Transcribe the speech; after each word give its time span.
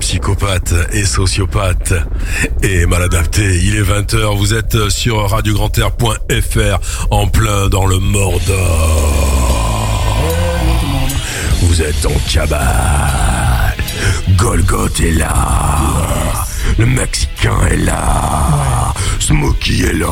schizophrènes 0.00 0.86
et 0.92 1.02
psychopathes 1.02 1.94
et 2.62 2.86
maladaptés. 2.86 3.60
Il 3.62 3.76
est 3.76 3.82
20h, 3.82 4.36
vous 4.36 4.54
êtes 4.54 4.88
sur 4.90 5.28
radiograndair.fr 5.30 7.06
en 7.10 7.26
plein 7.26 7.68
dans 7.68 7.86
le 7.86 7.98
Mordor. 7.98 8.44
Vous 11.62 11.82
êtes 11.82 12.06
en 12.06 12.30
cabane. 12.30 13.74
Golgoth 14.36 15.00
est 15.00 15.12
là. 15.12 15.34
Le 16.78 16.86
Mexicain 16.86 17.66
est 17.70 17.76
là. 17.76 18.92
Smokey 19.20 19.80
est 19.84 19.92
là. 19.92 20.08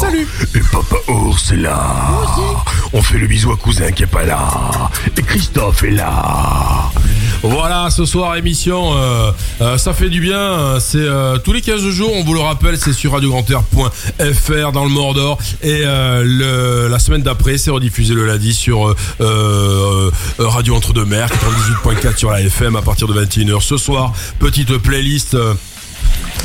Salut. 0.00 0.26
Et 0.54 0.60
Papa 0.72 0.96
Ours 1.08 1.52
est 1.52 1.56
là. 1.56 1.94
On 2.92 3.02
fait 3.02 3.18
le 3.18 3.26
bisou 3.26 3.52
à 3.52 3.56
cousin 3.56 3.90
qui 3.92 4.04
est 4.04 4.06
pas 4.06 4.24
là. 4.24 4.90
Et 5.16 5.22
Christophe 5.22 5.82
est 5.84 5.90
là. 5.90 6.90
Voilà, 7.46 7.90
ce 7.90 8.06
soir 8.06 8.36
émission, 8.36 8.96
euh, 8.96 9.30
euh, 9.60 9.76
ça 9.76 9.92
fait 9.92 10.08
du 10.08 10.22
bien. 10.22 10.80
C'est 10.80 10.96
euh, 10.96 11.36
tous 11.36 11.52
les 11.52 11.60
15 11.60 11.82
jours, 11.90 12.10
on 12.14 12.24
vous 12.24 12.32
le 12.32 12.40
rappelle, 12.40 12.78
c'est 12.78 12.94
sur 12.94 13.12
radiogrander.fr 13.12 14.72
dans 14.72 14.84
le 14.84 14.88
Mordor. 14.88 15.36
Et 15.62 15.82
la 15.82 16.98
semaine 16.98 17.20
d'après, 17.20 17.58
c'est 17.58 17.70
rediffusé 17.70 18.14
le 18.14 18.26
lundi 18.26 18.54
sur 18.54 18.96
Radio 20.38 20.74
Entre-deux-Mers, 20.74 21.28
98.4 21.84 22.16
sur 22.16 22.30
la 22.30 22.40
FM 22.40 22.76
à 22.76 22.82
partir 22.82 23.06
de 23.08 23.12
21h. 23.12 23.60
Ce 23.60 23.76
soir, 23.76 24.14
petite 24.38 24.78
playlist. 24.78 25.36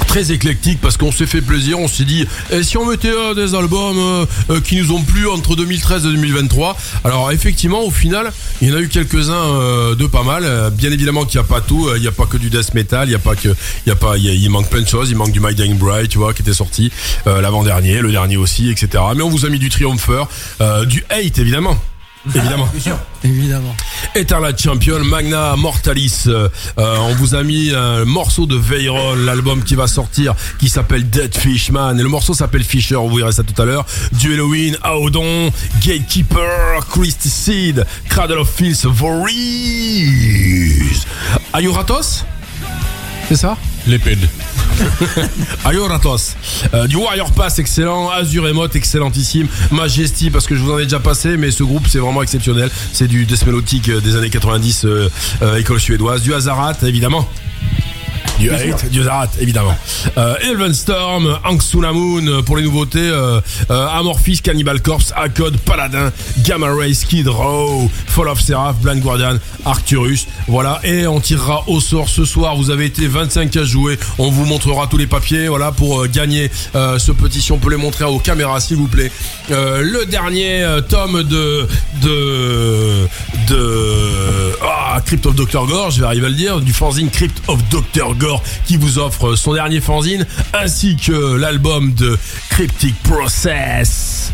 Très 0.10 0.32
éclectique 0.32 0.80
parce 0.82 0.98
qu'on 0.98 1.12
s'est 1.12 1.28
fait 1.28 1.40
plaisir, 1.42 1.78
on 1.78 1.88
s'est 1.88 2.04
dit 2.04 2.26
et 2.52 2.64
si 2.64 2.78
on 2.80 2.86
mettait 2.88 3.12
euh, 3.12 3.36
des 3.36 3.54
albums 3.54 4.00
euh, 4.00 4.26
euh, 4.50 4.60
qui 4.60 4.76
nous 4.78 4.92
ont 4.92 5.04
plu 5.04 5.30
entre 5.30 5.56
2013 5.56 6.04
et 6.08 6.10
2023 6.10 6.76
Alors 7.04 7.32
effectivement 7.32 7.84
au 7.84 7.92
final 7.92 8.32
il 8.60 8.70
y 8.70 8.72
en 8.72 8.78
a 8.78 8.80
eu 8.80 8.88
quelques-uns 8.88 9.36
euh, 9.36 9.94
de 9.94 10.08
pas 10.08 10.24
mal, 10.24 10.72
bien 10.72 10.92
évidemment 10.92 11.26
qu'il 11.26 11.40
n'y 11.40 11.46
a 11.46 11.48
pas 11.48 11.62
tout, 11.62 11.92
il 11.96 12.02
n'y 12.02 12.08
a 12.08 12.12
pas 12.12 12.26
que 12.26 12.38
du 12.38 12.50
death 12.50 12.74
metal, 12.74 13.08
il 13.08 13.12
y 13.12 13.16
a 13.16 13.20
pas 13.20 13.36
que 13.36 13.50
il 13.86 13.90
y 13.90 13.92
a 13.92 13.96
pas 13.96 14.18
il, 14.18 14.50
manque 14.50 14.70
plein 14.70 14.82
de 14.82 14.88
choses, 14.88 15.12
il 15.12 15.16
manque 15.16 15.32
du 15.32 15.40
My 15.40 15.54
Dying 15.54 15.78
Bride 15.78 16.08
tu 16.08 16.18
vois 16.18 16.34
qui 16.34 16.42
était 16.42 16.54
sorti 16.54 16.92
l'avant-dernier, 17.28 18.02
le 18.02 18.12
dernier 18.12 18.38
aussi 18.38 18.72
etc. 18.72 19.04
Mais 19.16 19.22
on 19.22 19.30
vous 19.30 19.46
a 19.46 19.50
mis 19.50 19.60
du 19.60 19.70
Triumpher, 19.70 20.24
du 20.88 21.04
Hate 21.12 21.38
évidemment. 21.38 21.78
Évidemment. 22.28 22.68
Évidemment. 23.24 23.76
Eternal 24.16 24.58
Champion, 24.58 25.04
Magna 25.04 25.56
Mortalis. 25.56 26.24
Euh, 26.28 26.50
euh, 26.78 26.98
on 26.98 27.14
vous 27.16 27.36
a 27.36 27.44
mis 27.44 27.72
un 27.74 28.04
morceau 28.06 28.46
de 28.46 28.56
Veyron, 28.56 29.16
l'album 29.16 29.64
qui 29.64 29.76
va 29.76 29.88
sortir, 29.88 30.36
qui 30.60 30.68
s'appelle 30.68 31.10
Dead 31.10 31.36
Fishman. 31.36 31.98
Et 31.98 32.04
le 32.04 32.10
morceau 32.10 32.34
s'appelle 32.34 32.64
Fisher, 32.64 32.96
vous 32.96 33.16
verrez 33.16 33.32
ça 33.32 33.44
tout 33.44 33.60
à 33.62 33.66
l'heure. 33.66 33.86
Du 34.14 34.34
Halloween, 34.34 34.78
Aodon, 34.84 35.52
Gatekeeper, 35.82 36.86
Christy 36.90 37.30
Seed, 37.30 37.86
Cradle 38.10 38.40
of 38.40 38.50
Filth, 38.50 38.86
Voorhees. 38.86 39.86
Ayoratos 41.54 42.26
C'est 43.30 43.38
ça? 43.38 43.58
L'épède. 43.90 44.20
Ayoratos. 45.66 46.36
Euh, 46.76 46.86
du 46.86 46.96
Warrior 46.96 47.32
Pass, 47.32 47.58
excellent. 47.58 48.12
Azure 48.12 48.48
Emote, 48.48 48.76
excellentissime. 48.76 49.48
Majesty, 49.72 50.30
parce 50.30 50.46
que 50.46 50.56
je 50.56 50.62
vous 50.62 50.72
en 50.72 50.78
ai 50.78 50.84
déjà 50.84 51.00
passé, 51.00 51.38
mais 51.38 51.50
ce 51.50 51.64
groupe, 51.64 51.88
c'est 51.88 51.98
vraiment 51.98 52.22
exceptionnel. 52.22 52.70
C'est 52.94 53.08
du 53.08 53.26
death 53.26 53.44
euh, 53.48 54.00
des 54.00 54.16
années 54.16 54.30
90, 54.30 54.86
euh, 54.86 55.10
euh, 55.42 55.58
école 55.58 55.80
suédoise. 55.80 56.22
Du 56.22 56.36
Hazarat, 56.36 56.76
évidemment. 56.84 57.28
Du 58.40 58.50
Hate, 58.50 58.90
du 58.90 59.02
Hazarat, 59.02 59.28
évidemment. 59.42 59.76
Euh, 60.18 60.36
Elven 60.42 60.74
Storm, 60.74 61.38
Moon, 61.74 62.26
euh, 62.26 62.42
pour 62.42 62.56
les 62.56 62.64
nouveautés. 62.64 63.00
Euh, 63.00 63.42
euh, 63.70 63.88
Amorphis, 63.88 64.40
Cannibal 64.42 64.82
Corpse, 64.82 65.14
Akod, 65.14 65.58
Paladin, 65.58 66.10
Gamma 66.46 66.74
Ray, 66.74 66.96
Skid 66.96 67.28
Row, 67.28 67.92
Fall 68.08 68.30
of 68.30 68.40
Seraph, 68.40 68.78
Blind 68.78 69.02
Guardian, 69.02 69.38
Arcturus. 69.66 70.28
Voilà, 70.48 70.80
et 70.86 71.06
on 71.06 71.20
tirera 71.20 71.66
au 71.68 71.82
sort 71.82 72.08
ce 72.08 72.24
soir. 72.24 72.56
Vous 72.56 72.70
avez 72.70 72.86
été 72.86 73.08
25 73.08 73.56
à 73.58 73.64
jouer. 73.66 74.00
On 74.18 74.32
vous 74.32 74.46
montrera 74.46 74.88
tous 74.88 74.98
les 74.98 75.08
papiers, 75.08 75.50
voilà, 75.50 75.74
pour 75.74 76.04
euh, 76.04 76.08
gagner 76.08 76.50
euh, 76.76 76.98
ce 76.98 77.12
petit. 77.12 77.42
Si 77.42 77.52
on 77.52 77.58
peut 77.58 77.72
les 77.72 77.78
montrer 77.78 78.06
aux 78.06 78.20
caméras, 78.20 78.62
s'il 78.62 78.78
vous 78.78 78.88
plaît. 78.88 79.12
Euh, 79.52 79.82
le 79.82 80.06
dernier 80.06 80.64
euh, 80.64 80.80
tome 80.80 81.24
de 81.24 81.68
de 82.02 83.08
de 83.50 84.52
ah, 84.62 85.02
Crypt 85.06 85.26
of 85.26 85.36
Dr 85.36 85.66
Gore, 85.66 85.92
je 85.92 86.00
vais 86.00 86.06
arriver 86.06 86.28
à 86.28 86.30
le 86.30 86.36
dire, 86.36 86.62
du 86.62 86.72
fanzine 86.72 87.10
Crypt 87.10 87.42
of 87.48 87.60
Dr 87.70 88.16
Gore 88.16 88.29
qui 88.66 88.78
vous 88.78 89.00
offre 89.00 89.36
son 89.36 89.54
dernier 89.54 89.82
fanzine 89.82 90.26
ainsi 90.54 90.96
que 90.96 91.36
l'album 91.36 91.94
de 91.94 92.18
Cryptic 92.50 92.96
Process 93.04 94.32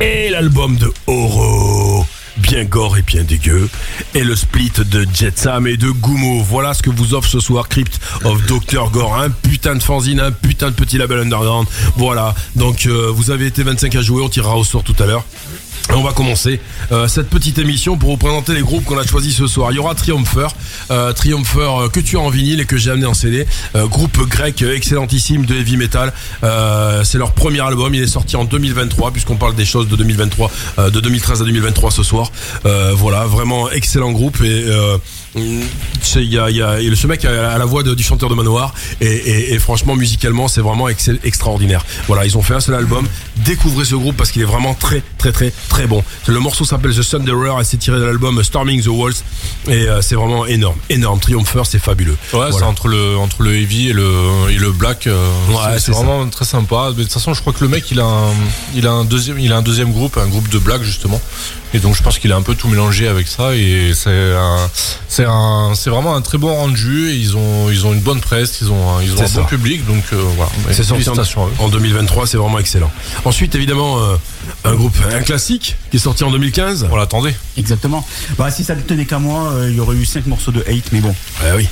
et 0.00 0.28
l'album 0.30 0.76
de 0.76 0.92
Oro. 1.06 2.06
Bien 2.36 2.64
gore 2.64 2.98
et 2.98 3.02
bien 3.02 3.22
dégueu. 3.22 3.68
Et 4.14 4.24
le 4.24 4.34
split 4.34 4.72
de 4.90 5.06
Jetsam 5.14 5.68
et 5.68 5.76
de 5.76 5.90
Gumo. 5.90 6.42
Voilà 6.42 6.74
ce 6.74 6.82
que 6.82 6.90
vous 6.90 7.14
offre 7.14 7.28
ce 7.28 7.38
soir 7.38 7.68
Crypt 7.68 8.00
of 8.24 8.44
Dr. 8.46 8.90
Gore. 8.90 9.16
Un 9.16 9.30
putain 9.30 9.76
de 9.76 9.82
fanzine, 9.82 10.18
un 10.18 10.32
putain 10.32 10.70
de 10.70 10.74
petit 10.74 10.98
label 10.98 11.20
underground. 11.20 11.68
Voilà. 11.96 12.34
Donc 12.56 12.86
euh, 12.86 13.10
vous 13.14 13.30
avez 13.30 13.46
été 13.46 13.62
25 13.62 13.94
à 13.94 14.02
jouer, 14.02 14.22
on 14.22 14.28
tirera 14.28 14.56
au 14.56 14.64
sort 14.64 14.82
tout 14.82 14.96
à 14.98 15.06
l'heure. 15.06 15.24
On 15.92 16.02
va 16.02 16.12
commencer 16.12 16.60
euh, 16.92 17.06
cette 17.08 17.28
petite 17.28 17.58
émission 17.58 17.96
pour 17.96 18.10
vous 18.10 18.16
présenter 18.16 18.54
les 18.54 18.62
groupes 18.62 18.84
qu'on 18.84 18.98
a 18.98 19.06
choisis 19.06 19.36
ce 19.36 19.46
soir. 19.46 19.70
Il 19.70 19.76
y 19.76 19.78
aura 19.78 19.94
Triumpher, 19.94 20.48
euh, 20.90 21.12
Triumpher 21.12 21.60
euh, 21.60 21.88
que 21.88 22.00
tu 22.00 22.16
as 22.16 22.20
en 22.20 22.30
vinyle 22.30 22.60
et 22.60 22.64
que 22.64 22.76
j'ai 22.76 22.90
amené 22.90 23.06
en 23.06 23.14
CD. 23.14 23.46
Euh, 23.76 23.86
groupe 23.86 24.18
grec 24.28 24.62
excellentissime 24.62 25.44
de 25.44 25.54
heavy 25.54 25.76
metal. 25.76 26.12
C'est 27.04 27.18
leur 27.18 27.32
premier 27.32 27.60
album. 27.60 27.94
Il 27.94 28.02
est 28.02 28.06
sorti 28.06 28.36
en 28.36 28.44
2023 28.44 29.12
puisqu'on 29.12 29.36
parle 29.36 29.54
des 29.54 29.64
choses 29.64 29.88
de 29.88 29.96
2023, 29.96 30.50
euh, 30.78 30.90
de 30.90 31.00
2013 31.00 31.42
à 31.42 31.44
2023 31.44 31.90
ce 31.90 32.02
soir. 32.02 32.32
Voilà, 32.64 33.26
vraiment 33.26 33.70
excellent 33.70 34.12
groupe 34.12 34.40
et 34.42 34.64
y 35.36 36.38
a, 36.38 36.50
il 36.50 36.56
y 36.56 36.62
a- 36.62 36.96
ce 36.96 37.06
mec 37.06 37.24
a, 37.24 37.58
la 37.58 37.64
voix 37.64 37.82
de- 37.82 37.94
du 37.94 38.02
chanteur 38.02 38.28
de 38.28 38.34
Manoir 38.34 38.72
et, 39.00 39.06
et- 39.06 39.54
et 39.54 39.58
franchement 39.58 39.96
musicalement 39.96 40.48
c'est 40.48 40.60
vraiment 40.60 40.88
extraordinaire. 40.88 41.84
Voilà, 42.06 42.24
ils 42.24 42.36
ont 42.38 42.42
fait 42.42 42.54
un 42.54 42.60
seul 42.60 42.74
album. 42.76 43.06
Découvrez 43.38 43.84
ce 43.84 43.94
groupe 43.94 44.16
parce 44.16 44.30
qu'il 44.30 44.42
est 44.42 44.46
vraiment 44.46 44.74
très 44.74 45.02
très 45.18 45.32
très 45.32 45.52
très 45.68 45.86
bon. 45.86 46.02
Le 46.26 46.38
morceau 46.38 46.64
s'appelle 46.64 46.94
The 46.94 47.08
Thunderer 47.08 47.60
et 47.60 47.64
c'est 47.64 47.76
tiré 47.78 47.98
de 47.98 48.04
l'album 48.04 48.42
Storming 48.44 48.82
the 48.82 48.86
Walls 48.88 49.14
et 49.68 49.88
euh, 49.88 50.00
c'est 50.02 50.14
vraiment 50.14 50.46
énorme, 50.46 50.76
énorme. 50.90 51.18
Triumpher, 51.20 51.62
c'est 51.64 51.78
fabuleux. 51.78 52.16
Ouais, 52.32 52.50
c'est 52.52 52.62
entre 52.64 52.88
le 52.88 53.16
entre 53.16 53.42
le 53.42 53.54
heavy 53.56 53.88
et 53.88 53.92
le 53.92 54.08
et 54.50 54.58
le 54.58 54.72
black. 54.72 55.06
euh, 55.06 55.28
Ouais, 55.48 55.78
c'est- 55.78 55.92
vraiment 55.92 56.26
très 56.28 56.44
sympa. 56.44 56.88
Mais 56.90 56.98
de 56.98 57.02
toute 57.04 57.12
façon, 57.12 57.34
je 57.34 57.40
crois 57.40 57.52
que 57.52 57.62
le 57.64 57.68
mec, 57.68 57.90
il 57.90 58.00
a 58.00 58.04
un, 58.04 58.32
il 58.74 58.86
a 58.86 58.92
un 58.92 59.04
deuxième, 59.04 59.38
il 59.38 59.52
a 59.52 59.56
un 59.56 59.62
deuxième 59.62 59.92
groupe, 59.92 60.16
un 60.16 60.26
groupe 60.28 60.48
de 60.48 60.58
black 60.58 60.82
justement. 60.82 61.20
Et 61.74 61.80
donc, 61.80 61.96
je 61.96 62.02
pense 62.02 62.18
qu'il 62.20 62.30
a 62.32 62.36
un 62.36 62.42
peu 62.42 62.54
tout 62.54 62.68
mélangé 62.68 63.08
avec 63.08 63.26
ça. 63.26 63.54
Et 63.56 63.92
c'est 63.94 64.10
un, 64.34 64.70
c'est 65.08 65.24
un, 65.26 65.72
c'est 65.74 65.90
vraiment 65.90 66.14
un 66.14 66.22
très 66.22 66.38
bon 66.38 66.54
rendu. 66.54 67.10
Et 67.10 67.16
ils 67.16 67.36
ont, 67.36 67.68
ils 67.70 67.84
ont 67.84 67.92
une 67.92 68.00
bonne 68.00 68.20
presse, 68.20 68.58
ils 68.62 68.70
ont, 68.70 68.96
un- 68.96 69.02
ils 69.02 69.12
ont 69.14 69.20
un 69.20 69.26
ça. 69.26 69.40
bon 69.40 69.46
public. 69.46 69.84
Donc 69.84 70.04
euh, 70.12 70.22
voilà. 70.36 70.50
C'est 70.68 70.84
sorti 70.84 70.92
en, 71.08 71.14
Félicitations 71.14 71.44
à 71.44 71.48
eux. 71.48 71.52
en 71.58 71.68
2023, 71.68 72.26
c'est 72.28 72.36
vraiment 72.36 72.58
excellent. 72.60 72.90
Ensuite, 73.24 73.54
évidemment, 73.56 73.98
euh, 73.98 74.14
un 74.64 74.74
groupe, 74.74 74.96
un 75.12 75.20
classique 75.22 75.76
qui 75.90 75.96
est 75.96 76.00
sorti 76.00 76.22
en 76.24 76.30
2015. 76.30 76.86
On 76.92 76.96
l'attendait. 76.96 77.34
Exactement. 77.58 78.06
Bah, 78.38 78.50
si 78.52 78.62
ça 78.62 78.76
ne 78.76 78.80
tenait 78.82 79.04
qu'à 79.04 79.18
moi, 79.18 79.50
euh, 79.52 79.68
il 79.70 79.76
y 79.76 79.80
aurait 79.80 79.96
eu 79.96 80.04
5 80.06 80.26
morceaux 80.26 80.52
de 80.52 80.60
Hate, 80.60 80.92
mais 80.92 81.00
bon. 81.00 81.14
Ouais, 81.42 81.52
oui. 81.56 81.68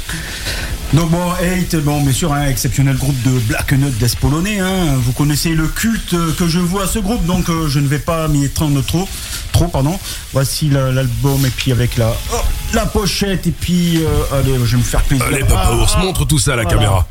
Donc 0.92 1.10
bon, 1.10 1.30
Hate, 1.30 1.76
bon, 1.76 2.02
bien 2.02 2.12
sûr, 2.12 2.32
un 2.34 2.48
exceptionnel 2.48 2.96
groupe 2.96 3.16
de 3.22 3.30
black 3.30 3.72
nut 3.72 3.90
death 3.98 4.16
polonais. 4.16 4.58
Hein. 4.60 4.96
Vous 5.02 5.12
connaissez 5.12 5.50
le 5.50 5.66
culte 5.68 6.14
que 6.36 6.46
je 6.48 6.58
vois 6.58 6.84
à 6.84 6.86
ce 6.86 6.98
groupe, 6.98 7.24
donc 7.24 7.48
euh, 7.48 7.66
je 7.68 7.78
ne 7.78 7.86
vais 7.88 7.98
pas 8.00 8.28
m'y 8.28 8.44
étendre 8.44 8.84
trop. 8.84 9.08
Trop, 9.52 9.68
pardon. 9.68 9.91
Voici 10.32 10.68
la- 10.70 10.90
l'album 10.92 11.44
et 11.46 11.50
puis 11.50 11.72
avec 11.72 11.96
la, 11.96 12.12
oh, 12.32 12.36
la 12.74 12.86
pochette 12.86 13.46
et 13.46 13.50
puis 13.52 13.98
euh, 14.02 14.36
allez, 14.38 14.54
je 14.64 14.72
vais 14.72 14.78
me 14.78 14.82
faire 14.82 15.02
plaisir. 15.02 15.26
Allez, 15.26 15.40
Papa 15.40 15.62
Ah, 15.66 15.76
Ours, 15.76 15.96
montre 15.98 16.24
tout 16.24 16.38
ça 16.38 16.52
à 16.54 16.56
la 16.56 16.62
voilà. 16.62 16.76
caméra. 16.78 17.08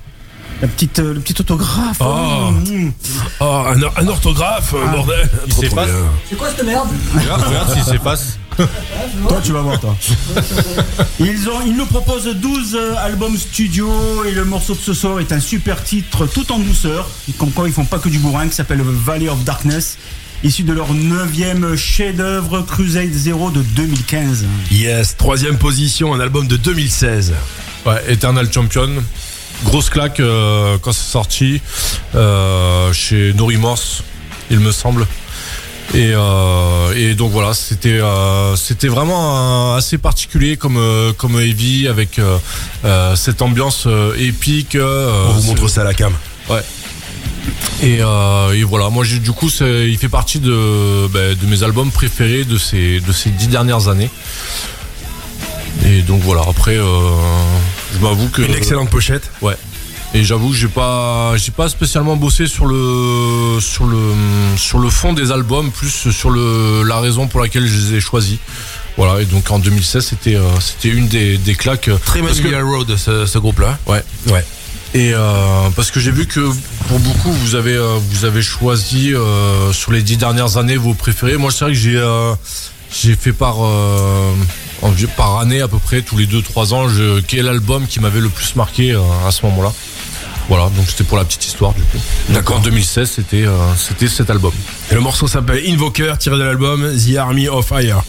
La 0.62 0.68
petite, 0.68 1.00
euh, 1.00 1.16
le 1.16 1.20
petit 1.22 1.36
autographe. 1.42 1.98
Oh. 2.02 2.04
hein. 2.06 2.52
Mmh. 2.52 2.92
Oh, 3.40 3.64
un, 3.68 3.82
un 4.04 4.08
orthographe, 4.08 4.76
Ah. 4.76 4.92
bordel. 4.92 5.30
C'est 5.60 5.70
quoi 5.70 5.86
cette 6.56 6.64
merde? 6.66 6.88
Regarde, 7.16 7.42
regarde 7.44 7.74
s'il 7.74 7.84
s'efface. 7.84 8.38
Toi, 9.28 9.40
tu 9.44 9.54
vas 9.54 9.62
voir, 9.62 9.80
toi. 9.80 9.96
Ils, 11.20 11.50
ont, 11.50 11.62
ils 11.66 11.76
nous 11.76 11.86
proposent 11.86 12.28
12 12.28 12.76
euh, 12.76 12.96
albums 12.98 13.38
studio 13.38 13.90
et 14.26 14.32
le 14.32 14.46
morceau 14.46 14.74
de 14.74 14.80
ce 14.80 14.94
soir 14.94 15.20
est 15.20 15.32
un 15.32 15.40
super 15.40 15.84
titre 15.84 16.28
tout 16.28 16.52
en 16.52 16.60
douceur. 16.60 17.10
Et 17.30 17.32
Comme 17.34 17.52
quoi, 17.52 17.68
ils 17.68 17.74
font 17.74 17.86
pas 17.86 17.98
que 17.98 18.10
du 18.10 18.20
bourrin, 18.20 18.48
qui 18.48 18.56
s'appelle 18.56 18.82
Valley 18.82 19.30
of 19.30 19.44
Darkness, 19.44 19.98
issu 20.44 20.64
de 20.64 20.74
leur 20.74 20.94
neuvième 20.94 21.76
chef-d'œuvre 21.76 22.62
Crusade 22.62 23.12
Zero 23.14 23.52
de 23.52 23.62
2015. 23.62 24.46
Yes, 24.72 25.16
troisième 25.18 25.58
position, 25.58 26.14
un 26.14 26.20
album 26.20 26.48
de 26.48 26.58
2016. 26.58 27.34
Ouais, 27.86 28.02
Eternal 28.08 28.52
Champion. 28.52 28.90
Grosse 29.64 29.90
claque 29.92 30.20
euh, 30.20 30.78
quand 30.82 30.92
c'est 30.92 31.12
sorti 31.12 31.62
euh, 32.16 32.92
chez 32.94 33.34
No 33.34 33.46
Remorse, 33.46 34.04
il 34.50 34.60
me 34.60 34.72
semble. 34.72 35.06
Et, 35.94 36.12
euh, 36.16 36.94
et 36.96 37.14
donc 37.16 37.32
voilà, 37.32 37.54
c'était 37.54 38.00
euh, 38.00 38.56
c'était 38.56 38.88
vraiment 38.88 39.76
assez 39.76 39.98
particulier 39.98 40.56
comme 40.56 40.78
euh, 40.78 41.12
comme 41.14 41.38
heavy 41.40 41.88
avec 41.90 42.18
euh, 42.18 42.38
euh, 42.86 43.16
cette 43.16 43.42
ambiance 43.42 43.84
euh, 43.88 44.14
épique. 44.18 44.76
euh, 44.76 45.26
On 45.28 45.34
vous 45.34 45.48
montre 45.48 45.68
ça 45.68 45.82
à 45.82 45.84
la 45.84 45.94
cam. 45.94 46.14
Ouais. 46.50 46.62
Et, 47.82 47.98
euh, 48.02 48.54
et 48.54 48.64
voilà, 48.64 48.90
moi 48.90 49.04
du 49.06 49.32
coup 49.32 49.50
il 49.50 49.98
fait 49.98 50.10
partie 50.10 50.40
de, 50.40 51.08
ben, 51.08 51.36
de 51.36 51.46
mes 51.48 51.64
albums 51.64 51.92
préférés 51.92 52.44
de 52.44 52.58
ces, 52.58 53.00
de 53.00 53.12
ces 53.12 53.30
dix 53.30 53.48
dernières 53.48 53.88
années. 53.88 54.10
Et 55.86 56.02
donc 56.02 56.22
voilà, 56.22 56.42
après 56.48 56.78
euh, 56.78 56.84
Je 57.94 58.00
m'avoue 58.00 58.30
que. 58.30 58.42
Une 58.42 58.54
excellente 58.54 58.90
pochette. 58.90 59.32
Ouais. 59.42 59.56
Et 60.14 60.26
j'avoue 60.26 60.50
que 60.50 60.56
j'ai 60.58 60.68
pas, 60.68 61.38
j'ai 61.38 61.52
pas 61.52 61.70
spécialement 61.70 62.18
bossé 62.18 62.46
sur 62.46 62.66
le, 62.66 63.60
sur 63.62 63.86
le, 63.86 63.98
sur 64.58 64.80
le 64.80 64.90
fond 64.90 65.14
des 65.14 65.32
albums, 65.32 65.72
plus 65.72 66.12
sur 66.12 66.30
le, 66.30 66.84
la 66.84 67.00
raison 67.00 67.28
pour 67.28 67.40
laquelle 67.40 67.66
je 67.66 67.74
les 67.92 67.98
ai 67.98 68.02
choisis. 68.02 68.38
Voilà. 68.98 69.22
Et 69.22 69.26
donc 69.26 69.50
en 69.50 69.58
2016, 69.58 70.06
c'était, 70.06 70.36
euh, 70.36 70.42
c'était 70.60 70.90
une 70.90 71.08
des, 71.08 71.38
des 71.38 71.56
claques. 71.56 71.90
Très 72.06 72.20
Road, 72.20 72.94
ce, 72.98 73.26
ce 73.26 73.38
groupe-là. 73.38 73.80
Ouais. 73.88 74.04
Ouais. 74.28 74.46
Et 74.94 75.14
euh, 75.14 75.70
parce 75.76 75.90
que 75.90 76.02
j'ai 76.02 76.12
vu 76.12 76.26
que 76.26 76.42
pour 76.90 77.00
beaucoup 77.00 77.32
vous 77.32 77.56
avez 77.56 77.76
euh, 77.76 77.98
vous 78.10 78.26
avez 78.26 78.42
choisi 78.42 79.14
euh, 79.14 79.72
sur 79.72 79.94
les 79.94 80.02
dix 80.02 80.18
dernières 80.18 80.58
années 80.58 80.76
vos 80.76 80.94
préférés. 80.94 81.38
Moi 81.38 81.50
c'est 81.52 81.64
vrai 81.64 81.74
que 81.74 81.80
j'ai 81.80 81.96
euh, 81.96 82.34
j'ai 82.92 83.16
fait 83.16 83.32
par 83.32 83.64
euh, 83.64 84.34
par 85.16 85.38
année 85.40 85.62
à 85.62 85.70
peu 85.70 85.78
près 85.78 86.02
tous 86.02 86.18
les 86.18 86.26
deux 86.26 86.42
trois 86.42 86.74
ans 86.74 86.90
je, 86.90 87.22
quel 87.22 87.48
album 87.48 87.88
qui 87.88 88.02
m'avait 88.02 88.20
le 88.20 88.28
plus 88.28 88.56
marqué 88.58 88.92
euh, 88.92 89.00
à 89.26 89.32
ce 89.32 89.46
moment-là. 89.46 89.72
Voilà 90.50 90.66
donc 90.76 90.86
c'était 90.90 91.06
pour 91.06 91.18
la 91.18 91.24
petite 91.24 91.46
histoire 91.46 91.74
du 91.74 91.82
coup. 91.84 92.00
D'accord. 92.30 92.58
En 92.58 92.62
2016 92.62 93.10
c'était 93.10 93.46
euh, 93.46 93.56
c'était 93.78 94.10
cet 94.10 94.30
album. 94.30 94.52
Et 94.92 94.96
le 94.96 95.00
morceau 95.00 95.26
s'appelle 95.28 95.64
Invoker, 95.68 96.18
tiré 96.18 96.38
de 96.38 96.44
l'album 96.44 96.86
The 96.98 97.16
Army 97.16 97.48
of 97.48 97.66
Fire. 97.66 98.04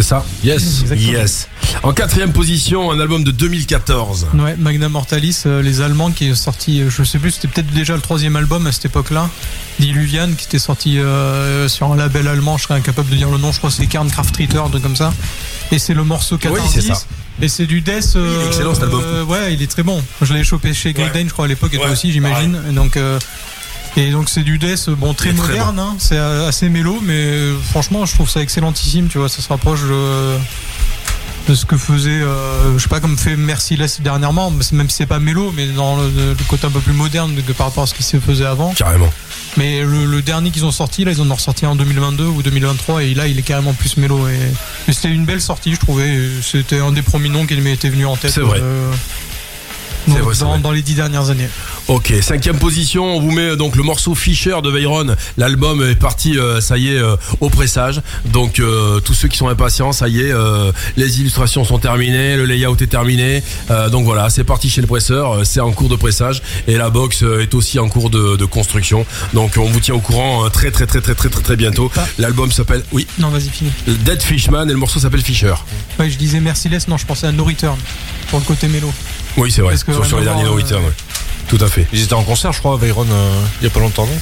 C'est 0.00 0.06
ça 0.08 0.24
Yes. 0.42 0.80
Exactement. 0.80 1.12
Yes. 1.12 1.48
En 1.82 1.92
quatrième 1.92 2.32
position, 2.32 2.90
un 2.90 2.98
album 2.98 3.22
de 3.22 3.32
2014. 3.32 4.28
Ouais, 4.32 4.56
Magna 4.56 4.88
Mortalis, 4.88 5.42
euh, 5.44 5.60
les 5.60 5.82
Allemands 5.82 6.10
qui 6.10 6.28
est 6.28 6.34
sorti, 6.34 6.80
euh, 6.80 6.88
je 6.88 7.02
sais 7.02 7.18
plus, 7.18 7.32
c'était 7.32 7.48
peut-être 7.48 7.70
déjà 7.74 7.96
le 7.96 8.00
troisième 8.00 8.34
album 8.34 8.66
à 8.66 8.72
cette 8.72 8.86
époque-là, 8.86 9.28
Diluvian, 9.78 10.28
qui 10.38 10.46
était 10.46 10.58
sorti 10.58 10.98
euh, 10.98 11.68
sur 11.68 11.92
un 11.92 11.96
label 11.96 12.28
allemand, 12.28 12.56
je 12.56 12.62
serais 12.62 12.76
incapable 12.76 13.10
de 13.10 13.16
dire 13.16 13.28
le 13.28 13.36
nom, 13.36 13.52
je 13.52 13.58
crois 13.58 13.68
que 13.68 13.76
c'est 13.76 13.88
Kernkraft 13.88 14.34
Ritter, 14.34 14.56
un 14.56 14.70
truc 14.70 14.82
comme 14.82 14.96
ça. 14.96 15.12
Et 15.70 15.78
c'est 15.78 15.92
le 15.92 16.04
morceau 16.04 16.38
14 16.38 16.70
c'est 16.72 16.80
ça. 16.80 17.02
Et 17.42 17.48
c'est 17.48 17.66
du 17.66 17.82
death. 17.82 18.14
il 18.14 18.20
est 18.20 18.46
excellent, 18.46 18.72
cet 18.72 18.84
album. 18.84 19.28
ouais, 19.28 19.52
il 19.52 19.60
est 19.60 19.70
très 19.70 19.82
bon. 19.82 20.02
Je 20.22 20.32
l'ai 20.32 20.44
chopé 20.44 20.72
chez 20.72 20.94
Gridane, 20.94 21.28
je 21.28 21.32
crois 21.34 21.44
à 21.44 21.48
l'époque, 21.48 21.74
et 21.74 21.76
toi 21.76 21.90
aussi, 21.90 22.10
j'imagine. 22.10 22.58
Donc. 22.72 22.98
Euh, 23.96 24.00
et 24.00 24.10
donc 24.10 24.28
c'est 24.28 24.42
du 24.42 24.58
death, 24.58 24.88
bon 24.90 25.14
très 25.14 25.32
moderne, 25.32 25.78
hein, 25.78 25.96
c'est 25.98 26.16
euh, 26.18 26.48
assez 26.48 26.68
mélo, 26.68 26.98
mais 27.02 27.12
euh, 27.14 27.56
franchement 27.70 28.06
je 28.06 28.14
trouve 28.14 28.28
ça 28.30 28.40
excellentissime, 28.40 29.08
tu 29.08 29.18
vois, 29.18 29.28
ça 29.28 29.42
se 29.42 29.48
rapproche 29.48 29.82
de, 29.82 30.36
de 31.48 31.54
ce 31.54 31.64
que 31.64 31.76
faisait, 31.76 32.10
euh, 32.10 32.76
je 32.78 32.82
sais 32.82 32.88
pas 32.88 33.00
comme 33.00 33.16
fait 33.18 33.36
Merciless 33.36 34.00
dernièrement, 34.00 34.52
même 34.72 34.88
si 34.90 34.96
c'est 34.96 35.06
pas 35.06 35.18
mélo, 35.18 35.52
mais 35.56 35.66
dans 35.66 35.96
le, 35.96 36.08
le 36.38 36.44
côté 36.48 36.66
un 36.66 36.70
peu 36.70 36.80
plus 36.80 36.92
moderne 36.92 37.32
que 37.46 37.52
par 37.52 37.68
rapport 37.68 37.84
à 37.84 37.86
ce 37.86 37.94
qui 37.94 38.02
se 38.02 38.18
faisait 38.20 38.44
avant. 38.46 38.72
Carrément. 38.74 39.10
Mais 39.56 39.80
le, 39.82 40.04
le 40.06 40.22
dernier 40.22 40.52
qu'ils 40.52 40.64
ont 40.64 40.70
sorti, 40.70 41.04
là 41.04 41.10
ils 41.10 41.20
en 41.20 41.28
ont 41.28 41.34
ressorti 41.34 41.66
en 41.66 41.74
2022 41.74 42.24
ou 42.24 42.40
2023 42.42 43.02
et 43.02 43.14
là 43.14 43.26
il 43.26 43.36
est 43.36 43.42
carrément 43.42 43.72
plus 43.72 43.96
mélo. 43.96 44.28
Et, 44.28 44.38
mais 44.86 44.92
c'était 44.94 45.08
une 45.08 45.24
belle 45.24 45.40
sortie, 45.40 45.74
je 45.74 45.80
trouvais. 45.80 46.20
C'était 46.40 46.78
un 46.78 46.92
des 46.92 47.02
premiers 47.02 47.30
noms 47.30 47.44
qui 47.46 47.56
m'était 47.56 47.88
venu 47.90 48.06
en 48.06 48.16
tête. 48.16 48.30
C'est 48.30 48.42
vrai. 48.42 48.60
euh, 48.62 48.92
dans, 50.06 50.14
vrai, 50.14 50.34
c'est 50.34 50.40
dans- 50.40 50.50
vrai. 50.50 50.58
dans 50.60 50.72
les 50.72 50.82
dix 50.82 50.94
dernières 50.94 51.30
années. 51.30 51.48
Ok, 51.88 52.12
cinquième 52.22 52.58
position, 52.58 53.16
on 53.16 53.20
vous 53.20 53.30
met 53.30 53.50
euh, 53.50 53.56
donc 53.56 53.76
le 53.76 53.82
morceau 53.82 54.14
Fisher 54.14 54.56
de 54.62 54.70
Veyron. 54.70 55.14
L'album 55.36 55.82
est 55.88 55.94
parti, 55.94 56.38
euh, 56.38 56.60
ça 56.60 56.78
y 56.78 56.88
est, 56.88 56.98
euh, 56.98 57.16
au 57.40 57.48
pressage. 57.50 58.00
Donc 58.26 58.60
euh, 58.60 59.00
tous 59.00 59.14
ceux 59.14 59.28
qui 59.28 59.36
sont 59.36 59.48
impatients, 59.48 59.92
ça 59.92 60.08
y 60.08 60.20
est, 60.20 60.32
les 60.96 61.20
illustrations 61.20 61.64
sont 61.64 61.78
terminées, 61.78 62.36
le 62.36 62.44
layout 62.44 62.76
est 62.80 62.86
terminé. 62.86 63.42
Donc 63.90 64.04
voilà, 64.04 64.30
c'est 64.30 64.44
parti 64.44 64.68
chez 64.70 64.80
le 64.80 64.86
presseur, 64.86 65.44
c'est 65.44 65.60
en 65.60 65.72
cours 65.72 65.88
de 65.88 65.96
pressage 65.96 66.42
et 66.66 66.76
la 66.76 66.90
box 66.90 67.22
est 67.22 67.54
aussi 67.54 67.78
en 67.78 67.88
cours 67.88 68.10
de, 68.10 68.36
de 68.36 68.44
construction. 68.44 69.04
Donc 69.34 69.54
on 69.58 69.64
vous 69.64 69.80
tient 69.80 69.94
au 69.94 70.00
courant 70.00 70.48
très 70.50 70.70
très 70.70 70.86
très 70.86 71.00
très 71.00 71.14
très 71.14 71.28
très 71.28 71.42
très 71.42 71.56
bientôt. 71.56 71.90
L'album 72.18 72.50
s'appelle, 72.52 72.82
oui, 72.92 73.06
Non, 73.18 73.28
vas-y, 73.30 73.48
finis. 73.48 73.72
Dead 73.86 74.22
Fishman 74.22 74.64
et 74.68 74.72
le 74.72 74.78
morceau 74.78 75.00
s'appelle 75.00 75.22
Fisher. 75.22 75.54
Ouais, 75.98 76.10
je 76.10 76.16
disais 76.16 76.40
Merciless, 76.40 76.88
non, 76.88 76.96
je 76.96 77.06
pensais 77.06 77.26
à 77.26 77.32
No 77.32 77.44
Return 77.44 77.76
pour 78.30 78.38
le 78.38 78.44
côté 78.44 78.68
mélo. 78.68 78.92
Oui, 79.36 79.50
c'est 79.50 79.62
vrai, 79.62 79.76
sur, 79.76 80.04
sur 80.04 80.18
les 80.18 80.24
derniers 80.24 80.44
No 80.44 80.52
euh, 80.52 80.56
Return, 80.56 80.82
ouais. 80.84 80.92
Tout 81.48 81.58
à 81.60 81.66
fait. 81.68 81.86
Ils 81.92 82.02
étaient 82.04 82.14
en 82.14 82.22
concert 82.22 82.52
je 82.52 82.60
crois 82.60 82.74
à 82.74 82.76
Veyron 82.76 83.06
euh, 83.10 83.40
il 83.60 83.64
y 83.64 83.66
a 83.66 83.70
pas 83.70 83.80
longtemps 83.80 84.06
non? 84.06 84.12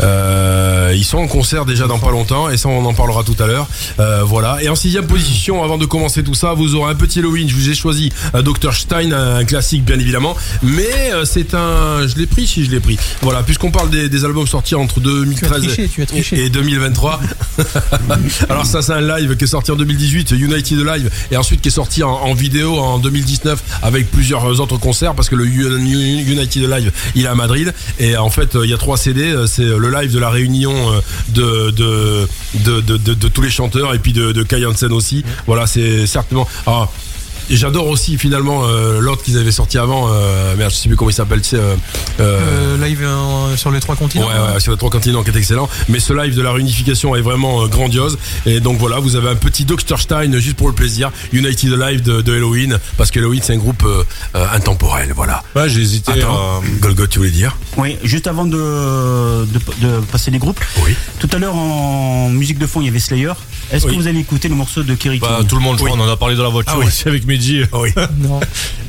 Euh, 0.00 0.92
ils 0.94 1.04
sont 1.04 1.18
en 1.18 1.26
concert 1.26 1.64
déjà 1.64 1.86
dans 1.86 1.98
pas 1.98 2.10
longtemps 2.10 2.48
et 2.50 2.56
ça 2.56 2.68
on 2.68 2.84
en 2.84 2.94
parlera 2.94 3.22
tout 3.24 3.36
à 3.42 3.46
l'heure. 3.46 3.66
Euh, 4.00 4.22
voilà. 4.24 4.58
Et 4.62 4.68
en 4.68 4.74
sixième 4.74 5.06
position, 5.06 5.62
avant 5.64 5.78
de 5.78 5.86
commencer 5.86 6.22
tout 6.22 6.34
ça, 6.34 6.52
vous 6.54 6.74
aurez 6.74 6.90
un 6.92 6.94
petit 6.94 7.18
Halloween. 7.20 7.48
Je 7.48 7.54
vous 7.54 7.68
ai 7.70 7.74
choisi 7.74 8.12
un 8.34 8.42
Dr 8.42 8.72
Stein, 8.74 9.12
un 9.12 9.44
classique 9.44 9.84
bien 9.84 9.98
évidemment, 9.98 10.36
mais 10.62 10.84
euh, 11.12 11.24
c'est 11.24 11.54
un, 11.54 12.06
je 12.06 12.16
l'ai 12.16 12.26
pris 12.26 12.46
si 12.46 12.64
je 12.64 12.70
l'ai 12.70 12.80
pris. 12.80 12.98
Voilà, 13.22 13.42
puisqu'on 13.42 13.70
parle 13.70 13.90
des, 13.90 14.08
des 14.08 14.24
albums 14.24 14.46
sortis 14.46 14.74
entre 14.74 15.00
2013 15.00 15.48
Tu 15.48 15.54
as 15.54 15.58
triché, 15.60 15.88
tu 15.88 16.02
as 16.02 16.06
triché. 16.06 16.36
et, 16.40 16.44
et 16.46 16.50
2023. 16.50 17.20
Alors 18.48 18.66
ça 18.66 18.82
c'est 18.82 18.92
un 18.92 19.00
live 19.18 19.36
qui 19.36 19.44
est 19.44 19.48
sorti 19.48 19.70
en 19.70 19.76
2018, 19.76 20.32
United 20.32 20.78
Live, 20.86 21.10
et 21.30 21.36
ensuite 21.36 21.60
qui 21.60 21.68
est 21.68 21.72
sorti 21.72 22.02
en, 22.02 22.10
en 22.10 22.34
vidéo 22.34 22.78
en 22.78 22.98
2019 22.98 23.62
avec 23.82 24.10
plusieurs 24.10 24.60
autres 24.60 24.78
concerts 24.78 25.14
parce 25.14 25.28
que 25.28 25.36
le 25.36 25.46
United 25.46 26.62
Live 26.70 26.92
il 27.14 27.24
est 27.24 27.28
à 27.28 27.34
Madrid 27.34 27.72
et 27.98 28.16
en 28.16 28.30
fait 28.30 28.56
il 28.62 28.70
y 28.70 28.74
a 28.74 28.78
trois 28.78 28.96
CD, 28.96 29.22
euh, 29.22 29.46
c'est 29.46 29.64
le 29.64 29.85
live 29.88 30.12
de 30.12 30.18
la 30.18 30.30
réunion 30.30 30.72
euh, 30.72 31.00
de 31.28 31.70
de 31.70 32.28
de, 32.64 32.96
de, 32.96 33.28
tous 33.28 33.42
les 33.42 33.50
chanteurs 33.50 33.94
et 33.94 33.98
puis 33.98 34.12
de, 34.12 34.32
de 34.32 34.42
Kai 34.42 34.64
Hansen 34.64 34.92
aussi. 34.92 35.24
Voilà 35.46 35.66
c'est 35.66 36.06
certainement. 36.06 36.48
Ah, 36.66 36.88
et 37.05 37.05
J'adore 37.50 37.86
aussi 37.88 38.18
finalement 38.18 38.62
euh, 38.66 38.98
l'autre 39.00 39.22
qu'ils 39.22 39.38
avaient 39.38 39.52
sorti 39.52 39.78
avant. 39.78 40.08
Euh, 40.10 40.56
merde, 40.56 40.70
je 40.70 40.76
sais 40.76 40.88
plus 40.88 40.96
comment 40.96 41.10
il 41.10 41.14
s'appelle. 41.14 41.40
tu 41.42 41.50
sais, 41.50 41.56
euh, 41.56 41.74
euh, 42.20 42.40
Euh, 42.78 42.86
live 42.86 43.00
euh, 43.02 43.56
sur 43.56 43.70
les 43.70 43.80
trois 43.80 43.94
continents. 43.96 44.26
Ouais, 44.26 44.54
ouais, 44.54 44.60
sur 44.60 44.72
les 44.72 44.78
trois 44.78 44.90
continents 44.90 45.22
qui 45.22 45.30
est 45.30 45.36
excellent. 45.36 45.68
Mais 45.88 46.00
ce 46.00 46.12
live 46.12 46.34
de 46.34 46.42
la 46.42 46.52
réunification 46.52 47.14
est 47.14 47.20
vraiment 47.20 47.62
euh, 47.62 47.66
grandiose. 47.68 48.18
Et 48.46 48.60
donc 48.60 48.78
voilà, 48.78 48.98
vous 48.98 49.16
avez 49.16 49.28
un 49.28 49.36
petit 49.36 49.64
Dr 49.64 49.98
Stein 50.00 50.32
juste 50.38 50.56
pour 50.56 50.68
le 50.68 50.74
plaisir. 50.74 51.10
United 51.32 51.70
Live 51.78 52.02
de, 52.02 52.20
de 52.20 52.34
Halloween. 52.34 52.78
Parce 52.96 53.10
que 53.10 53.18
Halloween, 53.20 53.40
c'est 53.42 53.54
un 53.54 53.58
groupe 53.58 53.84
euh, 53.84 54.02
euh, 54.34 54.46
intemporel. 54.52 55.12
Voilà. 55.14 55.42
Ouais 55.54 55.68
j'ai 55.68 55.80
hésité 55.82 56.12
Attends, 56.12 56.60
euh, 56.64 56.68
Golgot, 56.80 57.06
tu 57.06 57.18
voulais 57.18 57.30
dire? 57.30 57.56
Oui, 57.76 57.96
juste 58.02 58.26
avant 58.26 58.44
de, 58.44 58.56
de, 58.56 59.58
de 59.86 60.00
passer 60.10 60.30
les 60.30 60.38
groupes, 60.38 60.60
Oui. 60.84 60.94
tout 61.20 61.28
à 61.32 61.38
l'heure 61.38 61.54
en 61.54 62.28
musique 62.30 62.58
de 62.58 62.66
fond 62.66 62.80
il 62.80 62.86
y 62.86 62.88
avait 62.88 62.98
Slayer. 62.98 63.32
Est-ce 63.72 63.86
Oui. 63.86 63.92
que 63.96 64.00
vous 64.00 64.06
avez 64.06 64.18
écouté 64.20 64.48
le 64.48 64.54
morceau 64.54 64.82
de 64.82 64.94
Kerry 64.94 65.18
bah, 65.18 65.36
King 65.40 65.46
tout 65.48 65.56
le 65.56 65.62
monde 65.62 65.78
je 65.78 65.84
crois, 65.84 65.96
Oui. 65.96 66.00
on 66.02 66.08
en 66.08 66.12
a 66.12 66.16
parlé 66.16 66.36
dans 66.36 66.44
la 66.44 66.48
voiture 66.50 66.78
Ah 66.82 66.86
ici 66.86 67.04
avec 67.08 67.26
Mehdi. 67.26 67.62
Oui. 67.72 67.90
Non. 68.18 68.40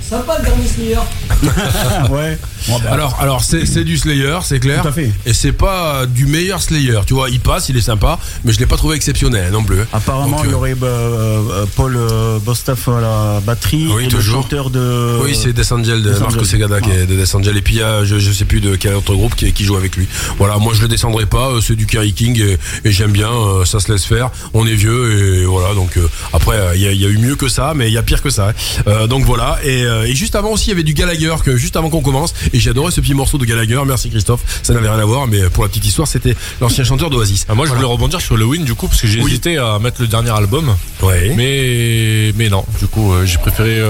Sympa 0.08 0.38
le 0.40 0.46
dernier 0.46 0.68
Slayer. 0.68 1.00
Ah, 1.30 2.06
ouais. 2.12 2.38
Bon, 2.70 2.80
bah, 2.80 2.92
Alors, 2.94 3.18
alors 3.20 3.44
c'est 3.44 3.66
c'est 3.66 3.84
du 3.84 3.98
Slayer, 3.98 4.38
c'est 4.44 4.60
clair. 4.60 4.82
Tout 4.82 4.88
à 4.88 4.92
fait. 4.94 5.12
Et 5.26 5.34
c'est 5.34 5.52
pas 5.52 6.06
du 6.06 6.26
meilleur 6.28 6.62
Slayer. 6.62 7.00
Tu 7.06 7.14
vois, 7.14 7.30
il 7.30 7.42
passe, 7.42 7.68
il 7.68 7.76
est 7.76 7.82
sympa, 7.82 8.18
mais 8.46 8.54
je 8.54 8.60
l'ai 8.60 8.66
pas 8.66 8.78
trouvé 8.78 8.96
exceptionnel 8.96 9.52
non 9.52 9.64
plus. 9.64 9.80
Apparemment, 9.92 10.38
Donc, 10.38 10.46
il 10.46 10.52
y 10.52 10.54
euh, 10.54 10.58
aurait 10.58 10.76
bah, 10.76 10.88
euh, 10.88 11.66
Paul 11.76 11.98
euh, 11.98 12.40
Bostaff 12.40 12.88
à 12.88 13.02
la 13.02 13.42
batterie 13.46 13.90
Oui, 13.94 14.06
et 14.06 14.08
toujours. 14.08 14.38
le 14.38 14.42
chanteur 14.44 14.70
de. 14.70 15.20
Oui, 15.24 15.36
c'est 15.36 15.52
Death 15.52 15.72
Angel 15.74 16.02
de 16.02 16.12
Marco. 16.12 16.44
Segada 16.46 16.80
qui 16.80 16.92
est 16.92 17.06
de 17.06 17.16
Death 17.16 17.36
Angel. 17.36 17.58
Et 17.58 17.62
puis 17.62 17.76
il 17.76 17.80
y 17.80 17.84
a, 17.84 18.06
je, 18.06 18.18
je 18.18 18.32
sais 18.32 18.46
plus 18.46 18.62
de 18.62 18.76
quel 18.78 18.94
autre 18.94 19.14
groupe 19.14 19.36
qui, 19.36 19.52
qui 19.52 19.66
joue 19.66 19.76
avec 19.76 19.98
lui. 19.98 20.08
Voilà, 20.38 20.58
moi 20.58 20.74
je 20.74 20.82
le 20.82 20.88
descendrai 20.88 21.26
pas, 21.26 21.50
euh, 21.50 21.60
c'est 21.62 21.76
du 21.76 21.86
Kerry 21.86 22.14
King 22.14 22.40
et, 22.42 22.58
et 22.88 22.92
j'aime 22.94 23.12
bien, 23.12 23.30
euh, 23.30 23.66
ça 23.66 23.82
se 23.82 23.92
laisse 23.92 24.06
faire. 24.06 24.30
On 24.54 24.66
est 24.68 24.76
vieux 24.76 25.42
et 25.42 25.46
voilà, 25.46 25.74
donc 25.74 25.98
euh, 25.98 26.08
après 26.34 26.58
il 26.76 26.82
y, 26.82 26.88
a, 26.88 26.92
il 26.92 27.02
y 27.02 27.06
a 27.06 27.10
eu 27.10 27.18
mieux 27.18 27.36
que 27.36 27.48
ça, 27.48 27.74
mais 27.76 27.88
il 27.90 27.94
y 27.94 27.98
a 27.98 28.04
pire 28.04 28.22
que 28.22 28.30
ça. 28.30 28.50
hein. 28.50 28.54
Euh, 28.88 29.08
donc 29.08 29.24
voilà, 29.26 29.60
et, 29.64 29.84
euh, 29.84 30.04
et 30.06 30.14
juste 30.16 30.36
avant 30.36 30.52
aussi 30.52 30.66
il 30.68 30.70
y 30.70 30.74
avait 30.74 30.84
du 30.84 30.94
Gallagher, 30.94 31.36
que 31.44 31.58
juste 31.58 31.76
avant 31.76 31.90
qu'on 31.90 32.02
commence, 32.02 32.34
et 32.54 32.60
j'ai 32.60 32.70
adoré 32.72 32.92
ce 32.92 33.02
petit 33.02 33.14
morceau 33.14 33.38
de 33.38 33.46
Gallagher, 33.46 33.82
merci 33.86 34.10
Christophe, 34.10 34.42
ça 34.64 34.74
n'avait 34.74 34.90
rien 34.90 35.00
à 35.00 35.06
voir, 35.06 35.28
mais 35.28 35.50
pour 35.50 35.64
la 35.64 35.70
petite 35.70 35.86
histoire, 35.86 36.08
c'était 36.08 36.36
l'ancien 36.62 36.84
chanteur 36.84 37.10
d'Oasis. 37.10 37.46
Ah, 37.50 37.56
moi 37.56 37.66
je 37.66 37.70
Voilà. 37.72 37.86
voulais 37.86 37.94
rebondir 37.94 38.22
sur 38.22 38.36
Halloween 38.36 38.64
du 38.66 38.74
coup 38.76 38.88
parce 38.88 39.02
que 39.02 39.08
j'ai 39.08 39.22
Oui. 39.22 39.32
hésité 39.32 39.58
à 39.58 39.80
mettre 39.80 40.02
le 40.02 40.08
dernier 40.08 40.32
album. 40.32 40.76
Ouais. 41.02 41.34
Mais 41.36 42.34
mais 42.38 42.50
non, 42.50 42.66
du 42.80 42.88
coup 42.88 43.14
j'ai 43.26 43.38
préféré 43.38 43.82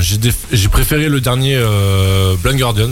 j'ai 0.00 0.68
préféré 0.68 1.08
le 1.08 1.20
dernier 1.20 1.58
Blind 2.42 2.58
Guardian 2.58 2.90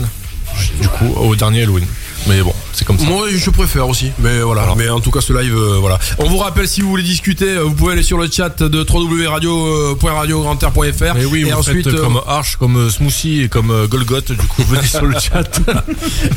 du 0.81 0.87
coup 0.87 1.13
au 1.17 1.35
dernier 1.35 1.63
Halloween. 1.63 1.85
Mais 2.27 2.41
bon, 2.41 2.53
c'est 2.73 2.85
comme 2.85 2.99
ça. 2.99 3.05
Moi, 3.05 3.27
je 3.35 3.49
préfère 3.49 3.87
aussi, 3.87 4.11
mais 4.19 4.41
voilà. 4.41 4.67
Mais 4.77 4.89
en 4.89 4.99
tout 4.99 5.09
cas, 5.11 5.21
ce 5.21 5.33
live, 5.33 5.55
euh, 5.55 5.77
voilà. 5.79 5.97
On 6.19 6.27
vous 6.29 6.37
rappelle 6.37 6.67
si 6.67 6.81
vous 6.81 6.89
voulez 6.89 7.03
discuter, 7.03 7.45
euh, 7.49 7.63
vous 7.63 7.73
pouvez 7.73 7.93
aller 7.93 8.03
sur 8.03 8.17
le 8.17 8.29
chat 8.29 8.61
de 8.61 8.85
www.radio.radiograndair.fr. 8.87 11.15
Mais 11.15 11.25
oui, 11.25 11.41
et 11.41 11.45
vous 11.51 11.59
ensuite, 11.59 11.89
faites 11.89 11.99
euh, 11.99 12.03
comme 12.03 12.21
Arch, 12.27 12.57
comme 12.57 12.77
euh, 12.77 12.89
Smoothie 12.89 13.43
et 13.43 13.49
comme 13.49 13.71
euh, 13.71 13.87
Golgoth, 13.87 14.31
du 14.31 14.47
coup 14.47 14.63
venez 14.63 14.85
sur 14.85 15.05
le 15.05 15.17
chat. 15.19 15.59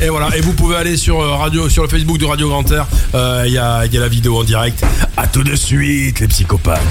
et 0.01 0.09
voilà. 0.09 0.35
Et 0.35 0.41
vous 0.41 0.53
pouvez 0.53 0.75
aller 0.77 0.97
sur 0.97 1.21
euh, 1.21 1.35
radio, 1.35 1.69
sur 1.69 1.83
le 1.83 1.89
Facebook 1.89 2.17
de 2.17 2.25
Radio 2.25 2.49
Grand 2.49 2.69
Air. 2.71 2.87
Euh, 3.13 3.43
Il 3.45 3.53
y 3.53 3.57
a, 3.57 3.85
y 3.85 3.97
a 3.97 4.01
la 4.01 4.07
vidéo 4.07 4.39
en 4.39 4.43
direct. 4.43 4.83
À 5.17 5.27
tout 5.27 5.43
de 5.43 5.55
suite, 5.55 6.19
les 6.19 6.27
psychopathes. 6.27 6.81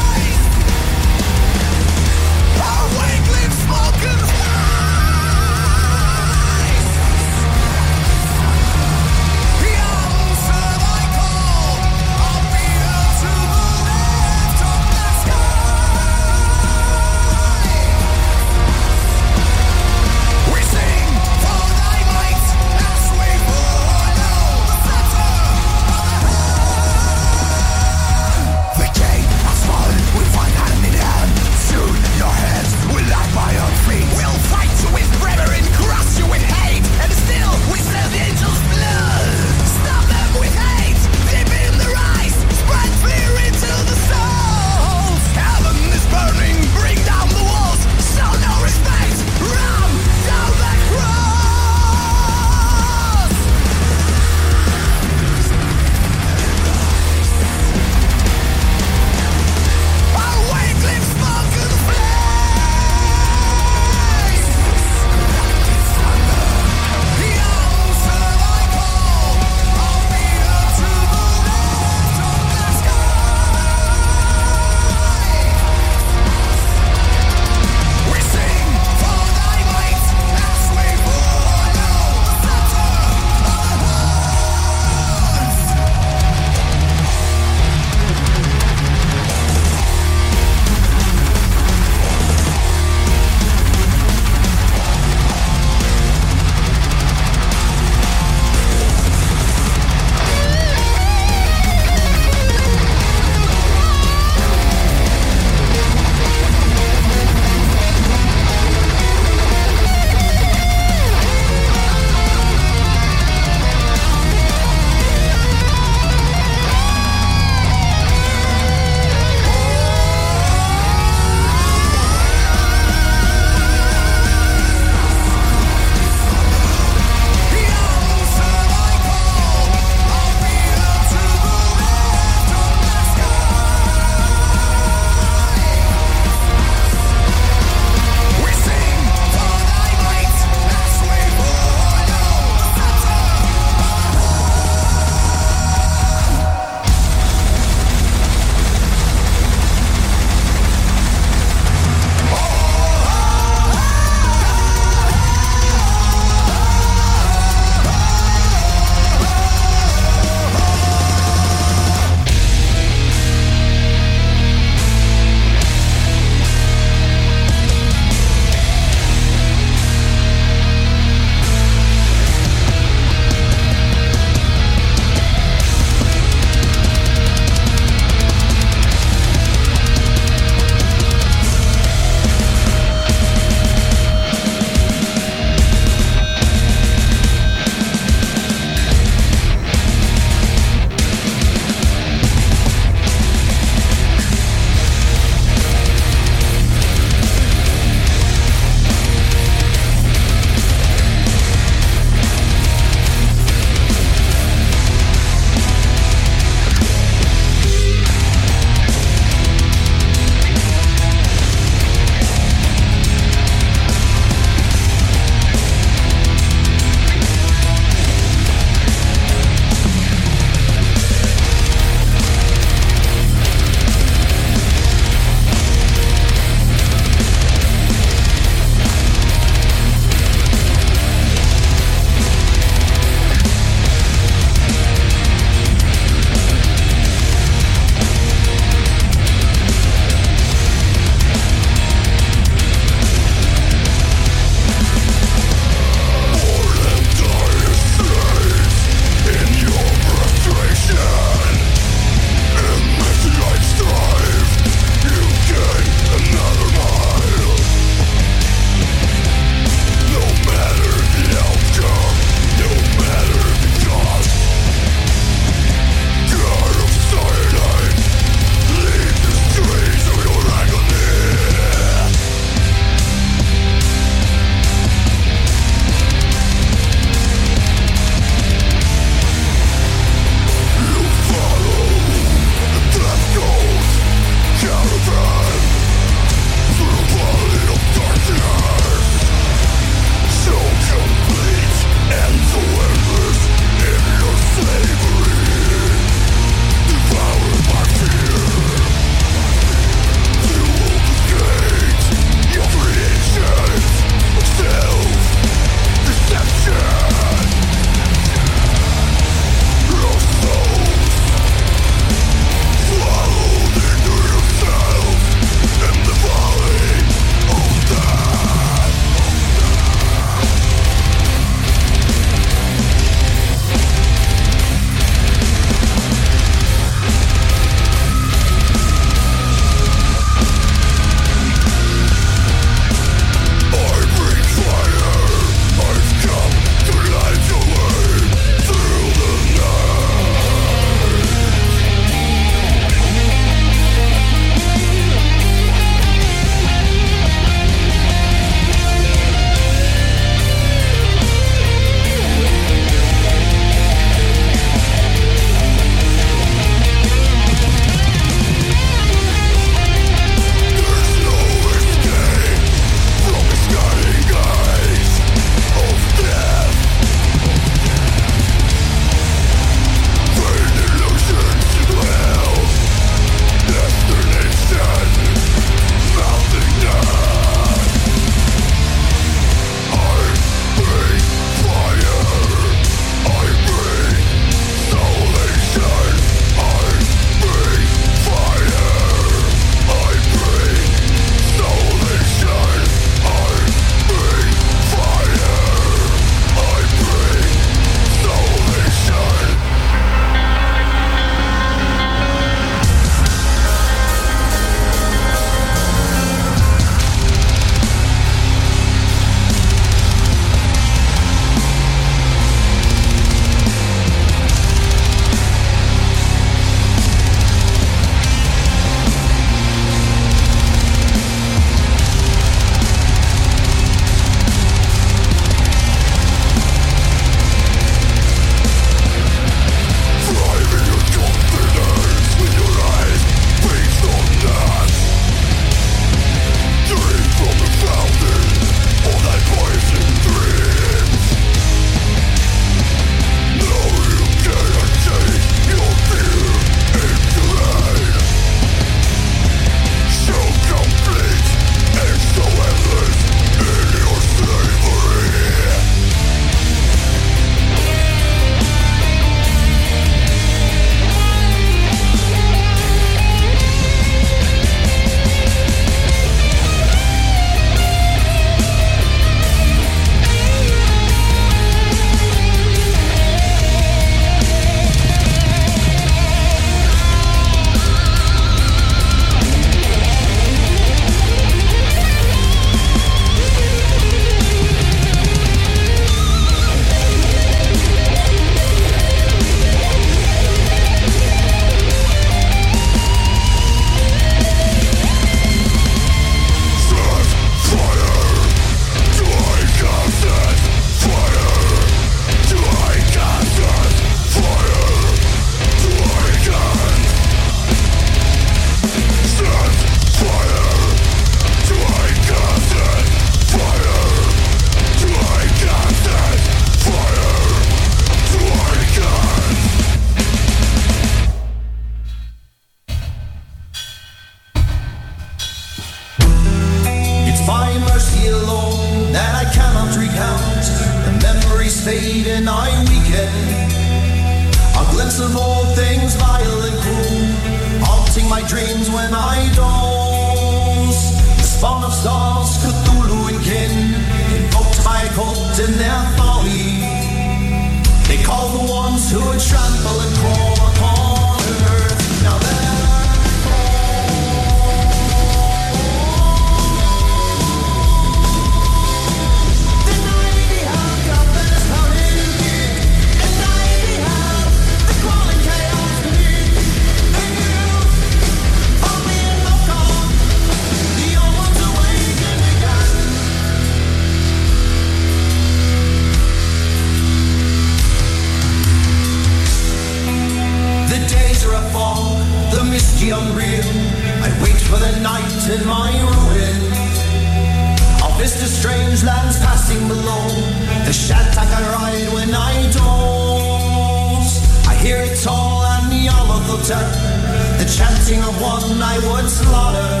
Slaughter. 599.34 600.00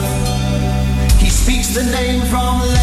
He 1.18 1.28
speaks 1.28 1.74
the 1.74 1.82
name 1.82 2.20
from 2.26 2.73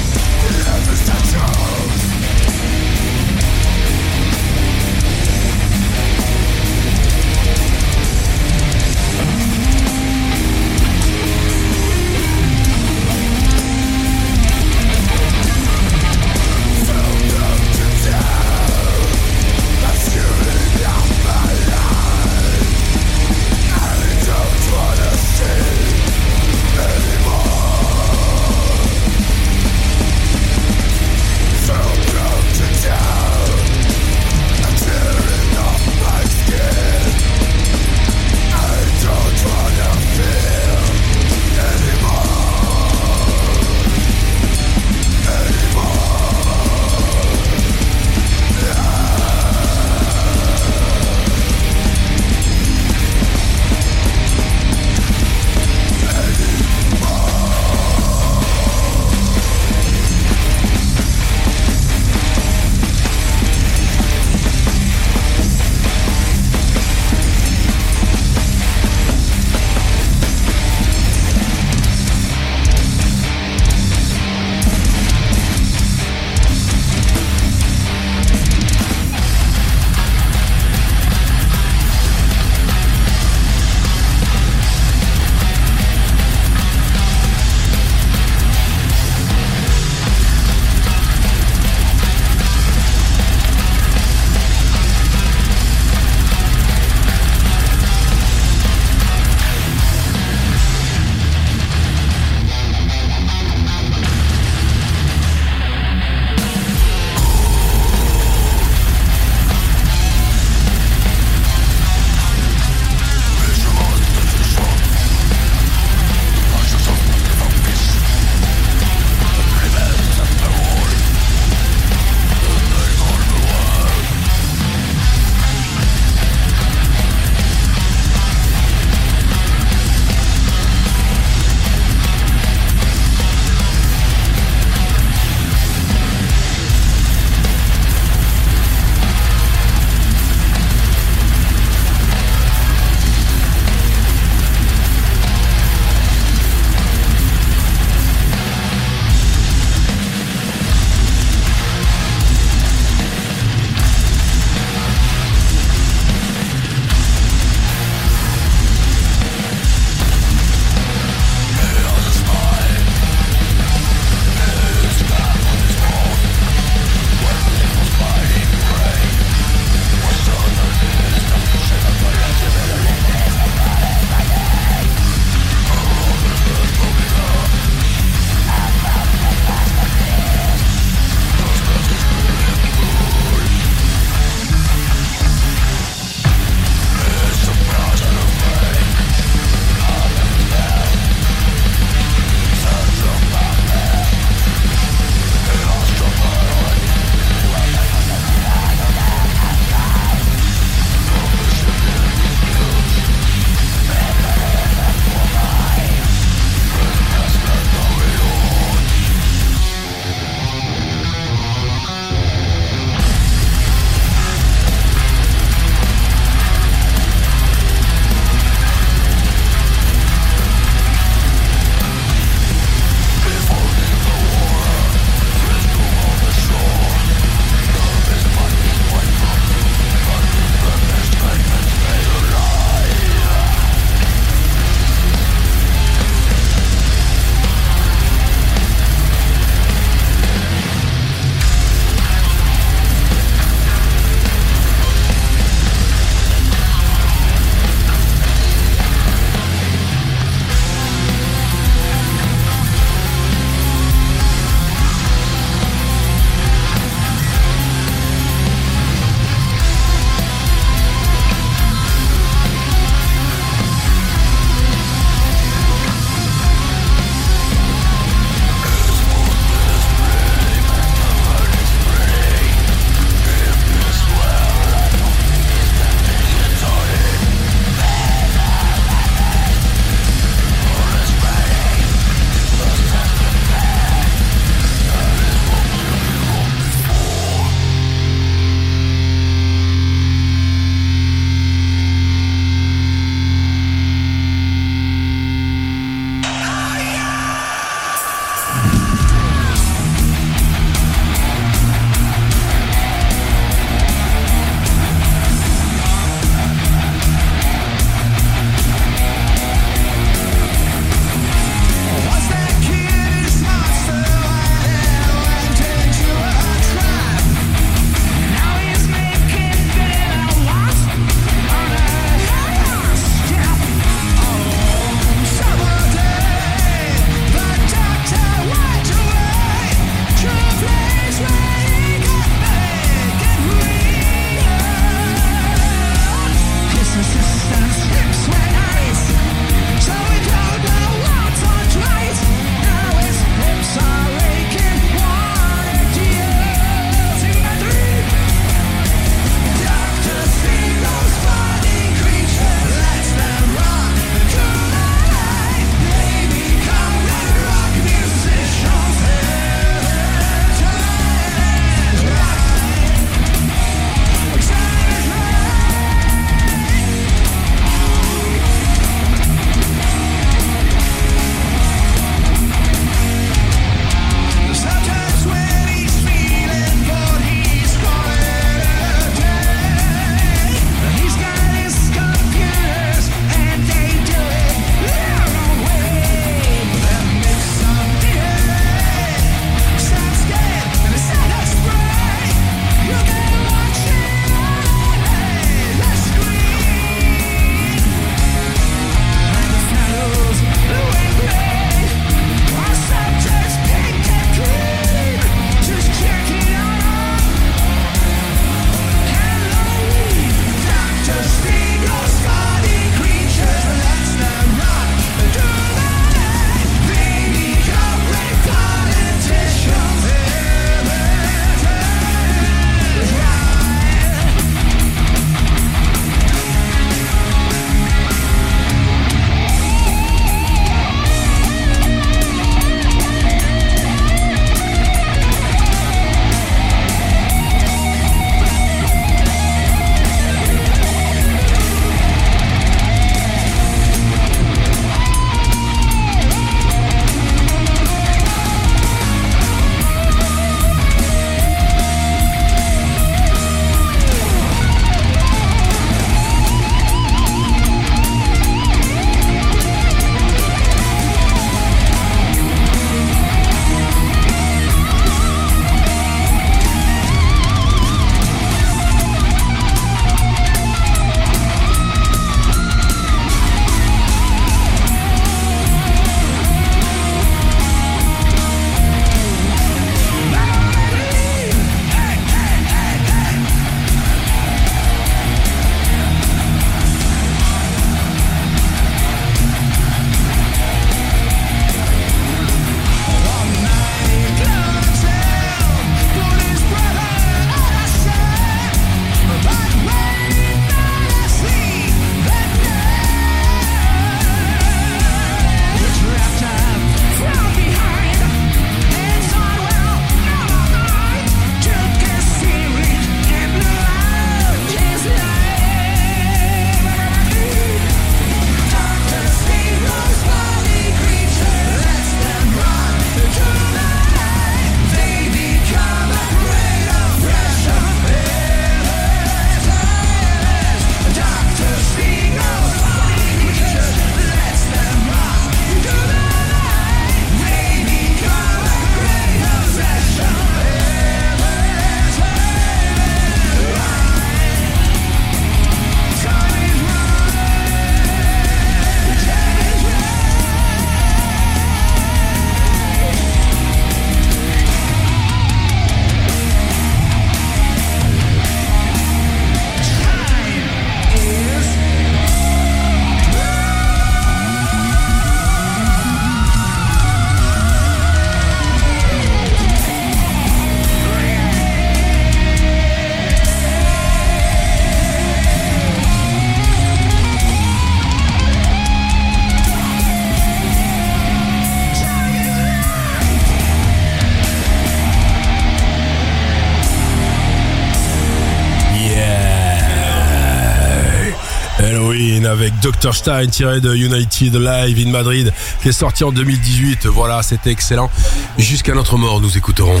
Dr 593.00 593.14
Stein 593.14 593.46
tiré 593.46 593.80
de 593.80 593.94
United 593.94 594.54
Live 594.54 595.06
in 595.06 595.10
Madrid 595.10 595.52
qui 595.82 595.88
est 595.88 595.92
sorti 595.92 596.24
en 596.24 596.32
2018. 596.32 597.06
Voilà, 597.06 597.42
c'était 597.42 597.70
excellent. 597.70 598.10
Jusqu'à 598.58 598.94
notre 598.94 599.16
mort, 599.16 599.40
nous 599.40 599.56
écouterons 599.56 600.00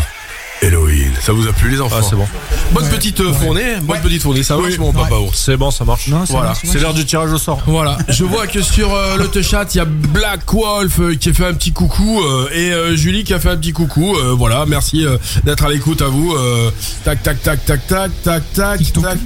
Elohim. 0.62 1.12
Ça 1.20 1.32
vous 1.32 1.46
a 1.46 1.52
plu 1.52 1.70
les 1.70 1.80
enfants 1.80 1.98
Ah, 2.00 2.06
c'est 2.08 2.16
bon. 2.16 2.26
Bonne 2.72 2.88
petite 2.88 3.20
euh, 3.20 3.32
fournée, 3.32 3.76
bonne 3.82 4.00
petite 4.00 4.22
fournée. 4.22 4.42
Ça 4.42 4.56
marche 4.56 4.76
mon 4.78 4.92
papa 4.92 5.14
ours 5.14 5.38
C'est 5.40 5.56
bon, 5.56 5.70
ça 5.70 5.84
marche. 5.84 6.08
Non, 6.08 6.26
ça 6.26 6.32
Voilà. 6.32 6.48
marche, 6.48 6.62
ça 6.64 6.72
C'est 6.72 6.80
l'heure 6.80 6.94
du 6.94 7.04
tirage 7.06 7.32
au 7.32 7.38
sort. 7.38 7.62
Voilà, 7.66 7.96
je 8.08 8.24
vois 8.24 8.48
que 8.48 8.60
sur 8.60 8.92
euh, 8.92 9.16
le 9.16 9.42
chat, 9.42 9.72
il 9.74 9.78
y 9.78 9.80
a 9.80 9.84
Black 9.84 10.52
Wolf 10.52 10.98
euh, 10.98 11.14
qui 11.14 11.28
a 11.28 11.32
fait 11.32 11.46
un 11.46 11.54
petit 11.54 11.70
coucou 11.72 12.20
euh, 12.20 12.48
et 12.52 12.72
euh, 12.72 12.96
Julie 12.96 13.22
qui 13.22 13.32
a 13.34 13.38
fait 13.38 13.50
un 13.50 13.56
petit 13.56 13.72
coucou. 13.72 14.16
Euh, 14.16 14.34
voilà, 14.36 14.64
merci 14.66 15.06
euh, 15.06 15.16
d'être 15.44 15.64
à 15.64 15.68
l'écoute 15.68 16.02
à 16.02 16.08
vous. 16.08 16.32
Euh, 16.34 16.72
tac, 17.04 17.22
tac, 17.22 17.40
tac, 17.40 17.64
tac, 17.64 17.86
tac, 17.86 18.10
tac, 18.24 18.42
tac, 18.52 18.80
tac. 18.92 19.18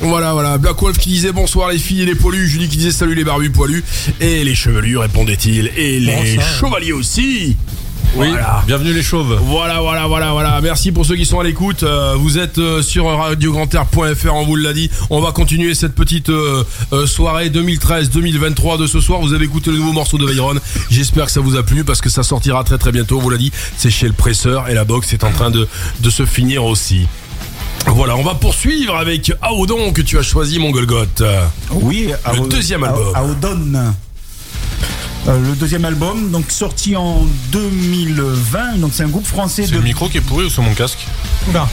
Voilà, 0.00 0.32
voilà. 0.32 0.56
Black 0.58 0.80
Wolf 0.80 0.98
qui 0.98 1.10
disait 1.10 1.32
bonsoir 1.32 1.68
les 1.70 1.78
filles 1.78 2.02
et 2.02 2.06
les 2.06 2.14
poilus. 2.14 2.48
Julie 2.48 2.68
qui 2.68 2.76
disait 2.78 2.90
salut 2.90 3.14
les 3.14 3.24
barbus 3.24 3.50
poilus. 3.50 3.84
Et 4.20 4.44
les 4.44 4.54
chevelus, 4.54 4.96
répondait-il. 4.98 5.70
Et 5.76 6.00
les 6.00 6.38
chevaliers 6.58 6.92
aussi. 6.92 7.56
Oui, 8.16 8.26
Voilà. 8.28 8.64
bienvenue 8.66 8.92
les 8.92 9.04
chauves. 9.04 9.38
Voilà, 9.44 9.80
voilà, 9.82 10.08
voilà, 10.08 10.32
voilà. 10.32 10.60
Merci 10.60 10.90
pour 10.90 11.06
ceux 11.06 11.14
qui 11.14 11.24
sont 11.24 11.38
à 11.38 11.44
l'écoute. 11.44 11.84
Euh, 11.84 12.14
vous 12.18 12.38
êtes 12.38 12.58
euh, 12.58 12.82
sur 12.82 13.04
radiograndair.fr, 13.06 14.34
on 14.34 14.44
vous 14.44 14.56
l'a 14.56 14.72
dit. 14.72 14.90
On 15.10 15.20
va 15.20 15.30
continuer 15.30 15.74
cette 15.74 15.94
petite 15.94 16.28
euh, 16.28 16.64
euh, 16.92 17.06
soirée 17.06 17.50
2013-2023 17.50 18.80
de 18.80 18.88
ce 18.88 18.98
soir. 19.00 19.20
Vous 19.20 19.32
avez 19.32 19.44
écouté 19.44 19.70
le 19.70 19.76
nouveau 19.76 19.92
morceau 19.92 20.18
de 20.18 20.26
Veyron. 20.26 20.54
J'espère 20.90 21.26
que 21.26 21.30
ça 21.30 21.40
vous 21.40 21.54
a 21.56 21.62
plu 21.62 21.84
parce 21.84 22.00
que 22.00 22.08
ça 22.10 22.24
sortira 22.24 22.64
très 22.64 22.78
très 22.78 22.90
bientôt. 22.90 23.18
On 23.18 23.20
vous 23.20 23.30
l'a 23.30 23.36
dit, 23.38 23.52
c'est 23.76 23.90
chez 23.90 24.08
le 24.08 24.12
presseur 24.12 24.68
et 24.68 24.74
la 24.74 24.84
box 24.84 25.12
est 25.12 25.22
en 25.22 25.30
train 25.30 25.50
de, 25.50 25.68
de 26.00 26.10
se 26.10 26.26
finir 26.26 26.64
aussi. 26.64 27.06
Voilà, 27.86 28.16
on 28.16 28.22
va 28.22 28.34
poursuivre 28.34 28.96
avec 28.96 29.32
Aodon 29.42 29.92
que 29.92 30.02
tu 30.02 30.18
as 30.18 30.22
choisi, 30.22 30.58
mon 30.58 30.70
Golgoth. 30.70 31.22
Oui, 31.70 32.12
Le 32.32 32.48
deuxième 32.48 32.84
album. 32.84 33.12
Aodon. 33.14 33.92
Euh, 35.28 35.38
le 35.38 35.54
deuxième 35.54 35.84
album, 35.84 36.30
donc 36.30 36.50
sorti 36.50 36.96
en 36.96 37.26
2020. 37.52 38.78
Donc 38.78 38.92
c'est 38.94 39.02
un 39.02 39.08
groupe 39.08 39.26
français 39.26 39.64
C'est 39.66 39.72
de. 39.72 39.76
le 39.76 39.82
micro 39.82 40.08
qui 40.08 40.16
est 40.18 40.22
pourri 40.22 40.46
ou 40.46 40.50
c'est 40.50 40.62
mon 40.62 40.72
casque 40.72 41.06
Oula. 41.50 41.68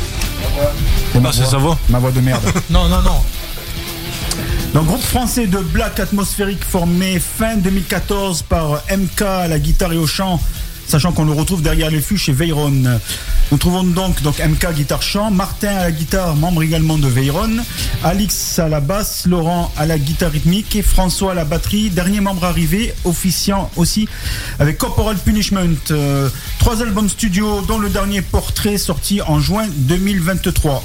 C'est 1.13 1.19
ma 1.21 1.29
Ah, 1.29 1.31
c'est 1.31 1.41
voix. 1.43 1.51
sa 1.51 1.57
voix. 1.57 1.77
Ma 1.89 1.99
voix 1.99 2.11
de 2.11 2.19
merde. 2.19 2.41
Non, 2.69 2.89
non, 2.89 3.01
non. 3.01 3.21
Donc 4.73 4.85
groupe 4.87 5.01
français 5.01 5.47
de 5.47 5.59
black 5.59 5.99
atmosphérique 5.99 6.63
formé 6.63 7.19
fin 7.19 7.55
2014 7.55 8.41
par 8.43 8.81
MK 8.95 9.21
à 9.21 9.47
la 9.47 9.59
guitare 9.59 9.93
et 9.93 9.97
au 9.97 10.07
chant, 10.07 10.41
sachant 10.87 11.11
qu'on 11.11 11.25
le 11.25 11.33
retrouve 11.33 11.61
derrière 11.61 11.89
les 11.89 12.01
fûts 12.01 12.17
chez 12.17 12.31
Veyron. 12.31 12.99
Nous 13.51 13.57
trouvons 13.57 13.83
donc, 13.83 14.21
donc 14.21 14.39
MK 14.39 14.73
guitare 14.73 15.01
chant, 15.01 15.31
Martin 15.31 15.69
à 15.69 15.83
la 15.83 15.91
guitare, 15.91 16.35
membre 16.35 16.63
également 16.63 16.97
de 16.97 17.07
Veyron, 17.07 17.57
Alix 18.03 18.59
à 18.59 18.67
la 18.67 18.79
basse, 18.79 19.25
Laurent 19.25 19.71
à 19.77 19.85
la 19.85 19.97
guitare 19.97 20.31
rythmique 20.31 20.75
et 20.75 20.81
François 20.81 21.31
à 21.31 21.35
la 21.35 21.45
batterie, 21.45 21.89
dernier 21.89 22.21
membre 22.21 22.45
arrivé, 22.45 22.93
officiant 23.05 23.69
aussi 23.75 24.07
avec 24.59 24.77
Corporal 24.77 25.17
Punishment. 25.17 25.75
Euh, 25.91 26.29
trois 26.59 26.81
albums 26.81 27.09
studio 27.09 27.61
dont 27.61 27.79
le 27.79 27.89
dernier 27.89 28.21
portrait 28.21 28.77
sorti 28.77 29.21
en 29.21 29.39
juin 29.39 29.67
2023. 29.75 30.83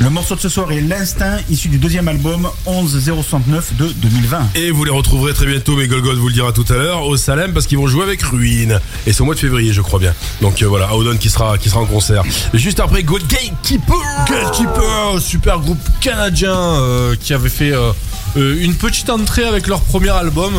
Le 0.00 0.10
morceau 0.10 0.34
de 0.34 0.40
ce 0.40 0.48
soir 0.48 0.70
est 0.72 0.80
L'Instinct, 0.80 1.38
issu 1.50 1.68
du 1.68 1.78
deuxième 1.78 2.08
album 2.08 2.48
11069 2.66 3.76
de 3.76 3.88
2020. 3.88 4.48
Et 4.56 4.70
vous 4.70 4.84
les 4.84 4.90
retrouverez 4.90 5.32
très 5.34 5.46
bientôt, 5.46 5.76
mais 5.76 5.86
Golgoth 5.86 6.16
vous 6.16 6.28
le 6.28 6.34
dira 6.34 6.52
tout 6.52 6.64
à 6.70 6.74
l'heure, 6.74 7.06
au 7.06 7.16
Salem, 7.16 7.52
parce 7.52 7.66
qu'ils 7.66 7.78
vont 7.78 7.86
jouer 7.86 8.02
avec 8.02 8.22
Ruin. 8.22 8.78
Et 9.06 9.12
c'est 9.12 9.20
au 9.20 9.24
mois 9.24 9.34
de 9.34 9.40
février, 9.40 9.72
je 9.72 9.80
crois 9.82 9.98
bien. 10.00 10.12
Donc 10.40 10.62
euh, 10.62 10.66
voilà, 10.66 10.94
Audon 10.94 11.16
qui 11.16 11.30
sera, 11.30 11.58
qui 11.58 11.68
sera 11.70 11.80
en 11.80 11.86
concert. 11.86 12.22
Juste 12.54 12.80
après, 12.80 13.02
Gold 13.02 13.26
Gatekeeper 13.28 13.96
Gatekeeper, 14.28 15.20
super 15.20 15.60
groupe 15.60 15.78
canadien 16.00 16.54
euh, 16.54 17.14
qui 17.20 17.32
avait 17.32 17.48
fait 17.48 17.72
euh, 17.72 17.92
une 18.36 18.74
petite 18.74 19.10
entrée 19.10 19.44
avec 19.44 19.66
leur 19.68 19.80
premier 19.80 20.10
album. 20.10 20.52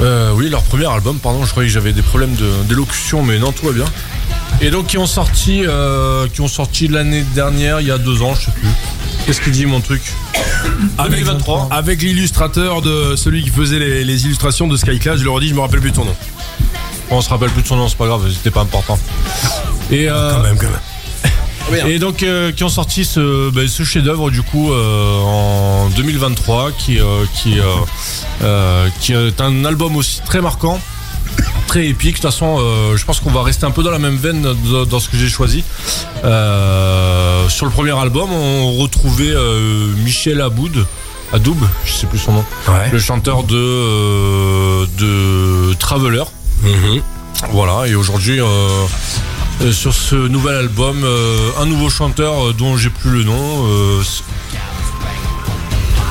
Euh, 0.00 0.32
oui, 0.36 0.48
leur 0.48 0.62
premier 0.62 0.86
album, 0.86 1.18
pardon, 1.18 1.44
je 1.44 1.50
croyais 1.50 1.68
que 1.68 1.74
j'avais 1.74 1.92
des 1.92 2.02
problèmes 2.02 2.34
de- 2.36 2.62
d'élocution, 2.68 3.24
mais 3.24 3.38
non, 3.40 3.50
tout 3.50 3.66
va 3.66 3.72
bien. 3.72 3.84
Et 4.60 4.70
donc 4.70 4.86
qui 4.86 4.98
ont 4.98 5.06
sorti, 5.06 5.62
euh, 5.64 6.26
qui 6.32 6.40
ont 6.40 6.48
sorti 6.48 6.88
l'année 6.88 7.22
dernière, 7.34 7.80
il 7.80 7.86
y 7.86 7.90
a 7.92 7.98
deux 7.98 8.22
ans, 8.22 8.34
je 8.34 8.46
sais 8.46 8.50
plus. 8.50 8.68
Qu'est-ce 9.24 9.40
qu'il 9.40 9.52
dit 9.52 9.66
mon 9.66 9.80
truc 9.80 10.02
avec, 10.98 11.20
2023. 11.20 11.68
avec 11.70 12.02
l'illustrateur 12.02 12.82
de 12.82 13.14
celui 13.16 13.42
qui 13.44 13.50
faisait 13.50 13.78
les, 13.78 14.04
les 14.04 14.24
illustrations 14.24 14.66
de 14.66 14.76
Skyclass, 14.76 15.18
je 15.18 15.24
le 15.24 15.30
redis, 15.30 15.48
je 15.48 15.54
me 15.54 15.60
rappelle 15.60 15.80
plus 15.80 15.90
de 15.92 15.96
son 15.96 16.04
nom. 16.04 16.16
On 17.10 17.20
se 17.20 17.28
rappelle 17.30 17.50
plus 17.50 17.62
de 17.62 17.66
son 17.68 17.76
nom, 17.76 17.88
c'est 17.88 17.96
pas 17.96 18.06
grave, 18.06 18.28
c'était 18.32 18.50
pas 18.50 18.62
important. 18.62 18.98
Et 19.90 20.08
euh, 20.10 20.32
Quand 20.32 20.42
même, 20.42 20.58
quand 20.58 20.66
même. 20.66 20.80
Et 21.86 21.98
donc 21.98 22.22
euh, 22.22 22.50
qui 22.52 22.64
ont 22.64 22.68
sorti 22.68 23.04
ce, 23.04 23.50
ben, 23.50 23.68
ce 23.68 23.82
chef-d'œuvre 23.82 24.30
du 24.30 24.42
coup 24.42 24.72
euh, 24.72 25.20
en 25.20 25.88
2023 25.90 26.72
qui 26.72 26.98
euh, 26.98 27.24
qui 27.34 27.58
qui 29.00 29.12
est 29.12 29.40
un 29.40 29.64
album 29.64 29.96
aussi 29.96 30.20
très 30.24 30.40
marquant, 30.40 30.80
très 31.68 31.86
épique. 31.86 32.16
De 32.16 32.20
toute 32.22 32.22
façon, 32.30 32.56
euh, 32.58 32.96
je 32.96 33.04
pense 33.04 33.20
qu'on 33.20 33.30
va 33.30 33.42
rester 33.44 33.64
un 33.66 33.70
peu 33.70 33.82
dans 33.84 33.90
la 33.92 34.00
même 34.00 34.16
veine 34.16 34.42
dans, 34.42 34.84
dans 34.84 34.98
ce 35.00 35.08
que 35.08 35.16
j'ai 35.16 35.28
choisi. 35.28 35.62
Euh, 36.24 37.48
sur 37.48 37.64
le 37.66 37.70
premier 37.72 37.96
album, 37.96 38.32
on 38.32 38.72
retrouvait 38.78 39.30
euh, 39.32 39.86
Michel 40.04 40.40
Aboud. 40.40 40.84
Adoub, 41.32 41.58
je 41.84 41.92
sais 41.92 42.06
plus 42.06 42.18
son 42.18 42.32
nom, 42.32 42.44
Ouais. 42.68 42.88
le 42.90 42.98
chanteur 42.98 43.42
de 43.44 43.54
euh, 43.54 44.86
de 44.96 45.74
Traveler. 45.74 46.24
Mhm. 46.62 47.02
Voilà, 47.52 47.86
et 47.86 47.94
aujourd'hui, 47.94 48.40
euh, 48.40 48.86
sur 49.70 49.92
ce 49.92 50.14
nouvel 50.16 50.56
album, 50.56 51.02
euh, 51.04 51.50
un 51.60 51.66
nouveau 51.66 51.90
chanteur 51.90 52.54
dont 52.54 52.78
j'ai 52.78 52.88
plus 52.88 53.10
le 53.10 53.24
nom. 53.24 53.66
euh, 53.68 54.02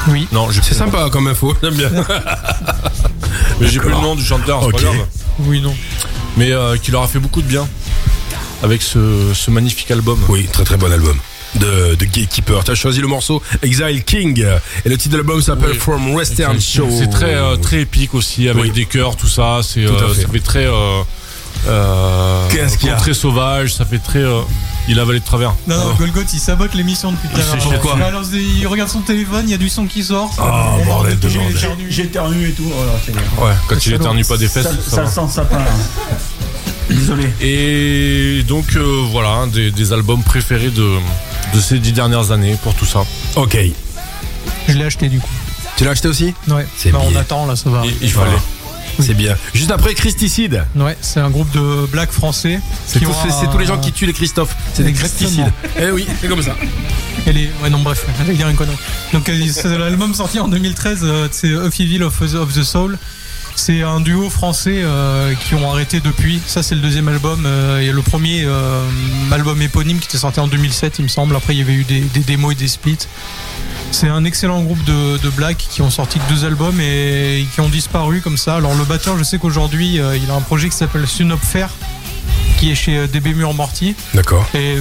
Oui. 0.10 0.28
non, 0.32 0.48
C'est 0.52 0.72
nom. 0.80 0.86
sympa 0.86 1.10
comme 1.10 1.28
info, 1.28 1.54
j'aime 1.64 1.74
bien. 1.76 1.90
Mais 3.60 3.68
j'ai 3.68 3.80
plus 3.80 3.90
le 3.90 3.96
nom 3.96 4.16
du 4.16 4.24
chanteur. 4.24 4.62
Oui, 5.40 5.62
non. 5.62 5.76
Mais 6.38 6.52
euh, 6.52 6.78
qui 6.78 6.92
leur 6.92 7.04
a 7.04 7.08
fait 7.08 7.20
beaucoup 7.20 7.42
de 7.42 7.48
bien 7.48 7.68
avec 8.64 8.82
ce, 8.82 9.32
ce 9.34 9.52
magnifique 9.52 9.90
album. 9.92 10.20
Oui, 10.30 10.48
très 10.52 10.64
très 10.64 10.78
bon 10.78 10.92
album. 10.92 11.18
De, 11.56 11.96
de 11.96 12.06
Gatekeeper. 12.06 12.64
Tu 12.64 12.72
as 12.72 12.76
choisi 12.76 13.00
le 13.02 13.08
morceau 13.08 13.42
Exile 13.64 14.04
King. 14.04 14.46
Et 14.86 14.90
le 14.90 14.98
titre 14.98 15.14
de 15.14 15.18
l'album 15.18 15.42
s'appelle 15.42 15.72
Oui. 15.72 15.78
From 15.78 16.14
Western 16.14 16.60
C'est- 16.60 16.78
Show. 16.78 16.90
C'est 16.92 17.10
très 17.10 17.36
euh, 17.36 17.56
très 17.56 17.82
épique 17.82 18.14
aussi 18.14 18.50
avec 18.50 18.64
Oui. 18.64 18.72
des 18.72 18.86
chœurs, 18.86 19.16
tout 19.16 19.28
ça. 19.28 19.62
C'est 19.64 19.86
Tout 19.86 19.94
à 19.94 20.04
euh, 20.04 20.14
fait. 20.14 20.22
ça 20.24 20.28
fait 20.28 20.40
très 20.40 20.66
euh, 20.66 21.02
euh, 21.68 22.48
Qu'est-ce 22.50 22.78
qu'il 22.78 22.90
y 22.90 22.92
a 22.92 22.96
très 22.96 23.14
sauvage. 23.14 23.74
Ça 23.74 23.86
fait 23.86 24.00
très. 24.00 24.24
Il 24.88 25.00
a 25.00 25.02
avalé 25.04 25.20
de 25.20 25.26
travers. 25.26 25.54
Non, 25.68 25.78
non, 25.78 25.94
Golgoth, 25.96 26.34
il 26.34 26.40
sabote 26.40 26.74
l'émission 26.74 27.12
depuis 27.12 27.28
tout 27.30 27.36
à 27.36 27.56
l'heure. 27.56 27.82
Il 27.96 28.00
balance 28.00 28.30
des- 28.30 28.42
Il 28.44 28.68
regarde 28.68 28.90
son 28.90 29.02
téléphone, 29.02 29.44
il 29.48 29.52
y 29.52 29.54
a 29.54 29.58
du 29.58 29.70
son 29.70 29.86
qui 29.86 30.04
sort. 30.04 30.32
Oh, 30.40 30.84
bordel 30.86 31.20
de 31.20 31.28
bordel. 31.28 31.78
J'éternue 31.90 32.48
et 32.50 32.52
tout. 32.52 32.64
Ouais, 33.40 33.52
quand 33.68 33.86
il 33.86 33.94
éternue 33.94 34.24
pas 34.24 34.38
des 34.38 34.48
fesses. 34.48 34.64
ça, 34.64 34.72
ça 34.90 35.06
ça 35.08 35.28
sent 35.28 35.34
sapin. 35.34 35.60
Désolé. 36.90 37.30
Et 37.42 38.44
donc 38.44 38.76
euh, 38.78 39.04
voilà, 39.12 39.46
des, 39.48 39.72
des 39.72 39.92
albums 39.94 40.24
préférés 40.24 40.70
de, 40.70 40.96
de 41.54 41.60
ces 41.60 41.80
dix 41.80 41.92
dernières 41.92 42.32
années 42.32 42.56
pour 42.64 42.74
tout 42.76 42.86
ça. 42.86 43.04
Ok. 43.36 43.58
Je 44.70 44.74
l'ai 44.74 44.86
acheté 44.86 45.10
du 45.10 45.20
coup. 45.20 45.28
Tu 45.76 45.84
l'as 45.84 45.92
acheté 45.92 46.08
aussi? 46.08 46.34
Ouais. 46.48 46.66
C'est 46.78 46.92
Bah, 46.92 47.00
on 47.04 47.14
attend 47.18 47.46
là, 47.46 47.56
ça 47.58 47.70
va. 47.70 47.82
Il, 47.86 47.94
il 48.02 48.12
fallait. 48.12 48.32
C'est 49.00 49.14
bien. 49.14 49.36
Juste 49.54 49.72
après, 49.72 49.94
Christicide. 49.94 50.64
Ouais, 50.76 50.98
c'est 51.02 51.20
un 51.20 51.30
groupe 51.30 51.52
de 51.52 51.86
black 51.88 52.12
français. 52.12 52.60
C'est 52.86 53.00
tous, 53.00 53.58
les 53.58 53.66
gens 53.66 53.80
qui 53.80 53.92
tuent 53.92 54.06
les 54.06 54.14
Christophe. 54.14 54.56
C'est 54.74 54.84
des. 54.84 54.94
Christicides. 54.94 55.52
Eh 55.80 55.92
oui, 55.92 56.08
c'est 56.22 56.28
comme 56.28 56.42
ça. 56.42 56.56
Elle 57.26 57.38
est... 57.38 57.50
Ouais, 57.62 57.70
non, 57.70 57.80
bref, 57.80 58.06
j'allais 58.18 58.34
dire 58.34 58.48
une 58.48 58.56
connerie. 58.56 58.78
Donc, 59.14 59.28
euh, 59.30 59.46
c'est 59.52 59.78
l'album 59.78 60.14
sorti 60.14 60.40
en 60.40 60.48
2013, 60.48 61.00
euh, 61.04 61.28
c'est 61.32 61.54
Of 61.54 61.80
Evil 61.80 62.04
of, 62.04 62.22
of 62.22 62.54
the 62.54 62.64
Soul. 62.64 62.98
C'est 63.60 63.82
un 63.82 64.00
duo 64.00 64.30
français 64.30 64.82
euh, 64.84 65.34
qui 65.34 65.56
ont 65.56 65.70
arrêté 65.70 66.00
depuis. 66.00 66.40
Ça, 66.46 66.62
c'est 66.62 66.76
le 66.76 66.80
deuxième 66.82 67.08
album. 67.08 67.44
euh, 67.48 67.80
et 67.80 67.92
le 67.92 68.02
premier 68.04 68.44
euh, 68.46 68.84
album 69.32 69.60
éponyme 69.64 69.98
qui 69.98 70.06
était 70.06 70.20
sorti 70.20 70.40
en 70.40 70.48
2007, 70.48 71.00
il 71.00 71.04
me 71.04 71.08
semble. 71.08 71.36
Après, 71.36 71.54
il 71.56 71.60
y 71.60 71.62
avait 71.64 71.74
eu 71.74 71.84
des, 71.84 72.02
des 72.02 72.20
démos 72.20 72.52
et 72.54 72.56
des 72.56 72.68
splits. 72.68 73.00
C'est 73.92 74.10
un 74.10 74.26
excellent 74.26 74.62
groupe 74.62 74.84
de, 74.84 75.18
de 75.18 75.30
black 75.30 75.58
qui 75.58 75.82
ont 75.82 75.90
sorti 75.90 76.20
deux 76.30 76.46
albums 76.46 76.80
et 76.80 77.46
qui 77.56 77.60
ont 77.62 77.68
disparu 77.68 78.22
comme 78.22 78.38
ça. 78.38 78.58
Alors, 78.58 78.76
le 78.76 78.84
batteur, 78.86 79.18
je 79.18 79.24
sais 79.24 79.40
qu'aujourd'hui, 79.40 80.00
euh, 80.00 80.16
il 80.16 80.30
a 80.30 80.36
un 80.36 80.42
projet 80.42 80.70
qui 80.70 80.76
s'appelle 80.78 81.08
Sunopfer, 81.08 81.66
qui 82.60 82.72
est 82.72 82.76
chez 82.76 83.08
DB 83.08 83.34
Mur 83.34 83.56
Morty. 83.56 83.96
D'accord. 84.14 84.46
Et 84.54 84.76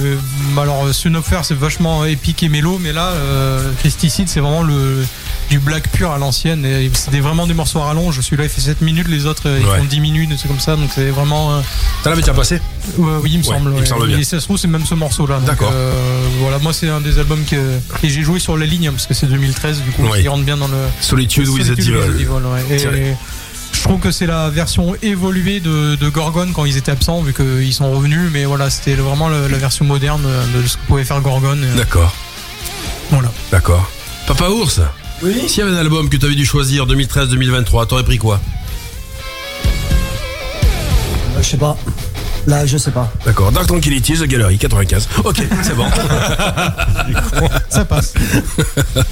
alors, 0.55 0.93
Sunopfer, 0.93 1.39
c'est 1.43 1.57
vachement 1.57 2.05
épique 2.05 2.43
et 2.43 2.49
mélo, 2.49 2.77
mais 2.79 2.93
là, 2.93 3.11
Christicide, 3.79 4.29
c'est 4.29 4.39
vraiment 4.39 4.63
le, 4.63 5.03
du 5.49 5.59
black 5.59 5.89
pur 5.91 6.11
à 6.11 6.17
l'ancienne. 6.17 6.65
Et 6.65 6.89
C'était 6.93 7.19
vraiment 7.19 7.47
des 7.47 7.53
morceaux 7.53 7.79
à 7.79 7.85
rallonge. 7.85 8.19
Celui-là, 8.19 8.43
il 8.43 8.49
fait 8.49 8.61
7 8.61 8.81
minutes, 8.81 9.07
les 9.07 9.25
autres, 9.25 9.43
euh, 9.47 9.57
ils 9.59 9.65
Ouais. 9.65 9.77
font 9.79 9.85
10 9.85 9.99
minutes, 9.99 10.29
c'est 10.41 10.47
comme 10.47 10.59
ça. 10.59 10.75
Donc, 10.75 10.89
c'est 10.93 11.09
vraiment. 11.09 11.53
euh, 11.57 11.61
T'en 12.03 12.11
avais 12.11 12.21
déjà 12.21 12.33
passé 12.33 12.61
ouais, 12.97 13.11
oui, 13.23 13.29
il 13.33 13.37
me 13.39 13.43
semble. 13.43 13.71
il 13.75 13.81
me 13.81 13.85
semble 13.85 14.07
bien. 14.07 14.17
Et 14.19 14.23
ça 14.23 14.39
se 14.39 14.45
trouve, 14.45 14.57
c'est 14.57 14.67
même 14.67 14.85
ce 14.85 14.95
morceau-là. 14.95 15.39
D'accord. 15.45 15.71
euh, 15.73 15.93
voilà, 16.39 16.59
moi, 16.59 16.73
c'est 16.73 16.89
un 16.89 17.01
des 17.01 17.19
albums 17.19 17.43
que. 17.45 17.55
Et 18.03 18.09
j'ai 18.09 18.21
joué 18.23 18.39
sur 18.39 18.57
la 18.57 18.65
ligne, 18.65 18.91
parce 18.91 19.07
que 19.07 19.13
c'est 19.13 19.27
2013, 19.27 19.81
du 19.81 19.91
coup, 19.91 20.03
qui 20.19 20.27
rentre 20.27 20.43
bien 20.43 20.57
dans 20.57 20.67
le. 20.67 20.77
Solitude 21.01 21.47
with 21.49 21.67
the 21.67 21.75
Devil. 21.77 21.93
Et 22.71 23.13
je 23.73 23.83
trouve 23.83 23.99
que 23.99 24.11
c'est 24.11 24.25
la 24.25 24.49
version 24.49 24.95
évoluée 25.03 25.59
de, 25.59 25.95
de 25.95 26.09
Gorgon 26.09 26.47
quand 26.53 26.65
ils 26.65 26.77
étaient 26.77 26.91
absents, 26.91 27.21
vu 27.21 27.33
qu'ils 27.33 27.73
sont 27.73 27.91
revenus. 27.91 28.29
Mais 28.33 28.45
voilà, 28.45 28.69
c'était 28.69 28.95
vraiment 28.95 29.29
le- 29.29 29.47
la 29.47 29.57
version 29.57 29.85
moderne 29.85 30.23
de 30.55 30.67
ce 30.67 30.75
que 30.77 30.81
pouvait 30.87 31.03
faire 31.03 31.21
Gorgon. 31.21 31.57
D'accord. 31.75 32.13
Voilà. 33.11 33.31
D'accord. 33.51 33.89
Papa 34.25 34.49
Ours, 34.49 34.81
Oui. 35.23 35.47
S'il 35.47 35.59
y 35.59 35.61
avait 35.67 35.75
un 35.75 35.79
album 35.79 36.09
que 36.09 36.17
tu 36.17 36.25
avais 36.25 36.35
dû 36.35 36.45
choisir 36.45 36.85
2013-2023, 36.87 37.87
t'aurais 37.87 38.03
pris 38.03 38.17
quoi? 38.17 38.39
Euh, 41.35 41.41
Je 41.41 41.47
sais 41.47 41.57
pas. 41.57 41.77
Là, 42.45 42.65
je 42.65 42.77
sais 42.77 42.91
pas. 42.91 43.11
D'accord. 43.25 43.51
Dark 43.51 43.67
Tranquility, 43.67 44.13
The 44.13 44.23
Gallery, 44.23 44.57
95. 44.57 45.09
Ok, 45.25 45.41
c'est 45.63 45.75
bon. 45.75 45.85
Ça 47.69 47.83
passe. 47.83 48.13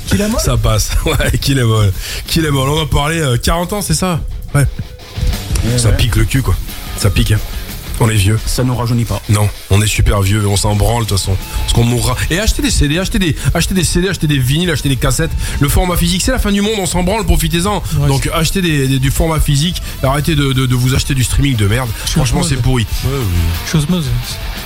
Qui 0.08 0.18
la 0.18 0.30
molle? 0.30 0.40
Ça 0.40 0.56
passe. 0.58 0.92
Ouais, 1.06 1.38
qu'il 1.42 1.60
est 1.60 1.64
molle. 1.64 1.92
Qu'il 2.28 2.46
est 2.46 2.52
molle. 2.52 2.70
On 2.70 2.76
va 2.78 2.86
parler 2.86 3.20
euh, 3.20 3.38
40 3.38 3.74
ans, 3.74 3.82
c'est 3.82 3.94
ça? 3.94 4.22
Ouais. 4.54 4.66
Ça 5.78 5.92
pique 5.92 6.16
le 6.16 6.24
cul, 6.24 6.42
quoi. 6.42 6.56
Ça 6.98 7.10
pique. 7.10 7.32
hein. 7.34 7.40
On 8.00 8.10
est 8.10 8.16
vieux. 8.16 8.38
Ça 8.46 8.64
nous 8.64 8.76
rajeunit 8.76 9.06
pas. 9.06 9.22
Non, 9.30 9.48
on 9.70 9.82
est 9.82 9.88
super 9.88 10.22
vieux, 10.22 10.46
on 10.48 10.58
s'en 10.58 10.76
branle 10.76 11.04
de 11.04 11.10
toute 11.10 11.18
façon. 11.18 11.36
Parce 11.62 11.74
qu'on 11.74 11.84
mourra. 11.84 12.16
Et 12.30 12.40
acheter 12.40 12.62
des 12.62 12.72
CD, 12.72 13.00
acheter 13.00 13.20
des, 13.20 13.36
acheter 13.54 13.74
des 13.74 13.84
CD, 13.84 14.10
acheter 14.10 14.28
des 14.28 14.38
vinyles, 14.38 14.70
acheter 14.70 14.90
des 14.90 14.96
cassettes. 14.98 15.32
Le 15.60 15.70
format 15.70 15.96
physique, 15.96 16.22
c'est 16.22 16.32
la 16.32 16.40
fin 16.40 16.52
du 16.52 16.62
monde, 16.62 16.74
on 16.80 16.86
s'en 16.86 17.04
branle, 17.04 17.24
profitez-en. 17.26 17.82
Ouais, 18.00 18.08
Donc 18.08 18.30
achetez 18.34 18.62
des, 18.62 18.88
des- 18.88 19.00
du 19.00 19.12
format 19.12 19.40
physique, 19.40 19.82
arrêtez 20.04 20.36
de, 20.36 20.52
de- 20.54 20.66
de 20.66 20.76
vous 20.76 20.94
acheter 20.94 21.14
du 21.14 21.24
streaming 21.24 21.56
de 21.56 21.68
merde. 21.68 21.90
Franchement, 22.08 22.44
c'est 22.44 22.62
pourri. 22.62 22.86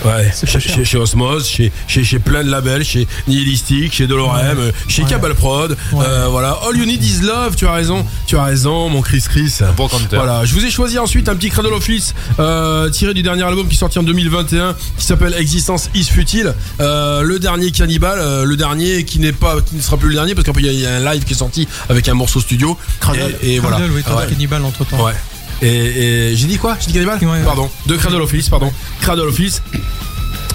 Ouais, 0.05 0.31
chez, 0.33 0.45
pas 0.53 0.59
cher. 0.59 0.75
chez, 0.75 0.85
chez 0.85 0.97
Osmose, 0.97 1.47
chez, 1.47 1.71
chez, 1.87 2.03
chez 2.03 2.19
plein 2.19 2.43
de 2.43 2.49
labels, 2.49 2.83
chez 2.85 3.07
Nihilistic, 3.27 3.93
chez 3.93 4.07
Dolorem, 4.07 4.57
euh, 4.57 4.71
chez 4.87 5.03
Ouais. 5.03 5.09
Cabal 5.09 5.35
Prod, 5.35 5.77
Ouais. 5.91 6.05
euh, 6.07 6.27
voilà. 6.29 6.57
All 6.67 6.77
You 6.77 6.85
Need 6.85 7.03
Is 7.03 7.21
Love, 7.21 7.55
tu 7.55 7.67
as 7.67 7.73
raison, 7.73 8.05
tu 8.25 8.37
as 8.37 8.43
raison, 8.43 8.89
mon 8.89 9.01
Chris 9.01 9.23
Chris. 9.27 9.57
Bon. 9.75 9.89
Voilà, 10.11 10.45
je 10.45 10.53
vous 10.53 10.63
ai 10.65 10.69
choisi 10.71 10.97
ensuite 10.97 11.27
un 11.29 11.35
petit 11.35 11.49
Cradle 11.49 11.73
of 11.73 11.83
Filth 11.83 12.15
euh, 12.39 12.89
tiré 12.89 13.13
du 13.13 13.18
dernier 13.23 13.43
album 13.43 13.67
qui 13.67 13.75
est 13.75 13.79
sorti 13.79 13.99
en 13.99 14.03
2021 14.03 14.75
qui 14.97 15.05
s'appelle 15.05 15.33
Existence 15.37 15.89
is 15.95 16.05
Futile. 16.05 16.53
Euh, 16.79 17.21
le 17.21 17.39
dernier 17.39 17.71
Cannibal, 17.71 18.17
euh, 18.19 18.43
le 18.45 18.55
dernier 18.57 19.03
qui 19.05 19.19
n'est 19.19 19.31
pas, 19.33 19.61
qui 19.61 19.75
ne 19.75 19.81
sera 19.81 19.97
plus 19.97 20.09
le 20.09 20.15
dernier 20.15 20.35
parce 20.35 20.45
qu'après 20.45 20.61
il 20.61 20.73
y 20.73 20.85
a 20.85 20.95
un 20.95 21.13
live 21.13 21.23
qui 21.23 21.33
est 21.33 21.37
sorti 21.37 21.67
avec 21.89 22.07
un 22.07 22.13
morceau 22.13 22.39
studio. 22.41 22.77
Cradle. 22.99 23.35
Et, 23.41 23.55
et 23.55 23.59
voilà. 23.59 23.77
Oui, 23.79 24.01
Ouais. 24.09 24.27
Cannibal 24.29 24.63
entre 24.65 24.85
temps. 24.85 25.03
Ouais. 25.05 25.13
Et, 25.61 25.67
et 26.31 26.35
j'ai 26.35 26.47
dit 26.47 26.57
quoi? 26.57 26.77
J'ai 26.79 26.87
dit 26.87 26.93
Cannibal? 26.93 27.19
Ouais. 27.21 27.43
Pardon. 27.43 27.69
De 27.85 27.95
Cradle 27.97 28.21
of 28.21 28.29
Filth, 28.29 28.49
pardon. 28.49 28.71
Cradle 29.01 29.27
of 29.27 29.35
Filth. 29.35 29.61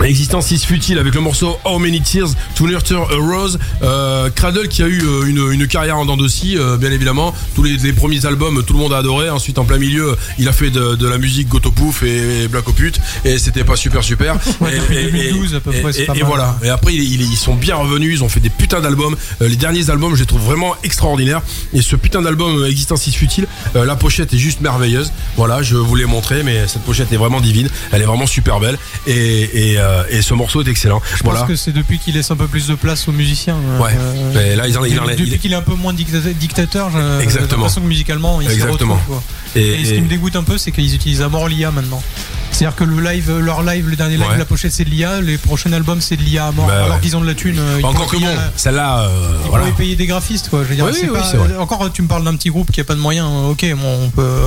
Existence 0.02 0.50
is 0.50 0.58
futile 0.66 0.98
avec 0.98 1.14
le 1.14 1.20
morceau 1.20 1.56
How 1.64 1.78
Many 1.78 2.00
Tears 2.02 2.30
to 2.56 2.66
Nurture 2.66 3.08
a 3.10 3.14
Rose. 3.16 3.58
Euh, 3.82 4.28
Cradle 4.28 4.68
qui 4.68 4.82
a 4.82 4.86
eu 4.88 5.00
euh, 5.02 5.22
une, 5.26 5.50
une 5.52 5.66
carrière 5.66 5.96
en 5.96 6.04
dents 6.04 6.16
de 6.18 6.28
scie, 6.28 6.58
euh, 6.58 6.76
bien 6.76 6.90
évidemment. 6.90 7.32
Tous 7.54 7.62
les, 7.62 7.76
les 7.78 7.92
premiers 7.94 8.26
albums, 8.26 8.62
tout 8.64 8.74
le 8.74 8.80
monde 8.80 8.92
a 8.92 8.98
adoré. 8.98 9.30
Ensuite, 9.30 9.58
en 9.58 9.64
plein 9.64 9.78
milieu, 9.78 10.14
il 10.38 10.46
a 10.48 10.52
fait 10.52 10.70
de, 10.70 10.94
de 10.96 11.08
la 11.08 11.16
musique 11.16 11.48
Goto 11.48 11.70
Pouf 11.70 12.02
et, 12.02 12.42
et 12.42 12.48
Black 12.48 12.68
Oput. 12.68 12.92
Et 13.24 13.38
c'était 13.38 13.64
pas 13.64 13.76
super 13.76 14.02
super. 14.02 14.36
Ouais, 14.60 14.76
et, 14.76 14.80
depuis 14.80 14.96
et- 14.98 15.10
2012 15.32 15.54
à 15.54 15.60
peu 15.60 15.70
près, 15.72 16.00
et- 16.00 16.22
voilà. 16.22 16.56
Et 16.62 16.68
après, 16.68 16.92
ils, 16.94 17.22
ils- 17.22 17.36
sont 17.36 17.54
bien 17.54 17.76
revenus. 17.76 18.18
Ils 18.18 18.24
ont 18.24 18.28
fait 18.28 18.40
des 18.40 18.50
putains 18.50 18.80
d'albums. 18.80 19.16
Euh, 19.42 19.48
les 19.48 19.56
derniers 19.56 19.90
albums, 19.90 20.14
je 20.14 20.20
les 20.20 20.26
trouve 20.26 20.42
vraiment 20.42 20.74
extraordinaires. 20.82 21.40
Et 21.72 21.82
ce 21.82 21.96
putain 21.96 22.20
d'album 22.20 22.62
euh, 22.62 22.68
Existence 22.70 23.06
is 23.06 23.12
futile, 23.12 23.46
la 23.74 23.96
pochette 23.96 24.32
est 24.34 24.38
juste 24.38 24.60
merveilleuse. 24.60 25.12
Voilà, 25.36 25.62
je 25.62 25.76
vous 25.76 25.94
l'ai 25.94 26.04
montré, 26.04 26.42
mais 26.42 26.66
cette 26.68 26.82
pochette 26.82 27.12
est 27.12 27.16
vraiment 27.16 27.40
divine. 27.40 27.68
Elle 27.92 28.02
est 28.02 28.06
vraiment 28.06 28.26
super 28.26 28.60
belle. 28.60 28.76
Et, 29.06 29.72
et, 29.72 29.78
euh, 29.84 30.02
et 30.10 30.22
ce 30.22 30.34
morceau 30.34 30.62
est 30.62 30.68
excellent. 30.68 31.00
Je 31.16 31.22
voilà. 31.22 31.40
pense 31.40 31.48
que 31.48 31.56
c'est 31.56 31.72
depuis 31.72 31.98
qu'il 31.98 32.14
laisse 32.14 32.30
un 32.30 32.36
peu 32.36 32.46
plus 32.48 32.66
de 32.66 32.74
place 32.74 33.06
aux 33.08 33.12
musiciens. 33.12 33.56
euh, 33.56 33.78
Ouais. 33.80 33.90
euh, 33.98 34.32
Mais 34.34 34.56
là, 34.56 34.66
ils 34.66 34.76
en, 34.78 34.84
il 34.84 34.98
en- 34.98 35.04
depuis 35.06 35.24
il- 35.28 35.38
qu'il 35.38 35.52
est 35.52 35.56
un 35.56 35.62
peu 35.62 35.74
moins 35.74 35.92
dicta- 35.92 36.32
dictateur, 36.32 36.90
j'ai 36.90 37.38
l'impression 37.40 37.80
que 37.82 37.86
musicalement, 37.86 38.40
il 38.40 38.50
Exactement. 38.50 38.94
retrouve. 38.94 39.06
quoi. 39.06 39.22
Et, 39.56 39.80
Et, 39.80 39.84
ce 39.84 39.90
et- 39.92 39.94
qui 39.96 40.00
me 40.02 40.08
dégoûte 40.08 40.36
un 40.36 40.42
peu, 40.42 40.58
c'est 40.58 40.72
qu'ils 40.72 40.94
utilisent 40.94 41.22
à 41.22 41.28
mort 41.28 41.48
l'IA 41.48 41.70
maintenant. 41.70 42.02
C'est-à-dire 42.50 42.76
que 42.76 42.84
le 42.84 43.00
live, 43.02 43.32
leur 43.40 43.64
live, 43.64 43.88
le 43.88 43.96
dernier 43.96 44.16
live, 44.16 44.28
Ouais. 44.30 44.38
la 44.38 44.44
pochette 44.44 44.70
c'est 44.70 44.84
de 44.84 44.90
l'IA, 44.90 45.20
les 45.20 45.38
prochains 45.38 45.72
albums 45.72 46.00
c'est 46.00 46.16
de 46.16 46.22
l'IA 46.22 46.46
à 46.46 46.52
mort. 46.52 46.66
Bah, 46.68 46.84
alors 46.84 46.94
ouais. 46.96 47.00
qu'ils 47.02 47.16
ont 47.16 47.20
de 47.20 47.26
la 47.26 47.34
thune. 47.34 47.58
euh, 47.58 47.78
ils 47.80 47.84
encore 47.84 48.06
que 48.06 48.16
bon, 48.16 48.26
euh, 48.26 48.36
celle-là, 48.54 49.00
euh, 49.00 49.08
Ils 49.44 49.48
voilà. 49.48 49.64
pourraient 49.64 49.76
payer 49.76 49.96
des 49.96 50.06
graphistes 50.06 50.50
quoi. 50.50 50.60
Je 50.62 50.68
veux 50.68 50.74
dire, 50.76 50.84
Oui, 50.84 50.92
oui, 51.02 51.08
pas- 51.08 51.24
c'est 51.28 51.36
vrai. 51.36 51.56
encore 51.56 51.90
tu 51.92 52.02
me 52.02 52.06
parles 52.06 52.22
d'un 52.24 52.36
petit 52.36 52.50
groupe 52.50 52.70
qui 52.70 52.80
a 52.80 52.84
pas 52.84 52.94
de 52.94 53.00
moyens. 53.00 53.26
euh, 53.28 53.50
Ok, 53.50 53.66
bon, 53.76 54.04
on 54.04 54.10
peut, 54.10 54.38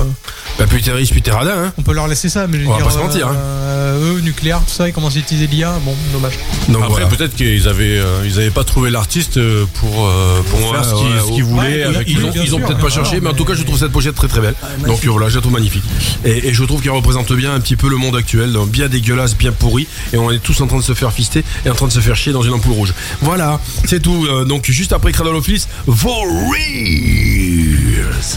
Bah, 0.58 0.66
plus 0.66 0.80
t'es 0.80 0.90
riche, 0.92 1.10
plus 1.10 1.20
t'es 1.20 1.30
radin, 1.30 1.52
hein. 1.66 1.72
on 1.76 1.82
peut 1.82 1.92
leur 1.92 2.08
laisser 2.08 2.30
ça, 2.30 2.46
mais 2.46 2.56
je 2.58 2.62
veux 2.62 2.68
On 2.68 2.72
va 2.72 2.76
dire, 2.78 2.86
pas 2.86 2.92
se 2.94 2.98
mentir, 2.98 3.28
hein. 3.28 3.34
euh, 3.36 4.14
eux, 4.16 4.20
nucléaire, 4.20 4.60
tout 4.60 4.72
ça, 4.72 4.88
ils 4.88 4.92
commencent 4.94 5.16
à 5.16 5.18
utiliser 5.20 5.46
l'IA. 5.46 5.72
Bon, 5.84 5.94
dommage. 6.12 6.32
Donc 6.68 6.78
Après, 6.82 7.02
voilà. 7.02 7.06
peut-être 7.08 7.36
qu'ils 7.36 7.68
avaient, 7.68 7.98
euh, 7.98 8.22
ils 8.24 8.38
avaient 8.38 8.50
pas 8.50 8.64
trouvé 8.64 8.88
l'artiste 8.90 9.36
euh, 9.36 9.66
pour, 9.74 10.06
euh, 10.08 10.40
pour 10.50 10.60
Ouais, 10.60 10.72
faire 10.78 10.84
ce 10.84 10.94
qu'ils 11.34 11.44
voulaient. 11.44 11.84
Ouais, 11.86 11.94
avec 11.96 12.08
Ils 12.08 12.54
ont, 12.54 12.60
peut-être 12.60 12.78
pas 12.80 12.88
cherché, 12.88 13.20
mais 13.20 13.28
en 13.28 13.34
tout 13.34 13.44
cas, 13.44 13.52
je 13.54 13.62
trouve 13.64 13.78
cette 13.78 13.92
pochette 13.92 14.14
très 14.14 14.28
très 14.28 14.40
belle. 14.40 14.54
Donc 14.86 14.97
je 15.02 15.48
magnifique. 15.50 15.84
Et, 16.24 16.52
je 16.52 16.64
trouve 16.64 16.82
qu'elle 16.82 16.92
représente 16.92 17.32
bien 17.32 17.54
un 17.54 17.60
petit 17.60 17.76
peu 17.76 17.88
le 17.88 17.96
monde 17.96 18.16
actuel, 18.16 18.56
bien 18.68 18.88
dégueulasse, 18.88 19.36
bien 19.36 19.52
pourri, 19.52 19.86
et 20.12 20.16
on 20.16 20.30
est 20.30 20.38
tous 20.38 20.60
en 20.60 20.66
train 20.66 20.78
de 20.78 20.82
se 20.82 20.94
faire 20.94 21.12
fister 21.12 21.44
et 21.64 21.70
en 21.70 21.74
train 21.74 21.86
de 21.86 21.92
se 21.92 22.00
faire 22.00 22.16
chier 22.16 22.32
dans 22.32 22.42
une 22.42 22.52
ampoule 22.52 22.72
rouge. 22.72 22.94
Voilà, 23.20 23.60
c'est 23.86 24.00
tout. 24.00 24.26
Euh, 24.26 24.44
donc 24.44 24.64
juste 24.66 24.92
après 24.92 25.12
Cradle 25.12 25.36
of 25.36 25.44
Filth, 25.44 25.68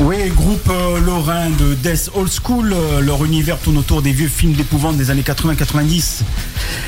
Oui, 0.01 0.29
groupe 0.29 0.69
euh, 0.69 0.99
lorrain 0.99 1.49
de 1.49 1.73
Death 1.73 2.11
Old 2.13 2.29
School, 2.32 2.71
euh, 2.71 3.01
leur 3.01 3.25
univers 3.25 3.57
tourne 3.57 3.77
autour 3.77 4.03
des 4.03 4.11
vieux 4.11 4.27
films 4.27 4.53
d'épouvante 4.53 4.95
des 4.95 5.09
années 5.09 5.23
80-90. 5.23 6.21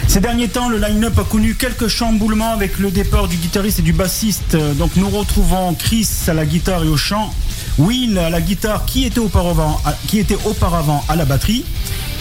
Ces 0.07 0.19
derniers 0.19 0.47
temps, 0.47 0.69
le 0.69 0.77
line-up 0.77 1.17
a 1.17 1.23
connu 1.23 1.55
quelques 1.55 1.87
chamboulements 1.87 2.53
avec 2.53 2.77
le 2.77 2.91
départ 2.91 3.27
du 3.27 3.37
guitariste 3.37 3.79
et 3.79 3.81
du 3.81 3.93
bassiste. 3.93 4.53
Euh, 4.53 4.73
Donc 4.73 4.91
nous 4.95 5.09
retrouvons 5.09 5.73
Chris 5.73 6.07
à 6.27 6.33
la 6.33 6.45
guitare 6.45 6.83
et 6.83 6.87
au 6.87 6.97
chant, 6.97 7.33
Will 7.79 8.17
à 8.19 8.29
la 8.29 8.41
guitare 8.41 8.85
qui 8.85 9.05
était 9.05 9.19
auparavant 9.19 9.81
à, 9.85 9.93
qui 10.07 10.19
était 10.19 10.37
auparavant 10.45 11.03
à 11.09 11.15
la 11.15 11.25
batterie, 11.25 11.65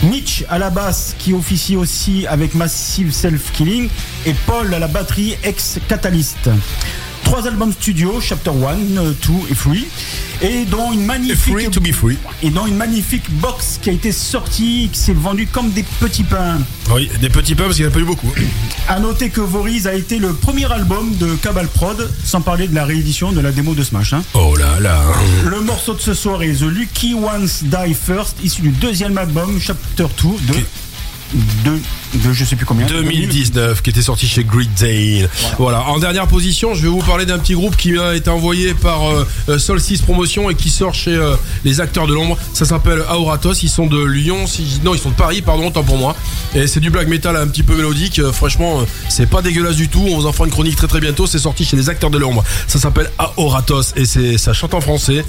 Mitch 0.05 0.45
à 0.49 0.59
la 0.59 0.71
basse 0.71 1.15
qui 1.19 1.35
officie 1.35 1.77
aussi 1.77 2.27
avec 2.27 2.55
Massive 2.55 3.13
Self 3.13 3.53
Killing 3.53 3.89
et 4.25 4.35
Paul 4.47 4.73
à 4.73 4.79
la 4.79 4.89
batterie 4.89 5.37
ex-Catalyst. 5.45 6.49
Trois 7.33 7.47
albums 7.49 7.73
studio, 7.73 8.21
Chapter 8.21 8.51
1, 8.51 8.75
2 8.95 9.11
et 9.51 9.55
3, 9.55 9.73
et 10.43 10.65
dont 10.67 10.93
une 10.93 11.07
magnifique 11.07 11.55
Free 11.55 11.71
to 11.71 11.81
be 11.81 11.91
free. 11.91 12.19
et 12.43 12.51
dans 12.51 12.67
une 12.67 12.77
magnifique 12.77 13.25
box 13.41 13.79
qui 13.81 13.89
a 13.89 13.95
été 13.95 14.13
sortie, 14.13 14.91
qui 14.93 14.99
s'est 14.99 15.15
vendue 15.15 15.47
comme 15.47 15.71
des 15.71 15.83
petits 15.99 16.25
pains. 16.25 16.59
Oui, 16.95 17.11
des 17.23 17.31
petits 17.31 17.55
pains 17.55 17.65
parce 17.65 17.77
qu'il 17.77 17.87
n'y 17.87 17.89
en 17.89 17.91
a 17.91 17.95
pas 17.95 18.01
eu 18.01 18.05
beaucoup. 18.05 18.31
À 18.87 19.01
noter 19.01 19.31
que 19.31 19.41
Voriz 19.41 19.87
a 19.87 19.95
été 19.95 20.19
le 20.19 20.35
premier 20.35 20.71
album 20.71 21.17
de 21.17 21.35
Cabal 21.37 21.69
Prod, 21.69 22.11
sans 22.23 22.43
parler 22.43 22.69
de 22.69 22.75
la 22.75 22.85
réédition 22.85 23.33
de 23.33 23.41
la 23.41 23.51
démo 23.51 23.73
de 23.73 23.83
Smash. 23.83 24.13
hein. 24.13 24.23
Oh 24.35 24.55
là 24.57 24.79
là. 24.81 25.01
Le 25.49 25.63
morceau 25.63 25.95
de 25.95 26.01
ce 26.03 26.13
soir 26.13 26.43
est 26.43 26.53
The 26.59 26.65
Lucky 26.71 27.15
Ones 27.15 27.49
Die 27.63 27.95
First, 27.95 28.37
issu 28.45 28.61
du 28.61 28.69
deuxième 28.73 29.17
album, 29.17 29.59
Chapter 29.59 30.05
2 30.23 30.29
de, 30.53 30.59
de, 31.35 31.79
de 32.19 32.33
je 32.33 32.45
sais 32.45 32.57
plus 32.57 32.67
combien. 32.67 32.87
2019 32.87 33.83
qui 33.83 33.91
était 33.91 34.03
sorti 34.03 34.27
chez 34.27 34.45
Great 34.45 34.71
Dane. 34.79 35.29
Voilà. 35.59 35.83
En 35.89 35.99
dernière 35.99 36.27
position, 36.27 36.75
je 36.75 36.83
vais 36.83 36.89
vous 36.89 37.03
parler 37.03 37.27
d'un 37.27 37.39
petit 37.39 37.55
groupe 37.55 37.77
qui 37.77 37.99
a 37.99 38.15
été 38.15 38.31
envoyé 38.31 38.75
par 38.75 39.11
euh, 39.11 39.27
euh, 39.49 39.59
Solstice 39.59 40.03
Promotion 40.03 40.51
et 40.51 40.55
qui 40.55 40.71
sort 40.71 40.95
chez 40.95 41.15
euh, 41.15 41.35
les 41.65 41.81
acteurs 41.81 42.07
de 42.07 42.15
l'ombre. 42.15 42.37
Ça 42.53 42.65
s'appelle 42.65 43.03
Auratos. 43.11 43.63
Ils 43.63 43.69
sont 43.69 43.87
de 43.87 44.03
Lyon. 44.03 44.47
Si, 44.47 44.81
non, 44.85 44.95
ils 44.95 45.01
sont 45.01 45.11
de 45.11 45.15
Paris, 45.15 45.43
pardon, 45.43 45.71
tant 45.71 45.85
pour 45.85 45.97
moi. 45.99 46.17
Et 46.55 46.67
c'est 46.67 46.81
du 46.81 46.91
black 46.91 47.09
metal 47.09 47.37
un 47.37 47.47
petit 47.47 47.63
peu 47.63 47.75
mélodique. 47.75 48.19
Euh, 48.19 48.33
franchement, 48.33 48.81
euh, 48.81 48.85
c'est 49.09 49.29
pas 49.29 49.43
dégueulasse 49.43 49.77
du 49.77 49.89
tout. 49.89 50.05
On 50.07 50.17
vous 50.17 50.27
en 50.27 50.33
fera 50.33 50.45
une 50.45 50.51
chronique 50.51 50.77
très 50.77 50.87
très 50.89 51.01
bientôt. 51.01 51.27
C'est 51.27 51.39
sorti 51.39 51.65
chez 51.65 51.77
les 51.77 51.89
acteurs 51.89 52.11
de 52.11 52.19
l'ombre. 52.19 52.45
Ça 52.67 52.79
s'appelle 52.79 53.11
Auratos 53.37 53.95
et 53.97 54.05
c'est 54.05 54.39
ça 54.39 54.53
chante 54.53 54.75
en 54.75 54.81
français. 54.81 55.25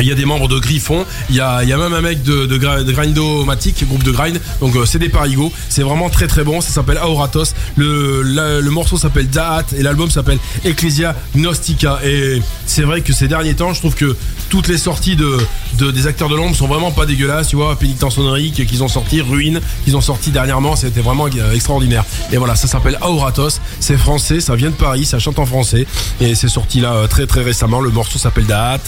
Il 0.00 0.06
y 0.06 0.12
a 0.12 0.14
des 0.14 0.24
membres 0.24 0.48
de 0.48 0.58
Griffon, 0.58 1.04
il 1.28 1.36
y 1.36 1.40
a, 1.40 1.64
y 1.64 1.72
a 1.72 1.76
même 1.76 1.92
un 1.92 2.00
mec 2.00 2.22
de, 2.22 2.56
Grindomatic, 2.92 3.86
groupe 3.86 4.04
de 4.04 4.12
grind, 4.12 4.40
donc 4.60 4.76
euh, 4.76 4.84
c'est 4.84 4.98
des 4.98 5.08
parigots, 5.08 5.52
c'est 5.68 5.82
vraiment 5.82 6.08
très 6.08 6.26
très 6.26 6.44
bon, 6.44 6.60
ça 6.60 6.70
s'appelle 6.70 6.98
Auratos, 6.98 7.54
le, 7.76 8.22
le 8.22 8.70
morceau 8.70 8.96
s'appelle 8.96 9.28
Daat 9.28 9.66
et 9.76 9.82
l'album 9.82 10.10
s'appelle 10.10 10.38
Ecclesia 10.64 11.16
Gnostica. 11.34 11.98
Et 12.04 12.40
c'est 12.66 12.82
vrai 12.82 13.00
que 13.00 13.12
ces 13.12 13.28
derniers 13.28 13.54
temps 13.54 13.74
je 13.74 13.80
trouve 13.80 13.94
que 13.94 14.16
toutes 14.50 14.68
les 14.68 14.78
sorties 14.78 15.16
de, 15.16 15.38
de- 15.78 15.90
des 15.90 16.06
acteurs 16.06 16.28
de 16.28 16.36
l'ombre 16.36 16.54
sont 16.56 16.66
vraiment 16.66 16.90
pas 16.90 17.06
dégueulasses, 17.06 17.48
tu 17.48 17.56
vois, 17.56 17.76
Pénitence 17.78 18.18
Honorique 18.18 18.66
qu'ils 18.66 18.82
ont 18.82 18.88
sorti, 18.88 19.20
Ruine 19.20 19.60
qu'ils 19.84 19.96
ont 19.96 20.00
sorti 20.00 20.30
dernièrement, 20.30 20.76
c'était 20.76 21.00
vraiment 21.00 21.26
euh, 21.26 21.52
extraordinaire. 21.54 22.04
Et 22.32 22.36
voilà, 22.36 22.54
ça 22.56 22.66
s'appelle 22.68 22.98
Auratos, 23.00 23.60
c'est 23.80 23.96
français, 23.96 24.40
ça 24.40 24.54
vient 24.56 24.70
de 24.70 24.74
Paris, 24.74 25.04
ça 25.04 25.18
chante 25.18 25.38
en 25.38 25.46
français 25.46 25.86
et 26.20 26.34
c'est 26.34 26.48
sorti 26.48 26.80
là 26.80 26.92
euh, 26.94 27.06
très 27.06 27.26
très 27.26 27.42
récemment, 27.42 27.80
le 27.80 27.90
morceau 27.90 28.18
s'appelle 28.18 28.46
Daat, 28.46 28.78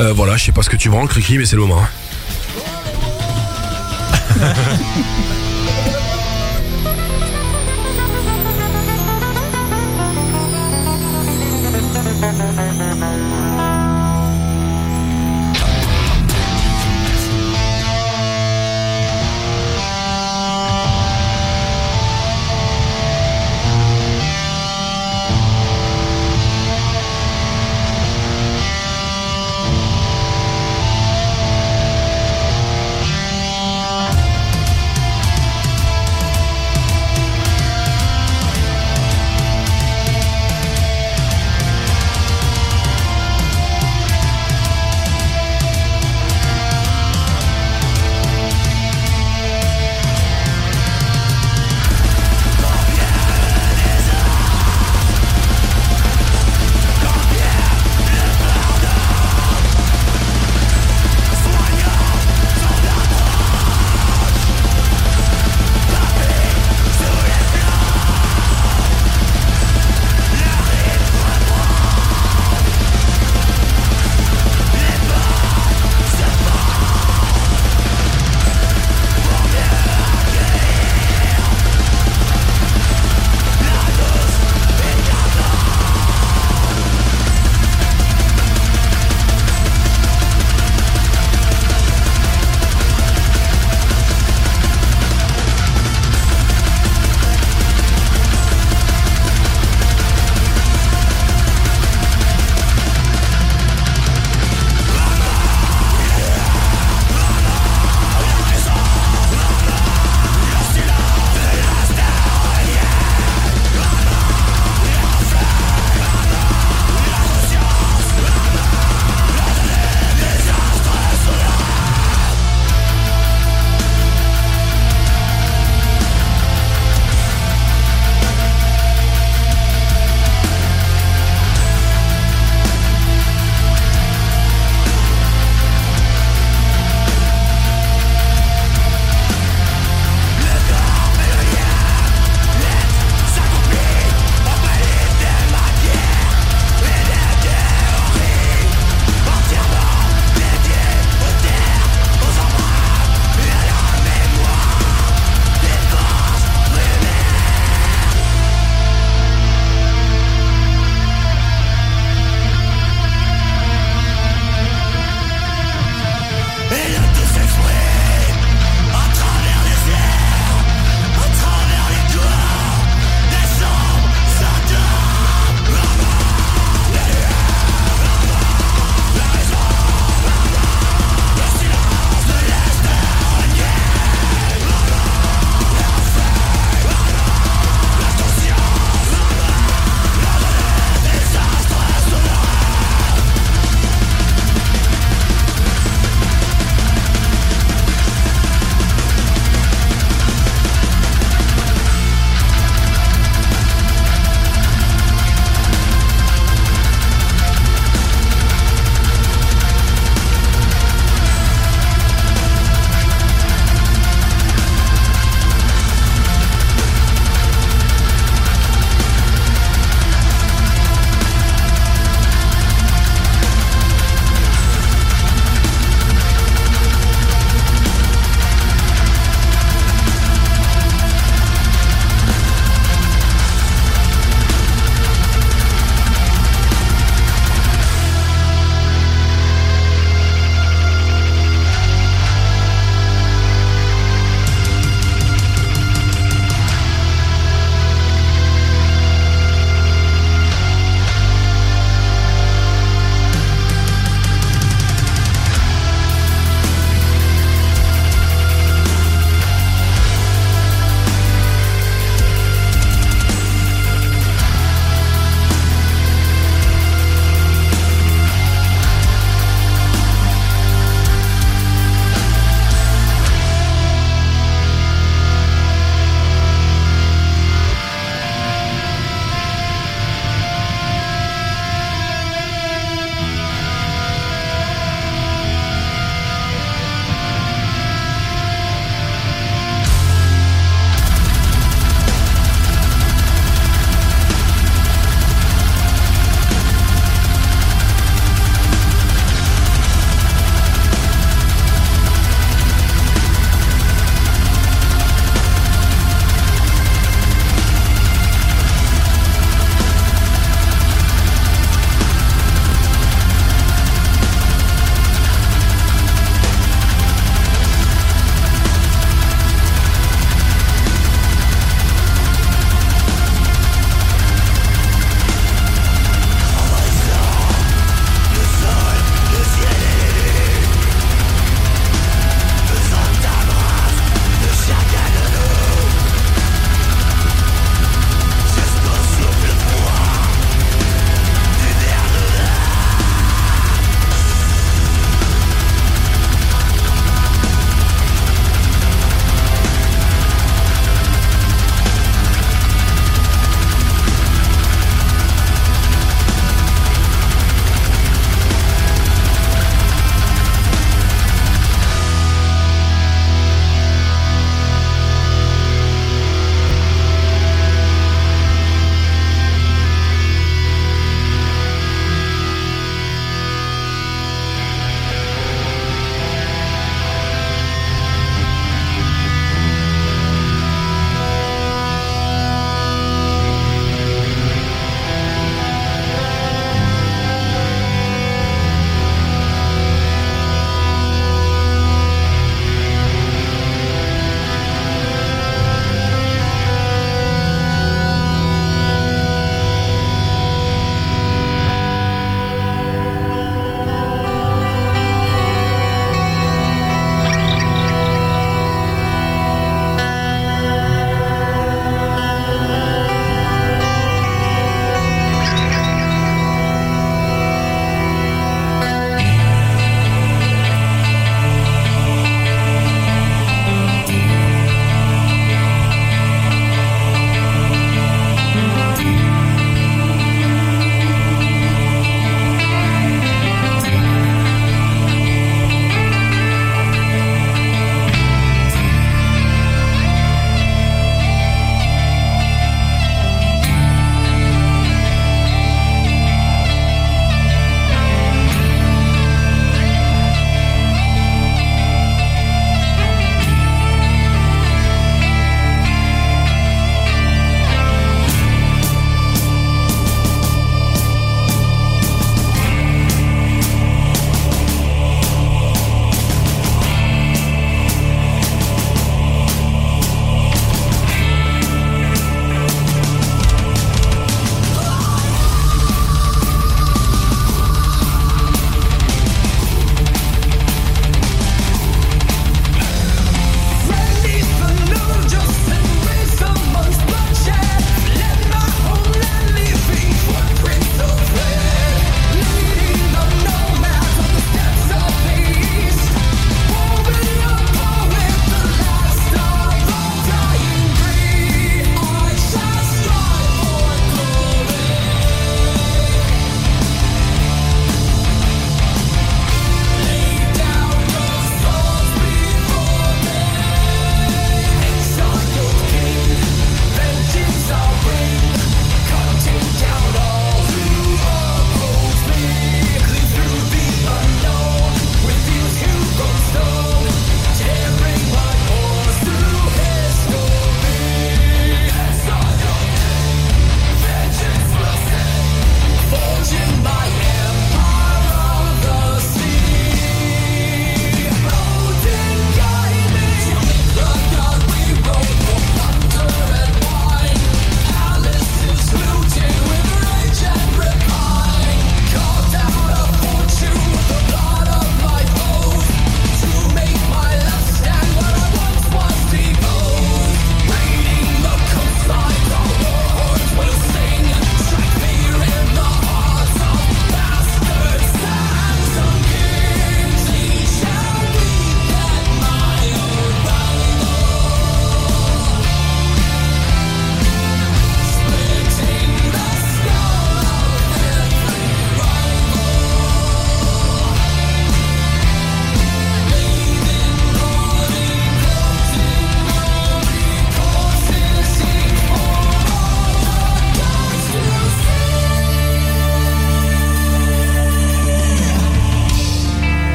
Euh, 0.00 0.12
voilà, 0.12 0.36
je 0.36 0.44
sais 0.44 0.52
pas 0.52 0.62
ce 0.62 0.70
que 0.70 0.76
tu 0.76 0.88
vends, 0.88 1.06
cri 1.06 1.38
mais 1.38 1.44
c'est 1.46 1.56
le 1.56 1.62
moment. 1.62 1.80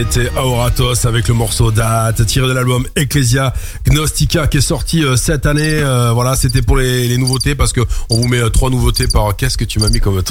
C'était 0.00 0.30
Auratos 0.38 1.06
avec 1.06 1.28
le 1.28 1.34
morceau 1.34 1.70
Date 1.70 2.24
tiré 2.24 2.48
de 2.48 2.52
l'album 2.54 2.86
Ecclesia 2.96 3.52
Gnostica 3.84 4.46
qui 4.46 4.56
est 4.56 4.62
sorti 4.62 5.04
euh, 5.04 5.14
cette 5.14 5.44
année. 5.44 5.82
Euh, 5.82 6.12
voilà, 6.14 6.36
c'était 6.36 6.62
pour 6.62 6.78
les, 6.78 7.06
les 7.06 7.18
nouveautés 7.18 7.54
parce 7.54 7.74
que 7.74 7.82
on 8.08 8.16
vous 8.16 8.26
met 8.26 8.38
euh, 8.38 8.48
trois 8.48 8.70
nouveautés 8.70 9.08
par. 9.08 9.36
Qu'est-ce 9.36 9.58
que 9.58 9.66
tu 9.66 9.78
m'as 9.78 9.90
mis 9.90 10.00
comme 10.00 10.22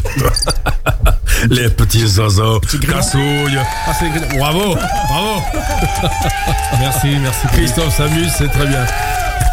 Les 1.52 1.70
petits 1.70 2.04
oiseaux, 2.18 2.60
cassouille. 2.62 3.60
Ah, 3.86 3.94
bravo, 4.40 4.76
bravo. 5.08 5.41
Merci, 6.80 7.08
merci. 7.22 7.48
Christophe 7.54 7.96
s'amuse, 7.96 8.32
c'est 8.40 8.50
très 8.50 8.66
bien. 8.66 8.86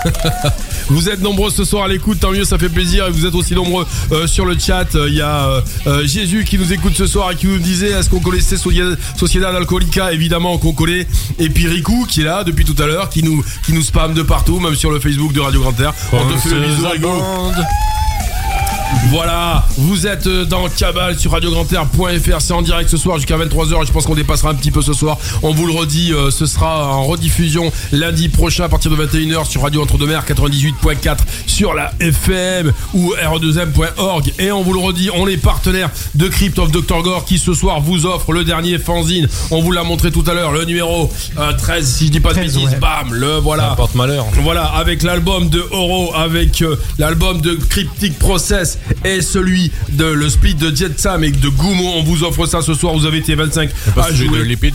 Vous 0.88 1.08
êtes 1.08 1.20
nombreux 1.20 1.50
ce 1.50 1.64
soir 1.64 1.84
à 1.84 1.88
l'écoute, 1.88 2.20
tant 2.20 2.30
mieux, 2.30 2.44
ça 2.44 2.58
fait 2.58 2.68
plaisir. 2.68 3.06
Et 3.06 3.10
vous 3.10 3.26
êtes 3.26 3.34
aussi 3.34 3.54
nombreux 3.54 3.86
euh, 4.12 4.26
sur 4.26 4.46
le 4.46 4.56
chat. 4.58 4.86
Il 4.94 5.14
y 5.14 5.20
a 5.20 5.48
euh, 5.48 5.60
euh, 5.86 6.06
Jésus 6.06 6.44
qui 6.44 6.58
nous 6.58 6.72
écoute 6.72 6.94
ce 6.96 7.06
soir 7.06 7.32
et 7.32 7.36
qui 7.36 7.46
nous 7.46 7.58
disait 7.58 7.90
est-ce 7.90 8.08
qu'on 8.08 8.20
connaissait 8.20 8.56
Sociedad 8.56 9.54
Alcoolica 9.54 10.12
Évidemment 10.12 10.58
qu'on 10.58 10.72
connaît. 10.72 11.06
Et 11.38 11.48
puis 11.48 11.66
Riku 11.66 12.06
qui 12.06 12.20
est 12.20 12.24
là 12.24 12.44
depuis 12.44 12.64
tout 12.64 12.80
à 12.80 12.86
l'heure, 12.86 13.08
qui 13.08 13.22
nous 13.22 13.44
qui 13.64 13.72
nous 13.72 13.82
spamme 13.82 14.14
de 14.14 14.22
partout, 14.22 14.60
même 14.60 14.74
sur 14.74 14.90
le 14.90 15.00
Facebook 15.00 15.32
de 15.32 15.40
Radio 15.40 15.60
Grand 15.60 15.78
Air. 15.80 15.92
On 16.12 16.24
te 16.32 16.38
fait 16.38 16.54
le 16.54 16.60
bisou. 16.60 16.86
Voilà, 19.10 19.64
vous 19.78 20.06
êtes 20.06 20.27
euh, 20.27 20.44
dans 20.44 20.68
Cabal 20.68 21.18
sur 21.18 21.31
radiograndair.fr, 21.31 22.40
c'est 22.40 22.52
en 22.52 22.60
direct 22.62 22.90
ce 22.90 22.97
soir 22.97 23.16
jusqu'à 23.18 23.36
23h 23.39 23.82
et 23.82 23.86
je 23.86 23.93
pense 23.93 24.05
qu'on 24.05 24.14
dépassera 24.14 24.51
un 24.51 24.55
petit 24.55 24.70
peu 24.73 24.82
ce 24.82 24.93
soir. 24.93 25.16
On 25.43 25.52
vous 25.52 25.66
le 25.66 25.73
redit, 25.73 26.12
euh, 26.12 26.31
ce 26.31 26.44
sera 26.44 26.93
en 26.93 27.05
rediffusion 27.05 27.70
lundi 27.93 28.28
prochain 28.28 28.64
à 28.64 28.68
partir 28.68 28.90
de 28.90 28.97
21h 28.97 29.47
sur 29.47 29.62
Radio 29.62 29.82
Entre-deux-Mers 29.82 30.24
98.4 30.27 31.18
sur 31.47 31.73
la 31.73 31.93
FM 32.01 32.73
ou 32.94 33.12
re2m.org 33.12 34.32
et 34.39 34.51
on 34.51 34.62
vous 34.62 34.73
le 34.73 34.81
redit, 34.81 35.10
on 35.14 35.27
est 35.28 35.36
partenaire 35.36 35.90
de 36.14 36.27
Crypt 36.28 36.59
of 36.59 36.73
Dr 36.73 37.02
Gore 37.02 37.24
qui 37.24 37.39
ce 37.39 37.55
soir 37.55 37.81
vous 37.81 38.06
offre 38.06 38.32
le 38.32 38.44
dernier 38.44 38.78
fanzine. 38.78 39.28
On 39.51 39.62
vous 39.62 39.70
l'a 39.70 39.85
montré 39.85 40.10
tout 40.10 40.24
à 40.27 40.35
l'heure, 40.35 40.52
le 40.52 40.64
numéro 40.64 41.10
euh, 41.39 41.52
13 41.52 41.86
si 41.86 42.06
je 42.06 42.12
dis 42.12 42.20
pas 42.20 42.31
de 42.31 42.40
13, 42.40 42.55
bêtises, 42.55 42.70
ouais. 42.70 42.78
bam, 42.78 43.14
le 43.14 43.36
voilà. 43.36 43.74
Porte 43.77 43.94
malheur. 43.94 44.27
Voilà, 44.43 44.64
avec 44.64 45.02
l'album 45.02 45.48
de 45.48 45.64
Oro, 45.70 46.14
avec 46.14 46.60
euh, 46.62 46.77
l'album 46.98 47.40
de 47.40 47.55
Cryptic 47.55 48.18
Process 48.18 48.78
et 49.04 49.20
celui 49.22 49.70
de 49.90 50.04
le 50.04 50.28
split 50.28 50.54
de 50.54 50.74
Jet 50.74 50.98
Sam 50.98 51.24
et 51.24 51.30
de 51.30 51.48
Gumo. 51.48 51.92
On 51.96 52.02
vous 52.02 52.22
offre 52.24 52.46
ça 52.46 52.62
ce 52.62 52.74
soir. 52.74 52.94
Vous 52.94 53.06
avez 53.06 53.18
été 53.18 53.34
25 53.34 53.70
à 53.96 54.02
celui 54.04 54.28
de 54.28 54.34
jouer. 54.34 54.44
Lépide. 54.44 54.74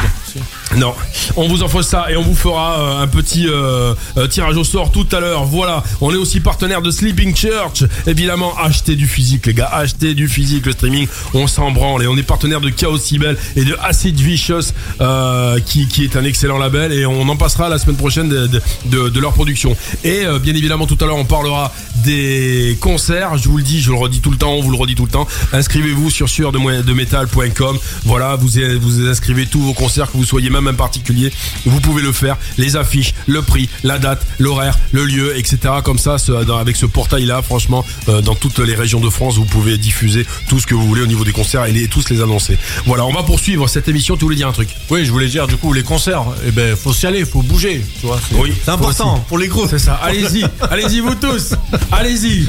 Non, 0.78 0.94
on 1.36 1.48
vous 1.50 1.64
offre 1.64 1.82
ça 1.82 2.10
et 2.10 2.16
on 2.16 2.22
vous 2.22 2.36
fera 2.36 2.80
euh, 2.80 3.04
un 3.04 3.08
petit 3.08 3.46
euh, 3.48 3.94
euh, 4.18 4.28
tirage 4.28 4.56
au 4.56 4.64
sort 4.64 4.92
tout 4.92 5.06
à 5.12 5.20
l'heure. 5.20 5.44
Voilà, 5.44 5.84
on 6.00 6.14
est 6.14 6.18
aussi 6.18 6.40
partenaire 6.40 6.82
de 6.82 6.92
Sleeping 6.92 7.36
Church. 7.36 7.84
Évidemment, 8.08 8.54
achetez 8.58 8.96
du 8.96 9.06
physique, 9.08 9.48
les 9.48 9.54
gars, 9.54 9.70
achetez 9.74 10.14
du 10.14 10.30
physique. 10.30 10.66
Le 10.66 10.72
streaming, 10.72 11.08
on 11.34 11.48
s'en 11.48 11.72
branle 11.72 12.04
et 12.04 12.08
on 12.08 12.16
est 12.18 12.24
partenaire 12.24 12.62
de 12.62 12.70
Chaos 12.70 12.98
Cybele 12.98 13.38
et 13.58 13.66
de 13.66 13.76
Acid 13.84 14.18
Vicious, 14.18 14.72
euh, 15.02 15.60
qui, 15.60 15.88
qui 15.88 16.06
est 16.06 16.16
un 16.16 16.24
excellent 16.24 16.58
label 16.58 16.94
et 16.94 17.06
on 17.06 17.28
en 17.28 17.36
passera 17.36 17.68
la 17.68 17.78
semaine 17.78 17.98
prochaine 17.98 18.30
de, 18.30 18.48
de, 18.48 18.62
de- 18.86 19.10
de 19.10 19.20
leur 19.20 19.34
production. 19.34 19.76
Et 20.06 20.26
euh, 20.26 20.40
bien 20.40 20.56
évidemment, 20.56 20.88
tout 20.88 20.98
à 21.02 21.06
l'heure, 21.06 21.18
on 21.18 21.26
parlera 21.26 21.74
des 22.06 22.78
concerts. 22.80 23.38
Je 23.38 23.50
vous 23.50 23.58
le 23.58 23.64
dis, 23.64 23.82
je 23.82 23.91
le 23.92 23.98
redis 23.98 24.22
tout 24.22 24.32
le 24.32 24.38
temps, 24.38 24.54
on 24.54 24.62
vous 24.62 24.72
le 24.72 24.78
redit 24.78 24.96
tout 24.96 25.06
le 25.06 25.12
temps. 25.12 25.28
Inscrivez-vous 25.54 26.10
sur 26.10 26.30
suredemetal.com. 26.30 27.78
Voilà, 28.06 28.36
vous 28.36 28.50
vous 28.82 29.08
inscrivez 29.08 29.46
tous 29.46 29.62
vos 29.62 29.74
concerts 29.74 30.12
que 30.12 30.18
vous 30.18 30.26
soyez 30.26 30.50
même 30.50 30.68
un 30.68 30.74
particulier, 30.74 31.32
vous 31.66 31.80
pouvez 31.80 32.02
le 32.02 32.12
faire. 32.12 32.38
Les 32.58 32.76
affiches, 32.76 33.14
le 33.28 33.42
prix, 33.42 33.70
la 33.84 34.00
date, 34.00 34.26
l'horaire, 34.40 34.78
le 34.92 35.06
lieu, 35.06 35.38
etc. 35.38 35.60
Comme 35.84 36.00
ça, 36.00 36.18
avec 36.60 36.76
ce 36.76 36.86
portail-là, 36.86 37.42
franchement, 37.42 37.86
euh, 38.10 38.22
dans 38.22 38.36
toutes 38.36 38.60
les 38.60 38.76
régions 38.76 39.00
de 39.00 39.10
France, 39.10 39.36
vous 39.36 39.46
pouvez 39.46 39.78
diffuser 39.78 40.26
tout 40.48 40.60
ce 40.60 40.68
que 40.68 40.76
vous 40.76 40.88
voulez 40.88 41.02
au 41.02 41.08
niveau 41.08 41.24
des 41.24 41.32
concerts 41.32 41.66
et 41.66 41.72
les, 41.72 41.88
tous 41.88 42.10
les 42.10 42.22
annoncer. 42.22 42.58
Voilà, 42.86 43.06
on 43.06 43.14
va 43.14 43.24
poursuivre 43.24 43.68
cette 43.68 43.88
émission. 43.88 44.18
Tu 44.18 44.24
voulais 44.24 44.36
dire 44.36 44.48
un 44.48 44.54
truc? 44.54 44.70
Oui, 44.90 45.06
je 45.06 45.12
voulais 45.12 45.28
dire, 45.28 45.48
du 45.48 45.58
coup, 45.58 45.74
les 45.74 45.84
concerts, 45.84 46.24
eh 46.46 46.52
ben, 46.52 46.76
faut 46.76 46.94
s'y 46.94 47.08
aller, 47.08 47.26
faut 47.26 47.42
bouger. 47.42 47.84
Tu 48.00 48.06
vois, 48.06 48.20
c'est 48.28 48.36
Oui, 48.36 48.54
c'est 48.64 48.72
important 48.72 49.24
pour 49.28 49.38
les 49.38 49.48
gros. 49.48 49.68
C'est 49.68 49.80
ça. 49.80 49.96
Allez-y, 49.96 50.46
allez-y 50.70 51.00
vous 51.00 51.16
tous. 51.16 51.54
Allez-y, 51.92 52.48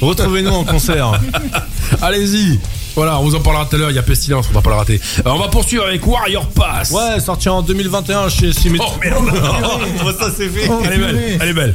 Retrouvez-nous 0.00 0.50
en 0.50 0.64
concert. 0.64 1.20
allez-y. 2.02 2.58
Voilà, 2.94 3.20
on 3.20 3.24
vous 3.24 3.34
en 3.34 3.40
parlera 3.40 3.64
tout 3.66 3.76
à 3.76 3.78
l'heure. 3.78 3.90
Il 3.90 3.96
y 3.96 3.98
a 3.98 4.02
Pestilence, 4.02 4.46
on 4.50 4.54
va 4.54 4.60
pas 4.60 4.70
le 4.70 4.76
rater. 4.76 5.00
Euh, 5.18 5.30
on 5.30 5.38
va 5.38 5.48
poursuivre 5.48 5.84
avec 5.84 6.04
Warrior 6.06 6.46
Pass. 6.48 6.90
Ouais, 6.90 7.20
sorti 7.20 7.48
en 7.48 7.62
2021 7.62 8.28
chez 8.28 8.52
Symmetry. 8.52 8.88
Oh 8.88 8.98
merde. 9.02 9.24
Oh, 10.04 10.10
ça 10.18 10.30
c'est 10.36 10.48
fait. 10.48 10.68
Oh, 10.70 10.80
Elle 10.84 10.92
est 10.92 10.98
belle, 10.98 11.38
elle 11.40 11.48
est 11.48 11.52
belle. 11.52 11.74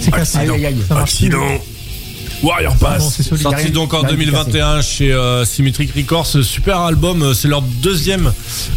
C'est 0.00 0.10
cassé. 0.10 0.38
Accident. 0.38 0.96
Accident. 0.96 1.38
Warrior 2.42 2.74
Pass. 2.76 3.20
Sorti 3.36 3.70
donc 3.70 3.92
en 3.92 4.02
Là, 4.02 4.08
il 4.10 4.14
est 4.14 4.16
2021 4.26 4.80
chez 4.80 5.12
euh, 5.12 5.44
Symmetric 5.44 5.90
Records, 5.94 6.26
super 6.42 6.78
album, 6.80 7.22
euh, 7.22 7.34
c'est 7.34 7.48
leur 7.48 7.60
deuxième. 7.62 8.32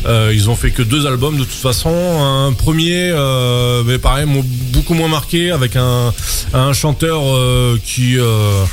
Euh, 0.05 0.31
ils 0.33 0.49
ont 0.49 0.55
fait 0.55 0.71
que 0.71 0.81
deux 0.83 1.05
albums 1.07 1.37
de 1.37 1.43
toute 1.43 1.53
façon. 1.53 1.89
Un 1.89 2.51
premier, 2.53 3.11
euh, 3.11 3.83
mais 3.85 3.99
pareil, 3.99 4.25
m'ont 4.25 4.43
beaucoup 4.73 4.93
moins 4.95 5.07
marqué 5.07 5.51
avec 5.51 5.75
un, 5.77 6.13
un 6.53 6.73
chanteur 6.73 7.21
euh, 7.23 7.77
qui, 7.83 8.17
euh, 8.19 8.63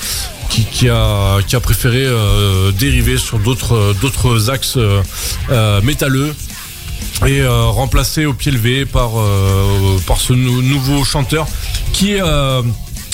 qui 0.48 0.64
qui 0.64 0.88
a 0.88 1.38
qui 1.46 1.54
a 1.54 1.60
préféré 1.60 2.02
euh, 2.04 2.72
dériver 2.72 3.16
sur 3.16 3.38
d'autres 3.38 3.94
d'autres 4.02 4.50
axes 4.50 4.76
métalleux 5.84 6.34
et 7.26 7.40
euh, 7.42 7.64
remplacé 7.66 8.24
au 8.26 8.32
pied 8.34 8.50
levé 8.50 8.86
par 8.86 9.10
euh, 9.20 9.98
par 10.06 10.20
ce 10.20 10.32
nou- 10.32 10.62
nouveau 10.62 11.04
chanteur 11.04 11.46
qui 11.92 12.14
euh, 12.20 12.62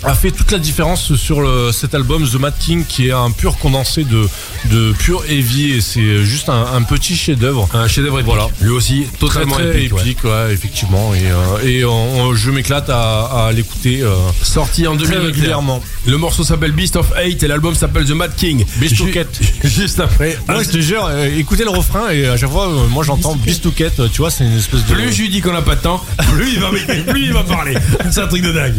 a 0.07 0.15
fait 0.15 0.31
toute 0.31 0.53
la 0.53 0.59
différence 0.59 1.17
sur 1.17 1.41
le- 1.41 1.73
cet 1.73 1.93
album 1.95 2.25
The 2.29 2.35
Mad 2.37 2.55
King 2.59 2.85
qui 2.87 3.09
est 3.09 3.13
un 3.13 3.33
pur 3.33 3.59
condensé 3.59 4.05
de 4.05 4.29
de 4.71 4.93
pur 4.93 5.23
heavy 5.29 5.73
et 5.73 5.81
c'est 5.81 6.25
juste 6.25 6.49
un, 6.49 6.65
un 6.75 6.83
petit 6.83 7.17
chef 7.17 7.39
d'œuvre 7.39 7.69
Un 7.75 7.89
chef-d'œuvre 7.89 8.21
épique. 8.21 8.27
Voilà. 8.33 8.49
Lui 8.61 8.71
aussi, 8.71 9.07
totalement 9.19 9.57
très 9.57 9.77
épique. 9.77 9.93
ouais. 9.95 10.01
épique 10.03 10.25
ouais, 10.25 10.53
effectivement 10.53 11.13
et, 11.15 11.27
euh, 11.31 11.67
et 11.69 11.85
on- 11.85 12.35
je 12.35 12.51
m'éclate 12.53 12.89
à, 12.89 13.47
à 13.47 13.53
l'écouter 13.53 14.03
euh, 14.03 14.15
Sorti 14.43 14.87
en 14.87 14.97
très 14.97 15.07
2021. 15.07 15.27
régulièrement 15.27 15.83
Le 16.07 16.17
morceau 16.19 16.45
s'appelle 16.45 16.71
Beast 16.73 16.95
of 16.97 17.13
Hate 17.17 17.43
et 17.43 17.49
l'album 17.49 17.75
s'appelle 17.75 18.05
The 18.05 18.11
Mad 18.11 18.35
King. 18.37 18.65
Beast 18.77 18.97
to 18.99 19.07
Cat. 19.07 19.25
Juste 19.65 19.99
après. 19.99 20.39
moi 20.49 20.63
je 20.63 20.69
te 20.71 20.79
jure 20.79 21.05
euh, 21.11 21.29
écoutez 21.37 21.65
le 21.65 21.71
refrain 21.71 22.11
et 22.11 22.27
à 22.29 22.37
chaque 22.37 22.51
fois 22.51 22.69
moi 22.91 23.03
j'entends 23.05 23.35
Bistouquet 23.35 23.91
tu 24.13 24.19
vois 24.19 24.31
c'est 24.31 24.45
une 24.45 24.57
espèce 24.57 24.85
de 24.87 24.95
Plus 24.95 25.13
je 25.13 25.23
lui 25.23 25.29
dis 25.31 25.41
qu'on 25.41 25.53
n'a 25.53 25.63
pas 25.63 25.75
de 25.75 25.81
temps, 25.83 26.03
plus 26.33 26.53
il 26.55 26.61
va 26.61 26.69
plus 27.13 27.25
il 27.25 27.33
va 27.33 27.43
parler. 27.43 27.75
C'est 28.11 28.21
un 28.21 28.29
truc 28.29 28.43
de 28.43 28.53
dingue. 28.53 28.75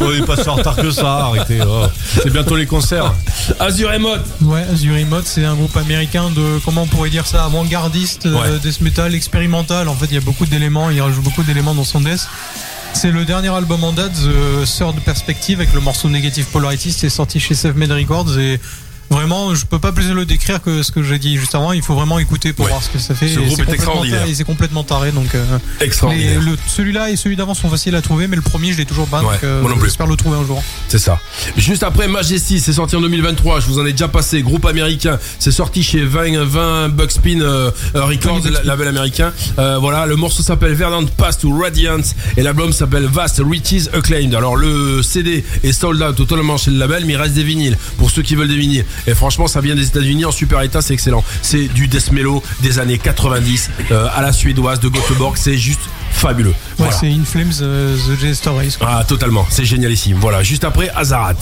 on 0.00 0.12
est 0.12 0.24
pas 0.26 0.36
si 0.36 0.48
que 0.74 0.90
ça 0.90 1.26
arrêtez 1.26 1.60
oh. 1.64 1.86
c'est 2.22 2.32
bientôt 2.32 2.56
les 2.56 2.66
concerts 2.66 3.12
Azure 3.60 3.92
Emote. 3.92 4.24
Ouais, 4.42 4.62
Azurimote, 4.72 5.26
c'est 5.26 5.44
un 5.44 5.54
groupe 5.54 5.76
américain 5.76 6.30
de, 6.30 6.58
comment 6.64 6.82
on 6.82 6.86
pourrait 6.86 7.10
dire 7.10 7.26
ça, 7.26 7.44
avant-gardiste, 7.44 8.26
euh, 8.26 8.58
death 8.58 8.80
metal, 8.80 9.14
expérimental. 9.14 9.88
En 9.88 9.94
fait, 9.94 10.06
il 10.06 10.14
y 10.14 10.18
a 10.18 10.20
beaucoup 10.20 10.46
d'éléments, 10.46 10.90
il 10.90 11.00
rajoute 11.00 11.22
beaucoup 11.22 11.42
d'éléments 11.42 11.74
dans 11.74 11.84
son 11.84 12.00
death. 12.00 12.26
C'est 12.92 13.10
le 13.10 13.24
dernier 13.24 13.48
album 13.48 13.84
en 13.84 13.92
date, 13.92 14.14
The 14.14 14.64
Third 14.64 15.00
Perspective, 15.00 15.60
avec 15.60 15.74
le 15.74 15.80
morceau 15.80 16.08
Negative 16.08 16.46
Polarity. 16.46 16.92
C'est 16.92 17.10
sorti 17.10 17.40
chez 17.40 17.54
Self 17.54 17.76
Made 17.76 17.92
Records 17.92 18.38
et 18.38 18.58
vraiment, 19.10 19.54
je 19.54 19.64
peux 19.66 19.78
pas 19.78 19.92
plus 19.92 20.10
le 20.12 20.24
décrire 20.24 20.60
que 20.62 20.82
ce 20.82 20.90
que 20.92 21.02
j'ai 21.02 21.18
dit 21.18 21.36
juste 21.36 21.54
avant. 21.54 21.72
Il 21.72 21.82
faut 21.82 21.94
vraiment 21.94 22.18
écouter 22.18 22.52
pour 22.52 22.64
Ouais. 22.64 22.70
voir 22.70 22.82
ce 22.82 22.90
que 22.90 22.98
ça 22.98 23.14
fait. 23.14 23.28
Ce 23.28 23.38
groupe 23.40 23.60
est 23.68 23.72
extraordinaire. 23.72 24.20
taré- 24.20 24.30
et 24.30 24.34
c'est 24.34 24.44
complètement 24.44 24.82
taré, 24.84 25.12
donc. 25.12 25.34
euh, 25.34 25.44
Extraordinaire. 25.80 26.40
celui-là 26.66 27.10
et 27.10 27.16
celui 27.16 27.36
d'avant 27.36 27.54
sont 27.54 27.68
faciles 27.68 27.94
à 27.94 28.02
trouver, 28.02 28.26
mais 28.26 28.36
le 28.36 28.42
premier, 28.42 28.72
je 28.72 28.78
l'ai 28.78 28.84
toujours 28.84 29.06
pas. 29.06 29.22
Ouais, 29.22 29.34
euh. 29.44 29.62
J'espère 29.82 30.06
le 30.06 30.16
trouver 30.16 30.36
un 30.38 30.44
jour. 30.46 30.62
C'est 30.88 30.98
ça. 30.98 31.18
Juste 31.56 31.82
après 31.82 32.08
Majesty, 32.08 32.60
c'est 32.60 32.72
sorti 32.72 32.96
en 32.96 33.00
2023. 33.00 33.60
Je 33.60 33.66
vous 33.66 33.78
en 33.78 33.86
ai 33.86 33.92
déjà 33.92 34.08
passé. 34.08 34.42
Groupe 34.42 34.64
américain. 34.66 35.18
C'est 35.38 35.50
sorti 35.52 35.82
chez 35.82 36.04
20, 36.04 36.44
20 36.44 36.88
Buckspin 36.90 37.40
euh, 37.40 37.70
euh, 37.94 38.04
Records, 38.04 38.40
la- 38.50 38.62
label 38.64 38.88
américain. 38.88 39.32
Voilà, 39.56 40.06
le 40.06 40.16
morceau 40.16 40.42
s'appelle 40.42 40.72
Verdant 40.74 41.04
Pass 41.06 41.38
to 41.38 41.56
Radiance 41.56 42.14
et 42.36 42.42
l'album 42.42 42.72
s'appelle 42.72 43.06
Vast 43.06 43.40
Riches 43.48 43.88
Acclaimed. 43.92 44.34
Alors 44.34 44.56
le 44.56 45.02
CD 45.02 45.44
est 45.62 45.72
sold 45.72 46.02
out 46.02 46.16
totalement 46.16 46.56
chez 46.56 46.70
le 46.70 46.78
label, 46.78 47.04
mais 47.04 47.12
il 47.14 47.16
reste 47.16 47.34
des 47.34 47.44
vinyles 47.44 47.76
pour 47.98 48.10
ceux 48.10 48.22
qui 48.22 48.34
veulent 48.34 48.48
des 48.48 48.56
vinyles. 48.56 48.84
Et 49.06 49.14
franchement, 49.14 49.46
ça 49.46 49.60
vient 49.60 49.74
des 49.74 49.86
États-Unis 49.86 50.24
en 50.24 50.30
super 50.32 50.60
état, 50.62 50.82
c'est 50.82 50.94
excellent. 50.94 51.24
C'est 51.42 51.68
du 51.68 51.88
death 51.88 52.10
des 52.62 52.78
années 52.78 52.98
90 52.98 53.70
euh, 53.90 54.08
à 54.14 54.22
la 54.22 54.32
suédoise 54.32 54.80
de 54.80 54.88
Göteborg. 54.88 55.36
C'est 55.36 55.56
juste 55.56 55.80
fabuleux. 56.16 56.50
Ouais, 56.50 56.56
Voilà. 56.78 56.92
c'est 56.92 57.08
In 57.08 57.24
Flames, 57.24 57.52
euh, 57.62 57.96
The 57.96 58.18
Jester 58.20 58.50
Race. 58.50 58.76
quoi. 58.76 58.88
Ah, 58.90 59.04
totalement. 59.04 59.46
C'est 59.50 59.64
génialissime. 59.64 60.18
Voilà. 60.20 60.42
Juste 60.42 60.64
après, 60.64 60.88
Azarat. 60.94 61.34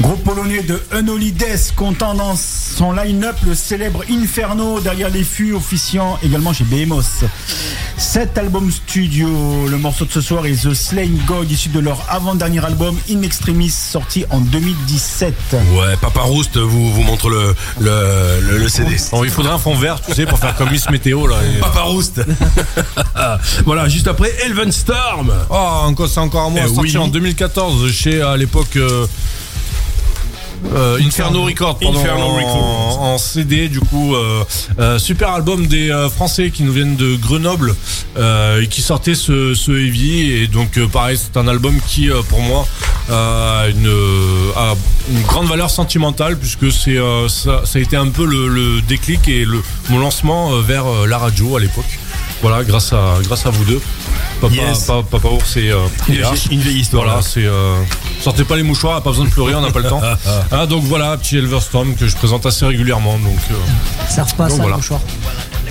Groupe 0.00 0.22
polonais 0.22 0.62
de 0.62 0.80
Unholy 0.92 1.32
Death 1.32 1.72
comptant 1.74 2.14
dans 2.14 2.36
son 2.36 2.92
line-up 2.92 3.34
le 3.44 3.54
célèbre 3.56 4.04
Inferno 4.10 4.78
derrière 4.80 5.10
les 5.10 5.24
fûts 5.24 5.52
officiant 5.54 6.18
également 6.22 6.52
chez 6.52 6.62
Behemoth. 6.64 7.24
Cet 7.96 8.38
album 8.38 8.70
studio, 8.70 9.28
le 9.68 9.76
morceau 9.76 10.04
de 10.04 10.12
ce 10.12 10.20
soir 10.20 10.46
est 10.46 10.62
The 10.62 10.72
Slain 10.74 11.10
God 11.26 11.50
issu 11.50 11.68
de 11.70 11.80
leur 11.80 12.04
avant-dernier 12.08 12.64
album 12.64 12.96
In 13.10 13.22
Extremis 13.22 13.70
sorti 13.70 14.24
en 14.30 14.38
2017. 14.40 15.34
Ouais, 15.74 15.96
Papa 16.00 16.20
Roust 16.20 16.56
vous, 16.56 16.92
vous 16.92 17.02
montre 17.02 17.28
le, 17.28 17.54
le, 17.80 18.40
le, 18.48 18.58
le 18.58 18.68
CD. 18.68 18.96
Bon, 19.10 19.24
il 19.24 19.30
faudrait 19.30 19.52
un 19.54 19.58
fond 19.58 19.74
vert 19.74 20.00
tu 20.00 20.12
sais 20.14 20.26
pour 20.26 20.38
faire 20.38 20.54
comme 20.54 20.70
Miss 20.70 20.88
Météo 20.90 21.26
là 21.26 21.36
et- 21.44 21.58
Papa 21.58 21.80
Roust. 21.82 22.20
voilà, 23.64 23.87
juste 23.88 24.08
après 24.08 24.32
Elven 24.44 24.72
Storm. 24.72 25.32
Oh, 25.50 25.54
encore, 25.54 26.08
c'est 26.08 26.20
encore 26.20 26.50
moi. 26.50 26.62
Eh 26.64 26.74
sorti 26.74 26.92
oui. 26.92 26.98
en 26.98 27.08
2014 27.08 27.90
chez 27.92 28.20
à 28.22 28.36
l'époque 28.36 28.76
euh, 28.76 29.06
Euh, 30.74 30.98
Inferno 31.00 31.44
Record 31.44 31.78
pardon, 31.78 32.00
Inferno 32.00 32.24
en, 32.24 32.34
Record. 32.34 33.00
en 33.00 33.18
CD 33.18 33.68
du 33.68 33.78
coup 33.78 34.16
euh, 34.16 34.42
euh, 34.80 34.98
super 34.98 35.30
album 35.30 35.68
des 35.68 35.88
euh, 35.88 36.08
français 36.10 36.50
qui 36.50 36.64
nous 36.64 36.72
viennent 36.72 36.96
de 36.96 37.14
Grenoble 37.14 37.76
euh, 38.16 38.60
et 38.62 38.66
qui 38.66 38.82
sortaient 38.82 39.14
ce, 39.14 39.54
ce 39.54 39.70
heavy 39.70 40.32
et 40.32 40.48
donc 40.48 40.76
euh, 40.76 40.88
pareil 40.88 41.16
c'est 41.16 41.36
un 41.38 41.46
album 41.46 41.78
qui 41.86 42.10
euh, 42.10 42.22
pour 42.28 42.40
moi 42.40 42.66
a 43.08 43.66
une, 43.68 43.86
euh, 43.86 44.50
a 44.56 44.74
une 45.12 45.22
grande 45.22 45.46
valeur 45.46 45.70
sentimentale 45.70 46.36
puisque 46.36 46.72
c'est 46.72 46.98
euh, 46.98 47.28
ça, 47.28 47.62
ça 47.64 47.78
a 47.78 47.82
été 47.82 47.96
un 47.96 48.08
peu 48.08 48.26
le, 48.26 48.48
le 48.48 48.80
déclic 48.82 49.28
et 49.28 49.44
le, 49.44 49.62
mon 49.90 50.00
lancement 50.00 50.52
euh, 50.54 50.60
vers 50.60 50.86
euh, 50.86 51.06
la 51.06 51.18
radio 51.18 51.56
à 51.56 51.60
l'époque 51.60 51.98
voilà 52.42 52.62
grâce 52.64 52.92
à 52.92 53.14
grâce 53.22 53.46
à 53.46 53.50
vous 53.50 53.64
deux 53.64 53.80
Papa, 54.40 54.54
Yes. 54.54 54.84
Pa- 54.84 55.02
Papa 55.10 55.28
Ours 55.28 55.56
et, 55.56 55.70
euh, 55.70 55.78
et 56.08 56.12
Une 56.12 56.16
vieille- 56.22 56.48
une 56.52 56.60
vieille 56.60 56.78
histoire. 56.78 57.02
Voilà, 57.02 57.18
là. 57.18 57.24
c'est 57.28 57.44
euh, 57.44 57.74
sortez 58.22 58.44
pas 58.44 58.54
les 58.56 58.62
mouchoirs, 58.62 59.02
pas 59.02 59.10
besoin 59.10 59.24
de 59.24 59.30
pleurer, 59.30 59.54
on 59.56 59.60
n'a 59.60 59.70
pas 59.72 59.80
le 59.80 59.88
temps. 59.88 60.00
Ah, 60.52 60.66
donc 60.66 60.84
voilà, 60.84 61.16
petit 61.16 61.36
Elverstorm 61.38 61.94
que 61.96 62.06
je 62.06 62.14
présente 62.16 62.46
assez 62.46 62.64
régulièrement. 62.64 63.18
Donc 63.18 63.38
euh, 63.50 63.54
Ils 64.08 64.12
servent 64.14 64.34
pas 64.34 64.44
à 64.44 64.48
Donc 64.48 64.56
ça, 64.58 64.62
voilà. 64.62 64.76
le 64.76 64.80
mouchoir. 64.80 65.00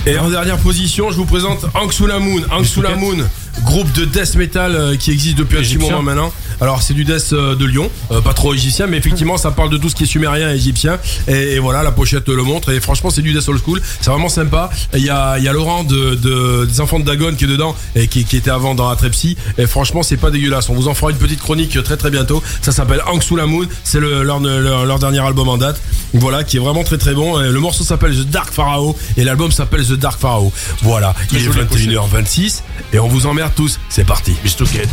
Et 0.06 0.18
en 0.18 0.28
dernière 0.30 0.58
position, 0.58 1.10
je 1.10 1.16
vous 1.16 1.24
présente 1.26 1.64
Hank 1.74 1.98
Moon. 2.00 2.42
Hank 2.50 2.76
Moon, 2.98 3.16
groupe 3.64 3.90
de 3.92 4.04
death 4.04 4.34
metal 4.36 4.74
euh, 4.76 4.96
qui 4.96 5.10
existe 5.12 5.36
depuis 5.38 5.58
un 5.58 5.60
petit 5.62 5.78
moment 5.78 6.02
maintenant. 6.02 6.32
Alors 6.60 6.82
c'est 6.82 6.94
du 6.94 7.04
death 7.04 7.32
euh, 7.32 7.54
de 7.54 7.64
Lyon, 7.64 7.90
euh, 8.10 8.20
pas 8.20 8.34
trop 8.34 8.52
égyptien, 8.54 8.86
mais 8.86 8.96
effectivement 8.96 9.36
ça 9.36 9.50
parle 9.52 9.70
de 9.70 9.76
tout 9.76 9.88
ce 9.88 9.94
qui 9.94 10.02
est 10.04 10.06
sumérien 10.06 10.50
et 10.52 10.56
égyptien. 10.56 10.98
Et, 11.28 11.54
et 11.54 11.58
voilà, 11.58 11.82
la 11.82 11.92
pochette 11.92 12.28
le 12.28 12.42
montre. 12.42 12.70
Et 12.72 12.80
franchement, 12.80 13.10
c'est 13.10 13.22
du 13.22 13.32
death 13.32 13.48
old 13.48 13.60
school. 13.62 13.80
C'est 14.00 14.10
vraiment 14.10 14.28
sympa. 14.28 14.70
Il 14.94 15.04
y 15.04 15.10
a, 15.10 15.38
il 15.38 15.44
y 15.44 15.48
a 15.48 15.52
Laurent 15.52 15.84
de, 15.84 16.14
de- 16.16 16.64
des 16.66 16.80
enfants 16.80 16.98
de 16.98 17.04
Dagon 17.04 17.34
qui 17.36 17.44
est 17.44 17.48
dedans 17.48 17.74
et 17.94 18.08
qui, 18.08 18.24
qui 18.24 18.36
était 18.36 18.50
avant 18.50 18.74
dans 18.74 18.88
Atrepsi. 18.88 19.36
Et 19.56 19.66
franchement, 19.66 20.02
c'est 20.02 20.16
pas 20.16 20.30
dégueulasse. 20.30 20.68
On 20.68 20.74
vous 20.74 20.88
en 20.88 20.94
fera 20.94 21.10
une 21.10 21.16
petite 21.18 21.40
chronique 21.40 21.82
très 21.84 21.96
très 21.96 22.10
bientôt. 22.10 22.42
Ça 22.62 22.72
s'appelle 22.72 23.02
Hank 23.06 23.22
Moon. 23.30 23.66
C'est 23.84 24.00
le, 24.00 24.22
leur, 24.22 24.40
leur, 24.40 24.84
leur 24.86 24.98
dernier 24.98 25.20
album 25.20 25.48
en 25.48 25.58
date. 25.58 25.80
Voilà, 26.14 26.42
qui 26.44 26.56
est 26.56 26.60
vraiment 26.60 26.82
très 26.84 26.98
très 26.98 27.14
bon. 27.14 27.40
Et 27.40 27.50
le 27.50 27.60
morceau 27.60 27.84
s'appelle 27.84 28.14
The 28.16 28.28
Dark 28.30 28.52
Pharaoh 28.52 28.96
et 29.16 29.24
l'album 29.24 29.52
s'appelle 29.52 29.84
The 29.86 29.92
Dark 29.92 30.18
Pharaoh. 30.20 30.52
Voilà, 30.82 31.14
il 31.30 31.38
est 31.38 31.40
jolie 31.40 31.60
21h26 31.96 32.60
et 32.92 32.98
on 32.98 33.08
vous 33.08 33.26
emmerde 33.26 33.52
tous. 33.54 33.78
C'est 33.88 34.04
parti. 34.06 34.34
Bistouquette. 34.42 34.88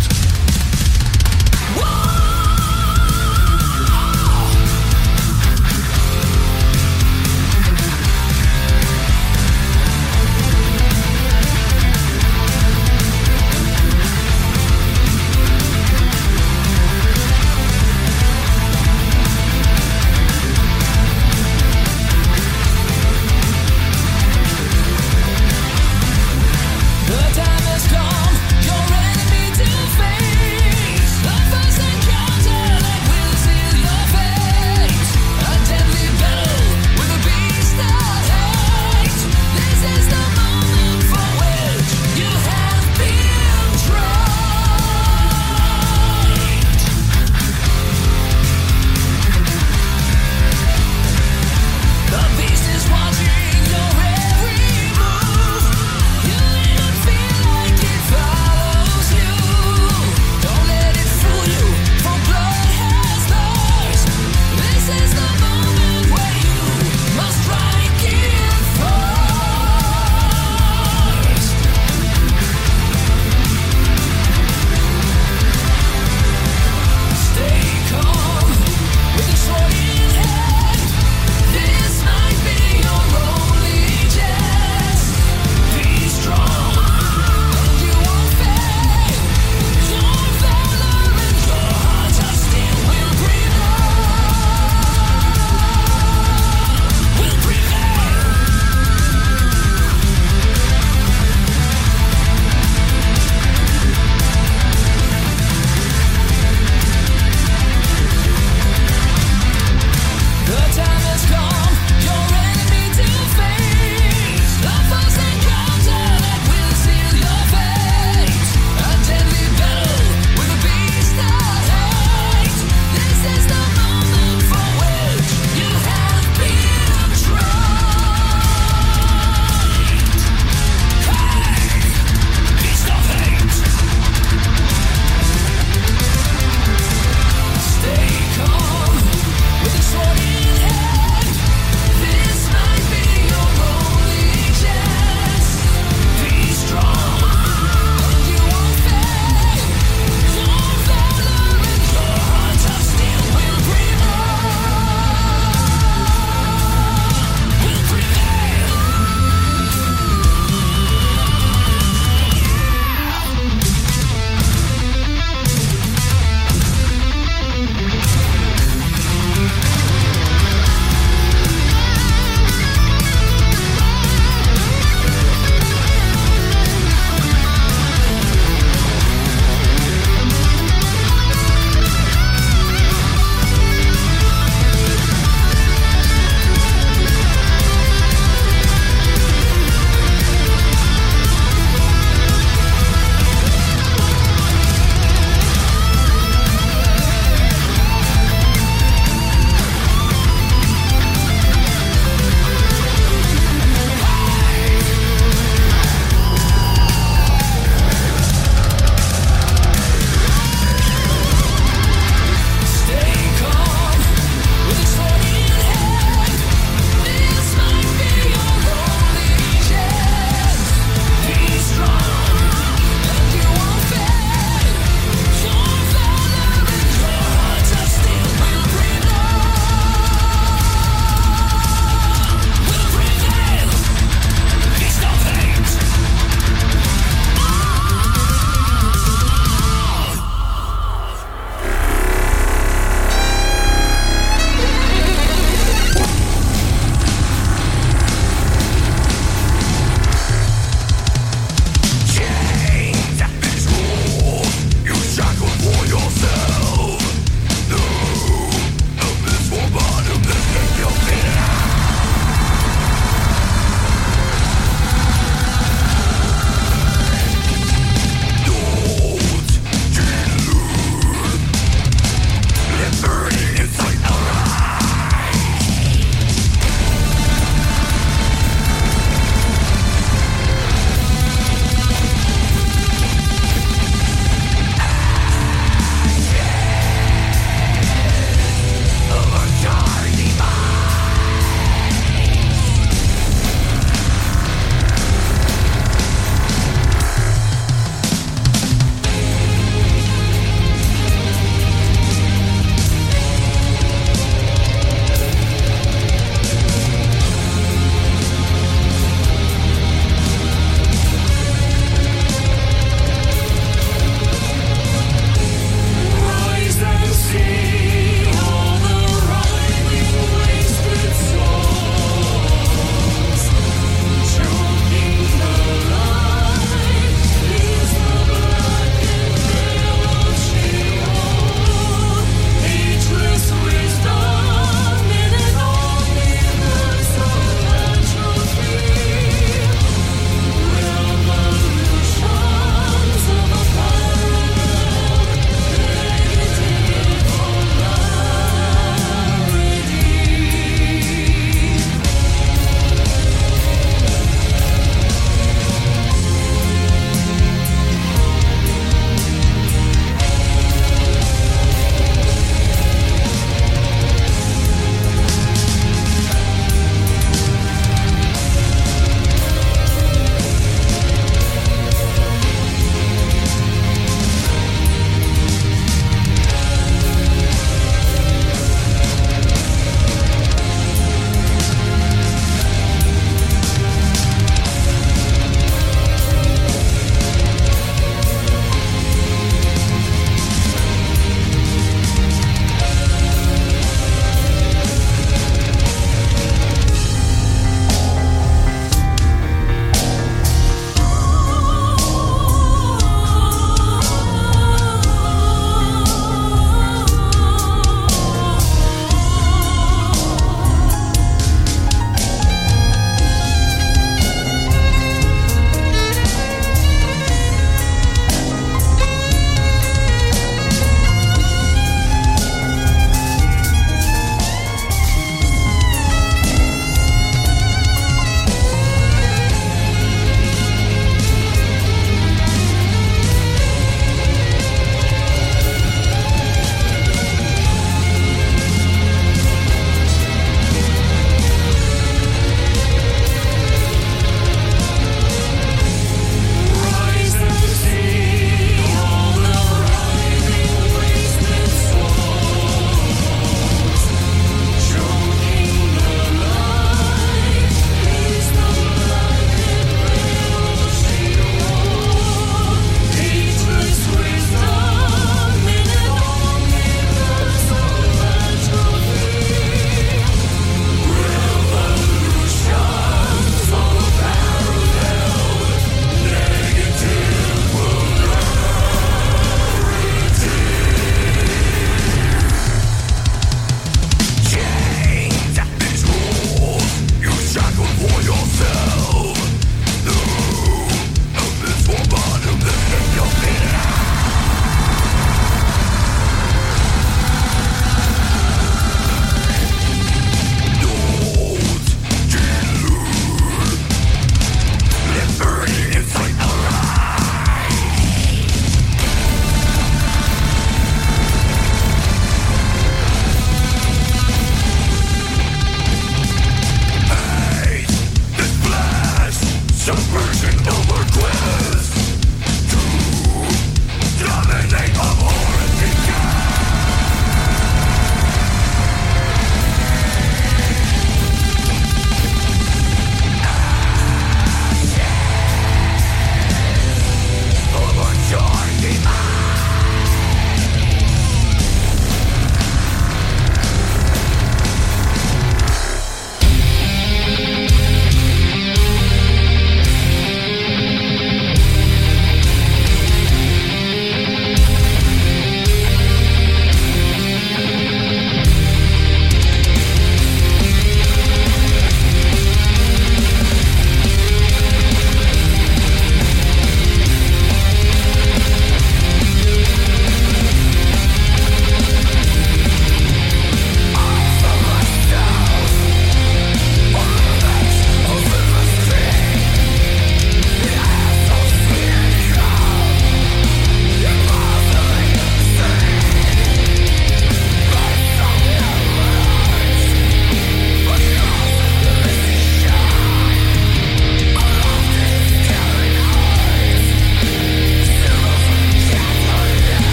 The 1.74 2.25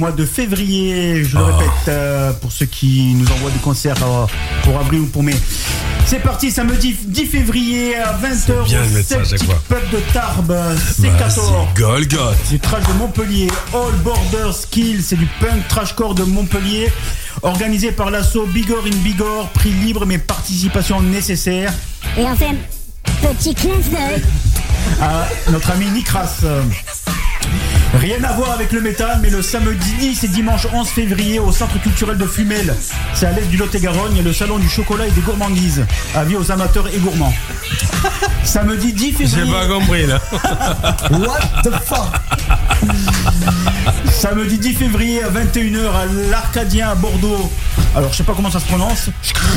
mois 0.00 0.12
de 0.12 0.24
février, 0.24 1.22
je 1.24 1.36
le 1.36 1.44
répète, 1.44 1.68
euh, 1.88 2.32
pour 2.32 2.50
ceux 2.50 2.64
qui 2.64 3.12
nous 3.14 3.26
envoient 3.32 3.50
des 3.50 3.58
concerts 3.58 4.02
euh, 4.02 4.24
pour 4.62 4.78
avril 4.80 5.00
ou 5.00 5.06
pour 5.06 5.22
mai. 5.22 5.34
C'est 6.06 6.20
parti, 6.20 6.50
samedi 6.50 6.96
10 7.04 7.26
février 7.26 7.96
à 7.96 8.14
20h 8.14 8.64
bien 8.64 8.80
Celtic 9.06 9.44
fois. 9.44 9.62
Pub 9.68 9.90
de 9.92 9.98
Tarbes, 10.14 10.50
Vas-y, 10.50 11.06
C14. 11.10 11.74
Golgoth. 11.76 12.48
du 12.50 12.58
trash 12.58 12.82
de 12.88 12.92
Montpellier, 12.94 13.48
All 13.74 13.92
Border 14.02 14.52
Skills, 14.54 15.02
c'est 15.02 15.16
du 15.16 15.28
punk 15.38 15.68
trashcore 15.68 16.14
de 16.14 16.24
Montpellier, 16.24 16.90
organisé 17.42 17.92
par 17.92 18.10
l'assaut 18.10 18.46
Bigor 18.46 18.84
in 18.86 18.96
Bigor, 19.04 19.50
prix 19.50 19.70
libre 19.70 20.06
mais 20.06 20.16
participation 20.16 21.02
nécessaire 21.02 21.72
Et 22.16 22.24
enfin, 22.24 22.54
petit 23.20 23.54
clin 23.54 23.74
d'œil. 23.92 24.22
à 25.02 25.28
notre 25.50 25.70
ami 25.72 25.84
Nikras. 25.90 26.40
Rien 27.94 28.22
à 28.22 28.32
voir 28.32 28.52
avec 28.52 28.70
le 28.72 28.80
métal, 28.80 29.18
mais 29.20 29.30
le 29.30 29.42
samedi 29.42 29.92
10 29.98 30.24
et 30.24 30.28
dimanche 30.28 30.66
11 30.72 30.88
février 30.88 31.40
au 31.40 31.50
centre 31.50 31.80
culturel 31.80 32.16
de 32.16 32.24
Fumel, 32.26 32.74
c'est 33.14 33.26
à 33.26 33.32
l'est 33.32 33.46
du 33.48 33.56
Lot-et-Garonne, 33.56 34.12
il 34.12 34.18
y 34.18 34.20
a 34.20 34.22
le 34.22 34.32
salon 34.32 34.58
du 34.58 34.68
chocolat 34.68 35.08
et 35.08 35.10
des 35.10 35.20
gourmandises. 35.20 35.84
Avis 36.14 36.36
aux 36.36 36.52
amateurs 36.52 36.86
et 36.88 36.98
gourmands. 36.98 37.34
Samedi 38.44 38.92
10 38.92 39.16
J'ai 39.18 39.26
février. 39.26 39.52
pas 39.52 39.66
compris 39.66 40.06
là. 40.06 40.20
What 41.10 41.62
the 41.64 41.72
fuck? 41.84 42.10
Samedi 44.10 44.58
10 44.58 44.74
février 44.74 45.22
à 45.24 45.28
21h 45.30 45.88
à 45.88 46.06
l'Arcadien 46.30 46.90
à 46.90 46.94
Bordeaux. 46.94 47.50
Alors 47.96 48.12
je 48.12 48.18
sais 48.18 48.24
pas 48.24 48.34
comment 48.34 48.50
ça 48.50 48.60
se 48.60 48.66
prononce. 48.66 49.10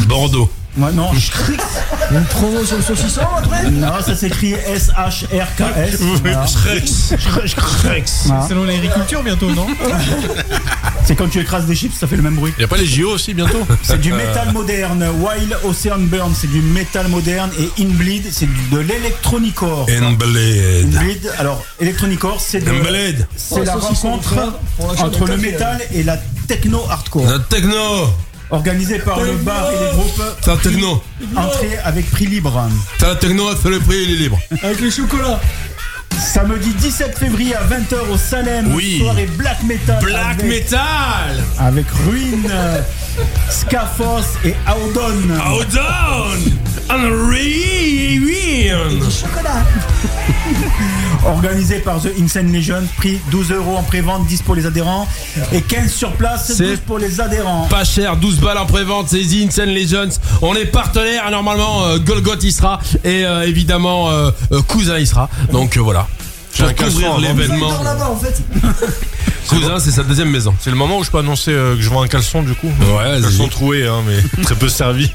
Bordeaux. 0.07 0.51
Ouais, 0.75 0.91
non, 0.91 1.11
Une 2.11 2.23
promo 2.25 2.65
sur 2.65 2.77
le 2.77 2.81
saucisson 2.83 3.21
après? 3.37 3.69
Non, 3.69 3.91
ça 4.03 4.15
s'écrit 4.15 4.53
S-H-R-K-S. 4.53 5.99
Voilà. 6.23 6.45
Voilà. 8.25 8.47
Selon 8.47 8.63
l'agriculture 8.63 9.21
bientôt, 9.21 9.51
non? 9.51 9.67
C'est 11.05 11.15
quand 11.15 11.27
tu 11.29 11.39
écrases 11.39 11.65
des 11.67 11.75
chips, 11.75 11.93
ça 11.95 12.07
fait 12.07 12.15
le 12.15 12.23
même 12.23 12.35
bruit. 12.35 12.53
Y 12.59 12.63
a 12.63 12.67
pas 12.67 12.77
les 12.77 12.85
JO 12.87 13.11
aussi 13.11 13.33
bientôt? 13.35 13.65
C'est 13.83 13.99
du 14.01 14.13
métal 14.13 14.51
moderne. 14.51 15.05
Wild 15.19 15.55
Ocean 15.63 15.99
Burn, 15.99 16.33
c'est 16.35 16.49
du 16.49 16.61
métal 16.61 17.07
moderne. 17.07 17.51
Et 17.59 17.69
Inbleed, 17.83 18.23
c'est 18.31 18.47
de 18.71 18.79
l'électronicore. 18.79 19.85
Blade. 20.17 20.95
Inbleed, 20.95 21.31
alors, 21.37 21.63
électronicore, 21.79 22.39
c'est 22.41 22.61
de- 22.61 22.71
Blade. 22.71 23.27
c'est 23.35 23.63
la 23.63 23.75
rencontre 23.75 24.33
pour 24.77 24.87
la 24.91 24.95
chaîne 24.97 25.05
entre 25.05 25.25
le 25.27 25.37
métal 25.37 25.81
et 25.93 26.01
la 26.03 26.17
techno 26.47 26.83
hardcore. 26.89 27.29
La 27.29 27.39
techno. 27.39 28.07
Organisé 28.53 28.99
par 28.99 29.19
le 29.19 29.33
bar 29.37 29.71
et 29.71 29.83
les 29.83 29.91
groupes. 29.97 30.21
C'est 30.41 30.51
la 30.51 30.57
techno. 30.57 31.01
Entrée 31.35 31.75
avec 31.83 32.09
prix 32.11 32.27
libre. 32.27 32.69
T'as 32.99 33.07
la 33.07 33.15
techno, 33.15 33.45
c'est 33.61 33.69
le 33.69 33.79
prix, 33.79 34.03
il 34.03 34.11
est 34.11 34.17
libre. 34.17 34.39
Avec 34.61 34.79
les 34.79 34.91
chocolats 34.91 35.39
Samedi 36.19 36.71
17 36.75 37.17
février 37.17 37.55
à 37.55 37.63
20h 37.63 38.11
au 38.13 38.17
Salem. 38.17 38.71
Oui. 38.75 38.99
Soirée 38.99 39.25
black 39.37 39.63
metal. 39.63 40.03
Black 40.03 40.39
avec, 40.39 40.45
metal. 40.45 41.43
Avec 41.59 41.85
Ruin, 42.05 42.83
Scafos 43.49 44.37
et 44.45 44.53
Audon. 44.69 45.17
Hold 45.47 45.79
And 46.89 47.09
rewind. 47.29 49.03
Organisé 51.25 51.79
par 51.79 52.01
The 52.01 52.09
Insane 52.19 52.51
Legion. 52.51 52.83
Prix 52.97 53.19
12 53.31 53.51
euros 53.51 53.77
en 53.77 53.83
prévente, 53.83 54.27
10 54.27 54.41
pour 54.41 54.55
les 54.55 54.65
adhérents. 54.65 55.07
Et 55.53 55.61
15 55.61 55.91
sur 55.91 56.11
place, 56.13 56.51
C'est 56.55 56.65
12 56.65 56.79
pour 56.85 56.97
les 56.99 57.21
adhérents. 57.21 57.67
Pas 57.69 57.85
cher, 57.85 58.17
12 58.17 58.39
balles 58.39 58.57
en 58.57 58.65
prévente, 58.65 59.07
c'est 59.09 59.21
The 59.21 59.45
Insane 59.47 59.73
Legends. 59.73 60.19
On 60.41 60.55
est 60.55 60.65
partenaire, 60.65 61.29
normalement 61.31 61.85
euh, 61.85 61.99
Golgoth 61.99 62.43
y 62.43 62.51
sera 62.51 62.79
et 63.03 63.25
euh, 63.25 63.47
évidemment 63.47 64.09
euh, 64.09 64.31
Cousin 64.67 64.99
y 64.99 65.07
sera. 65.07 65.29
Donc 65.51 65.77
voilà. 65.77 66.07
J'ai 66.55 66.65
un 66.65 66.73
couvrir 66.73 67.17
l'événement. 67.17 67.69
En 67.69 68.15
fait 68.15 68.43
Cousin, 69.47 69.79
c'est 69.79 69.91
sa 69.91 70.03
deuxième 70.03 70.29
maison. 70.29 70.53
C'est 70.59 70.69
le 70.69 70.75
moment 70.75 70.99
où 70.99 71.03
je 71.03 71.11
peux 71.11 71.17
annoncer 71.17 71.51
euh, 71.51 71.75
que 71.75 71.81
je 71.81 71.89
vends 71.89 72.01
un 72.01 72.07
caleçon 72.07 72.43
du 72.43 72.53
coup. 72.53 72.67
Ouais, 72.67 73.21
caleçon 73.21 73.47
troué, 73.47 73.87
hein, 73.87 74.01
mais 74.05 74.43
très 74.43 74.55
peu 74.55 74.69
servi. 74.69 75.11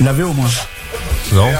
L'avez 0.00 0.22
au 0.22 0.32
moins. 0.32 0.50
Non 1.32 1.50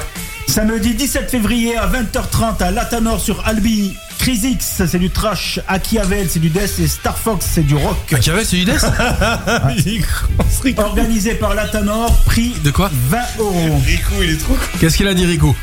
Samedi 0.46 0.94
17 0.94 1.30
février 1.30 1.76
à 1.76 1.86
20h30 1.86 2.62
à 2.62 2.70
Latanor 2.70 3.20
sur 3.20 3.46
Albi. 3.46 3.94
Crisix, 4.18 4.82
c'est 4.86 4.98
du 4.98 5.10
trash. 5.10 5.60
Akiavel, 5.68 6.28
c'est 6.28 6.38
du 6.38 6.48
death. 6.50 6.78
Et 6.78 6.88
Star 6.88 7.16
Fox, 7.16 7.46
c'est 7.54 7.62
du 7.62 7.74
rock. 7.74 7.96
Machiavel, 8.10 8.44
c'est 8.44 8.56
du 8.56 8.64
Death 8.64 8.84
Organisé 10.78 11.34
par 11.34 11.54
Latanor, 11.54 12.14
prix 12.24 12.54
De 12.64 12.70
quoi 12.70 12.90
20 13.10 13.18
euros. 13.38 13.80
Rico, 13.84 14.14
il 14.22 14.30
est 14.30 14.36
trop 14.36 14.56
Qu'est-ce 14.80 14.96
qu'il 14.96 15.08
a 15.08 15.14
dit 15.14 15.26
Rico? 15.26 15.54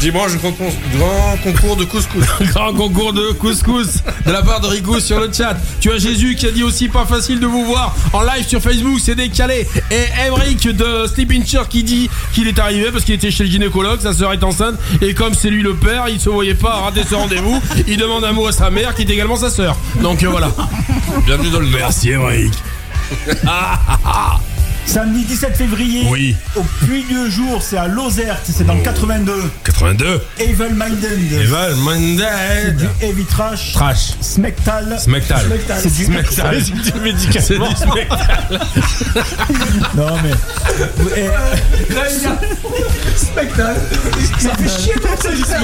Dimanche, 0.00 0.32
grand, 0.38 0.50
con- 0.52 0.72
grand 0.98 1.36
concours 1.44 1.76
de 1.76 1.84
couscous. 1.84 2.24
Grand 2.52 2.72
concours 2.74 3.12
de 3.12 3.30
couscous 3.32 4.02
de 4.26 4.32
la 4.32 4.42
part 4.42 4.60
de 4.60 4.66
Rico 4.66 4.98
sur 4.98 5.20
le 5.20 5.30
chat. 5.32 5.56
Tu 5.80 5.92
as 5.92 5.98
Jésus 5.98 6.34
qui 6.34 6.46
a 6.46 6.50
dit 6.50 6.64
aussi 6.64 6.88
pas 6.88 7.06
facile 7.06 7.38
de 7.38 7.46
vous 7.46 7.64
voir 7.64 7.94
en 8.12 8.22
live 8.22 8.44
sur 8.46 8.60
Facebook, 8.60 8.98
c'est 9.00 9.14
décalé. 9.14 9.66
Et 9.92 10.26
Emric 10.26 10.66
de 10.68 11.06
Sleeping 11.06 11.46
Chair 11.46 11.68
qui 11.68 11.84
dit 11.84 12.10
qu'il 12.34 12.48
est 12.48 12.58
arrivé 12.58 12.90
parce 12.90 13.04
qu'il 13.04 13.14
était 13.14 13.30
chez 13.30 13.44
le 13.44 13.50
gynécologue, 13.50 14.00
sa 14.00 14.12
sœur 14.12 14.32
est 14.32 14.42
enceinte 14.42 14.74
et 15.00 15.14
comme 15.14 15.34
c'est 15.34 15.50
lui 15.50 15.62
le 15.62 15.76
père, 15.76 16.06
il 16.08 16.18
se 16.20 16.30
voyait 16.30 16.54
pas 16.54 16.80
rater 16.80 17.02
ce 17.08 17.14
rendez-vous. 17.14 17.62
Il 17.86 17.96
demande 17.96 18.24
un 18.24 18.32
mot 18.32 18.48
à 18.48 18.52
sa 18.52 18.70
mère 18.70 18.92
qui 18.92 19.02
est 19.02 19.10
également 19.10 19.36
sa 19.36 19.50
sœur. 19.50 19.76
Donc 20.02 20.20
euh, 20.24 20.28
voilà. 20.28 20.50
Bienvenue 21.26 21.50
dans 21.50 21.60
le. 21.60 21.66
Merci 21.66 22.10
Emric. 22.10 22.52
Samedi 24.86 25.24
17 25.24 25.56
février, 25.56 26.06
Oui. 26.08 26.36
au 26.54 26.62
Puy 26.62 27.04
du 27.04 27.30
Jour, 27.30 27.60
c'est 27.62 27.76
à 27.76 27.86
Lozerte, 27.88 28.40
c'est 28.44 28.64
dans 28.64 28.74
le 28.74 28.82
82. 28.82 29.50
82. 29.64 30.20
Evil 30.38 30.72
Minded. 30.74 31.32
Evan 31.32 31.74
C'est 31.74 31.80
Mandel. 31.80 32.76
du 32.76 32.86
heavy 33.04 33.24
trash. 33.24 33.72
Trash. 33.72 34.12
Smectal. 34.20 34.96
Smectal. 34.98 35.44
C'est 35.80 35.92
du 35.92 36.04
Smectal. 36.04 36.62
C'est 36.62 36.72
du 36.72 36.84
Smectal. 36.84 38.60
Non 39.96 40.16
mais. 40.22 40.30
Et- 41.16 41.30
Spectacle 43.16 43.80
Ça 44.38 44.50
fait 44.50 44.82
chier 44.82 44.94
toi 44.94 45.10
ça 45.16 45.58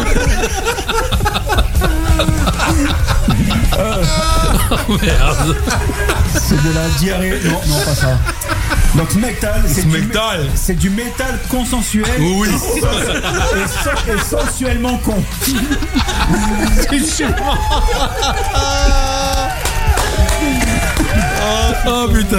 Merde. 5.02 5.56
C'est 6.34 6.62
de 6.62 6.74
la 6.74 6.88
diarrhée. 6.98 7.40
Non, 7.44 7.60
non, 7.66 7.78
pas 7.84 7.94
ça. 7.94 8.18
Donc 8.94 9.11
Du, 9.12 9.18
Smectal. 9.82 10.48
c'est 10.54 10.74
du 10.74 10.88
métal 10.90 11.38
consensuel 11.48 12.04
Oui. 12.18 12.48
et, 12.48 13.68
sen- 13.68 14.16
et 14.16 14.20
sensuellement 14.24 14.96
con. 14.98 15.22
Oh 21.86 22.08
putain. 22.12 22.38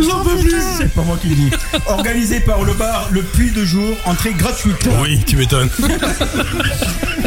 J'en 0.00 0.20
peux 0.24 0.36
plus. 0.38 0.56
C'est 0.78 0.92
pas 0.92 1.02
moi 1.02 1.16
qui 1.20 1.28
le 1.28 1.34
dis. 1.36 1.50
Organisé 1.86 2.40
par 2.40 2.62
le 2.64 2.72
bar 2.74 3.08
Le 3.12 3.22
Puy 3.22 3.50
de 3.52 3.64
Jour, 3.64 3.96
entrée 4.04 4.32
gratuite. 4.32 4.88
Oui, 5.00 5.22
tu 5.26 5.36
m'étonnes. 5.36 5.70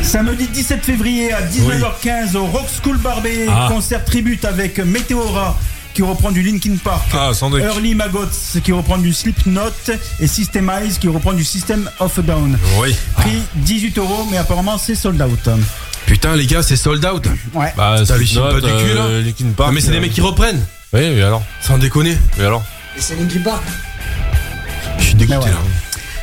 Samedi 0.02 0.48
17 0.48 0.84
février 0.86 1.32
à 1.34 1.42
19h15 1.42 2.36
au 2.36 2.46
Rock 2.48 2.68
School 2.84 2.98
Barbet, 2.98 3.48
Ah. 3.50 3.68
concert 3.72 4.04
tribute 4.04 4.44
avec 4.46 4.80
Meteora 4.80 5.58
qui 5.94 6.02
reprend 6.02 6.32
du 6.32 6.42
Linkin 6.42 6.76
Park. 6.84 7.08
Ah. 7.14 7.32
Early 7.42 7.96
Maggots 7.96 8.28
qui 8.64 8.72
reprend 8.72 8.98
du 8.98 9.14
Slipknot 9.14 9.72
et 10.20 10.28
Systemize 10.28 10.98
qui 10.98 11.08
reprend 11.08 11.34
du 11.34 11.44
System 11.44 11.90
of 12.00 12.18
a 12.18 12.22
Down. 12.22 12.58
Oui. 12.80 12.96
Prix 13.16 13.42
18 13.56 13.98
euros, 14.00 14.28
mais 14.30 14.38
apparemment 14.38 14.78
c'est 14.78 14.96
sold 14.96 15.22
out. 15.22 15.50
Putain 16.06 16.36
les 16.36 16.46
gars, 16.46 16.64
c'est 16.64 16.76
sold 16.76 17.06
out. 17.06 17.28
Ouais. 17.54 17.74
Bah, 17.78 18.04
Slipknot, 18.06 18.50
pas 18.50 18.62
du 18.62 18.68
cul, 18.84 18.94
là 18.94 19.02
euh, 19.06 19.22
Linkin 19.22 19.52
Park. 19.56 19.70
Ah, 19.70 19.74
mais 19.74 19.82
c'est 19.82 19.92
des 19.92 19.98
euh, 19.98 20.02
mecs 20.02 20.14
qui 20.14 20.22
reprennent. 20.22 20.66
Oui, 20.94 21.02
et 21.02 21.22
alors 21.22 21.44
Sans 21.62 21.78
déconner. 21.78 22.18
Et 22.40 22.42
alors 22.44 22.64
Et 22.98 23.02
c'est 23.02 23.16
Linkin 23.16 23.42
Park 23.44 23.64
Je 25.00 25.04
suis 25.04 25.16
dégoûté 25.16 25.38
Mais 25.40 25.46
ouais. 25.46 25.52
là. 25.52 25.58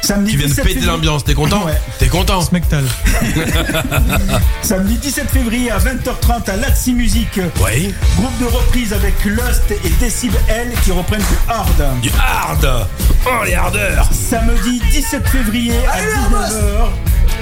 Samedi 0.02 0.32
Tu 0.32 0.39
viens 0.39 0.47
de 0.47 0.51
17 0.52 0.64
péter 0.64 0.74
février- 0.81 0.90
l'ambiance, 0.93 1.24
t'es 1.24 1.35
content 1.35 1.64
Ouais. 1.64 1.78
T'es 1.98 2.09
content 2.09 2.40
Smectal. 2.40 2.85
Samedi 4.62 4.97
17 4.97 5.31
février 5.31 5.70
à 5.70 5.78
20h30 5.78 6.51
à 6.51 6.56
Laxi 6.56 6.94
Music. 6.94 7.28
Oui. 7.64 7.94
Groupe 8.16 8.39
de 8.40 8.47
reprise 8.47 8.93
avec 8.93 9.14
Lust 9.24 9.70
et 9.70 9.89
Decib 10.05 10.32
L 10.48 10.72
qui 10.85 10.90
reprennent 10.93 11.20
du 11.20 11.36
hard. 11.48 12.01
Du 12.02 12.10
hard 12.18 12.86
Oh 13.27 13.44
les 13.44 13.55
hardeurs 13.55 14.09
Samedi 14.12 14.81
17 14.90 15.28
février 15.28 15.74
à 15.93 15.98
19h 16.01 16.89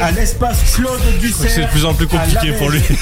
à 0.01 0.10
l'espace 0.12 0.59
Claude 0.74 1.01
Dussert. 1.20 1.51
C'est 1.51 1.62
de 1.62 1.66
plus 1.68 1.85
en 1.85 1.94
plus 1.94 2.06
compliqué 2.06 2.52
pour 2.52 2.70
lui. 2.70 2.80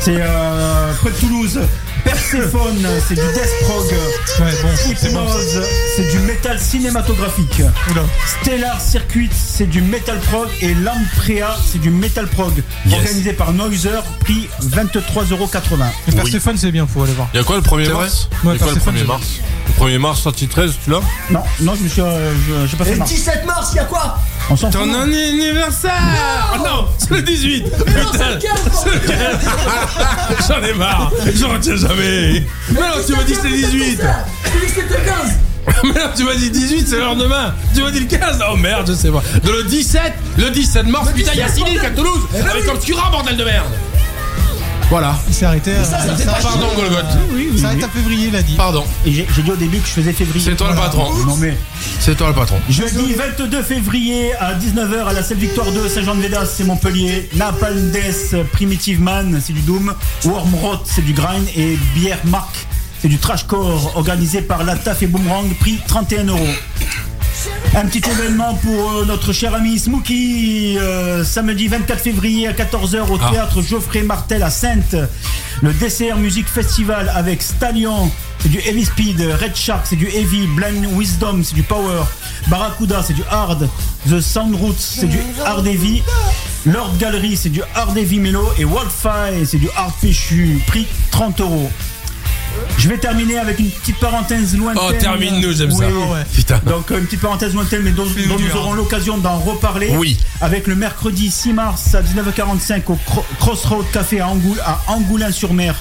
C'est 0.00 0.16
euh, 0.20 0.92
près 1.00 1.10
de 1.10 1.16
Toulouse. 1.16 1.60
Persephone, 2.04 2.86
c'est 3.08 3.14
du 3.14 3.20
death 3.34 3.50
prog. 3.62 3.84
Ouais, 3.86 4.52
bon, 4.62 4.68
c'est 5.00 5.12
bon. 5.12 5.20
Hypnose, 5.24 5.62
c'est 5.96 6.10
du 6.10 6.18
métal 6.20 6.60
cinématographique. 6.60 7.62
Oula. 7.90 8.02
Stellar 8.42 8.80
Circuit, 8.80 9.30
c'est 9.32 9.66
du 9.66 9.80
metal 9.80 10.18
prog. 10.20 10.48
Et 10.60 10.74
Lamprea, 10.74 11.56
c'est 11.70 11.80
du 11.80 11.90
metal 11.90 12.26
prog. 12.26 12.52
Yes. 12.86 12.94
Organisé 12.98 13.32
par 13.32 13.52
Noiser, 13.52 14.00
prix 14.20 14.48
23,80€. 14.62 15.84
Et 16.08 16.12
Persephone, 16.12 16.56
c'est 16.58 16.70
bien, 16.72 16.86
faut 16.86 17.02
aller 17.02 17.12
voir. 17.14 17.28
Il 17.32 17.38
y 17.38 17.40
a 17.40 17.44
quoi 17.44 17.56
le 17.56 17.62
1er 17.62 17.84
C'est 17.86 17.90
vrai 17.92 18.04
mars 18.04 18.28
Ouais, 18.32 18.38
Il 18.44 18.46
y 18.46 18.54
a 18.54 18.58
quoi 18.58 18.66
le 18.68 18.74
Perséphone, 18.74 18.94
1er 18.94 18.98
c'est- 19.00 19.06
mars 19.06 19.26
Le 19.66 19.72
1er 19.74 19.98
mars, 19.98 20.20
sortie 20.20 20.48
13, 20.48 20.72
tu 20.84 20.90
l'as? 20.90 21.00
Non, 21.30 21.40
non, 21.62 21.74
je 21.74 21.82
me 21.84 21.88
suis, 21.88 22.00
euh, 22.02 22.32
je- 22.66 22.76
pas 22.76 22.84
Et 22.84 22.88
fait 22.88 22.92
le 22.94 22.98
mars. 22.98 23.10
17 23.10 23.46
mars, 23.46 23.68
il 23.72 23.76
y 23.76 23.80
a 23.80 23.84
quoi? 23.84 24.18
On 24.50 24.56
s'en 24.56 24.70
fout. 24.70 24.80
Ton 24.80 24.94
anniversaire 24.94 25.92
non, 26.58 26.86
c'est 26.98 27.10
le 27.10 27.22
18 27.22 27.62
non, 27.64 27.70
c'est 28.12 28.34
le 28.34 28.38
15, 28.38 28.50
c'est 28.72 28.92
le 28.92 28.98
15. 29.00 30.48
J'en 30.48 30.62
ai 30.62 30.72
marre. 30.74 31.10
Je 31.34 31.44
retiens 31.44 31.76
jamais. 31.76 32.44
Mais 32.70 32.80
non, 32.80 32.86
tu 33.06 33.12
m'as 33.12 33.22
dit 33.24 33.32
que 33.32 33.36
c'était 33.38 33.48
le 33.48 33.56
18 33.56 34.00
Je 34.44 34.50
te 34.50 34.58
dis 34.58 34.66
que 34.66 34.80
c'était 34.80 34.98
le 34.98 35.04
15 35.04 35.38
Mais 35.84 35.92
non, 35.94 36.10
tu 36.14 36.24
m'as 36.24 36.34
dit 36.34 36.50
18, 36.50 36.86
c'est 36.88 36.96
le 36.96 37.04
lendemain 37.04 37.54
Tu 37.74 37.82
m'as 37.82 37.90
dit 37.90 38.00
le 38.00 38.06
15 38.06 38.38
Oh 38.52 38.56
merde, 38.56 38.86
je 38.86 38.92
sais 38.92 39.10
pas. 39.10 39.22
De 39.42 39.50
le 39.50 39.62
17 39.64 40.02
Le 40.36 40.50
17 40.50 40.86
mars, 40.86 41.08
putain, 41.14 41.30
il 41.32 41.38
y 41.38 41.42
a 41.42 41.48
17, 41.48 41.66
Cynic 41.66 41.84
à. 41.84 41.90
Toulouse. 41.90 42.20
Eh 42.34 42.42
ben 42.42 42.48
Avec 42.50 42.64
oui. 42.64 42.70
Obscura, 42.74 43.10
bordel 43.10 43.36
de 43.36 43.44
merde 43.44 43.64
Voilà 44.90 45.18
Il 45.28 45.34
s'est 45.34 45.46
arrêté. 45.46 45.72
ça, 45.76 45.84
ça 45.84 45.96
arrêté- 46.12 46.24
Pardon, 46.42 46.68
Golgoth 46.76 47.04
Oui, 47.32 47.48
il 47.52 47.58
s'arrête 47.60 47.82
à 47.82 47.88
février, 47.88 48.28
il 48.28 48.36
a 48.36 48.42
dit. 48.42 48.54
Pardon 48.54 48.84
Et 49.06 49.12
j'ai 49.12 49.42
dit 49.42 49.50
au 49.50 49.56
début 49.56 49.78
que 49.78 49.86
je 49.86 49.92
faisais 49.92 50.12
février. 50.12 50.44
C'est 50.44 50.56
toi 50.56 50.70
le 50.70 50.76
patron 50.76 51.12
Non 51.26 51.36
mais, 51.36 51.56
C'est 52.00 52.14
toi 52.16 52.28
le 52.28 52.34
patron 52.34 52.56
jeudi 52.68 53.14
22 53.14 53.62
février 53.62 54.34
à 54.38 54.54
19h 54.54 55.06
à 55.08 55.12
la 55.12 55.22
Selle 55.22 55.38
Victoire 55.38 55.70
2, 55.72 55.88
Saint-Jean-de-Védas, 55.88 56.46
c'est 56.46 56.64
Montpellier. 56.64 57.28
Napalm 57.34 57.90
Death, 57.90 58.36
Primitive 58.52 59.00
Man, 59.00 59.40
c'est 59.44 59.52
du 59.52 59.60
Doom. 59.62 59.94
Wormrot, 60.24 60.78
c'est 60.84 61.04
du 61.04 61.12
Grind. 61.12 61.46
Et 61.56 61.78
Bière 61.94 62.18
Mark, 62.24 62.54
c'est 63.00 63.08
du 63.08 63.18
Trashcore, 63.18 63.92
organisé 63.96 64.42
par 64.42 64.64
La 64.64 64.76
Taf 64.76 65.02
et 65.02 65.06
Boomerang, 65.06 65.52
prix 65.58 65.78
31 65.86 66.24
euros. 66.24 66.38
Un 67.76 67.86
petit 67.86 68.02
événement 68.08 68.54
pour 68.54 68.92
euh, 68.92 69.04
notre 69.04 69.32
cher 69.32 69.54
ami 69.54 69.78
Smokey, 69.78 70.76
euh, 70.78 71.24
samedi 71.24 71.66
24 71.68 72.00
février 72.00 72.46
à 72.46 72.52
14h 72.52 73.10
au 73.10 73.18
Ah. 73.20 73.30
théâtre 73.32 73.62
Geoffrey 73.62 74.02
Martel 74.02 74.42
à 74.42 74.50
Sainte. 74.50 74.94
Le 75.62 75.72
DCR 75.72 76.16
Music 76.16 76.46
Festival 76.46 77.10
avec 77.14 77.42
Stallion, 77.42 78.10
c'est 78.40 78.48
du 78.48 78.58
Heavy 78.58 78.84
Speed, 78.84 79.20
Red 79.40 79.56
Shark, 79.56 79.86
c'est 79.88 79.96
du 79.96 80.06
Heavy, 80.08 80.46
Blind 80.48 80.86
Wisdom, 80.96 81.42
c'est 81.42 81.54
du 81.54 81.62
Power, 81.62 82.02
Barracuda, 82.48 83.02
c'est 83.02 83.14
du 83.14 83.22
Hard, 83.30 83.68
The 84.08 84.20
Sound 84.20 84.54
Roots, 84.56 84.74
c'est 84.78 85.06
du 85.06 85.18
Hard 85.44 85.66
Heavy, 85.66 86.02
Lord 86.66 86.96
Gallery, 86.98 87.36
c'est 87.36 87.48
du 87.50 87.62
Hard 87.74 87.96
Heavy 87.96 88.18
Mellow 88.20 88.48
et 88.58 88.64
Wildfire, 88.64 89.46
c'est 89.46 89.58
du 89.58 89.68
Hard 89.76 89.92
Péchu, 90.00 90.60
prix 90.66 90.86
30 91.10 91.40
euros. 91.40 91.70
Je 92.78 92.88
vais 92.88 92.98
terminer 92.98 93.38
avec 93.38 93.58
une 93.58 93.70
petite 93.70 93.98
parenthèse 93.98 94.56
lointaine. 94.56 94.82
Oh, 94.86 94.92
termine-nous, 94.92 95.52
j'aime 95.52 95.70
ça. 95.70 95.84
Oui. 95.86 96.18
Putain 96.34 96.60
Donc 96.66 96.90
une 96.90 97.04
petite 97.06 97.20
parenthèse 97.20 97.54
lointaine, 97.54 97.82
mais 97.82 97.92
dont, 97.92 98.04
dont 98.04 98.38
nous 98.38 98.56
aurons 98.56 98.72
l'occasion 98.74 99.16
d'en 99.18 99.38
reparler. 99.38 99.90
Oui. 99.96 100.18
Avec 100.40 100.66
le 100.66 100.74
mercredi 100.74 101.30
6 101.30 101.52
mars 101.52 101.94
à 101.94 102.02
19h45 102.02 102.82
au 102.88 102.94
Cro- 103.06 103.24
Crossroad 103.38 103.86
Café 103.92 104.20
à, 104.20 104.26
Angoul- 104.28 104.60
à 104.64 104.80
Angoulin-sur-Mer. 104.88 105.74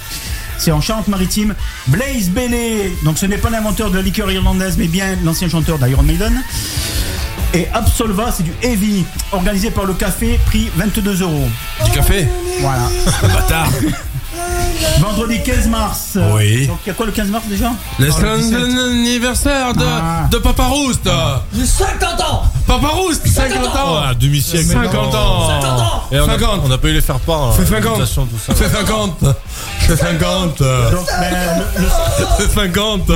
C'est 0.57 0.71
en 0.71 0.79
Charente-Maritime. 0.81 1.55
Blaze 1.87 2.29
Bailey, 2.29 2.93
donc 3.03 3.17
ce 3.17 3.25
n'est 3.25 3.37
pas 3.37 3.49
l'inventeur 3.49 3.89
de 3.89 3.95
la 3.97 4.01
liqueur 4.01 4.31
irlandaise, 4.31 4.75
mais 4.77 4.87
bien 4.87 5.17
l'ancien 5.25 5.49
chanteur 5.49 5.79
d'Iron 5.79 6.03
Maiden. 6.03 6.41
Et 7.55 7.67
Absolva, 7.73 8.31
c'est 8.35 8.43
du 8.43 8.53
heavy, 8.63 9.03
organisé 9.31 9.71
par 9.71 9.85
le 9.85 9.93
café, 9.93 10.39
prix 10.45 10.69
22 10.75 11.21
euros. 11.21 11.49
Du 11.85 11.91
café 11.91 12.27
Voilà. 12.61 12.89
Bâtard 13.21 13.69
Vendredi 14.99 15.41
15 15.43 15.67
mars. 15.67 16.17
Oui. 16.35 16.67
Donc 16.67 16.79
il 16.85 16.89
y 16.89 16.91
a 16.91 16.93
quoi 16.93 17.05
le 17.05 17.11
15 17.11 17.27
mars 17.29 17.45
déjà? 17.47 17.71
L'anniversaire 17.99 19.73
de, 19.73 19.85
Ah. 19.85 20.27
de 20.29 20.37
Papa 20.37 20.65
Rouste 20.65 21.09
J'ai 21.55 21.65
50 21.65 22.21
ans 22.21 22.43
Papa 22.67 22.87
Rouste 22.87 23.27
50 23.27 23.67
ans 23.75 24.01
Ah, 24.03 24.13
demi-siècle. 24.13 24.65
50 24.71 25.13
ans 25.15 25.47
50 25.49 25.65
ans 25.81 26.03
Et 26.11 26.19
on 26.19 26.23
a, 26.23 26.31
50. 26.39 26.61
on 26.65 26.71
a 26.71 26.77
pas 26.77 26.87
eu 26.89 26.93
les 26.93 27.01
faire 27.01 27.19
part. 27.19 27.43
hein, 27.43 27.51
Fais 27.57 27.65
50. 27.65 27.83
l'invitation, 27.85 28.25
tout 28.25 28.37
ça. 28.45 28.53
Fais 28.55 28.69
50 28.69 29.23
Fais 29.79 29.95
50 29.97 30.59
Donc 30.59 30.59
ben, 30.59 31.65
le- 31.77 31.81
le- 31.81 32.47
Fais 32.47 32.53
50 32.53 33.09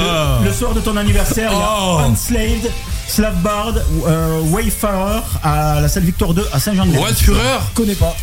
Le 0.45 0.53
soir 0.53 0.73
de 0.73 0.79
ton 0.81 0.95
anniversaire, 0.97 1.51
il 1.51 1.57
y 1.57 1.61
Oh. 1.61 1.97
a 1.99 2.03
Unslaved, 2.05 2.71
Slavbard, 3.07 3.73
euh, 4.07 4.41
Wayfarer 4.51 5.21
à 5.43 5.79
la 5.81 5.87
salle 5.87 6.03
Victor 6.03 6.33
2 6.33 6.45
à 6.51 6.59
Saint-Jean-de-Luz. 6.59 7.15
Fureur 7.17 7.61
Je 7.69 7.73
connais 7.75 7.95
pas. 7.95 8.15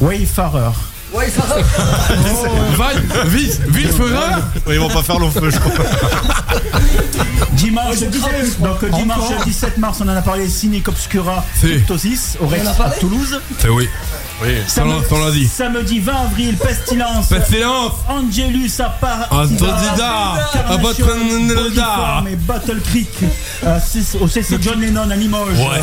Wayfarer. 0.00 0.70
Ouais, 1.12 1.30
ça 1.30 1.42
va. 1.46 1.56
Vil- 3.26 3.60
Villefureur 3.68 4.38
Ouais, 4.66 4.74
ils 4.74 4.80
vont 4.80 4.88
pas 4.88 5.02
faire 5.02 5.18
long 5.18 5.30
feu, 5.30 5.50
je 5.50 5.58
crois. 5.58 5.72
Dimanche, 7.52 7.84
Oh, 7.92 7.96
j'ai 7.98 8.06
17, 8.06 8.20
cramé, 8.30 8.44
je 8.46 8.50
crois. 8.54 8.68
donc 8.68 8.82
euh, 8.84 8.88
dimanche 8.90 9.18
Encore 9.30 9.44
17 9.44 9.78
mars, 9.78 9.98
on 10.02 10.08
en 10.08 10.16
a 10.16 10.22
parlé, 10.22 10.48
Cynic 10.48 10.88
Obscura, 10.88 11.44
Si. 11.60 11.66
Cryptosis, 11.68 12.36
au 12.40 12.46
Rex 12.46 12.66
à 12.66 12.90
Toulouse. 12.98 13.40
C'est 13.58 13.68
oui 13.68 13.88
Oui. 14.42 14.48
L'as- 14.76 15.08
t'en 15.08 15.18
l'as 15.24 15.30
dit. 15.30 15.46
Samedi 15.46 16.00
20 16.00 16.12
avril, 16.12 16.56
Pestilence. 16.56 17.28
Pestilence 17.28 17.92
Angelus 18.08 18.70
à 18.80 18.88
part. 18.90 19.28
Antodida 19.30 20.34
et 22.30 22.36
Battle 22.36 22.80
Creek 22.80 23.10
euh, 23.64 23.78
c'est- 23.86 24.18
au 24.18 24.26
CC 24.28 24.56
John 24.60 24.80
Lennon 24.80 25.10
à 25.10 25.14
Limoges. 25.16 25.58
Ouais. 25.58 25.80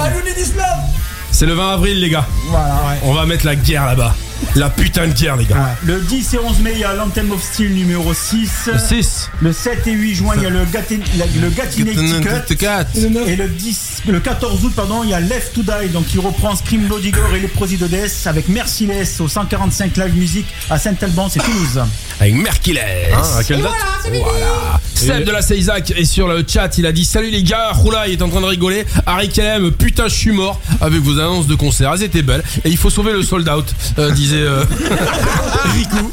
C'est 1.32 1.46
le 1.46 1.54
20 1.54 1.74
avril 1.76 2.00
les 2.00 2.10
gars 2.10 2.26
Voilà. 2.50 2.76
On 3.04 3.14
va 3.14 3.26
mettre 3.26 3.46
la 3.46 3.56
guerre 3.56 3.86
là-bas 3.86 4.16
La 4.56 4.70
putain 4.70 5.08
de 5.08 5.14
guerre 5.14 5.36
les 5.38 5.46
gars 5.46 5.56
Ouais. 5.56 5.94
Le 5.94 6.02
10 6.02 6.34
et 6.34 6.40
11 6.40 6.60
mai, 6.62 6.72
il 6.76 6.80
y 6.80 6.84
a 6.84 6.94
l'Anthem 6.94 7.32
of 7.32 7.44
Steel 7.44 7.74
numéro 7.74 8.14
6. 8.14 8.70
6 8.88 9.30
Le 9.42 9.52
7 9.52 9.88
et 9.88 9.92
8 9.92 10.16
juin, 10.16 10.34
il 10.38 10.44
y 10.44 10.46
a 10.46 10.50
le, 10.50 10.66
Gatin, 10.72 10.98
la- 11.18 11.26
le 11.26 11.50
Gatineau. 11.50 11.92
Et 13.28 13.36
le, 13.36 13.48
10, 13.48 14.04
le 14.08 14.20
14 14.20 14.64
août, 14.66 14.74
pardon, 14.76 15.04
il 15.04 15.10
y 15.10 15.14
a 15.14 15.20
Left 15.20 15.54
to 15.54 15.62
Die, 15.62 15.90
donc 15.92 16.08
qui 16.08 16.18
reprend 16.20 16.56
Scream 16.56 16.88
Blood 16.88 17.04
Igor 17.04 17.24
et 17.36 17.40
les 17.40 17.50
de 17.78 17.88
Death 17.88 18.26
avec 18.26 18.48
Merciless 18.50 19.20
au 19.22 19.28
145 19.28 19.98
Live 19.98 20.16
Music 20.16 20.46
à 20.70 20.80
Saint-Alban, 20.80 21.30
c'est 21.30 21.40
Toulouse. 21.40 21.82
Avec 22.20 22.34
Merkiles 22.36 22.80
Hein, 22.80 23.22
à 23.38 23.44
quelle 23.44 23.62
date 23.62 23.72
Seb 24.94 25.26
de 25.26 25.32
la 25.32 25.42
Seizac 25.42 25.92
est 25.92 26.06
sur 26.06 26.28
le 26.28 26.44
chat, 26.48 26.78
il 26.78 26.86
a 26.86 26.92
dit 26.92 27.06
Salut 27.06 27.30
les 27.30 27.44
gars, 27.44 27.72
Roula 27.72 28.08
est 28.08 28.22
en 28.22 28.30
train 28.30 28.42
de 28.42 28.46
rigoler. 28.46 28.86
Harry 29.06 29.30
Kellem, 29.30 29.72
putain, 29.72 30.08
je 30.08 30.16
suis 30.16 30.32
mort 30.32 30.60
avec 30.82 31.00
vos 31.02 31.18
annonces 31.20 31.48
de 31.48 31.56
concert. 31.56 31.92
Elles 31.94 32.04
étaient 32.04 32.22
belles. 32.22 32.44
Et 32.66 32.70
il 32.70 32.78
faut 32.78 32.90
sauver 32.90 33.14
le 33.14 33.24
sold 33.24 33.48
out, 33.50 33.66
euh, 33.98 34.12
disait 34.12 34.29
euh, 34.36 34.64
Rico. 35.76 36.12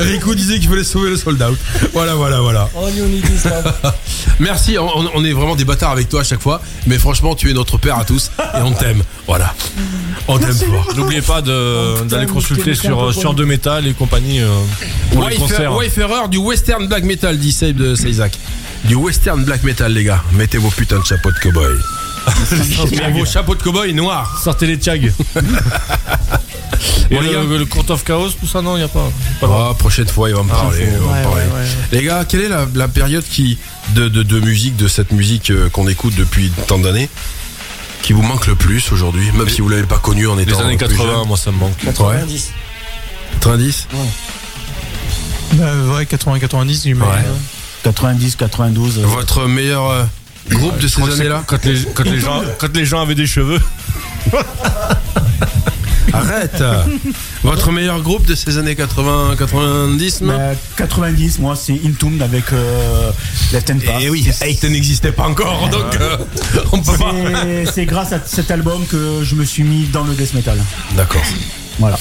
Rico 0.00 0.34
disait 0.34 0.58
qu'il 0.58 0.68
fallait 0.68 0.84
sauver 0.84 1.10
le 1.10 1.16
sold 1.16 1.42
out. 1.42 1.58
Voilà, 1.92 2.14
voilà, 2.14 2.40
voilà. 2.40 2.68
Oh. 2.74 2.88
Merci, 4.40 4.78
on, 4.78 4.86
on 5.14 5.24
est 5.24 5.32
vraiment 5.32 5.56
des 5.56 5.64
bâtards 5.64 5.90
avec 5.90 6.08
toi 6.08 6.20
à 6.20 6.24
chaque 6.24 6.40
fois. 6.40 6.60
Mais 6.86 6.98
franchement, 6.98 7.34
tu 7.34 7.50
es 7.50 7.52
notre 7.54 7.78
père 7.78 7.98
à 7.98 8.04
tous 8.04 8.30
et 8.38 8.62
on 8.62 8.72
t'aime. 8.72 9.02
Voilà. 9.26 9.54
On 10.28 10.38
t'aime 10.38 10.54
fort. 10.54 10.88
N'oubliez 10.96 11.22
pas 11.22 11.42
d'aller 11.42 12.26
consulter 12.26 12.74
sur, 12.74 13.06
peu 13.06 13.12
sur 13.12 13.34
de 13.34 13.44
métal 13.44 13.86
et 13.86 13.94
compagnie 13.94 14.40
euh, 14.40 14.48
pour 15.12 15.22
les 15.22 15.36
Wayfarer, 15.36 15.48
concerts. 15.50 15.74
Wayfarer 15.74 16.28
du 16.28 16.38
western 16.38 16.86
black 16.86 17.04
metal, 17.04 17.38
dit 17.38 17.52
Seb 17.52 17.76
de 17.76 17.94
Seizac. 17.94 18.38
Du 18.84 18.94
western 18.94 19.44
black 19.44 19.64
metal, 19.64 19.92
les 19.92 20.04
gars. 20.04 20.22
Mettez 20.32 20.58
vos 20.58 20.70
putains 20.70 21.00
de 21.00 21.04
chapeaux 21.04 21.32
de 21.32 21.38
cowboy. 21.38 21.74
Vos 23.12 23.24
chapeaux 23.24 23.54
de 23.54 23.62
cowboy 23.62 23.92
noirs. 23.94 24.40
Sortez 24.42 24.66
les 24.66 24.78
tiags. 24.78 25.12
Et 27.10 27.14
Bon, 27.14 27.20
les 27.22 27.28
le, 27.28 27.34
gars. 27.34 27.58
le 27.58 27.64
Court 27.64 27.86
of 27.90 28.04
Chaos, 28.04 28.28
tout 28.38 28.46
ça, 28.46 28.60
non, 28.60 28.76
il 28.76 28.80
n'y 28.80 28.84
a 28.84 28.88
pas. 28.88 29.08
Ah, 29.42 29.72
prochaine 29.78 30.06
fois, 30.08 30.28
il 30.28 30.34
va 30.34 30.42
me 30.42 30.48
parler. 30.50 30.84
va 30.84 31.06
Ouais, 31.06 31.22
parler. 31.22 31.42
ouais, 31.46 31.52
ouais. 31.60 31.66
Les 31.92 32.02
gars, 32.04 32.24
quelle 32.26 32.42
est 32.42 32.48
la, 32.48 32.66
la 32.74 32.86
période 32.88 33.24
qui 33.24 33.56
de, 33.94 34.08
de, 34.08 34.22
de 34.22 34.40
musique, 34.40 34.76
de 34.76 34.86
cette 34.88 35.10
musique 35.12 35.50
euh, 35.50 35.70
qu'on 35.70 35.88
écoute 35.88 36.14
depuis 36.16 36.50
tant 36.66 36.78
d'années, 36.78 37.08
qui 38.02 38.12
vous 38.12 38.20
manque 38.22 38.46
le 38.46 38.54
plus 38.56 38.92
aujourd'hui, 38.92 39.32
même 39.32 39.48
si 39.48 39.62
vous 39.62 39.70
l'avez 39.70 39.84
pas 39.84 39.96
connu 39.98 40.26
en 40.28 40.36
Les 40.36 40.42
étant 40.42 40.60
années 40.60 40.76
plus 40.76 40.88
80, 40.88 41.04
jeune? 41.20 41.26
moi, 41.28 41.36
ça 41.38 41.50
me 41.50 41.56
manque. 41.56 41.76
90. 41.82 42.50
90 43.40 43.88
Bah, 45.54 45.64
ouais, 45.96 46.04
80-90, 46.04 46.82
j'imagine. 46.82 47.00
Ouais. 47.10 47.24
90, 47.84 48.36
92. 48.36 48.98
euh, 48.98 49.06
Votre 49.06 49.46
meilleur 49.46 49.88
euh, 49.90 50.04
groupe 50.48 50.78
de 50.78 50.88
ces 50.88 51.02
années-là 51.02 51.42
quand 51.46 51.64
les, 51.64 51.82
quand, 51.94 52.04
les 52.04 52.20
gens, 52.20 52.42
quand 52.58 52.76
les 52.76 52.84
gens 52.84 53.00
avaient 53.02 53.14
des 53.14 53.26
cheveux. 53.26 53.60
Arrête 56.12 56.62
Votre 57.42 57.70
meilleur 57.70 58.00
groupe 58.00 58.24
de 58.24 58.34
ces 58.34 58.56
années 58.56 58.74
80, 58.74 59.36
90 59.38 60.22
non 60.22 60.36
bah, 60.38 60.52
90, 60.76 61.38
moi 61.38 61.54
c'est 61.54 61.78
Intombed 61.84 62.22
avec 62.22 62.50
euh, 62.52 63.10
Left 63.52 63.70
and 63.70 63.78
Path. 63.84 64.00
Et 64.00 64.04
Eh 64.06 64.10
oui, 64.10 64.26
Hate 64.40 64.64
n'existait 64.64 65.12
pas 65.12 65.24
encore, 65.24 65.68
donc 65.68 65.94
euh, 66.00 66.16
on 66.72 66.80
peut 66.80 66.96
pas. 66.96 67.12
C'est- 67.42 67.66
C'est 67.74 67.84
grâce 67.86 68.12
à 68.12 68.20
cet 68.24 68.50
album 68.50 68.86
que 68.86 69.20
je 69.22 69.34
me 69.34 69.44
suis 69.44 69.64
mis 69.64 69.84
dans 69.86 70.04
le 70.04 70.14
death 70.14 70.32
metal. 70.32 70.58
D'accord. 70.96 71.22
Voilà. 71.78 71.98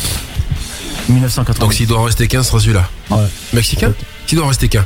1980. 1.10 1.60
Donc 1.66 1.74
s'il 1.74 1.88
doit 1.88 2.00
en 2.00 2.04
rester 2.04 2.28
qu'un, 2.28 2.44
ce 2.44 2.50
sera 2.50 2.60
celui-là. 2.62 2.90
Ouais. 3.12 3.18
Mexicain? 3.54 3.94
S'il 4.26 4.38
doit 4.38 4.46
en 4.46 4.50
rester 4.50 4.70
qu'un. 4.70 4.86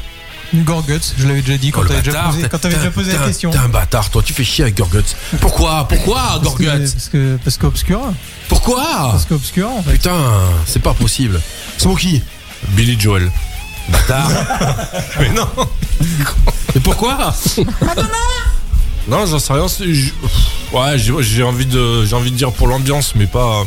Gorguts, 0.54 1.14
je 1.18 1.28
l'avais 1.28 1.42
déjà 1.42 1.58
dit 1.58 1.72
quand 1.72 1.82
Oh, 1.84 1.88
t'avais 1.88 2.02
déjà 2.02 2.24
posé, 2.24 2.42
quand 2.50 2.58
t'avais 2.58 2.74
t'es- 2.76 2.80
déjà 2.80 2.92
posé 2.92 3.12
t'es 3.12 3.18
la 3.18 3.26
question. 3.28 3.52
T'es 3.52 3.58
un 3.58 3.70
bâtard, 3.70 4.10
toi, 4.10 4.22
tu 4.24 4.34
fais 4.34 4.44
chier 4.44 4.64
avec 4.66 4.78
Gorguts. 4.78 5.16
Pourquoi 5.40 5.88
Pourquoi 5.88 6.40
Parce 6.44 6.56
que- 6.56 7.38
Parce 7.44 7.58
que 7.58 7.68
parce. 7.68 7.84
Pourquoi 8.50 8.84
Parce 9.12 9.26
qu'Obscura 9.26 9.70
en 9.70 9.82
fait. 9.84 9.92
Putain, 9.94 10.18
c'est 10.66 10.82
pas 10.82 10.94
possible. 10.94 11.40
Smokey 11.78 12.22
Billy 12.70 13.00
Joel. 13.00 13.32
Bâtard. 13.90 14.30
Mais 15.20 15.30
non. 15.30 15.48
Mais 16.76 16.82
pourquoi 16.82 17.34
Non, 19.08 19.26
j'en 19.26 19.40
sais 19.40 19.54
rien. 19.54 19.66
Ouais, 20.74 20.98
j'ai 20.98 21.14
j'ai 21.22 21.44
envie 21.44 21.66
de, 21.66 22.06
j'ai 22.06 22.16
envie 22.16 22.32
de 22.32 22.38
dire 22.38 22.52
pour 22.52 22.68
l'ambiance, 22.68 23.14
mais 23.16 23.26
pas. 23.26 23.64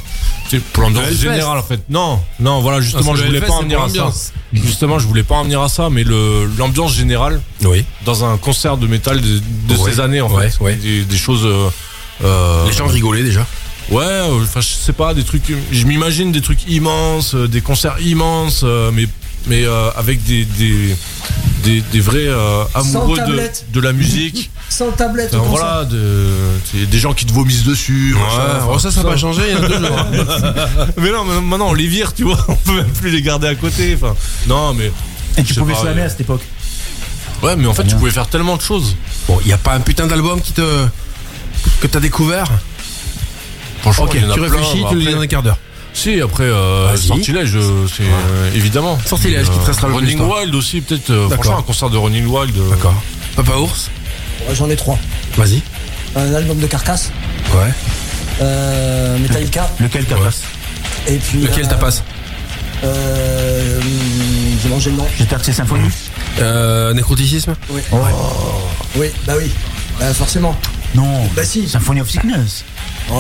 Tu 0.49 0.57
sais, 0.59 0.63
pour 0.73 0.83
l'ambiance 0.85 1.11
générale 1.13 1.59
en 1.59 1.63
fait. 1.63 1.81
Non, 1.89 2.21
non, 2.41 2.61
voilà, 2.61 2.81
justement, 2.81 3.13
Ah, 3.15 3.19
je 3.19 3.25
voulais 3.25 3.41
pas 3.41 3.53
en 3.53 3.63
venir 3.63 3.83
à 3.83 3.89
ça. 3.89 4.11
Justement, 4.53 4.99
je 4.99 5.07
voulais 5.07 5.23
pas 5.23 5.37
en 5.37 5.45
venir 5.45 5.61
à 5.61 5.69
ça, 5.69 5.89
mais 5.91 6.05
le 6.05 6.47
l'ambiance 6.59 6.95
générale 6.95 7.41
Oui. 7.65 7.85
dans 8.05 8.25
un 8.25 8.37
concert 8.37 8.77
de 8.77 8.87
métal 8.87 9.21
de, 9.21 9.41
de 9.69 9.75
Ouais. 9.77 9.91
ces 9.93 10.01
années 10.01 10.21
en 10.21 10.31
Ouais, 10.31 10.51
fait, 10.51 10.61
ouais. 10.63 10.75
Des, 10.77 11.05
des 11.05 11.17
choses. 11.17 11.45
euh, 11.45 11.69
euh, 12.25 12.67
Les 12.67 12.73
gens 12.73 12.87
rigolaient 12.87 13.25
déjà. 13.25 13.47
Ouais, 13.91 14.03
euh, 14.05 14.43
enfin 14.43 14.61
je 14.61 14.69
sais 14.69 14.93
pas, 14.95 15.13
des 15.15 15.25
trucs. 15.25 15.43
Je 15.71 15.85
m'imagine 15.87 16.33
des 16.33 16.41
trucs 16.41 16.67
immenses, 16.69 17.35
euh, 17.35 17.49
des 17.49 17.61
concerts 17.61 17.97
immenses, 18.01 18.63
euh, 18.65 18.91
mais 18.93 19.07
mais 19.47 19.65
euh, 19.65 19.91
avec 19.97 20.23
des 20.25 20.45
des 20.45 20.97
des, 21.65 21.81
des 21.81 22.01
vrais 22.01 22.27
euh, 22.29 22.65
amoureux 22.75 23.19
de, 23.19 23.51
de 23.73 23.81
la 23.81 23.93
musique. 23.93 24.51
Sans 24.69 24.91
tablette, 24.91 25.35
Enfin, 25.35 25.45
ça. 25.45 25.49
voilà, 25.49 25.85
de, 25.85 26.27
des 26.87 26.99
gens 26.99 27.13
qui 27.15 27.25
te 27.27 27.33
vomissent 27.33 27.63
dessus. 27.65 28.15
machin, 28.15 28.57
enfin, 28.57 28.67
oh, 28.73 28.79
ça, 28.79 28.91
ça 28.91 29.03
n'a 29.03 29.11
pas 29.11 29.17
changé 29.17 29.43
il 29.49 29.55
y 29.55 29.57
a 29.57 29.69
deux 29.69 29.79
jours. 29.87 29.97
mais 30.97 31.11
non, 31.13 31.25
maintenant 31.43 31.69
on 31.69 31.75
les 31.75 31.87
vire, 31.87 32.13
tu 32.13 32.25
vois. 32.25 32.45
On 32.49 32.57
peut 32.57 32.73
même 32.75 32.91
plus 32.91 33.11
les 33.11 33.23
garder 33.23 33.47
à 33.47 33.55
côté. 33.55 33.95
Enfin, 34.01 34.15
non, 34.49 34.75
mais 34.75 34.91
Et 35.39 35.43
tu 35.45 35.55
pouvais 35.55 35.75
slammer 35.75 36.01
ouais. 36.01 36.07
à 36.07 36.09
cette 36.09 36.23
époque. 36.23 36.43
ouais, 37.43 37.55
mais 37.57 37.67
en 37.67 37.75
fait 37.75 37.85
tu 37.85 37.95
pouvais 37.97 38.11
faire 38.11 38.27
tellement 38.29 38.57
de 38.57 38.63
choses. 38.63 38.97
Bon, 39.29 39.39
il 39.43 39.47
n'y 39.47 39.53
a 39.53 39.59
pas 39.59 39.75
un 39.75 39.81
putain 39.81 40.07
d'album 40.07 40.41
qui 40.41 40.53
te. 40.53 40.87
que 41.81 41.87
t'as 41.87 42.01
découvert? 42.01 42.47
Franchement, 43.83 44.05
Ok, 44.07 44.15
il 44.15 44.23
y 44.23 44.25
en 44.27 44.31
a 44.31 44.35
tu 44.35 44.41
plein, 44.41 44.49
réfléchis, 44.51 44.83
bah, 44.83 44.89
tu 44.91 44.97
le 44.99 45.13
dans 45.13 45.21
un 45.21 45.27
quart 45.27 45.43
d'heure. 45.43 45.59
Si, 45.95 46.21
après, 46.21 46.45
euh. 46.45 46.95
Sortilège, 46.97 47.55
euh, 47.57 47.87
c'est 47.89 48.03
euh, 48.03 48.51
évidemment. 48.55 48.99
Sortilège, 49.07 49.49
qui 49.49 49.59
te 49.59 49.65
restera 49.65 49.89
le 49.89 49.95
plus, 49.95 50.05
Running 50.07 50.19
toi. 50.19 50.41
Wild 50.41 50.55
aussi, 50.55 50.81
peut-être. 50.81 51.11
euh, 51.11 51.29
D'accord. 51.29 51.45
franchement, 51.45 51.59
un 51.61 51.63
concert 51.63 51.89
de 51.91 51.97
Running 51.97 52.27
Wild. 52.27 52.57
euh, 52.57 52.71
D'accord. 52.71 52.95
Papa 53.37 53.57
Ours 53.57 53.91
Ouais, 54.49 54.55
J'en 54.55 54.69
ai 54.69 54.77
trois. 54.77 54.99
Vas-y. 55.37 55.63
Un 56.17 56.35
album 56.35 56.59
de 56.59 56.67
Carcasse, 56.67 57.11
Ouais. 57.55 57.73
euh, 58.43 59.19
Metallica, 59.19 59.71
Lequel 59.81 60.05
capace 60.05 60.43
et 61.09 61.17
puis. 61.17 61.41
Lequel 61.41 61.65
euh, 61.65 61.69
t'as 61.69 61.77
passe 61.77 62.03
euh, 62.85 63.79
hum, 63.81 63.87
J'ai 64.63 64.69
mangé 64.69 64.91
le 64.91 64.97
nom. 64.97 65.07
J'étais 65.19 65.35
Arctic 65.35 65.55
Symphony. 65.55 65.89
Euh. 66.41 66.93
Nécroticisme 66.95 67.55
Oui. 67.71 67.81
Oh. 67.93 67.97
Oui, 68.97 69.07
bah 69.27 69.35
oui. 69.39 69.51
Bah 69.99 70.13
forcément. 70.13 70.57
Non. 70.95 71.29
Bah 71.37 71.45
si. 71.45 71.69
Symphony 71.69 72.01
of 72.01 72.11
Sickness. 72.11 72.65
Oh. 73.11 73.15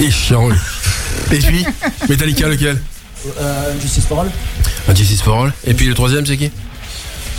Et 0.00 0.10
chiant. 0.10 0.48
Et 1.30 1.38
puis 1.38 1.64
Metallica, 2.08 2.48
lequel? 2.48 2.80
Euh, 3.38 3.80
Justice 3.80 4.06
for 4.06 4.20
All, 4.20 4.30
Un 4.88 4.94
Justice 4.94 5.22
for 5.22 5.44
All. 5.44 5.52
Et 5.64 5.74
puis 5.74 5.86
le 5.86 5.94
troisième, 5.94 6.26
c'est 6.26 6.36
qui? 6.36 6.50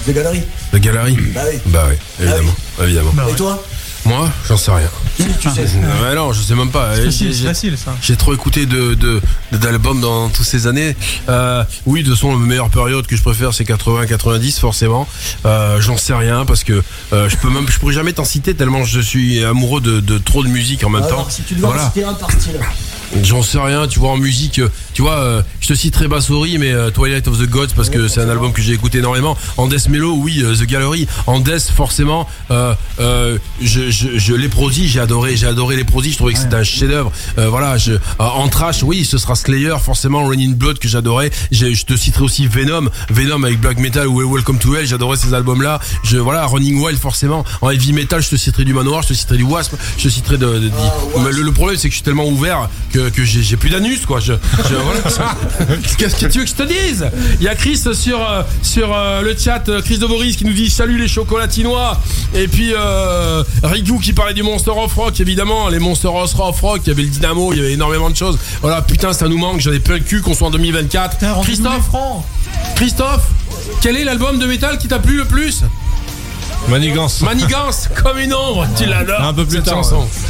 The 0.07 0.11
Gallery. 0.13 0.41
The 0.71 0.77
Gallery 0.77 1.17
Bah 1.34 1.41
oui. 1.51 1.59
Bah 1.67 1.85
oui, 1.89 1.95
évidemment. 2.19 2.53
Évidemment. 2.81 3.11
Et 3.30 3.35
toi? 3.35 3.63
Moi, 4.05 4.30
j'en 4.47 4.57
sais 4.57 4.71
rien. 4.71 4.89
Si, 5.17 5.25
tu 5.39 5.49
sais. 5.49 5.65
Euh, 6.03 6.15
non, 6.15 6.34
je 6.34 6.41
sais 6.41 6.55
même 6.55 6.71
pas. 6.71 6.91
C'est 6.95 7.01
J'ai- 7.01 7.05
facile, 7.05 7.34
c'est 7.34 7.39
j'ai- 7.41 7.47
facile 7.47 7.77
ça. 7.77 7.95
J'ai 8.01 8.15
trop 8.17 8.34
écouté 8.34 8.65
de 8.65 8.95
de- 8.95 9.21
d'albums 9.53 10.01
dans 10.01 10.30
toutes 10.30 10.45
ces 10.45 10.67
années. 10.67 10.95
Euh, 11.30 11.63
oui, 11.85 12.01
de 12.03 12.07
toute 12.09 12.15
façon, 12.15 12.38
la 12.38 12.45
meilleure 12.45 12.69
période 12.69 13.07
que 13.07 13.15
je 13.15 13.21
préfère, 13.21 13.53
c'est 13.53 13.63
80-90, 13.63 14.59
forcément. 14.59 15.07
Euh, 15.45 15.80
J'en 15.80 15.97
sais 15.97 16.13
rien 16.13 16.45
parce 16.45 16.63
que 16.63 16.84
euh, 17.13 17.30
je 17.30 17.38
peux 17.38 17.49
même, 17.49 17.67
je 17.69 17.80
pourrais 17.80 17.93
jamais 17.93 18.11
t'en 18.13 18.25
citer 18.25 18.53
tellement 18.55 18.84
je 18.84 18.99
suis 18.99 19.43
amoureux 19.43 19.80
de, 19.81 19.99
de 20.01 20.17
trop 20.17 20.43
de 20.43 20.49
musique 20.49 20.84
en 20.84 20.89
même 20.89 21.01
temps. 21.03 21.07
Alors, 21.09 21.31
si 21.31 21.43
tu 21.43 21.53
devais 21.55 21.65
en 21.67 21.69
Voilà. 21.71 21.85
citer 21.85 22.03
un 22.03 22.13
par 22.13 22.31
style. 22.31 22.59
J'en 23.22 23.44
sais 23.44 23.60
rien, 23.60 23.88
tu 23.88 23.99
vois, 23.99 24.10
en 24.10 24.18
musique, 24.18 24.60
euh, 24.60 24.69
tu 24.94 25.02
vois, 25.03 25.18
euh, 25.18 25.41
je 25.61 25.68
te 25.68 25.73
citerai 25.76 26.07
Bassori, 26.07 26.57
mais 26.57 26.72
euh, 26.73 26.90
Twilight 26.90 27.27
of 27.27 27.38
the 27.38 27.48
Gods, 27.48 27.68
parce 27.76 27.90
que 27.90 28.07
c'est 28.07 28.19
un 28.22 28.27
album 28.30 28.52
que 28.52 28.61
j'ai 28.61 28.73
écouté 28.73 28.98
énormément. 28.98 29.38
En 29.56 29.68
Death 29.68 29.88
Mellow, 29.88 30.15
oui, 30.18 30.41
euh, 30.44 30.56
The 30.56 30.64
Gallery. 30.65 31.07
En 31.27 31.40
Death, 31.40 31.69
forcément, 31.73 32.27
euh, 32.52 32.73
euh, 32.99 33.38
je, 33.61 33.91
je, 33.91 34.18
je 34.18 34.34
les 34.34 34.49
Prodigy, 34.49 34.88
j'ai 34.90 34.99
adoré, 34.99 35.38
j'ai 35.38 35.45
adoré 35.48 35.76
les 35.76 35.84
Prodigy, 35.84 36.14
je 36.14 36.18
trouvais 36.18 36.34
que 36.34 36.40
c'était 36.40 36.56
un 36.56 36.64
chef-d'œuvre. 36.64 37.11
Euh, 37.38 37.49
voilà, 37.49 37.77
je, 37.77 37.94
euh, 37.94 37.98
en 38.19 38.48
trash, 38.49 38.84
oui, 38.84 39.06
ce 39.06 39.18
sera 39.18 39.35
Slayer, 39.35 39.76
forcément, 39.81 40.27
Raining 40.27 40.56
Blood 40.56 40.80
que 40.80 40.88
j'adorais. 40.90 41.31
Je 41.52 41.84
te 41.84 41.95
citerai 41.95 42.23
aussi 42.26 42.48
Venom, 42.48 42.90
Venom 43.10 43.44
avec 43.44 43.61
Black 43.61 43.77
Metal 43.80 44.07
ou 44.07 44.34
Welcome 44.34 44.57
to 44.57 44.76
Hell, 44.76 44.85
j'adorais 44.88 45.18
ces 45.18 45.34
albums-là. 45.34 45.80
Je, 46.03 46.18
voilà, 46.18 46.45
Running 46.45 46.81
Wild, 46.81 46.99
forcément. 46.99 47.45
En 47.61 47.69
heavy 47.69 47.94
metal, 47.94 48.22
je 48.22 48.30
te 48.30 48.35
citerai 48.35 48.65
du 48.65 48.73
Manoir, 48.73 49.03
je 49.03 49.10
te 49.10 49.14
citerai 49.14 49.38
du 49.38 49.44
Wasp, 49.44 49.73
je 49.98 50.03
te 50.03 50.10
citerai 50.10 50.38
de. 50.38 50.45
de- 50.48 50.60
de- 50.69 50.72
Mais 51.23 51.31
le, 51.31 51.44
le 51.44 51.52
problème, 51.52 51.77
c'est 51.77 51.88
que 51.88 51.94
je 51.94 51.98
suis 51.98 52.03
tellement 52.03 52.27
ouvert 52.27 52.69
que, 52.91 53.02
que 53.09 53.23
j'ai 53.23 53.41
j'ai 53.43 53.57
plus 53.57 53.69
d'anus, 53.69 54.05
quoi. 54.05 54.19
Je, 54.19 54.34
je- 54.34 54.75
voilà. 54.75 55.01
Qu'est-ce 55.97 56.15
que 56.15 56.25
tu 56.31 56.39
veux 56.39 56.45
que 56.45 56.49
je 56.49 56.55
te 56.55 56.63
dise? 56.63 57.05
Il 57.39 57.43
y 57.45 57.47
a 57.47 57.55
Chris 57.55 57.77
sur, 57.93 58.21
euh, 58.21 58.43
sur 58.61 58.93
euh, 58.95 59.21
le 59.21 59.35
chat, 59.38 59.67
euh, 59.69 59.81
Chris 59.81 59.97
de 59.97 60.05
Boris 60.05 60.35
qui 60.35 60.45
nous 60.45 60.53
dit 60.53 60.69
salut 60.69 60.97
les 60.97 61.07
chocolatinois. 61.07 61.99
Et 62.35 62.47
puis 62.47 62.73
euh, 62.75 63.43
Rigu 63.63 63.99
qui 63.99 64.13
parlait 64.13 64.34
du 64.34 64.43
Monster 64.43 64.71
of 64.71 64.93
Rock, 64.95 65.19
évidemment. 65.19 65.69
Les 65.69 65.80
Monster 65.80 66.07
of 66.09 66.34
Rock, 66.61 66.81
il 66.85 66.89
y 66.89 66.91
avait 66.91 67.03
le 67.03 67.09
Dynamo, 67.09 67.53
il 67.53 67.57
y 67.59 67.61
avait 67.61 67.73
énormément 67.73 68.09
de 68.09 68.15
choses. 68.15 68.38
Voilà, 68.61 68.81
putain, 68.81 69.13
ça 69.13 69.27
nous 69.27 69.38
manque. 69.38 69.59
J'en 69.61 69.71
ai 69.71 69.80
plein 69.80 69.95
le 69.95 70.01
cul 70.01 70.21
qu'on 70.21 70.34
soit 70.34 70.47
en 70.47 70.51
2024. 70.51 71.17
Putain, 71.17 71.34
rendez-nous 71.34 71.63
les 71.63 71.69
Christophe. 71.69 71.89
Christophe, 72.75 73.27
quel 73.81 73.97
est 73.97 74.03
l'album 74.03 74.39
de 74.39 74.45
métal 74.45 74.77
qui 74.77 74.88
t'a 74.88 74.99
plu 74.99 75.17
le 75.17 75.25
plus? 75.25 75.61
Manigance. 76.69 77.22
Manigance 77.22 77.90
comme 78.02 78.18
une 78.19 78.34
ombre, 78.34 78.65
tu 78.77 78.85
l'adores. 78.85 79.22
Un 79.22 79.34
peu 79.34 79.45
plus 79.45 79.57
cette 79.57 79.65
tard. 79.65 79.81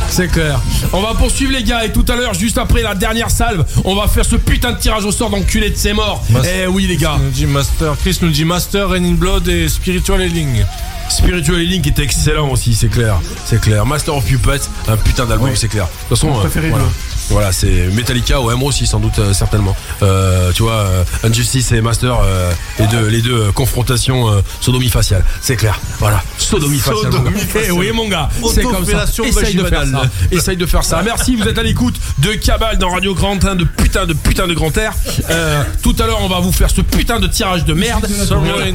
C'est 0.10 0.28
clair. 0.28 0.60
On 0.92 1.02
va 1.02 1.14
poursuivre 1.14 1.52
les 1.52 1.64
gars 1.64 1.86
et 1.86 1.92
tout 1.92 2.06
à 2.10 2.16
l'heure, 2.16 2.34
juste 2.34 2.58
après 2.58 2.82
la 2.82 2.96
dernière 2.96 3.30
salve, 3.30 3.64
on 3.86 3.96
va 3.96 4.08
faire 4.08 4.26
ce 4.26 4.36
putain 4.36 4.72
de 4.74 4.80
tirage 4.80 5.06
au 5.06 5.12
sort 5.12 5.30
d'enculé 5.30 5.70
de 5.70 5.76
ses 5.76 5.94
morts. 5.94 6.24
Mas- 6.30 6.46
Eh 6.64 6.68
oui 6.68 6.88
les 6.88 6.98
gars. 6.98 7.18
nous 7.20 7.30
dit 7.30 7.46
Master. 7.46 7.96
Chris 8.02 8.18
nous 8.22 8.30
dit 8.32 8.46
Master, 8.46 8.90
Raining 8.90 9.16
Blood 9.16 9.48
et 9.48 9.70
Spiritual 9.70 10.22
Healing. 10.22 10.66
Spiritual 11.14 11.62
Healing 11.62 11.88
était 11.88 12.02
excellent 12.02 12.50
aussi, 12.50 12.74
c'est 12.74 12.88
clair. 12.88 13.22
C'est 13.46 13.62
clair. 13.62 13.86
Master 13.86 14.16
of 14.16 14.26
Puppets, 14.26 14.68
un 14.88 14.98
putain 14.98 15.26
d'album, 15.26 15.52
c'est 15.56 15.68
clair. 15.68 15.86
De 15.86 15.90
toute 15.92 16.10
façon, 16.10 16.36
euh, 16.36 16.40
préféré 16.40 16.72
voilà. 17.30 17.52
c'est 17.52 17.88
Metallica 17.94 18.42
ou 18.42 18.52
Emro 18.52 18.68
aussi, 18.68 18.86
sans 18.86 19.00
doute, 19.00 19.20
euh, 19.20 19.34
certainement. 19.34 19.76
Euh, 20.02 20.52
tu 20.54 20.64
vois, 20.64 20.74
euh, 20.74 21.04
Injustice 21.24 21.72
et 21.72 21.82
Master, 21.82 22.18
les 22.80 22.88
deux, 22.88 23.08
les 23.08 23.22
deux 23.22 23.52
confrontations 23.52 24.44
sodomie 24.60 24.90
faciale. 24.90 25.24
C'est 25.42 25.56
clair. 25.56 25.80
Voilà, 26.00 26.22
sodomie 26.38 26.80
faciale. 26.80 27.12
Sodomie. 27.12 27.40
Eh 27.66 27.72
oui, 27.72 27.92
mon 27.94 28.08
gars, 28.08 28.30
c'est 28.54 28.64
comme 28.64 28.86
ça. 28.86 29.06
Essaye 29.24 29.56
de 29.56 29.64
faire 29.64 29.86
ça. 29.86 30.04
Essaye 30.32 30.58
de 30.58 30.66
faire 30.66 30.84
ça. 30.84 31.02
Merci, 31.04 31.36
vous 31.36 31.48
êtes 31.48 31.58
à 31.58 31.64
l'écoute 31.64 31.96
de 32.20 32.34
Cabal 32.34 32.78
dans 32.78 32.90
Radio 32.90 33.14
Grand 33.14 33.44
1 33.44 33.56
de 33.56 33.64
putain 33.64 34.06
de 34.06 34.14
putain 34.14 34.48
de 34.48 34.54
grand 34.54 34.76
air. 34.78 34.94
Tout 35.82 35.96
à 36.00 36.06
l'heure, 36.08 36.20
on 36.22 36.30
va 36.30 36.40
vous 36.40 36.52
faire 36.52 36.70
ce 36.70 36.82
putain 36.82 37.20
de 37.20 37.28
tirage 37.28 37.66
de 37.66 37.74
merde. 37.74 38.08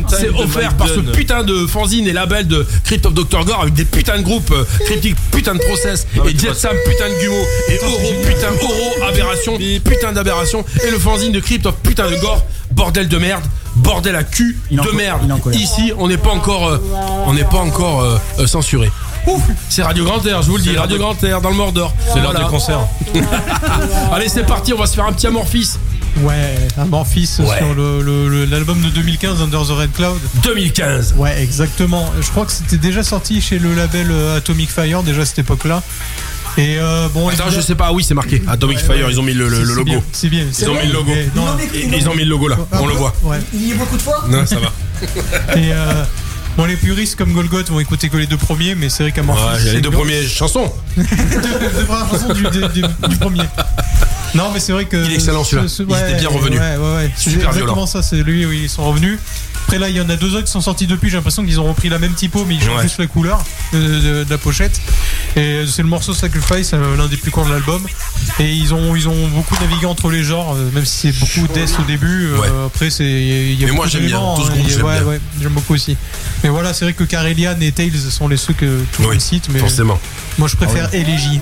C'est 0.09 0.29
offert 0.31 0.75
par 0.75 0.89
ce 0.89 1.01
putain 1.01 1.43
de 1.43 1.67
fanzine 1.67 2.07
et 2.07 2.13
label 2.29 2.47
de 2.47 2.67
Crypt 2.85 3.07
of 3.07 3.15
Dr. 3.15 3.45
Gore 3.45 3.63
avec 3.63 3.75
des 3.75 3.85
putains 3.85 4.19
de 4.19 4.23
groupes 4.23 4.51
euh, 4.53 4.65
Critique 4.85 5.17
putain 5.31 5.55
de 5.55 5.61
process 5.61 6.07
et 6.27 6.37
Jet 6.39 6.55
Sam 6.55 6.77
putain 6.85 7.09
de 7.09 7.21
Gumo 7.21 7.43
et 7.69 7.79
Euro 7.83 8.23
putain 8.25 8.51
Euro 8.63 9.09
aberration 9.09 9.59
putain 9.85 10.13
d'aberration 10.13 10.65
et 10.87 10.91
le 10.91 10.99
fanzine 10.99 11.33
de 11.33 11.41
Crypt 11.41 11.67
of 11.67 11.75
putain 11.77 12.11
de 12.11 12.17
Gore 12.17 12.45
bordel 12.71 13.09
de 13.09 13.19
merde 13.19 13.45
bordel 13.77 14.17
à 14.17 14.25
cul 14.25 14.59
Il 14.71 14.79
est 14.79 14.81
en 14.81 14.85
de 14.85 14.91
merde 14.91 15.31
en 15.31 15.51
ici 15.53 15.93
on 15.99 16.09
n'est 16.09 16.17
pas 16.19 16.31
encore 16.31 16.69
euh, 16.69 16.79
on 17.27 17.33
n'est 17.35 17.45
pas 17.45 17.59
encore 17.59 18.03
euh, 18.03 18.19
euh, 18.41 18.47
censuré 18.47 18.91
Ouf, 19.27 19.43
c'est 19.69 19.83
Radio 19.83 20.05
Grand 20.05 20.25
Air, 20.25 20.41
je 20.41 20.49
vous 20.49 20.57
le 20.57 20.63
dis, 20.63 20.75
Radio 20.75 20.97
Grand 20.97 21.23
Air 21.23 21.43
dans 21.43 21.51
le 21.51 21.57
Mordor. 21.57 21.93
C'est 22.07 22.21
l'heure 22.21 22.31
Voilà. 22.31 22.47
des 22.47 22.51
concerts. 22.51 22.81
Allez, 24.13 24.29
c'est 24.29 24.47
parti, 24.47 24.73
on 24.73 24.79
va 24.79 24.87
se 24.87 24.95
faire 24.95 25.05
un 25.05 25.13
petit 25.13 25.27
amorphis. 25.27 25.73
Ouais, 26.23 26.57
un 26.77 26.85
Memphis 26.87 27.31
Ouais. 27.39 27.59
sur 27.59 27.75
le- 27.75 28.03
le- 28.03 28.29
le- 28.29 28.45
l'album 28.45 28.81
de 28.81 28.89
2015 28.91 29.41
Under 29.41 29.63
the 29.63 29.71
Red 29.71 29.93
Cloud. 29.93 30.19
2015. 30.43 31.15
Ouais, 31.17 31.41
exactement. 31.43 32.13
Je 32.21 32.29
crois 32.31 32.45
que 32.45 32.53
c'était 32.53 32.77
déjà 32.79 33.03
sorti 33.03 33.41
chez 33.41 33.59
le 33.59 33.75
label 33.75 34.09
euh, 34.11 34.39
Atomic 34.39 34.71
Fire 34.71 35.03
déjà 35.03 35.23
à 35.23 35.25
cette 35.25 35.39
époque-là. 35.41 35.83
Et 36.57 36.77
euh, 36.81 37.07
bon, 37.15 37.29
Attends, 37.29 37.51
je 37.51 37.61
sais 37.61 37.77
pas, 37.77 37.93
oui, 37.93 38.03
c'est 38.03 38.15
marqué. 38.15 38.43
Atomic 38.49 38.79
Ouais, 38.79 38.83
Fire, 38.83 39.07
ouais. 39.07 39.13
ils 39.13 39.21
ont 39.21 39.23
mis 39.23 39.35
le, 39.35 39.49
logo. 39.49 39.85
bien, 39.85 40.03
C'est 40.13 40.29
bien. 40.29 40.45
Ils 40.59 40.69
ont 40.69 40.75
mis 40.75 40.87
le 40.89 40.93
logo. 40.93 41.13
Ils 41.97 42.09
ont 42.09 42.15
mis 42.17 42.25
le 42.25 42.31
logo 42.31 42.49
là, 42.49 42.57
on 42.73 42.87
le 42.87 42.95
voit. 42.95 43.15
Ouais. 43.23 43.39
Il 43.55 43.69
y 43.69 43.73
a 43.73 43.77
beaucoup 43.77 43.97
de 43.97 44.03
fois 44.03 44.25
Non, 44.29 44.45
ça 44.45 44.57
va. 44.59 44.73
Et 45.57 45.73
euh, 45.73 46.05
bon, 46.59 46.65
les 46.67 46.77
puristes 46.77 47.17
comme 47.17 47.33
Golgoth 47.33 47.71
vont 47.71 47.81
écouter 47.81 48.09
que 48.11 48.17
les 48.19 48.27
deux 48.27 48.37
premiers, 48.37 48.75
mais 48.75 48.89
c'est 48.91 49.03
vrai 49.05 49.13
qu'à 49.13 49.23
Memphis. 49.23 49.65
Ouais, 49.67 49.73
les 49.73 49.81
deux 49.81 49.91
premières 49.91 50.29
chansons. 50.29 50.71
deux, 50.97 51.03
deux 51.05 51.85
premières 51.87 52.09
chansons 52.11 52.35
du, 52.35 52.43
du- 52.43 52.83
du- 52.83 53.09
du 53.09 53.17
premier. 53.17 53.45
Non, 54.35 54.51
mais 54.53 54.61
c'est 54.61 54.73
vrai 54.73 54.85
que. 54.85 54.97
Il 55.07 55.13
est 55.13 55.15
excellent, 55.15 55.43
celui-là. 55.43 55.69
ce- 55.69 55.83
Il 55.83 55.91
était 55.95 56.19
bien 56.21 56.29
revenu. 56.29 56.59
Ouais, 56.59 56.77
ouais, 56.77 56.95
ouais. 56.97 57.11
C'est 57.17 57.31
Super 57.31 57.53
violent. 57.53 57.87
ça, 57.87 58.03
c'est 58.03 58.17
lui, 58.23 58.45
oui, 58.45 58.61
ils 58.65 58.69
sont 58.69 58.85
revenus. 58.85 59.19
Après, 59.65 59.79
là, 59.79 59.89
il 59.91 59.97
y 59.97 60.01
en 60.01 60.09
a 60.09 60.17
deux 60.17 60.35
autres 60.35 60.45
qui 60.47 60.51
sont 60.53 60.61
sortis 60.63 60.87
depuis. 60.87 61.11
J'ai 61.11 61.17
l'impression 61.17 61.45
qu'ils 61.45 61.61
ont 61.61 61.69
repris 61.69 61.89
la 61.91 61.99
même 61.99 62.15
typo, 62.15 62.45
mais 62.47 62.55
ils 62.55 62.61
changent 62.63 62.77
Ouais. 62.79 62.83
juste 62.83 62.99
la 62.99 63.07
couleur 63.07 63.43
de, 63.73 63.79
de- 63.79 64.25
de 64.25 64.31
la 64.31 64.39
pochette. 64.39 64.81
Et 65.37 65.65
c'est 65.67 65.83
le 65.83 65.89
morceau 65.89 66.15
Sacrifice, 66.15 66.71
euh, 66.73 66.97
l'un 66.97 67.07
des 67.07 67.17
plus 67.19 67.31
courts 67.31 67.45
de 67.47 67.53
l'album. 67.53 67.83
Et 68.39 68.51
ils 68.51 68.73
ont, 68.73 68.95
ils 68.97 69.09
ont 69.09 69.29
beaucoup 69.29 69.55
navigué 69.61 69.85
entre 69.87 70.11
les 70.11 70.25
genres, 70.25 70.55
euh, 70.57 70.71
même 70.75 70.85
si 70.87 71.13
c'est 71.13 71.19
beaucoup 71.19 71.53
death 71.53 71.75
au 71.81 71.83
début. 71.85 72.29
euh, 72.29 72.39
Ouais. 72.39 72.49
Après, 72.67 72.89
c'est. 72.91 73.57
Mais 73.61 73.71
moi, 73.73 73.87
j'aime 73.87 74.07
bien. 74.07 74.21
Tout 74.37 74.45
ce 74.45 74.51
hein, 74.51 74.55
groupe, 74.55 74.69
j'aime 74.71 74.83
ouais, 74.85 75.01
ouais, 75.03 75.21
j'aime 75.41 75.53
beaucoup 75.53 75.75
aussi. 75.75 75.97
Mais 76.49 76.55
voilà, 76.55 76.73
c'est 76.73 76.87
vrai 76.87 76.95
que 76.95 77.05
Karelian 77.05 77.61
et 77.61 77.73
Tails 77.73 77.93
sont 78.11 78.27
les 78.27 78.39
ceux 78.39 78.55
que 78.55 78.65
tout 78.91 79.03
le 79.03 79.09
Oui, 79.09 79.15
monde 79.17 79.21
cite. 79.21 79.51
Mais 79.53 79.59
Forcément. 79.59 80.01
moi, 80.39 80.49
je 80.49 80.57
préfère 80.57 80.89
Elegy. 80.95 81.41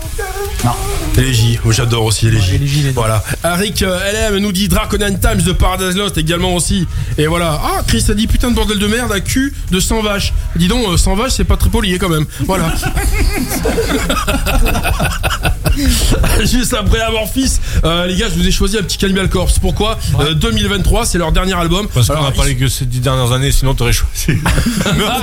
Non. 0.64 0.72
Elegy, 1.16 1.60
oh, 1.64 1.70
j'adore 1.70 2.02
aussi 2.06 2.26
Elegy. 2.26 2.56
Est- 2.88 2.90
Voilà. 2.92 3.22
Eric 3.44 3.82
euh, 3.82 4.30
LM 4.30 4.38
nous 4.38 4.50
dit 4.50 4.66
Draconian 4.66 5.14
Times 5.14 5.42
de 5.42 5.52
Paradise 5.52 5.94
Lost 5.96 6.18
également 6.18 6.56
aussi. 6.56 6.88
Et 7.18 7.28
voilà. 7.28 7.60
Ah, 7.62 7.82
Chris 7.86 8.04
a 8.08 8.14
dit 8.14 8.26
putain 8.26 8.50
de 8.50 8.56
bordel 8.56 8.80
de 8.80 8.86
merde 8.88 9.12
à 9.12 9.20
cul 9.20 9.54
de 9.70 9.78
100 9.78 10.02
vaches. 10.02 10.32
Dis 10.56 10.66
donc, 10.66 10.84
euh, 10.88 10.96
100 10.96 11.14
vaches, 11.14 11.32
c'est 11.36 11.44
pas 11.44 11.56
très 11.56 11.70
poli 11.70 11.96
quand 12.00 12.08
même. 12.08 12.26
Voilà. 12.44 12.74
Juste 16.44 16.72
après 16.74 17.00
Amorphis, 17.00 17.58
euh, 17.84 18.06
les 18.06 18.16
gars, 18.16 18.28
je 18.30 18.34
vous 18.34 18.46
ai 18.46 18.50
choisi 18.50 18.78
un 18.78 18.82
petit 18.82 18.96
Cannibal 18.96 19.28
Corpse. 19.28 19.58
Pourquoi? 19.58 19.98
Euh, 20.20 20.32
2023, 20.34 21.04
c'est 21.04 21.18
leur 21.18 21.32
dernier 21.32 21.52
album. 21.54 21.86
Parce 21.92 22.08
qu'on 22.08 22.24
a 22.24 22.30
parlé 22.32 22.56
que 22.56 22.66
ces 22.68 22.86
dix 22.86 23.00
dernières 23.00 23.32
années, 23.32 23.52
sinon 23.52 23.74
t'aurais 23.74 23.92
choisi. 23.92 24.40
Bah, 24.96 25.22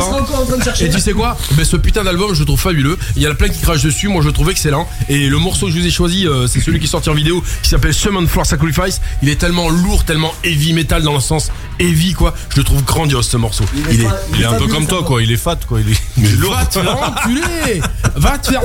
en 0.00 0.44
train 0.46 0.56
de 0.58 0.62
chercher. 0.62 0.86
Et 0.86 0.90
tu 0.90 1.00
sais 1.00 1.12
quoi? 1.12 1.36
Ben, 1.52 1.64
Ce 1.64 1.76
putain 1.76 2.04
d'album, 2.04 2.34
je 2.34 2.40
le 2.40 2.44
trouve 2.46 2.60
fabuleux. 2.60 2.98
Il 3.16 3.22
y 3.22 3.26
en 3.28 3.30
a 3.30 3.34
plein 3.34 3.48
qui 3.48 3.60
crachent 3.60 3.82
dessus. 3.82 4.08
Moi, 4.08 4.22
je 4.22 4.26
le 4.28 4.32
trouve 4.32 4.50
excellent. 4.50 4.88
Et 5.08 5.28
le 5.28 5.38
morceau 5.38 5.66
que 5.66 5.72
je 5.72 5.78
vous 5.78 5.86
ai 5.86 5.90
choisi, 5.90 6.26
euh, 6.26 6.46
c'est 6.46 6.60
celui 6.60 6.78
qui 6.78 6.84
est 6.86 6.88
sorti 6.88 7.10
en 7.10 7.14
vidéo, 7.14 7.42
qui 7.62 7.68
s'appelle 7.68 7.94
Summon 7.94 8.26
for 8.26 8.44
Sacrifice. 8.46 9.00
Il 9.22 9.28
est 9.28 9.36
tellement 9.36 9.68
lourd, 9.70 10.04
tellement 10.04 10.32
heavy 10.44 10.72
metal 10.72 11.02
dans 11.02 11.14
le 11.14 11.20
sens 11.20 11.50
heavy, 11.78 12.12
quoi. 12.12 12.34
Je 12.50 12.56
le 12.58 12.64
trouve 12.64 12.82
grandiose 12.84 13.26
ce 13.28 13.36
morceau. 13.36 13.64
Il 13.90 14.00
est. 14.02 14.04
pas- 14.04 14.16
Il 14.34 14.42
est 14.42 14.46
un 14.46 14.54
peu 14.54 14.66
comme 14.66 14.86
toi, 14.86 15.02
quoi. 15.04 15.22
Il 15.22 15.30
est 15.32 15.36
fat, 15.36 15.58
quoi. 15.66 15.80
Il 15.80 15.92
est. 15.92 16.00
Mais 16.16 16.28
va 16.48 16.64
te 16.66 16.80
faire 16.80 17.02
enculer 17.02 17.80
Va 18.16 18.38
te 18.38 18.50
faire. 18.50 18.62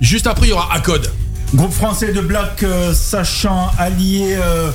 Juste 0.00 0.26
après, 0.26 0.46
il 0.46 0.50
y 0.50 0.52
aura 0.52 0.72
Acode. 0.74 1.10
Groupe 1.54 1.72
français 1.72 2.12
de 2.12 2.20
black 2.20 2.62
euh, 2.62 2.94
sachant 2.94 3.70
allier 3.78 4.36
euh, 4.40 4.70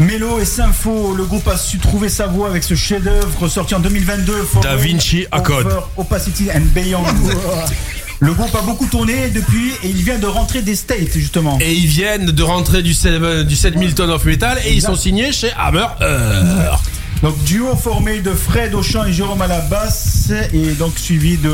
Mélo 0.00 0.38
et 0.38 0.44
Sympho. 0.44 1.14
Le 1.14 1.24
groupe 1.24 1.48
a 1.48 1.56
su 1.56 1.78
trouver 1.78 2.08
sa 2.08 2.26
voie 2.26 2.48
avec 2.48 2.62
ce 2.62 2.74
chef-d'œuvre 2.74 3.48
sorti 3.48 3.74
en 3.74 3.80
2022. 3.80 4.32
For 4.44 4.62
Da 4.62 4.76
Vinci 4.76 5.26
Accord. 5.32 5.90
Opacity 5.96 6.48
and 6.54 6.66
Beyond. 6.74 7.02
Le 8.20 8.32
groupe 8.32 8.54
a 8.54 8.62
beaucoup 8.62 8.86
tourné 8.86 9.28
depuis 9.30 9.70
et 9.84 9.88
il 9.88 10.02
vient 10.02 10.18
de 10.18 10.26
rentrer 10.26 10.62
des 10.62 10.74
States 10.74 11.12
justement. 11.14 11.58
Et 11.60 11.72
ils 11.72 11.86
viennent 11.86 12.26
de 12.26 12.42
rentrer 12.42 12.82
du 12.82 12.92
7, 12.92 13.46
du 13.46 13.54
7 13.54 13.94
Ton 13.94 14.08
of 14.10 14.24
Metal 14.24 14.58
et 14.64 14.72
ils 14.72 14.82
sont 14.82 14.96
signés 14.96 15.32
chez 15.32 15.50
Hammer. 15.56 15.86
Heart. 16.00 16.84
Donc 17.22 17.42
duo 17.44 17.74
formé 17.74 18.20
de 18.20 18.30
Fred 18.32 18.74
au 18.74 18.82
chant 18.82 19.04
et 19.04 19.12
Jérôme 19.12 19.42
à 19.42 19.48
la 19.48 19.60
basse 19.60 20.30
et 20.52 20.72
donc 20.74 20.98
suivi 20.98 21.36
de, 21.36 21.52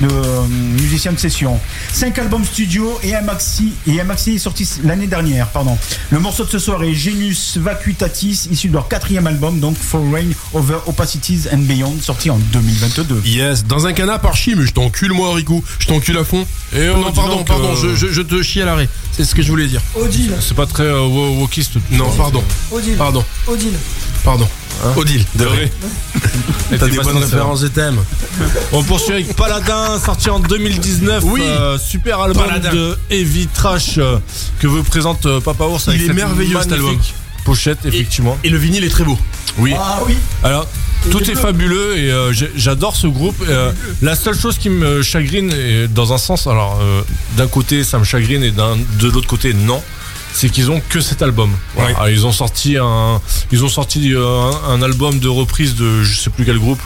de 0.00 0.08
euh, 0.08 0.46
musiciens 0.48 1.12
de 1.12 1.18
session. 1.18 1.58
Cinq 1.92 2.18
albums 2.18 2.44
studio 2.44 2.98
et 3.02 3.14
un 3.14 3.22
maxi 3.22 3.72
et 3.86 4.00
un 4.00 4.04
maxi 4.04 4.32
est 4.32 4.38
sorti 4.38 4.68
l'année 4.84 5.06
dernière. 5.06 5.48
Pardon. 5.48 5.76
Le 6.10 6.18
morceau 6.18 6.44
de 6.44 6.50
ce 6.50 6.58
soir 6.58 6.82
est 6.82 6.94
Genius 6.94 7.56
Vacuitatis 7.58 8.48
issu 8.50 8.68
de 8.68 8.74
leur 8.74 8.88
quatrième 8.88 9.26
album 9.26 9.60
donc 9.60 9.76
For 9.76 10.02
Rain 10.12 10.30
Over 10.54 10.78
Opacities 10.86 11.48
and 11.52 11.58
Beyond 11.58 11.96
sorti 12.00 12.30
en 12.30 12.38
2022. 12.38 13.22
Yes, 13.24 13.64
dans 13.64 13.86
un 13.86 13.92
canap 13.92 14.24
archi, 14.24 14.54
mais 14.54 14.66
je 14.66 14.72
t'encule 14.72 15.12
moi, 15.12 15.34
Rico. 15.34 15.62
Je 15.78 15.86
t'encule 15.86 16.18
à 16.18 16.24
fond. 16.24 16.46
Et 16.74 16.86
non, 16.86 16.94
oh, 17.06 17.10
dis 17.10 17.16
pardon, 17.16 17.36
donc, 17.36 17.46
pardon, 17.46 17.72
euh, 17.72 17.76
je, 17.94 17.94
je- 17.94 18.12
je 18.12 18.22
te 18.22 18.42
chie 18.42 18.62
à 18.62 18.64
l'arrêt. 18.64 18.88
C'est 19.12 19.24
ce 19.24 19.34
que 19.34 19.42
je 19.42 19.48
voulais 19.48 19.66
dire. 19.66 19.80
Odile, 19.94 20.32
C'est 20.40 20.56
pas 20.56 20.64
très 20.66 20.84
euh, 20.84 21.00
wo- 21.06 21.34
wokiste. 21.40 21.74
Non, 21.90 22.10
pardon, 22.16 22.42
Odile, 22.70 22.96
pardon, 22.96 23.24
Odile. 23.46 23.74
pardon. 24.24 24.48
Odile, 24.96 25.24
de 25.36 25.44
vrai. 25.44 25.70
T'as 26.78 26.88
des 26.88 26.96
pas 26.96 27.02
bonnes 27.04 27.18
références 27.18 27.62
et 27.62 27.68
thèmes. 27.70 27.98
On 28.72 28.82
poursuit 28.82 29.12
avec 29.12 29.36
Paladin, 29.36 29.98
sorti 30.04 30.30
en 30.30 30.40
2019. 30.40 31.22
Oui. 31.26 31.42
euh, 31.44 31.78
super 31.78 32.18
album 32.20 32.46
Paladin. 32.46 32.72
de 32.72 32.98
Heavy 33.10 33.46
Trash 33.48 33.98
euh, 33.98 34.16
que 34.58 34.66
vous 34.66 34.82
présente 34.82 35.26
euh, 35.26 35.40
Papa 35.40 35.64
Ours. 35.64 35.86
avec 35.88 36.00
Il 36.00 36.10
est 36.10 36.14
merveilleux, 36.14 36.58
cet 36.58 36.70
magnifique 36.70 36.88
album. 36.90 37.04
Pochette, 37.44 37.84
effectivement. 37.84 38.38
Et 38.44 38.48
le 38.50 38.58
vinyle 38.58 38.84
est 38.84 38.88
très 38.88 39.04
beau. 39.04 39.18
Oui. 39.58 39.74
Ah 39.76 40.00
oui. 40.06 40.14
Alors, 40.44 40.66
tout 41.10 41.22
est 41.30 41.34
fabuleux 41.34 41.98
et 41.98 42.10
euh, 42.10 42.32
j'adore 42.56 42.94
ce 42.96 43.06
groupe. 43.06 43.36
Euh, 43.48 43.72
la 44.00 44.14
seule 44.14 44.38
chose 44.38 44.56
qui 44.58 44.70
me 44.70 45.02
chagrine, 45.02 45.52
et 45.52 45.88
dans 45.88 46.12
un 46.12 46.18
sens, 46.18 46.46
alors 46.46 46.78
euh, 46.80 47.02
d'un 47.36 47.48
côté 47.48 47.82
ça 47.84 47.98
me 47.98 48.04
chagrine 48.04 48.42
et 48.44 48.50
d'un- 48.52 48.76
de 49.00 49.08
l'autre 49.08 49.26
côté 49.26 49.52
non, 49.52 49.82
c'est 50.32 50.48
qu'ils 50.48 50.70
ont 50.70 50.80
que 50.88 51.00
cet 51.00 51.20
album. 51.20 51.50
Voilà. 51.74 51.90
Ouais. 51.90 51.96
Alors, 51.96 52.08
ils 52.08 52.24
ont 52.26 52.32
sorti 52.32 52.76
un, 52.78 53.20
ils 53.50 53.62
ont 53.64 53.68
sorti 53.68 54.14
un, 54.16 54.70
un 54.70 54.80
album 54.82 55.18
de 55.18 55.28
reprise 55.28 55.74
de 55.74 56.02
je 56.04 56.18
sais 56.20 56.30
plus 56.30 56.44
quel 56.44 56.58
groupe, 56.58 56.80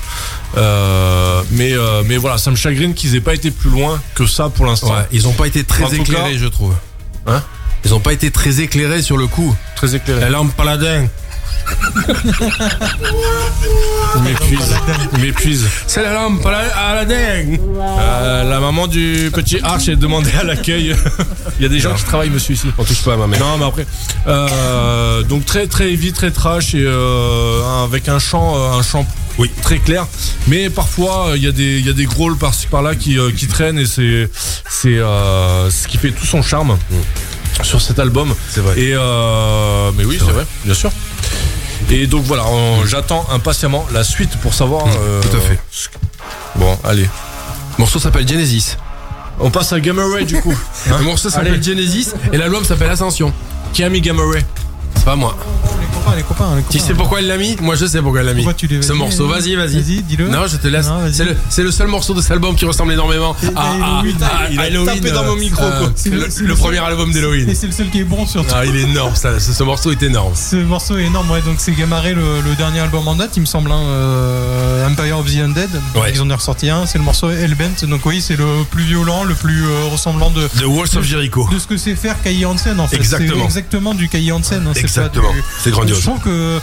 Euh, 0.57 1.43
mais 1.51 1.73
euh, 1.74 2.03
mais 2.07 2.16
voilà, 2.16 2.39
ça 2.39 2.51
me 2.51 2.57
chagrine 2.57 2.95
qu'ils 2.95 3.15
aient 3.15 3.20
pas 3.20 3.35
été 3.35 3.51
plus 3.51 3.69
loin 3.70 4.01
que 4.15 4.27
ça 4.27 4.49
pour 4.49 4.65
l'instant. 4.66 4.95
Ouais, 4.95 5.07
ils 5.12 5.28
ont 5.28 5.33
pas 5.33 5.47
été 5.47 5.62
très 5.65 5.85
En 5.85 5.91
éclairés, 5.91 6.33
cas- 6.33 6.39
je 6.39 6.47
trouve. 6.47 6.74
Hein? 7.27 7.43
Ils 7.85 7.94
ont 7.94 8.01
pas 8.01 8.12
été 8.12 8.31
très 8.31 8.61
éclairés 8.61 9.03
sur 9.03 9.16
le 9.16 9.27
coup. 9.27 9.55
Très 9.77 9.94
éclairé. 9.94 10.20
La 10.20 10.31
lampe 10.31 10.55
paladin. 10.57 11.07
Il 14.16 14.23
m'épuise. 14.23 14.74
Il 15.15 15.20
m'épuise. 15.20 15.66
C'est 15.86 16.03
la 16.03 16.12
lampe 16.15 16.43
paladin. 16.43 17.57
Euh, 17.98 18.44
la 18.44 18.61
maman 18.61 18.86
du 18.86 19.31
petit 19.32 19.59
Arch 19.62 19.89
est 19.89 19.97
demandée 19.97 20.32
à 20.39 20.44
l'accueil. 20.44 20.94
Il 21.59 21.62
y 21.62 21.66
a 21.66 21.69
des 21.69 21.78
gens 21.81 21.94
qui 21.94 22.05
travaillent, 22.05 22.31
monsieur, 22.31 22.55
ici. 22.55 22.66
On 22.78 22.85
touche 22.85 23.03
pas 23.03 23.15
à 23.15 23.16
ma 23.16 23.27
mère. 23.27 23.40
Non, 23.40 23.59
mais 23.59 23.65
après, 23.66 23.86
euh, 24.27 25.23
donc 25.23 25.44
très 25.44 25.66
très 25.66 25.93
heavy, 25.93 26.12
très 26.12 26.31
trash 26.31 26.74
et 26.74 26.82
euh, 26.85 27.85
avec 27.85 28.09
un 28.09 28.19
chant, 28.19 28.57
un 28.78 28.82
chant 28.82 29.07
Oui. 29.39 29.51
très 29.62 29.78
clair. 29.78 30.07
Mais 30.48 30.70
parfois, 30.70 31.32
il 31.36 31.43
y 31.43 31.47
a 31.48 31.53
des 31.53 31.81
y 31.81 31.89
a 31.90 31.93
des 31.93 32.07
growls 32.07 32.36
par-ci 32.36 32.66
par-là 32.66 32.94
qui 32.94 33.19
qui 33.36 33.47
traînent 33.47 33.78
et 33.78 33.86
c'est 33.86 34.28
c'est 34.69 34.97
ce 34.98 35.89
qui 35.89 35.98
fait 35.98 36.11
tout 36.11 36.27
son 36.27 36.43
charme 36.43 36.77
sur 37.62 37.81
cet 37.81 37.99
album. 37.99 38.35
C'est 38.51 38.61
vrai. 38.61 38.78
Et 38.78 38.93
euh, 38.95 39.91
mais 39.97 40.05
oui, 40.05 40.19
c'est 40.19 40.31
vrai. 40.33 40.47
bien 40.65 40.74
sûr. 40.74 40.91
Et 41.91 42.07
donc 42.07 42.24
voilà, 42.24 42.45
j'attends 42.87 43.27
impatiemment 43.33 43.87
la 43.93 44.03
suite 44.05 44.37
pour 44.39 44.55
savoir. 44.55 44.87
euh, 44.87 45.20
tout 45.23 45.37
à 45.37 45.41
fait. 45.41 45.59
Bon, 46.57 46.77
allez. 46.85 47.03
Le 47.03 47.78
morceau 47.78 47.99
s'appelle 47.99 48.27
Genesis. 48.27 48.77
On 49.39 49.51
passe 49.51 49.73
à 49.73 49.81
Gamma 49.81 50.03
Ray 50.12 50.24
du 50.24 50.41
coup. 50.41 50.57
Le 50.89 51.05
morceau 51.05 51.28
s'appelle. 51.31 51.62
Genesis 51.62 52.12
et 52.33 52.39
l'album 52.39 52.65
s'appelle 52.65 52.91
Ascension. 52.91 53.33
Qui 53.73 53.85
a 53.85 53.91
mis 53.91 54.01
Gamma 54.01 54.23
Ray? 54.33 54.43
C'est 54.97 55.05
pas 55.05 55.16
moi. 55.16 55.36
Les 55.81 55.86
copains, 55.94 56.16
les 56.16 56.23
copains, 56.23 56.56
les 56.56 56.62
Tu 56.64 56.78
sais 56.78 56.94
pourquoi 56.94 57.20
il 57.20 57.27
l'a 57.28 57.36
mis? 57.36 57.56
Moi 57.60 57.74
je 57.77 57.86
sais 57.86 58.01
pourquoi 58.02 58.20
il 58.23 58.27
l'a 58.27 58.35
mis. 58.35 58.43
Pourquoi 58.43 58.55
tu 58.55 58.82
Ce 58.82 58.93
morceau, 58.93 59.28
vas-y, 59.28 59.55
vas-y. 59.55 59.74
Vas-y, 59.81 60.02
dis-le. 60.02 60.28
Non, 60.28 60.47
je 60.47 60.56
te 60.56 60.68
laisse. 60.68 60.89
C'est 61.51 61.62
le, 61.62 61.70
seul 61.70 61.89
morceau 61.89 62.14
de 62.14 62.20
cet 62.20 62.32
album 62.32 62.55
qui 62.56 62.64
ressemble 62.64 62.93
énormément 62.93 63.36
à, 63.55 63.60
à- 63.60 63.73
Halloween. 63.98 64.16
à- 64.23 64.51
Il 64.51 64.60
a 64.60 64.85
tapé 64.85 65.10
dans 65.10 65.23
euh, 65.24 65.27
mon 65.28 65.36
micro, 65.36 65.62
quoi. 65.62 65.93
c'est 65.94 66.10
C'est 66.31 66.43
le, 66.43 66.55
premier 66.55 66.78
album 66.78 67.10
Et 67.10 67.14
d'Halloween. 67.14 67.55
c'est 67.55 67.66
le 67.66 67.73
seul 67.73 67.90
qui 67.90 68.01
est 68.01 68.05
bon 68.05 68.27
surtout. 68.27 68.52
Ah, 68.55 68.64
il 68.64 68.74
est 68.77 68.82
énorme, 68.82 69.14
ça, 69.14 69.39
ce, 69.39 69.52
ce 69.52 69.62
morceau 69.62 69.90
est 69.93 70.02
énorme. 70.02 70.32
Ce 70.35 70.56
morceau 70.56 70.97
est 70.98 71.05
énorme, 71.05 71.31
ouais, 71.31 71.43
donc 71.43 71.56
c'est 71.59 71.73
Gamaré 71.73 72.14
le, 72.14 72.40
le 72.40 72.55
dernier 72.56 72.81
album 72.81 73.06
en 73.09 73.14
date, 73.16 73.32
il 73.36 73.40
me 73.40 73.47
semble, 73.47 73.70
hein, 73.70 73.81
euh, 73.81 74.86
Empire 74.89 75.18
of 75.18 75.27
the 75.32 75.39
Undead. 75.39 75.70
Ouais. 75.94 76.12
Ils 76.14 76.20
en 76.23 76.31
ont 76.31 76.36
ressorti 76.36 76.70
un, 76.70 76.86
c'est 76.86 76.98
le 76.98 77.05
morceau 77.05 77.31
Hellbent, 77.31 77.85
donc 77.89 78.05
oui, 78.06 78.20
c'est 78.20 78.36
le 78.36 78.44
plus 78.70 78.85
violent, 78.85 79.24
le 79.24 79.35
plus 79.35 79.64
euh, 79.64 79.85
ressemblant 79.90 80.31
de, 80.31 80.47
The 80.59 80.64
Walls 80.66 80.97
of 80.97 81.05
Jericho. 81.05 81.48
de 81.52 81.59
ce 81.59 81.66
que 81.66 81.77
c'est 81.77 81.94
faire 81.97 82.20
Kai 82.23 82.44
Hansen 82.47 82.78
en 82.81 82.86
fait. 82.86 82.97
Exactement. 82.97 83.35
C'est 83.40 83.44
exactement 83.44 83.94
du 83.94 84.09
Kai 84.09 84.31
Hansen. 84.32 84.66
hein, 84.66 84.73
Exactement. 84.86 85.32
C'est 85.62 85.70
grandiose. 85.70 85.98
Je 85.98 86.02
trouve 86.02 86.20
que 86.20 86.60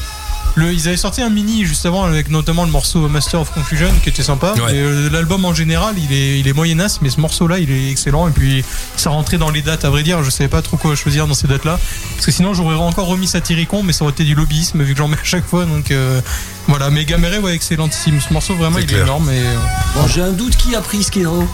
le, 0.55 0.71
ils 0.71 0.87
avaient 0.87 0.97
sorti 0.97 1.21
un 1.23 1.29
mini 1.29 1.65
juste 1.65 1.83
avant 1.87 2.03
avec 2.03 2.29
notamment 2.29 2.63
le 2.63 2.69
morceau 2.69 3.07
Master 3.09 3.41
of 3.41 3.51
Confusion 3.51 3.89
qui 4.03 4.09
était 4.09 4.21
sympa. 4.21 4.53
Ouais. 4.53 4.71
Euh, 4.73 5.09
l'album 5.09 5.45
en 5.45 5.53
général, 5.53 5.95
il 5.97 6.13
est, 6.13 6.39
il 6.39 6.47
est 6.47 6.53
moyenasse, 6.53 7.01
mais 7.01 7.09
ce 7.09 7.19
morceau-là, 7.19 7.57
il 7.57 7.71
est 7.71 7.89
excellent. 7.89 8.27
Et 8.27 8.31
puis 8.31 8.63
ça 8.95 9.09
rentrait 9.09 9.37
dans 9.39 9.49
les 9.49 9.63
dates, 9.63 9.83
à 9.83 9.89
vrai 9.89 10.03
dire. 10.03 10.23
Je 10.23 10.29
savais 10.29 10.49
pas 10.49 10.61
trop 10.61 10.77
quoi 10.77 10.95
choisir 10.95 11.25
dans 11.25 11.33
ces 11.33 11.47
dates-là. 11.47 11.79
Parce 12.15 12.25
que 12.27 12.31
sinon, 12.31 12.53
j'aurais 12.53 12.75
encore 12.75 13.07
remis 13.07 13.25
Satyricon, 13.27 13.81
mais 13.81 13.93
ça 13.93 14.03
aurait 14.03 14.13
été 14.13 14.23
du 14.25 14.35
lobbyisme 14.35 14.83
vu 14.83 14.93
que 14.93 14.99
j'en 14.99 15.07
mets 15.07 15.17
à 15.17 15.23
chaque 15.23 15.45
fois. 15.47 15.65
Donc 15.65 15.89
euh, 15.89 16.21
voilà, 16.67 16.91
mais 16.91 17.03
Gamere, 17.05 17.41
ouais, 17.41 17.55
excellentissime. 17.55 18.21
Ce 18.21 18.31
morceau, 18.31 18.53
vraiment, 18.53 18.77
il 18.77 18.85
clair. 18.85 18.99
est 18.99 19.03
énorme. 19.03 19.29
Et, 19.31 19.39
euh, 19.39 19.55
Bon, 19.95 20.07
j'ai 20.07 20.21
un 20.21 20.31
doute 20.31 20.55
qui 20.55 20.75
a 20.75 20.81
pris 20.81 21.01
ce 21.03 21.09
qui 21.09 21.21
est 21.21 21.25
en 21.25 21.33
haut. 21.33 21.49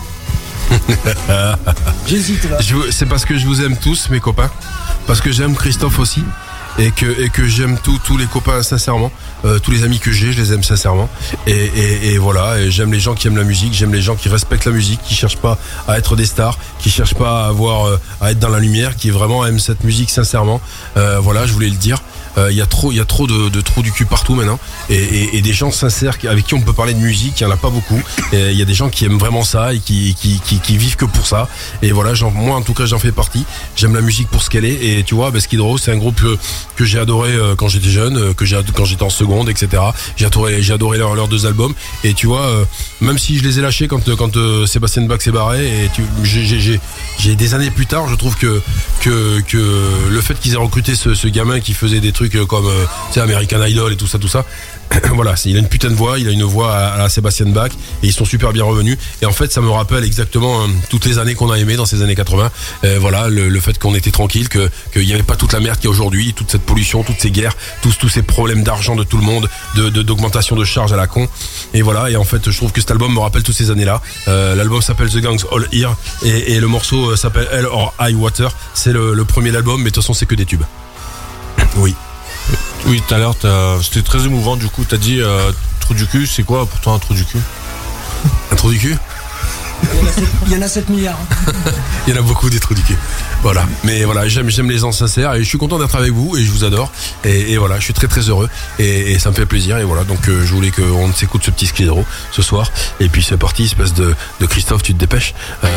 J'hésite 2.08 2.50
là. 2.50 2.58
C'est 2.92 3.06
parce 3.08 3.24
que 3.26 3.38
je 3.38 3.46
vous 3.46 3.62
aime 3.62 3.78
tous, 3.78 4.10
mes 4.10 4.20
copains. 4.20 4.52
Parce 5.08 5.22
que 5.22 5.32
j'aime 5.32 5.56
Christophe 5.56 6.00
aussi. 6.00 6.24
Et 6.78 6.92
que, 6.92 7.48
j'aime 7.48 7.78
tous 7.84 8.18
les 8.18 8.26
copains 8.26 8.64
sincèrement. 8.64 9.12
Euh, 9.46 9.58
tous 9.60 9.72
les 9.72 9.84
amis 9.84 10.00
que 10.00 10.12
j'ai, 10.12 10.34
je 10.34 10.42
les 10.42 10.54
aime 10.54 10.64
sincèrement. 10.64 11.10
Et, 11.48 12.18
voilà, 12.18 12.70
j'aime 12.70 12.92
les 12.92 13.00
gens 13.00 13.16
qui 13.16 13.28
aiment 13.28 13.38
la 13.38 13.44
musique, 13.44 13.74
j'aime 13.74 13.94
les 13.94 14.02
gens 14.02 14.16
qui 14.16 14.30
respectent 14.30 14.66
la 14.66 14.72
musique, 14.72 15.02
qui 15.02 15.16
cherchent 15.16 15.38
pas 15.38 15.58
à 15.88 15.98
être 15.98 16.16
des 16.16 16.26
stars, 16.26 16.58
qui 16.80 16.90
cherchent 16.90 17.16
pas 17.16 17.46
à 17.46 17.48
avoir 17.48 17.88
euh, 17.88 18.00
à 18.22 18.32
être 18.32 18.40
dans 18.40 18.50
la 18.50 18.60
lumière, 18.60 18.96
qui 18.96 19.10
vraiment 19.10 19.46
aiment 19.46 19.60
cette 19.60 19.84
musique 19.84 20.10
sincèrement. 20.10 20.62
Euh, 20.98 21.20
voilà, 21.20 21.46
je 21.46 21.54
voulais 21.54 21.70
le 21.70 21.76
dire. 21.76 22.02
Euh, 22.40 22.52
Il 22.52 22.58
y 22.58 22.62
a 22.62 22.66
trop, 22.66 22.92
y 22.92 23.00
a 23.00 23.06
trop 23.06 23.28
de, 23.28 23.62
trous 23.62 23.82
du 23.82 23.92
cul 23.92 24.06
partout 24.06 24.36
maintenant, 24.36 24.60
et, 24.90 25.42
des 25.42 25.54
gens 25.54 25.72
sincères 25.72 26.18
avec 26.28 26.46
qui 26.46 26.54
on 26.54 26.62
peut 26.62 26.74
parler 26.74 26.94
de 26.94 27.00
musique, 27.00 27.40
il 27.40 27.44
y 27.44 27.46
en 27.46 27.52
a 27.52 27.58
pas 27.58 27.70
beaucoup. 27.70 28.02
Il 28.34 28.54
y 28.54 28.62
a 28.62 28.66
des 28.66 28.74
gens 28.74 28.90
qui 28.90 29.06
aiment 29.06 29.18
vraiment 29.18 29.44
ça 29.44 29.74
et 29.74 29.80
qui, 29.80 30.16
vivent 30.70 30.96
que 30.96 31.06
pour 31.06 31.26
ça. 31.26 31.48
Et 31.82 31.92
voilà, 31.92 32.14
moi 32.34 32.56
en 32.56 32.62
tout 32.62 32.74
cas 32.74 32.86
j'en 32.86 33.00
fais 33.00 33.12
partie. 33.12 33.46
J'aime 33.76 33.96
la 33.96 34.02
musique 34.02 34.30
pour 34.30 34.42
ce 34.42 34.50
qu'elle 34.50 34.66
est. 34.66 35.00
Et 35.00 35.04
tu 35.04 35.16
vois, 35.16 35.32
Skid 35.40 35.60
Row, 35.60 35.78
c'est 35.78 35.92
un 35.92 35.98
groupe 35.98 36.22
que, 36.76 36.86
j'ai 36.86 37.00
adoré 37.00 37.34
euh, 37.34 37.56
quand 37.56 37.68
j'étais 37.68 37.90
jeune, 37.90 38.18
euh, 38.18 38.34
que 38.34 38.46
j'ai 38.46 38.60
quand 38.74 38.86
j'étais 38.86 39.04
en 39.04 39.10
seconde, 39.10 39.50
etc. 39.50 39.84
J'ai 40.16 40.26
adoré, 40.26 40.62
j'ai 40.62 40.74
adoré 40.74 40.98
leurs 40.98 41.28
deux 41.28 41.46
albums. 41.46 41.74
Et 42.04 42.14
tu 42.14 42.28
vois, 42.28 42.48
euh, 42.48 42.66
même 43.02 43.18
si 43.18 43.38
je 43.38 43.44
les 43.44 43.60
ai 43.60 43.62
lâchés 43.62 43.88
quand 43.88 44.08
euh, 44.08 44.16
quand 44.16 44.36
euh, 44.38 44.66
Sébastien 44.66 45.04
Bach 45.04 45.22
s'est 45.22 45.32
barré, 45.32 45.66
et 45.66 45.90
j'ai 46.24 46.80
j'ai- 47.20 47.36
des 47.36 47.54
années 47.54 47.70
plus 47.70 47.86
tard, 47.86 48.08
je 48.10 48.16
trouve 48.16 48.36
que 48.36 48.62
que, 49.02 49.40
que 49.42 50.10
le 50.10 50.22
fait 50.22 50.40
qu'ils 50.40 50.54
aient 50.54 50.58
recruté 50.58 50.96
ce, 50.96 51.28
gamin 51.28 51.60
qui 51.60 51.74
faisait 51.74 52.00
des 52.00 52.12
trucs 52.12 52.36
euh, 52.36 52.46
comme 52.46 52.66
euh, 52.66 53.22
American 53.22 53.64
Idol 53.64 53.94
et 53.94 53.98
tout 53.98 54.08
ça, 54.08 54.18
tout 54.18 54.28
ça, 54.28 54.46
voilà, 55.14 55.36
il 55.46 55.56
a 55.56 55.60
une 55.60 55.68
putain 55.68 55.90
de 55.90 55.96
voix, 55.96 56.20
il 56.20 56.28
a 56.28 56.32
une 56.32 56.44
voix 56.44 56.76
à, 56.76 57.10
Sébastien 57.10 57.48
Bach 57.48 57.72
et 58.04 58.08
ils 58.08 58.14
sont 58.14 58.26
super 58.26 58.52
bien 58.54 58.64
revenus. 58.64 58.98
Et 59.22 59.26
en 59.26 59.32
fait, 59.32 59.52
ça 59.52 59.62
me 59.62 59.70
rappelle 59.70 60.04
exactement 60.04 60.62
euh, 60.62 60.68
toutes 60.90 61.06
les 61.06 61.20
années 61.20 61.36
qu'on 61.36 61.52
a 61.52 61.58
aimé 61.58 61.76
dans 61.76 61.86
ces 61.86 62.02
années 62.02 62.16
80. 62.16 62.52
Euh, 62.84 62.98
voilà, 63.00 63.30
le, 63.30 63.60
fait 63.60 63.78
qu'on 63.78 63.96
était 63.96 64.12
tranquille, 64.12 64.50
qu'il 64.50 64.70
n'y 65.06 65.14
avait 65.14 65.24
pas 65.24 65.36
toute 65.36 65.54
la 65.54 65.60
merde 65.60 65.78
qu'il 65.78 65.86
y 65.86 65.88
a 65.88 65.92
aujourd'hui, 65.92 66.34
toute 66.34 66.50
cette 66.52 66.62
pollution, 66.62 67.04
toutes 67.04 67.20
ces 67.20 67.32
guerres, 67.32 67.56
tous 67.82 68.10
ces 68.10 68.22
problèmes 68.22 68.64
d'argent 68.64 68.96
de 68.96 69.04
tout 69.04 69.18
le 69.18 69.24
monde, 69.24 69.50
de 69.76 69.90
d'augmentation 69.90 70.56
de, 70.56 70.64
charges 70.64 70.94
à 70.94 70.98
la 70.98 71.08
con. 71.08 71.28
Et 71.74 71.82
voilà, 71.82 72.10
et 72.10 72.16
en 72.16 72.24
fait, 72.24 72.50
je 72.50 72.58
trouve 72.58 72.72
que 72.72 72.82
cet 72.82 72.92
album 72.92 73.14
me 73.14 73.20
rappelle 73.20 73.44
toutes 73.44 73.56
ces 73.56 73.72
années-là. 73.72 74.02
Euh, 74.28 74.56
L'album 74.56 74.82
s'appelle 74.82 75.10
The 75.10 75.18
Gangs 75.18 75.44
All 75.52 75.68
Here 75.72 75.96
et, 76.24 76.60
le 76.60 76.68
morceau 76.68 77.16
s'appelle 77.16 77.48
Hell 77.52 77.66
or 77.66 77.94
High 78.00 78.16
Water. 78.16 78.52
C'est 78.74 78.92
le, 78.92 79.14
le 79.14 79.26
premier 79.26 79.50
de 79.50 79.56
l'album, 79.56 79.78
mais 79.82 79.90
de 79.90 79.96
toute 79.96 80.04
façon, 80.04 80.14
c'est 80.14 80.26
que 80.26 80.36
des 80.36 80.46
tubes. 80.46 80.64
Oui. 81.78 81.96
Oui, 82.88 83.02
tout 83.08 83.14
à 83.14 83.18
l'heure, 83.18 83.36
c'était 83.84 84.02
très 84.02 84.26
émouvant. 84.26 84.56
Du 84.56 84.68
coup, 84.68 84.84
t'as 84.84 84.98
dit 84.98 85.20
euh, 85.22 85.52
trou 85.80 85.94
du 85.94 86.06
cul. 86.08 86.26
C'est 86.28 86.44
quoi 86.44 86.66
pour 86.66 86.80
toi 86.80 86.94
un 86.94 87.00
trou 87.00 87.14
du 87.14 87.24
cul? 87.26 87.40
Un 88.52 88.56
trou 88.56 88.72
du 88.72 88.80
cul? 88.80 88.98
Il 89.82 89.98
y 89.98 90.02
en 90.02 90.08
a 90.08 90.12
sept- 90.12 90.30
il 90.48 90.52
y 90.52 90.56
en 90.58 90.62
a 90.62 90.68
7 90.68 90.90
milliards. 90.90 91.18
Il 92.08 92.14
y 92.14 92.18
en 92.18 92.20
a 92.20 92.22
beaucoup 92.24 92.50
des 92.50 92.60
trous 92.60 92.74
du 92.74 92.82
cul. 92.82 92.98
Voilà. 93.44 93.66
Mais 93.86 94.04
voilà, 94.04 94.28
j'aime, 94.28 94.50
j'aime 94.50 94.70
les 94.70 94.80
gens 94.80 94.92
sincères 94.92 95.34
et 95.36 95.40
je 95.44 95.48
suis 95.48 95.58
content 95.58 95.80
d'être 95.80 95.96
avec 95.96 96.12
vous 96.12 96.36
et 96.36 96.44
je 96.44 96.52
vous 96.52 96.66
adore. 96.66 96.92
Et, 97.24 97.54
et 97.54 97.58
voilà, 97.58 97.78
je 97.80 97.86
suis 97.86 97.94
très 97.94 98.08
très 98.08 98.22
heureux 98.28 98.50
et, 98.78 99.12
et 99.14 99.20
ça 99.20 99.30
me 99.30 99.36
fait 99.36 99.46
plaisir. 99.46 99.78
Et 99.78 99.86
voilà, 99.86 100.04
donc 100.04 100.28
euh, 100.28 100.44
je 100.46 100.54
voulais 100.54 100.72
qu'on 100.72 101.14
s'écoute 101.14 101.44
ce 101.46 101.52
petit 101.52 101.68
scléro 101.68 102.04
ce 102.32 102.42
soir. 102.42 102.72
Et 103.00 103.08
puis 103.08 103.24
c'est 103.24 103.38
parti, 103.38 103.64
espèce 103.64 103.94
de, 103.94 104.16
de 104.42 104.46
Christophe, 104.48 104.84
tu 104.84 104.94
te 104.94 105.00
dépêches. 105.00 105.34
Euh, 105.64 105.68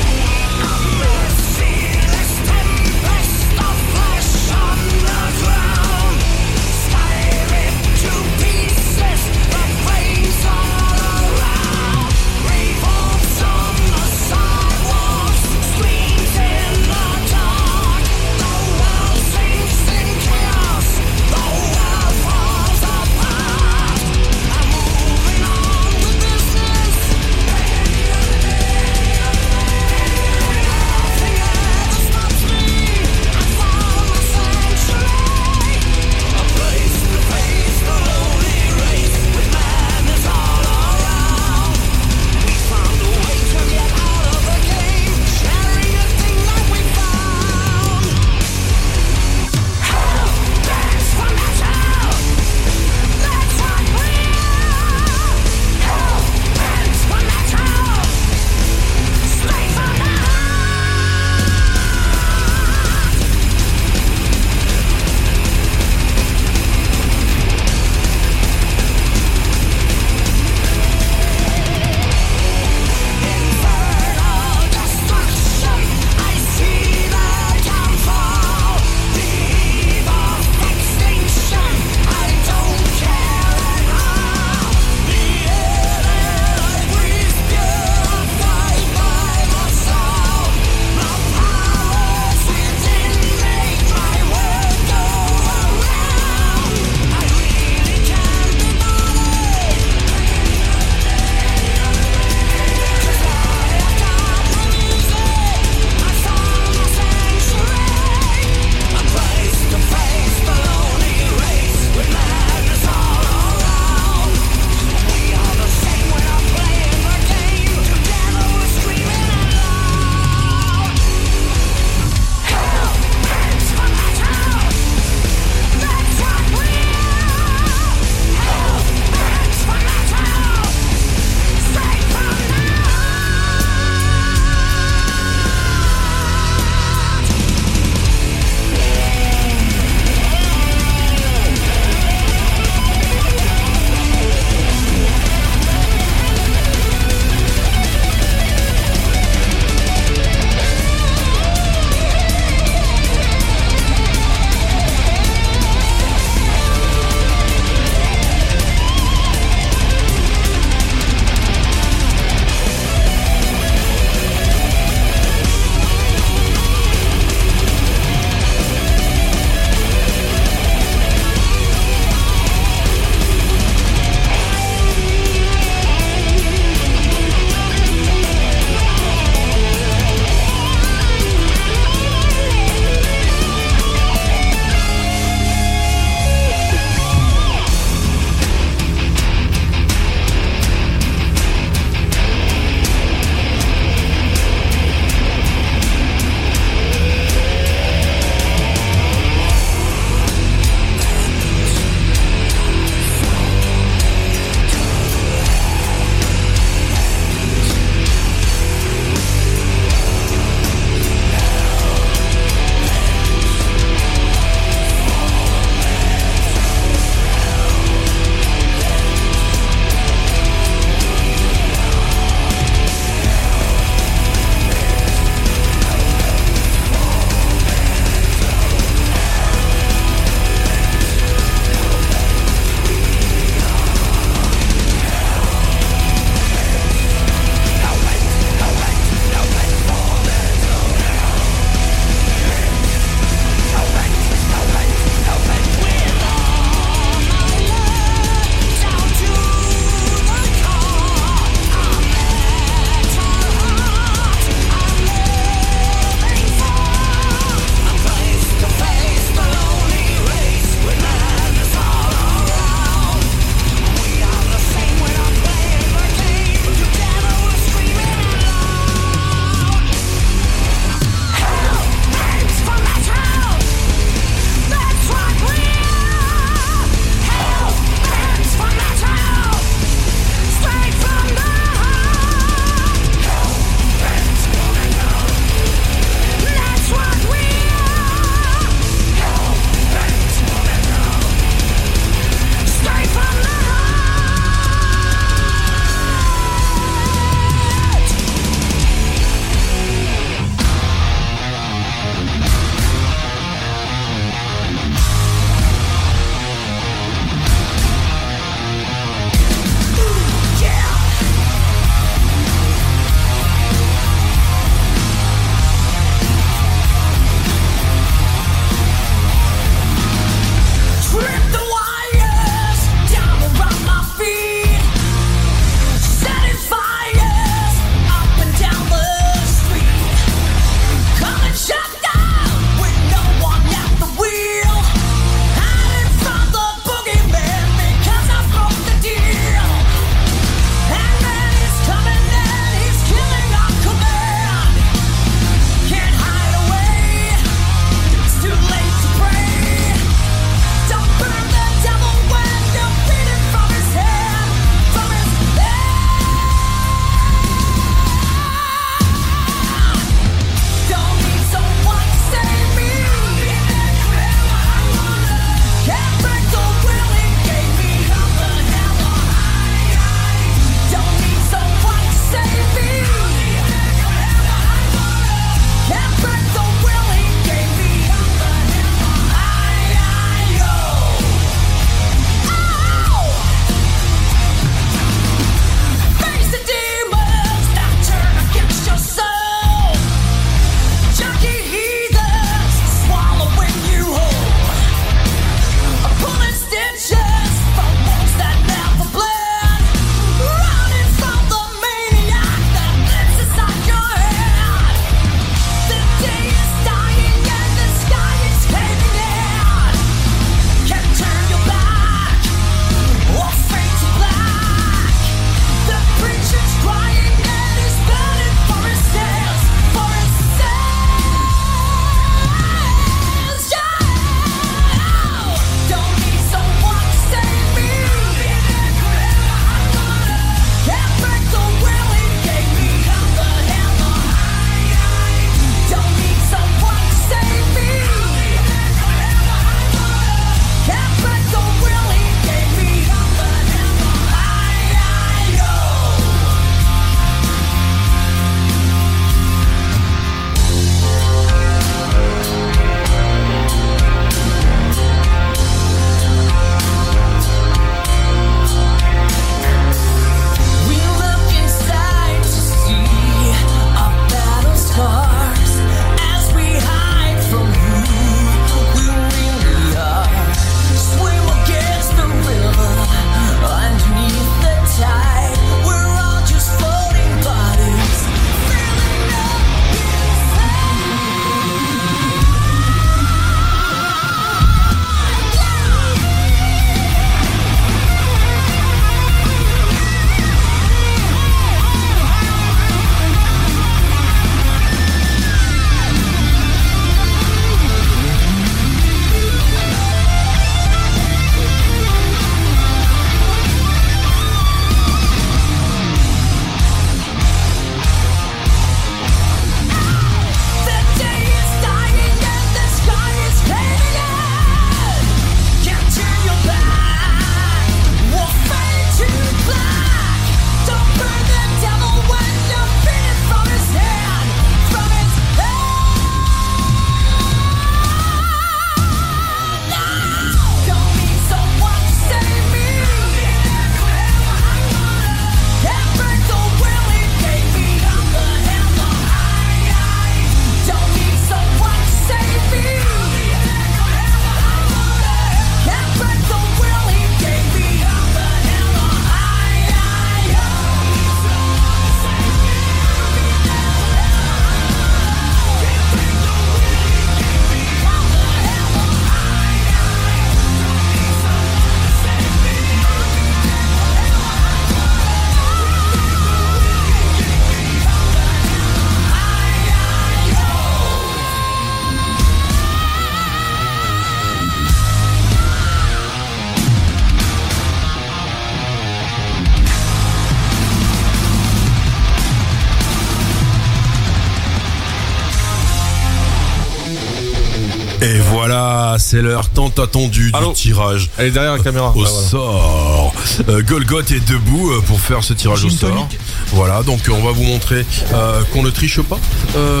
c'est 589.38 589.42
l'heure 589.44 589.68
tant 589.70 589.88
attendue 590.02 590.50
Allô 590.52 590.68
du 590.72 590.74
tirage 590.74 591.30
Elle 591.38 591.46
est 591.46 591.50
derrière 591.52 591.76
la 591.76 591.78
caméra. 591.82 592.08
au 592.08 592.24
Ah, 592.24 592.28
voilà. 592.28 592.48
sort. 592.48 593.34
Euh, 593.68 593.82
Golgoth 593.82 594.30
est 594.32 594.46
debout 594.48 594.90
euh, 594.90 595.00
pour 595.02 595.20
faire 595.20 595.44
ce 595.44 595.52
tirage 595.52 595.84
au 595.84 595.90
sort. 595.90 596.28
Voilà, 596.72 597.02
donc 597.04 597.28
euh, 597.28 597.32
on 597.32 597.44
va 597.44 597.52
vous 597.52 597.62
montrer 597.62 598.04
euh, 598.34 598.62
qu'on 598.72 598.82
ne 598.82 598.90
triche 598.90 599.20
pas. 599.22 599.38
Euh, 599.76 600.00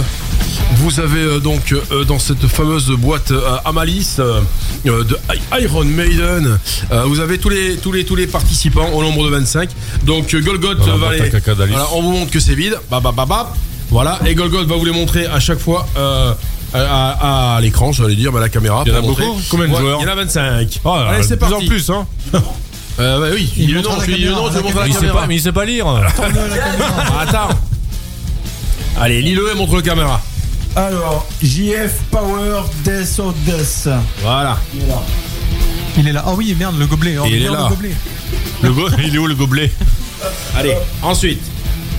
vous 0.76 0.98
avez 0.98 1.20
euh, 1.20 1.38
donc 1.38 1.72
euh, 1.72 2.04
dans 2.04 2.18
cette 2.18 2.46
fameuse 2.48 2.90
boîte 2.90 3.30
euh, 3.30 3.58
Amalis 3.64 4.16
euh, 4.18 4.40
euh, 4.86 5.04
de 5.04 5.16
Iron 5.60 5.84
Maiden, 5.84 6.58
euh, 6.90 7.04
vous 7.04 7.20
avez 7.20 7.38
tous 7.38 7.48
les 7.48 7.76
tous 7.76 7.92
les 7.92 8.04
tous 8.04 8.16
les 8.16 8.26
participants 8.26 8.88
au 8.92 9.02
nombre 9.02 9.24
de 9.24 9.30
25. 9.30 9.70
Donc 10.02 10.34
euh, 10.34 10.40
Golgoth 10.40 10.78
Voilà, 10.78 10.96
va 10.96 11.14
les 11.14 11.34
à 11.34 11.54
voilà, 11.54 11.86
on 11.94 12.02
vous 12.02 12.10
montre 12.12 12.30
que 12.32 12.40
c'est 12.40 12.54
vide. 12.56 12.76
Bah 12.90 12.98
bah 13.02 13.12
bah 13.16 13.24
bah. 13.26 13.52
Voilà, 13.90 14.18
et 14.26 14.34
Golgoth 14.34 14.66
va 14.66 14.76
vous 14.76 14.84
les 14.84 14.92
montrer 14.92 15.24
à 15.26 15.40
chaque 15.40 15.58
fois 15.60 15.86
euh, 15.96 16.34
à, 16.74 16.80
à- 17.52 17.56
à 17.56 17.60
l'écran, 17.60 17.92
j'allais 17.92 18.14
dire, 18.16 18.30
bah, 18.32 18.38
à 18.38 18.42
la 18.42 18.48
caméra. 18.48 18.82
Il 18.86 18.92
y 18.92 18.94
en 18.94 18.98
a 18.98 19.00
beaucoup 19.02 19.22
Combien 19.50 19.66
de 19.68 19.72
Ouais, 19.72 19.78
joueurs 19.80 19.98
Il 20.00 20.04
y 20.04 20.08
en 20.08 20.12
a 20.12 20.14
25. 20.16 20.80
Oh, 20.84 20.90
Allez, 20.90 21.22
c'est 21.22 21.36
parti. 21.36 21.54
en 21.54 21.60
plus, 21.66 21.90
hein. 21.90 22.06
Euh, 23.00 23.20
bah 23.20 23.26
oui, 23.32 23.48
Il 23.56 23.62
il 23.70 23.74
le 23.74 23.80
nom, 23.80 23.90
dis 24.04 24.10
le 24.10 24.16
caméra, 24.16 24.40
nom, 24.40 24.46
la 24.80 24.86
il 24.88 24.92
sait 24.92 24.98
caméra. 24.98 25.20
pas, 25.20 25.26
mais 25.28 25.36
il 25.36 25.40
sait 25.40 25.52
pas 25.52 25.64
lire. 25.64 25.86
Attends. 27.20 27.48
Allez, 29.00 29.22
lis-le 29.22 29.52
et 29.52 29.54
montre 29.54 29.76
le 29.76 29.82
caméra. 29.82 30.20
Alors, 30.74 31.24
JF 31.40 31.92
Power 32.10 32.62
Death 32.84 33.20
of 33.20 33.34
Death. 33.44 33.88
Voilà. 34.20 34.58
Il 35.96 36.08
est 36.08 36.12
là. 36.12 36.24
Ah 36.26 36.32
oui, 36.36 36.56
merde, 36.58 36.76
le 36.76 36.86
gobelet. 36.86 37.16
Oh, 37.20 37.24
Il 37.28 37.34
est 37.44 37.48
là. 37.48 37.62
Le 37.64 37.68
gobelet. 37.68 37.94
Le 38.62 38.72
go, 38.72 38.88
il 39.04 39.14
est 39.14 39.18
où 39.18 39.26
le 39.28 39.34
gobelet? 39.36 39.70
Allez, 40.56 40.74
ensuite. 41.02 41.40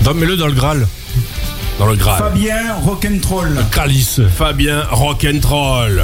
Va, 0.02 0.14
Mets-le 0.14 0.36
dans 0.36 0.48
le 0.48 0.54
Graal. 0.54 0.86
Dans 1.80 1.86
le 1.86 1.96
Graal. 1.96 2.18
Fabien 2.20 2.76
Rock'n'Troll. 2.84 3.58
Calice. 3.72 4.20
Fabien 4.36 4.84
Rock'n'Troll. 4.92 6.04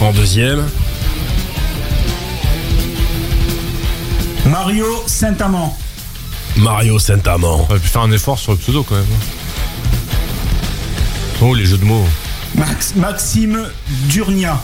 En 0.00 0.12
deuxième. 0.12 0.68
Mario 4.46 4.86
Saint-Amand. 5.06 5.76
Mario 6.56 6.98
Saint-Amand. 6.98 7.60
On 7.60 7.62
aurait 7.72 7.78
pu 7.80 7.88
faire 7.88 8.02
un 8.02 8.12
effort 8.12 8.38
sur 8.38 8.52
le 8.52 8.58
pseudo 8.58 8.82
quand 8.84 8.94
même. 8.94 9.04
Oh, 11.40 11.54
les 11.54 11.66
jeux 11.66 11.78
de 11.78 11.84
mots. 11.84 12.06
Max- 12.54 12.94
Maxime 12.94 13.66
Durnia. 14.08 14.62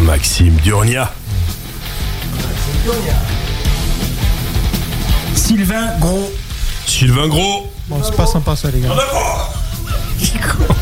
Maxime 0.00 0.54
Durnia. 0.62 1.12
Sylvain 5.34 5.98
Gros. 6.00 6.32
Sylvain 6.86 7.28
Gros. 7.28 7.70
Bon, 7.88 8.00
c'est 8.02 8.16
pas 8.16 8.26
sympa 8.26 8.56
ça, 8.56 8.70
les 8.70 8.80
gars. 8.80 8.94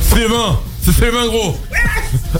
Sylvain. 0.02 0.58
C'est 0.84 0.92
Sylvain 0.92 1.26
Gros. 1.26 1.56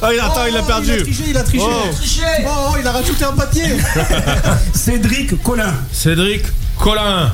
Ah, 0.03 0.13
il 0.13 0.21
attends, 0.21 0.47
il 0.49 0.57
a 0.57 0.63
perdu. 0.63 0.93
Il 0.93 1.01
a 1.01 1.03
triché, 1.03 1.23
il 1.29 1.37
a 1.37 1.43
triché. 1.43 2.27
Oh, 2.47 2.51
oh, 2.71 2.77
il 2.81 2.87
a 2.87 2.93
rajouté 2.93 3.25
un 3.25 3.33
papier. 3.33 3.77
Cédric 4.75 5.43
Collin. 5.43 5.73
Cédric 5.93 6.45
Collin. 6.79 7.33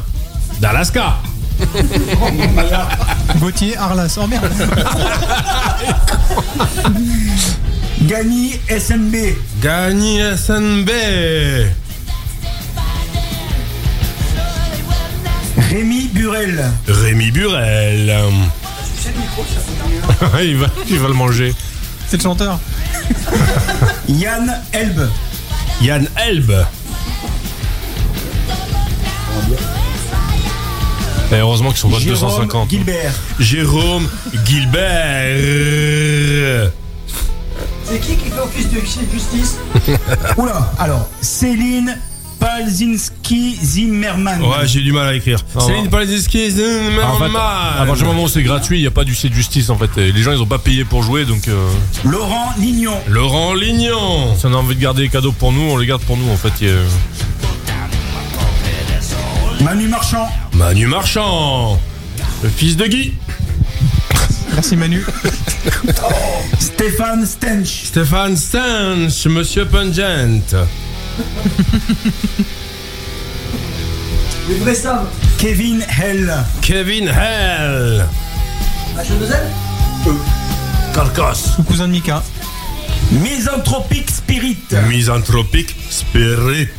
D'Alaska. 0.61 1.17
Gauthier 3.41 3.77
Arlas. 3.77 4.17
Oh 4.21 4.27
merde. 4.27 4.49
Gagny 8.03 8.61
SMB. 8.69 9.15
Gagny 9.61 10.21
SNB. 10.37 10.91
Rémi 15.69 16.09
Burel. 16.15 16.71
Rémi 16.89 17.31
Burel. 17.31 18.17
il, 20.43 20.57
va, 20.57 20.67
il 20.89 20.99
va 20.99 21.09
le 21.09 21.15
manger. 21.15 21.55
C'est 22.09 22.17
le 22.17 22.23
chanteur. 22.23 22.59
Yann 24.09 24.63
Elbe. 24.73 25.11
Yann 25.83 26.09
Elbe. 26.17 26.65
Et 31.31 31.35
heureusement 31.35 31.69
qu'ils 31.69 31.79
sont 31.81 31.91
pas 31.91 31.99
Jérôme 31.99 32.31
250. 32.31 32.71
Gilbert. 32.71 33.13
Jérôme 33.39 34.09
Gilbert. 34.47 35.43
C'est 37.85 37.99
qui 38.01 38.17
qui 38.17 38.31
fait 38.31 38.41
office 38.41 38.71
de 38.71 38.81
justice? 39.13 39.59
Oula, 40.39 40.73
alors, 40.79 41.07
Céline 41.21 41.99
Palzinski 42.41 43.59
Zimmerman. 43.63 44.41
Ouais, 44.43 44.67
j'ai 44.67 44.81
du 44.81 44.93
mal 44.93 45.09
à 45.09 45.15
écrire. 45.15 45.39
Céline. 45.59 45.89
Palzinski, 45.89 46.49
Ah, 47.03 47.11
en 47.13 47.17
fait, 47.19 47.25
à 47.37 47.85
partir 47.87 47.97
du 47.97 48.05
moment 48.05 48.23
où 48.25 48.29
c'est 48.29 48.43
gratuit, 48.43 48.79
il 48.79 48.83
n'y 48.83 48.87
a 48.87 48.91
pas 48.93 49.05
du 49.05 49.15
C 49.15 49.29
de 49.29 49.35
justice 49.35 49.71
en 49.71 49.77
fait. 49.79 49.91
Les 49.97 50.23
gens 50.23 50.33
ils 50.33 50.41
ont 50.43 50.47
pas 50.47 50.59
payé 50.59 50.85
pour 50.85 51.03
jouer 51.03 51.25
donc 51.25 51.49
euh, 51.49 51.69
Laurent 52.05 52.53
Lignon. 52.59 52.95
Laurent 53.09 53.55
Lignon. 53.55 54.37
si 54.39 54.47
on 54.47 54.53
a 54.55 54.57
envie 54.57 54.77
de 54.77 54.81
garder 54.81 55.03
les 55.03 55.09
cadeaux 55.09 55.33
pour 55.33 55.53
nous, 55.53 55.63
on 55.63 55.77
les 55.77 55.87
garde 55.87 56.03
pour 56.03 56.17
nous 56.17 56.31
en 56.31 56.37
fait. 56.37 56.67
A- 56.69 56.85
Manu 59.65 59.89
Marchand. 59.89 60.29
Manu 60.55 60.87
Marchand. 60.87 61.81
Le 62.43 62.49
fils 62.49 62.77
de 62.77 62.87
Guy. 62.87 63.15
Merci 64.55 64.77
Manu. 64.77 65.05
Stéphane 66.59 67.27
Stench. 67.27 67.85
Stéphane 67.85 68.37
Stanch, 68.37 69.27
Monsieur 69.27 69.65
Pungent. 69.67 70.55
Les 74.49 74.55
vrais 74.57 74.75
savent. 74.75 75.07
Kevin 75.39 75.81
Hell. 75.83 76.33
Kevin 76.63 77.09
Hell. 77.09 78.07
H2L 78.97 79.47
Carcasse. 80.95 81.59
Ou 81.59 81.63
cousin 81.63 81.87
de 81.87 81.93
Mika. 81.93 82.23
Misanthropic 83.11 84.11
Spirit. 84.11 84.75
Misanthropic 84.89 85.75
Spirit. 85.91 86.71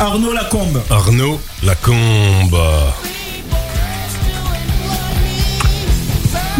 Arnaud 0.00 0.32
Lacombe. 0.32 0.82
Arnaud 0.90 1.40
Lacombe. 1.62 2.58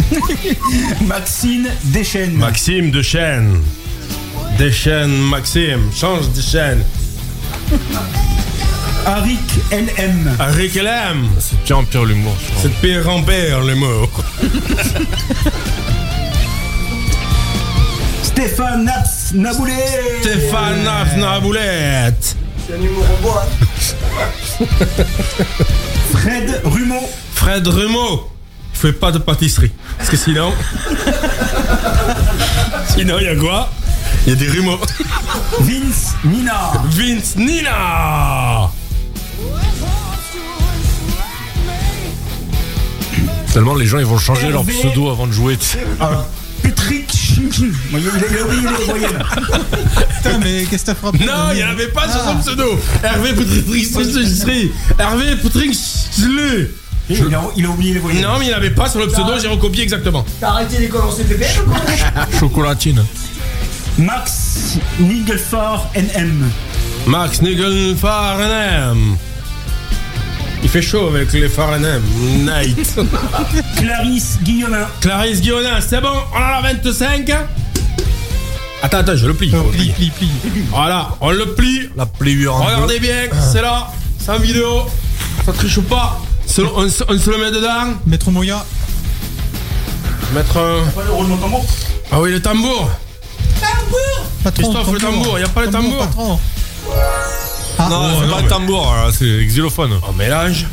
Maxine 1.06 1.68
Deschênes. 1.84 2.36
Maxime 2.36 2.90
Dechaine. 2.90 3.60
Dechaine 4.58 5.16
Maxime. 5.28 5.90
Change 5.94 6.30
de 6.32 6.40
chaîne. 6.40 6.82
Arik 9.06 9.40
LM. 9.70 10.36
Rick 10.56 10.74
LM. 10.74 11.28
C'est 11.38 11.62
pire 11.64 11.78
en 11.78 11.84
pire 11.84 12.04
l'humour. 12.04 12.34
je 12.56 12.62
C'est 12.62 12.74
pire 12.80 13.08
en 13.08 13.22
pire 13.22 13.60
le 13.60 13.74
mot. 13.74 14.08
Stéphane 18.22 18.84
Naps 18.84 19.32
Naboulet. 19.34 19.72
Stéphane 20.22 20.82
Naf 20.84 21.16
Naboulette. 21.16 22.36
C'est 22.66 22.74
un 22.74 22.82
humour 22.82 23.04
en 23.18 23.22
bois. 23.22 23.46
Fred 26.12 26.60
Rumeau. 26.64 27.08
Fred 27.34 27.66
Rumeau. 27.66 28.33
Fais 28.74 28.92
pas 28.92 29.12
de 29.12 29.18
pâtisserie. 29.18 29.72
Parce 29.96 30.10
que 30.10 30.16
sinon. 30.16 30.52
sinon, 32.88 33.16
il 33.18 33.24
y 33.24 33.28
a 33.28 33.36
quoi? 33.36 33.70
Il 34.26 34.30
y 34.30 34.32
a 34.32 34.36
des 34.36 34.48
rumeaux. 34.48 34.78
Vince 35.60 36.14
Nina. 36.24 36.72
Vince 36.90 37.36
Nina. 37.36 38.70
Tellement 43.52 43.74
les 43.76 43.86
gens 43.86 43.98
ils 43.98 44.04
vont 44.04 44.18
changer 44.18 44.50
leur 44.50 44.64
pseudo 44.64 45.10
avant 45.10 45.26
de 45.26 45.32
jouer. 45.32 45.56
Alors, 46.00 46.26
Patrick. 46.62 47.12
Il 47.36 47.96
a, 47.96 48.44
oublié 48.44 48.68
les 48.78 48.84
voyelles. 48.84 49.24
Putain, 50.16 50.38
mais 50.38 50.64
qu'est-ce 50.64 50.82
que 50.82 50.86
t'as 50.86 50.94
frappé 50.94 51.18
Non, 51.24 51.50
il 51.50 51.56
n'y 51.56 51.62
avait 51.62 51.88
pas 51.88 52.10
sur 52.10 52.20
son 52.20 52.36
pseudo. 52.38 52.78
Hervé 53.02 53.34
Poutring 53.34 53.84
Hervé 54.98 55.36
Il 57.10 57.34
a, 57.34 57.42
il 57.56 57.66
a 57.66 57.68
oublié 57.68 57.94
les 57.94 58.00
voyelles. 58.00 58.22
Non, 58.22 58.38
mais 58.38 58.46
il 58.46 58.48
n'y 58.48 58.54
en 58.54 58.56
avait 58.56 58.70
pas 58.70 58.88
sur 58.88 59.00
le 59.00 59.08
pseudo, 59.08 59.32
j'ai 59.40 59.48
recopié 59.48 59.82
exactement. 59.82 60.24
T'as 60.40 60.48
arrêté 60.48 60.78
l'école 60.78 61.02
en 61.02 61.10
CPP 61.10 61.44
ou 61.66 61.70
quoi 61.70 61.80
Chocolatine. 62.40 63.04
Max 63.98 64.78
Nigelfar 64.98 65.86
NM. 65.94 66.50
Max 67.06 67.42
Nigel 67.42 67.94
Farnham. 67.96 69.16
Il 70.62 70.68
fait 70.70 70.80
chaud 70.82 71.08
avec 71.08 71.32
les 71.34 71.48
Farnham. 71.48 72.02
Night. 72.38 72.96
Clarisse 73.76 74.38
Guillemin. 74.42 74.86
Clarisse 75.00 75.42
Guillaumin, 75.42 75.80
c'est 75.80 76.00
bon, 76.00 76.08
on 76.34 76.36
a 76.38 76.62
25. 76.62 77.30
Attends, 78.82 78.98
attends, 78.98 79.16
je 79.16 79.26
le 79.26 79.34
plie. 79.34 79.52
Oh, 79.54 79.64
le 79.64 79.70
plie, 79.70 79.90
plier. 79.90 80.10
plie, 80.10 80.28
plie. 80.50 80.62
Voilà, 80.70 81.10
on 81.20 81.30
le 81.30 81.54
plie. 81.54 81.90
La 81.96 82.06
pliure 82.06 82.56
en 82.56 82.64
Regardez 82.64 82.98
bien, 82.98 83.28
c'est 83.52 83.62
là, 83.62 83.88
c'est 84.18 84.30
en 84.30 84.38
vidéo. 84.38 84.86
Ça 85.44 85.52
triche 85.52 85.80
pas. 85.80 86.20
Se- 86.46 86.62
On, 86.62 86.88
se- 86.88 87.04
on 87.08 87.18
se 87.18 87.30
le 87.30 87.38
met 87.38 87.50
dedans. 87.50 87.94
Maître 88.06 88.30
Moya. 88.30 88.64
Mettre 90.32 90.56
un. 90.58 90.90
Pas 90.90 91.02
le 91.02 91.40
tambour. 91.40 91.64
Ah 92.12 92.20
oui, 92.20 92.30
le 92.32 92.40
tambour. 92.40 92.90
Patron, 94.42 94.62
Christophe, 94.62 94.92
le 94.92 94.98
tambour, 95.00 95.38
y 95.38 95.42
a 95.42 95.48
pas 95.48 95.62
le 95.62 95.70
tambour. 95.70 96.06
patron. 96.06 96.28
Non, 96.28 96.38
c'est 97.78 97.88
non, 97.88 98.30
pas 98.30 98.36
mais- 98.36 98.42
le 98.42 98.48
tambour, 98.48 98.94
là, 98.94 99.10
c'est 99.16 99.46
xylophone. 99.46 99.98
On 100.08 100.12
mélange. 100.12 100.66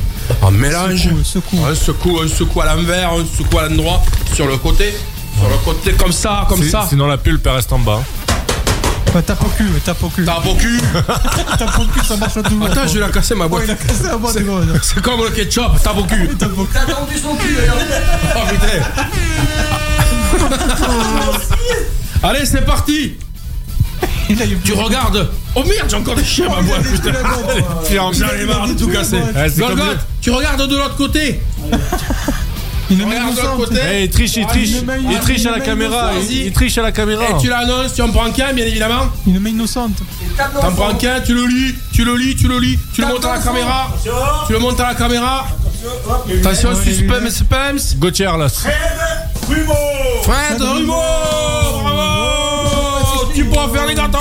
Un 0.44 0.52
mélange. 0.52 1.04
Secoue, 1.04 1.24
secoue. 1.24 1.66
Un 1.66 1.76
secoue, 1.76 2.20
un 2.24 2.28
secoue 2.28 2.62
à 2.62 2.66
l'envers, 2.76 3.12
un 3.14 3.26
secoue 3.38 3.60
à 3.60 3.68
l'endroit, 3.70 4.02
sur 4.34 4.46
le 4.48 4.58
côté. 4.58 4.94
Sur 5.40 5.50
le 5.50 5.58
côté, 5.64 5.94
comme 5.94 6.12
ça, 6.12 6.46
comme 6.50 6.64
ça. 6.64 6.86
Sinon 6.90 7.08
la 7.08 7.18
pulpe 7.18 7.48
reste 7.48 7.72
en 7.74 7.80
bas. 7.80 8.02
Ouais, 9.14 9.22
tape 9.22 9.44
au 9.44 9.48
cul, 9.50 9.66
ouais, 9.70 9.80
tape 9.84 10.02
au 10.04 10.10
cul. 10.10 10.24
Tape 10.24 10.46
au 10.46 10.56
cul. 10.56 10.80
Tape 11.58 11.80
au 11.80 11.84
cul, 11.86 12.06
ça 12.06 12.16
marche 12.16 12.38
à 12.38 12.44
tout 12.44 12.52
le 12.52 12.56
monde. 12.58 12.70
Attends, 12.72 12.88
je 12.88 12.94
vais 12.94 13.00
la 13.02 13.10
casser 13.10 13.36
ma 13.36 13.44
Ouais, 13.46 13.50
boîte. 13.50 13.64
il 13.66 13.72
a 13.72 13.76
cassé 13.76 14.04
la 14.06 14.16
boîte. 14.18 14.38
C'est 14.84 15.02
comme 15.02 15.22
le 15.24 15.30
ketchup, 15.32 15.82
tape 15.84 15.98
au 15.98 16.04
cul. 16.04 16.30
T'as 16.40 16.46
tendu 16.48 17.18
son 17.22 17.36
cul 17.36 17.58
Oh 18.36 18.40
putain. 18.50 18.68
Allez, 22.24 22.46
c'est 22.46 22.62
parti. 22.66 23.18
Il 24.30 24.42
a 24.42 24.46
eu 24.46 24.58
Tu 24.64 24.74
regardes. 24.74 25.30
Oh 25.56 25.64
merde, 25.68 25.88
j'ai 25.90 25.96
encore 25.98 26.16
des 26.16 26.24
chiens 26.24 26.48
ma 26.48 26.62
boîte. 26.62 26.84
putain. 26.84 27.12
J'en 27.92 28.12
ai 28.14 28.46
marre 28.46 28.68
de 28.68 28.74
tout 28.74 28.88
casser. 28.88 29.20
Golgoth, 29.58 29.98
tu 30.22 30.32
regardes 30.32 30.68
de 30.70 30.78
l'autre 30.78 30.96
côté. 30.96 31.42
De 32.96 33.04
l'autre 33.04 33.16
innocente. 33.16 33.58
côté. 33.58 33.80
Eh, 33.94 34.04
il 34.04 34.10
triche, 34.10 34.36
il 34.38 34.44
Ah, 34.48 34.52
triche. 34.52 34.70
Il 35.10 35.20
triche 35.20 35.46
à 35.46 35.52
la 35.52 35.60
caméra. 35.60 36.12
Il, 36.30 36.46
il 36.48 36.52
triche 36.52 36.78
à 36.78 36.82
la 36.82 36.92
caméra. 36.92 37.24
Et 37.30 37.42
tu 37.42 37.48
l'annonces, 37.50 37.94
tu 37.94 38.02
en 38.02 38.10
prends 38.10 38.30
qu'un, 38.32 38.54
bien 38.54 38.66
évidemment. 38.66 39.06
Une 39.28 39.40
main 39.40 39.50
innocente. 39.50 39.98
T'en 40.38 40.72
prends 40.72 40.94
qu'un, 40.96 41.22
tu 41.22 41.34
le 41.34 41.46
lis, 41.48 41.76
tu 41.94 42.04
le 42.04 42.16
lis, 42.16 42.36
tu 42.36 42.48
le 42.48 42.60
lis, 42.60 42.78
tu 42.94 43.02
le 43.02 43.08
montes 43.08 43.26
à 43.26 43.34
la 43.36 43.40
caméra. 43.40 43.88
Tu 44.48 44.54
le 44.54 44.60
montes 44.60 44.80
à 44.80 44.88
la 44.90 44.96
caméra. 44.96 45.48
Attention, 46.42 46.70
suspense, 46.76 47.34
suspense. 47.34 47.96
Gauthier 47.98 48.26
là. 48.26 48.48
Fred 50.24 50.62
Rumo 50.62 50.94
Bravo 51.84 53.32
Tu 53.34 53.44
pourras 53.46 53.68
faire 53.70 53.86
les 53.88 53.96
gâteaux 53.96 54.18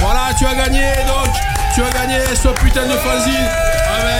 Voilà, 0.00 0.20
tu 0.38 0.46
as 0.46 0.54
gagné 0.54 0.82
donc 1.06 1.32
Tu 1.74 1.82
as 1.82 1.90
gagné 1.90 2.18
ce 2.34 2.48
putain 2.64 2.86
de 2.86 2.92
fanzine 2.92 3.46
avec 4.02 4.19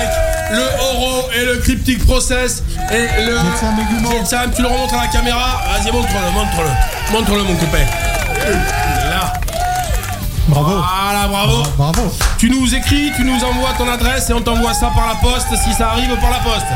le 0.51 0.63
Oro 0.81 1.29
et 1.33 1.45
le 1.45 1.57
Cryptic 1.59 2.05
Process 2.07 2.63
et 2.93 3.25
le. 3.25 3.37
Jetsam. 4.11 4.51
Tu 4.55 4.63
le 4.63 4.69
remontes 4.69 4.93
à 4.93 5.03
la 5.03 5.07
caméra. 5.07 5.63
Vas-y, 5.73 5.93
montre-le, 5.93 6.31
montre-le. 6.33 7.13
Montre-le, 7.13 7.43
mon 7.45 7.57
copain. 7.57 7.87
Bravo. 10.51 10.71
Voilà, 10.73 11.29
bravo. 11.29 11.63
Bravo. 11.79 12.13
Tu 12.39 12.51
nous 12.51 12.75
écris, 12.75 13.11
tu 13.17 13.25
nous 13.25 13.37
envoies 13.45 13.71
ton 13.79 13.89
adresse 13.89 14.29
et 14.31 14.33
on 14.33 14.41
t'envoie 14.41 14.75
ça 14.75 14.91
par 14.95 15.07
la 15.07 15.15
poste 15.15 15.47
si 15.65 15.73
ça 15.73 15.91
arrive 15.91 16.11
par 16.21 16.31
la 16.31 16.39
poste. 16.39 16.67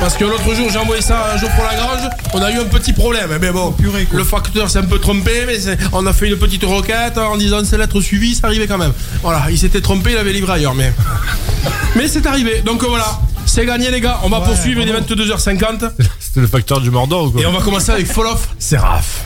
Parce 0.00 0.14
que 0.16 0.24
l'autre 0.24 0.54
jour 0.54 0.68
j'ai 0.70 0.78
envoyé 0.78 1.00
ça 1.02 1.32
un 1.34 1.38
jour 1.38 1.48
pour 1.50 1.64
la 1.64 1.74
grange, 1.74 2.08
on 2.34 2.42
a 2.42 2.50
eu 2.50 2.58
un 2.58 2.64
petit 2.64 2.92
problème. 2.92 3.30
Mais 3.40 3.50
bon, 3.50 3.72
purée, 3.72 4.04
quoi. 4.04 4.18
le 4.18 4.24
facteur 4.24 4.68
s'est 4.70 4.78
un 4.80 4.84
peu 4.84 4.98
trompé, 4.98 5.44
mais 5.46 5.58
c'est- 5.58 5.78
on 5.92 6.06
a 6.06 6.12
fait 6.12 6.28
une 6.28 6.36
petite 6.36 6.64
requête 6.64 7.16
en 7.18 7.36
disant 7.36 7.64
ces 7.64 7.78
lettres 7.78 8.00
suivies, 8.00 8.34
ça 8.34 8.48
arrivait 8.48 8.66
quand 8.66 8.78
même. 8.78 8.92
Voilà, 9.22 9.44
il 9.50 9.58
s'était 9.58 9.80
trompé, 9.80 10.12
il 10.12 10.18
avait 10.18 10.32
livré 10.32 10.52
ailleurs, 10.54 10.74
mais. 10.74 10.92
Mais 11.96 12.08
c'est 12.08 12.26
arrivé, 12.26 12.62
donc 12.64 12.82
voilà. 12.84 13.04
C'est 13.44 13.66
gagné 13.66 13.90
les 13.90 14.00
gars, 14.00 14.18
on 14.22 14.28
va 14.28 14.38
Ouais, 14.40 14.46
poursuivre, 14.46 14.80
il 14.80 14.88
est 14.88 14.92
bravo. 14.92 15.06
22h50 15.14 15.90
C'était 16.18 16.40
le 16.40 16.46
facteur 16.46 16.80
du 16.80 16.90
Mordor 16.90 17.24
ou 17.24 17.30
quoi 17.32 17.42
et 17.42 17.46
on 17.46 17.52
va 17.52 17.60
commencer 17.60 17.90
avec 17.92 18.06
Fall 18.06 18.26
of 18.26 18.48
Seraph. 18.58 19.24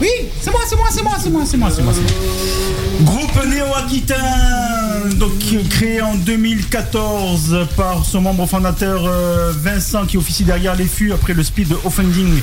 Oui, 0.00 0.08
c'est 0.40 0.50
moi, 0.50 0.60
c'est 0.68 0.76
moi, 0.76 0.86
c'est 0.90 1.02
moi, 1.02 1.14
c'est 1.18 1.30
moi, 1.30 1.44
c'est 1.46 1.56
moi, 1.56 1.70
c'est 1.70 1.82
moi. 1.82 1.92
moi. 1.92 2.02
Groupe 3.00 3.44
néo-aquitain, 3.46 4.16
donc 5.16 5.32
créé 5.70 6.02
en 6.02 6.16
2014 6.16 7.66
par 7.76 8.04
son 8.04 8.22
membre 8.22 8.44
fondateur 8.46 9.06
euh, 9.06 9.52
Vincent 9.56 10.04
qui 10.04 10.16
officie 10.16 10.42
derrière 10.42 10.74
les 10.74 10.86
fûts 10.86 11.12
après 11.12 11.32
le 11.32 11.42
de 11.42 11.76
Offending. 11.84 12.40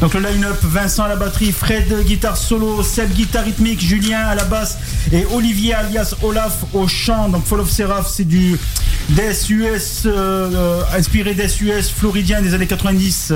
Donc 0.00 0.14
le 0.14 0.20
line-up 0.20 0.56
Vincent 0.62 1.04
à 1.04 1.08
la 1.08 1.16
batterie, 1.16 1.52
Fred 1.52 2.04
guitare 2.06 2.38
solo, 2.38 2.82
Seb 2.82 3.12
guitare 3.12 3.44
rythmique, 3.44 3.80
Julien 3.82 4.20
à 4.20 4.34
la 4.34 4.44
basse 4.44 4.78
et 5.12 5.26
Olivier 5.34 5.74
alias 5.74 6.14
Olaf 6.22 6.64
au 6.72 6.88
chant. 6.88 7.28
Donc 7.28 7.44
Fall 7.44 7.60
of 7.60 7.70
Seraph 7.70 8.08
c'est 8.08 8.24
du 8.24 8.58
Death 9.10 9.50
US 9.50 10.04
euh, 10.06 10.50
euh, 10.54 10.82
inspiré 10.96 11.34
Death 11.34 11.60
US 11.60 11.90
floridien 11.90 12.40
des 12.40 12.54
années 12.54 12.66
90. 12.66 13.34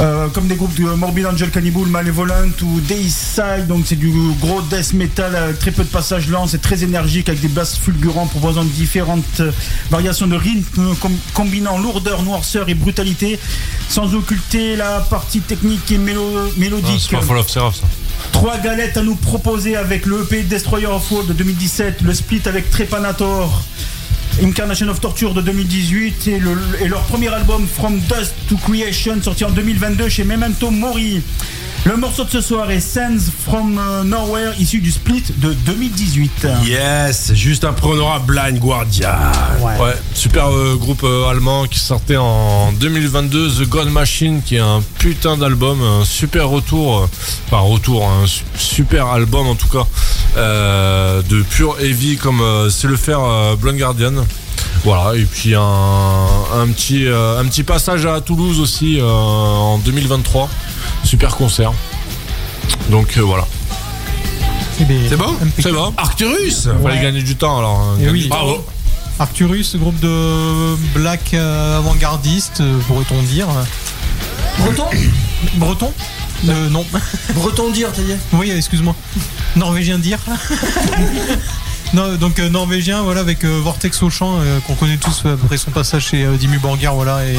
Euh, 0.00 0.28
comme 0.28 0.46
des 0.46 0.54
groupes 0.54 0.74
de 0.78 0.84
Morbid 0.84 1.26
Angel 1.26 1.50
Cannibal, 1.50 1.86
Malevolent 1.86 2.52
ou 2.62 2.78
Deicide, 2.82 3.66
donc 3.66 3.82
c'est 3.84 3.96
du 3.96 4.12
gros 4.40 4.62
death 4.62 4.92
metal 4.92 5.34
avec 5.34 5.58
très 5.58 5.72
peu 5.72 5.82
de 5.82 5.88
passages 5.88 6.28
lents, 6.28 6.46
c'est 6.46 6.62
très 6.62 6.84
énergique 6.84 7.28
avec 7.28 7.40
des 7.40 7.48
basses 7.48 7.76
fulgurants 7.76 8.26
proposant 8.26 8.62
différentes 8.62 9.40
euh, 9.40 9.50
variations 9.90 10.28
de 10.28 10.36
rythme 10.36 10.94
com- 11.00 11.16
combinant 11.34 11.78
lourdeur, 11.78 12.22
noirceur 12.22 12.68
et 12.68 12.74
brutalité 12.74 13.40
sans 13.88 14.14
occulter 14.14 14.76
la 14.76 15.00
partie 15.00 15.40
technique 15.40 15.90
et 15.90 15.98
mélo- 15.98 16.48
mélodique. 16.56 17.10
Pas 17.10 17.22
Seraph 17.26 17.72
ça. 17.80 17.86
Trois 18.30 18.58
galettes 18.58 18.96
à 18.98 19.02
nous 19.02 19.16
proposer 19.16 19.74
avec 19.74 20.06
le 20.06 20.22
EP 20.22 20.42
Destroyer 20.44 20.86
of 20.86 21.10
World 21.10 21.28
de 21.30 21.32
2017, 21.34 22.02
le 22.02 22.14
split 22.14 22.42
avec 22.46 22.70
Trepanator, 22.70 23.62
Incarnation 24.42 24.88
of 24.88 25.00
Torture 25.00 25.34
de 25.34 25.40
2018 25.42 26.28
et, 26.28 26.38
le- 26.38 26.56
et 26.80 26.86
leur 26.88 27.02
premier 27.02 27.28
album 27.28 27.66
From 27.66 27.98
Dust 28.00 28.34
to 28.48 28.56
Creation 28.56 29.20
sorti 29.22 29.44
en 29.44 29.50
2022 29.50 30.08
chez 30.08 30.24
Memento 30.24 30.70
Mori. 30.70 31.20
Le 31.84 31.96
morceau 31.96 32.24
de 32.24 32.30
ce 32.30 32.40
soir 32.42 32.70
est 32.70 32.80
Sands 32.80 33.30
from 33.46 33.78
euh, 33.78 34.04
Nowhere 34.04 34.52
issu 34.58 34.80
du 34.80 34.90
split 34.92 35.22
de 35.38 35.54
2018. 35.54 36.46
Yes, 36.66 37.32
juste 37.34 37.64
après 37.64 37.86
on 37.88 37.98
aura 37.98 38.18
Blind 38.18 38.58
Guardian. 38.58 39.08
Ouais, 39.62 39.94
super 40.12 40.50
euh, 40.50 40.76
groupe 40.76 41.02
euh, 41.04 41.28
allemand 41.30 41.64
qui 41.66 41.78
sortait 41.78 42.16
en 42.18 42.72
2022, 42.72 43.50
The 43.64 43.68
God 43.68 43.90
Machine, 43.90 44.42
qui 44.42 44.56
est 44.56 44.60
un 44.60 44.82
putain 44.98 45.38
d'album, 45.38 45.80
un 45.82 46.04
super 46.04 46.48
retour, 46.48 46.98
euh, 46.98 47.06
enfin 47.46 47.60
retour, 47.60 48.06
un 48.08 48.26
su- 48.26 48.44
super 48.56 49.06
album 49.06 49.46
en 49.46 49.54
tout 49.54 49.68
cas, 49.68 49.86
euh, 50.36 51.22
de 51.22 51.40
pure 51.42 51.76
heavy 51.80 52.16
comme 52.18 52.40
euh, 52.42 52.68
c'est 52.68 52.88
le 52.88 52.96
faire 52.96 53.20
euh, 53.22 53.56
Blind 53.56 53.78
Guardian. 53.78 54.12
Voilà, 54.84 55.16
et 55.16 55.24
puis 55.24 55.54
un, 55.54 55.60
un 55.60 56.66
petit, 56.68 57.06
euh, 57.06 57.38
un 57.40 57.44
petit 57.46 57.62
passage 57.64 58.06
à 58.06 58.20
Toulouse 58.20 58.60
aussi 58.60 58.98
euh, 58.98 59.04
en 59.04 59.78
2023, 59.78 60.48
super 61.04 61.36
concert. 61.36 61.72
Donc 62.90 63.16
euh, 63.18 63.22
voilà, 63.22 63.46
C'est 64.78 65.16
bon 65.16 65.34
c'est 65.60 65.72
bon. 65.72 65.92
Arcturus 65.96 66.68
Fallait 66.82 67.02
gagner 67.02 67.22
du 67.22 67.36
temps 67.36 67.58
alors. 67.58 67.80
hein, 67.80 67.96
Et 67.98 68.04
gagner 68.04 68.12
oui. 68.12 68.22
du 68.22 68.28
temps. 68.28 68.36
Bravo. 68.36 68.64
Arcturus, 69.18 69.74
groupe 69.76 69.98
de 70.00 70.76
black 70.94 71.34
avant-gardiste, 71.34 72.62
pourrait-on 72.86 73.20
dire. 73.24 73.48
Breton 74.58 74.84
Breton 75.56 75.92
Euh, 76.48 76.68
Non. 76.70 76.86
Breton 77.34 77.70
dire, 77.70 77.88
t'as 77.92 78.02
dit 78.02 78.14
Oui, 78.32 78.50
excuse-moi. 78.52 78.94
Norvégien 79.56 79.98
dire. 79.98 80.20
Non, 81.94 82.16
donc 82.16 82.38
euh, 82.38 82.50
norvégien, 82.50 83.00
voilà, 83.02 83.20
avec 83.20 83.44
euh, 83.44 83.60
Vortex 83.62 84.02
au 84.02 84.10
chant, 84.10 84.36
euh, 84.40 84.58
qu'on 84.66 84.74
connaît 84.74 84.98
tous 84.98 85.22
euh, 85.24 85.36
après 85.42 85.56
son 85.56 85.70
passage 85.70 86.08
chez 86.08 86.22
euh, 86.24 86.36
Dimmu 86.36 86.58
Borgir, 86.58 86.92
voilà, 86.92 87.24
et 87.24 87.34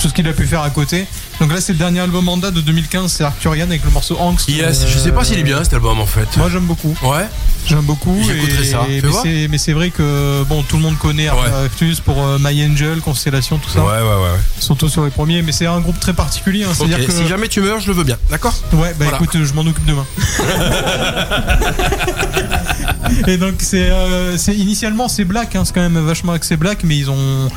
tout 0.00 0.08
ce 0.08 0.14
qu'il 0.14 0.26
a 0.26 0.32
pu 0.32 0.46
faire 0.46 0.62
à 0.62 0.70
côté. 0.70 1.06
Donc 1.40 1.52
là, 1.52 1.60
c'est 1.60 1.72
le 1.74 1.78
dernier 1.78 2.00
album 2.00 2.26
en 2.28 2.38
date 2.38 2.54
de 2.54 2.62
2015, 2.62 3.12
c'est 3.12 3.24
Arcturian 3.24 3.66
avec 3.66 3.84
le 3.84 3.90
morceau 3.90 4.16
Angst. 4.18 4.48
Yes, 4.48 4.82
Euh, 4.82 4.86
je 4.88 4.98
sais 4.98 5.12
pas 5.12 5.24
s'il 5.24 5.38
est 5.38 5.42
bien 5.42 5.62
cet 5.62 5.74
album 5.74 6.00
en 6.00 6.06
fait. 6.06 6.26
Moi, 6.38 6.48
j'aime 6.50 6.64
beaucoup. 6.64 6.96
Ouais. 7.02 7.26
J'aime 7.66 7.82
beaucoup. 7.82 8.18
J'écouterai 8.26 8.62
et- 8.62 8.70
ça. 8.70 8.80
Fais 9.22 9.48
mais 9.48 9.58
c'est- 9.58 9.72
vrai 9.72 9.90
que 9.90 10.42
bon, 10.44 10.62
tout 10.62 10.76
le 10.76 10.82
monde 10.82 10.96
connaît 10.98 11.30
Ouais. 11.30 11.36
Arcturus 11.64 12.00
pour 12.00 12.20
euh, 12.22 12.38
My 12.40 12.64
Angel, 12.64 13.00
Constellation, 13.00 13.58
tout 13.58 13.68
ça. 13.70 13.80
Ouais, 13.80 13.92
ouais, 13.92 14.00
ouais. 14.00 14.38
Surtout 14.58 14.88
sur 14.88 15.04
les 15.04 15.10
premiers, 15.10 15.42
mais 15.42 15.52
c'est 15.52 15.66
un 15.66 15.80
groupe 15.80 16.00
très 16.00 16.14
particulier. 16.14 16.64
hein, 16.64 16.68
C'est-à-dire 16.74 17.04
que 17.06 17.12
si 17.12 17.26
jamais 17.28 17.48
tu 17.48 17.60
meurs, 17.60 17.80
je 17.80 17.88
le 17.88 17.94
veux 17.94 18.04
bien, 18.04 18.16
d'accord 18.30 18.54
Ouais, 18.72 18.94
bah 18.98 19.04
Voilà. 19.04 19.16
écoute, 19.18 19.36
euh, 19.36 19.44
je 19.44 19.52
m'en 19.52 19.62
occupe 19.62 19.84
demain. 19.84 20.06
et 23.26 23.36
donc 23.36 23.54
c'est 23.58 23.90
euh, 23.90 24.36
c'est- 24.36 24.54
initialement 24.54 25.08
c'est 25.08 25.24
black, 25.24 25.54
hein, 25.56 25.64
c'est 25.64 25.74
quand 25.74 25.80
même 25.88 25.98
vachement 25.98 26.32
axé 26.32 26.56
black, 26.56 26.84
mais 26.84 26.96
ils 26.96 27.10
ont 27.10 27.48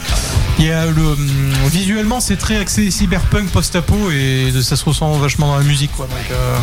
il 0.60 0.66
y 0.66 0.72
a 0.72 0.85
le 0.85 0.92
hum, 1.02 1.52
visuellement 1.69 2.19
c'est 2.19 2.38
très 2.38 2.58
axé 2.58 2.90
cyberpunk 2.92 3.50
post-apo 3.50 4.11
et 4.11 4.52
ça 4.64 4.76
se 4.76 4.85
ressent 4.85 5.11
vachement 5.18 5.48
dans 5.48 5.58
la 5.58 5.64
musique 5.64 5.92
quoi. 5.94 6.08
Donc 6.08 6.18
euh, 6.32 6.58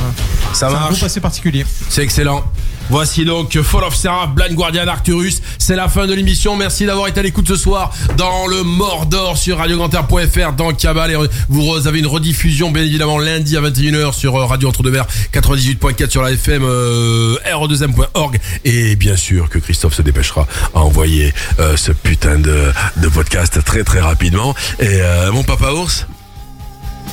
Ça 0.52 0.68
c'est 0.70 0.76
un 0.76 0.89
groupe 0.89 1.02
assez 1.02 1.20
particulier. 1.20 1.64
C'est 1.89 2.02
excellent. 2.02 2.42
Voici 2.91 3.25
donc 3.25 3.59
Fall 3.62 3.85
of 3.85 3.94
Seraph, 3.97 4.31
Blind 4.35 4.55
Guardian 4.55 4.86
Arcturus. 4.86 5.41
C'est 5.59 5.77
la 5.77 5.89
fin 5.89 6.07
de 6.07 6.12
l'émission. 6.15 6.57
Merci 6.57 6.85
d'avoir 6.85 7.09
été 7.09 7.20
à 7.20 7.23
l'écoute 7.23 7.49
ce 7.49 7.57
soir 7.57 7.91
dans 8.19 8.47
le 8.47 8.62
Mordor 8.65 9.39
sur 9.39 9.59
radiograndair.fr 9.59 10.52
dans 10.57 10.73
Cabal. 10.73 11.11
Et 11.12 11.17
vous 11.49 11.86
avez 11.86 12.01
une 12.01 12.07
rediffusion 12.07 12.70
bien 12.70 12.83
évidemment 12.83 13.19
lundi 13.19 13.57
à 13.57 13.62
21h 13.62 14.12
sur 14.12 14.36
euh, 14.36 14.44
Radio 14.44 14.69
Entre-deux-Mers 14.69 15.07
98.4 15.33 16.11
sur 16.11 16.23
la 16.23 16.33
FM 16.33 16.62
euh, 16.65 17.36
re2m.org. 17.47 18.39
Et 18.65 18.97
bien 18.97 19.17
sûr 19.17 19.49
que 19.49 19.59
Christophe 19.59 19.94
se 19.94 20.02
dépêchera 20.02 20.47
à 20.75 20.81
envoyer 20.81 21.33
euh, 21.61 21.77
ce 21.77 21.93
putain 21.93 22.39
de, 22.39 22.73
de 22.99 23.09
podcast 23.09 23.65
très 23.65 23.85
très 23.85 24.01
rapidement. 24.01 24.55
Et 24.81 24.86
euh, 25.01 25.33
mon 25.33 25.44
papa 25.44 25.70
ours? 25.73 26.07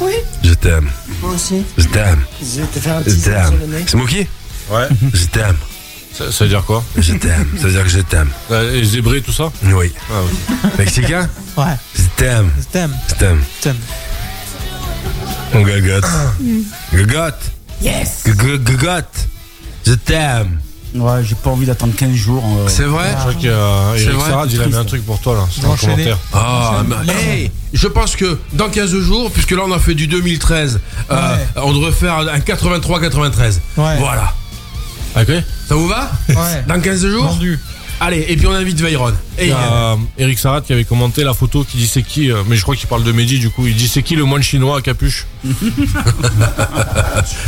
Oui. 0.01 0.13
Je 0.43 0.53
t'aime. 0.53 0.89
Moi 1.21 1.33
aussi. 1.33 1.63
Je 1.77 1.85
t'aime. 1.87 2.19
Je 2.41 2.61
vais 2.61 2.67
te 2.67 2.79
faire 2.79 2.95
un 2.95 2.99
Je 2.99 3.03
petit 3.05 3.19
sur 3.21 3.31
t'aime. 3.31 3.99
Mookie 3.99 4.27
Ouais. 4.71 4.87
Je 5.13 5.25
t'aime. 5.25 5.55
Ça, 6.13 6.31
ça 6.31 6.43
veut 6.43 6.49
dire 6.49 6.63
quoi 6.65 6.83
Je 6.97 7.13
t'aime. 7.13 7.47
Ça 7.57 7.63
veut 7.67 7.71
dire 7.71 7.83
que 7.83 7.89
je 7.89 7.99
t'aime. 7.99 8.29
Euh, 8.51 8.71
Les 8.73 8.83
zébrés, 8.85 9.21
tout 9.21 9.31
ça 9.31 9.51
Oui. 9.63 9.91
Ah. 10.11 10.15
Mexicain 10.77 11.29
Ouais, 11.57 11.65
Je 11.95 12.03
t'aime. 12.15 12.49
je 12.59 12.65
t'aime, 12.65 12.93
Je 13.09 13.13
t'aime. 13.15 13.41
je 13.57 13.63
t'aime. 13.63 13.77
Mon 15.53 15.61
gagotte. 15.63 16.05
Gagotte. 16.93 17.41
Yes. 17.81 18.23
Gagotte. 18.25 19.27
Je 19.85 19.93
t'aime. 19.93 20.59
Ouais, 20.95 21.23
j'ai 21.23 21.35
pas 21.35 21.51
envie 21.51 21.67
d'attendre 21.67 21.93
15 21.95 22.13
jours. 22.15 22.43
euh. 22.59 22.67
C'est 22.67 22.83
vrai 22.83 23.11
Je 23.11 23.17
crois 23.19 23.33
qu'il 23.35 23.49
y 23.49 23.53
a 23.53 23.91
C'est 23.95 24.03
Eric 24.05 24.15
vrai 24.17 24.29
Sarad, 24.31 24.51
il 24.51 24.61
a 24.61 24.65
mis 24.67 24.75
un 24.75 24.85
truc 24.85 25.05
pour 25.05 25.19
toi 25.19 25.35
là. 25.35 25.47
C'était 25.53 25.67
un 25.67 25.69
Enchaîner. 25.69 25.91
commentaire. 25.93 26.17
Ah, 26.33 26.81
mais- 27.05 27.13
hey, 27.13 27.51
je 27.73 27.87
pense 27.87 28.15
que 28.15 28.39
dans 28.53 28.69
15 28.69 28.95
jours, 28.99 29.31
puisque 29.31 29.51
là 29.51 29.61
on 29.67 29.71
a 29.71 29.77
fait 29.79 29.93
du 29.93 30.07
2013, 30.07 30.79
euh, 31.11 31.35
Ouais. 31.35 31.45
on 31.57 31.73
devrait 31.73 31.91
faire 31.91 32.17
un 32.17 32.39
83-93. 32.39 33.61
Ouais. 33.77 33.97
Voilà. 33.99 34.33
Ok 35.15 35.27
Ça 35.67 35.75
vous 35.75 35.87
va 35.87 36.11
Ouais. 36.29 36.63
Dans 36.67 36.79
15 36.79 37.05
jours 37.07 37.25
Vendu. 37.25 37.59
Allez, 38.01 38.25
et 38.29 38.37
puis 38.37 38.47
on 38.47 38.53
invite 38.53 38.79
Veyron. 38.79 39.11
Et 39.37 39.47
Il 39.47 39.49
y 39.49 39.51
a 39.51 39.91
euh, 39.91 39.95
Eric 40.17 40.39
Sarat 40.39 40.61
qui 40.61 40.71
avait 40.71 40.85
commenté 40.85 41.23
la 41.25 41.33
photo 41.33 41.65
qui 41.65 41.75
dit 41.75 41.85
c'est 41.87 42.01
qui, 42.01 42.31
euh, 42.31 42.43
mais 42.47 42.55
je 42.55 42.61
crois 42.61 42.75
qu'il 42.77 42.87
parle 42.87 43.03
de 43.03 43.11
Mehdi 43.11 43.39
du 43.39 43.49
coup, 43.49 43.67
il 43.67 43.75
dit 43.75 43.89
c'est 43.89 44.03
qui 44.03 44.15
le 44.15 44.23
moine 44.23 44.41
chinois 44.41 44.77
à 44.77 44.81
capuche 44.81 45.25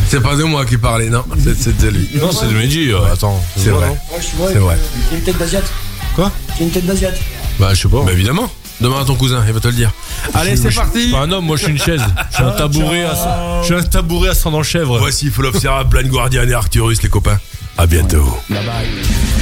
c'est 0.07 0.21
pas 0.21 0.35
de 0.35 0.43
moi 0.43 0.65
qui 0.65 0.77
parlais, 0.77 1.09
non, 1.09 1.23
c'est- 1.37 1.77
de 1.77 1.87
lui. 1.89 2.09
Non, 2.19 2.31
c'est 2.31 2.47
de 2.47 2.53
Mehdi, 2.53 2.89
euh, 2.91 2.99
attends. 3.13 3.41
C'est 3.55 3.69
vrai. 3.69 3.87
Ouais, 3.89 3.97
je 4.19 4.23
suis 4.23 4.37
vrai. 4.37 4.49
C'est 4.53 4.59
vrai. 4.59 4.77
J'ai 5.09 5.17
une 5.17 5.23
tête 5.23 5.37
d'asiate. 5.37 5.71
Quoi 6.15 6.31
J'ai 6.57 6.63
une 6.65 6.71
tête 6.71 6.85
d'asiate. 6.85 7.17
Bah, 7.59 7.73
je 7.73 7.81
sais 7.81 7.87
pas. 7.89 8.03
Bah 8.03 8.11
évidemment. 8.11 8.49
Demande 8.81 9.01
à 9.03 9.05
ton 9.05 9.15
cousin, 9.15 9.43
il 9.47 9.53
va 9.53 9.59
te 9.59 9.67
le 9.67 9.73
dire. 9.75 9.90
Allez, 10.33 10.55
c'est 10.55 10.63
Je 10.65 10.69
suis 10.69 10.79
parti. 10.79 11.11
pas 11.11 11.19
un 11.19 11.31
homme, 11.31 11.45
moi 11.45 11.57
je 11.57 11.63
suis 11.63 11.71
une 11.71 11.79
chaise. 11.79 12.01
Je 12.31 12.35
suis 12.35 12.43
un 12.43 12.51
tabouret 12.51 13.03
à, 13.03 13.61
je 13.61 13.65
suis 13.67 13.75
un 13.75 13.83
tabouret 13.83 14.29
à 14.29 14.33
sang 14.33 14.51
dans 14.51 14.63
chèvre. 14.63 14.97
Voici 14.99 15.29
Full 15.29 15.45
of 15.47 15.57
Sarah, 15.57 15.83
Blind 15.83 16.07
Guardian 16.09 16.43
et 16.47 16.53
Arcturus, 16.53 17.01
les 17.03 17.09
copains. 17.09 17.39
À 17.77 17.85
bientôt. 17.85 18.37
Bye 18.49 18.65
bye. 18.65 19.40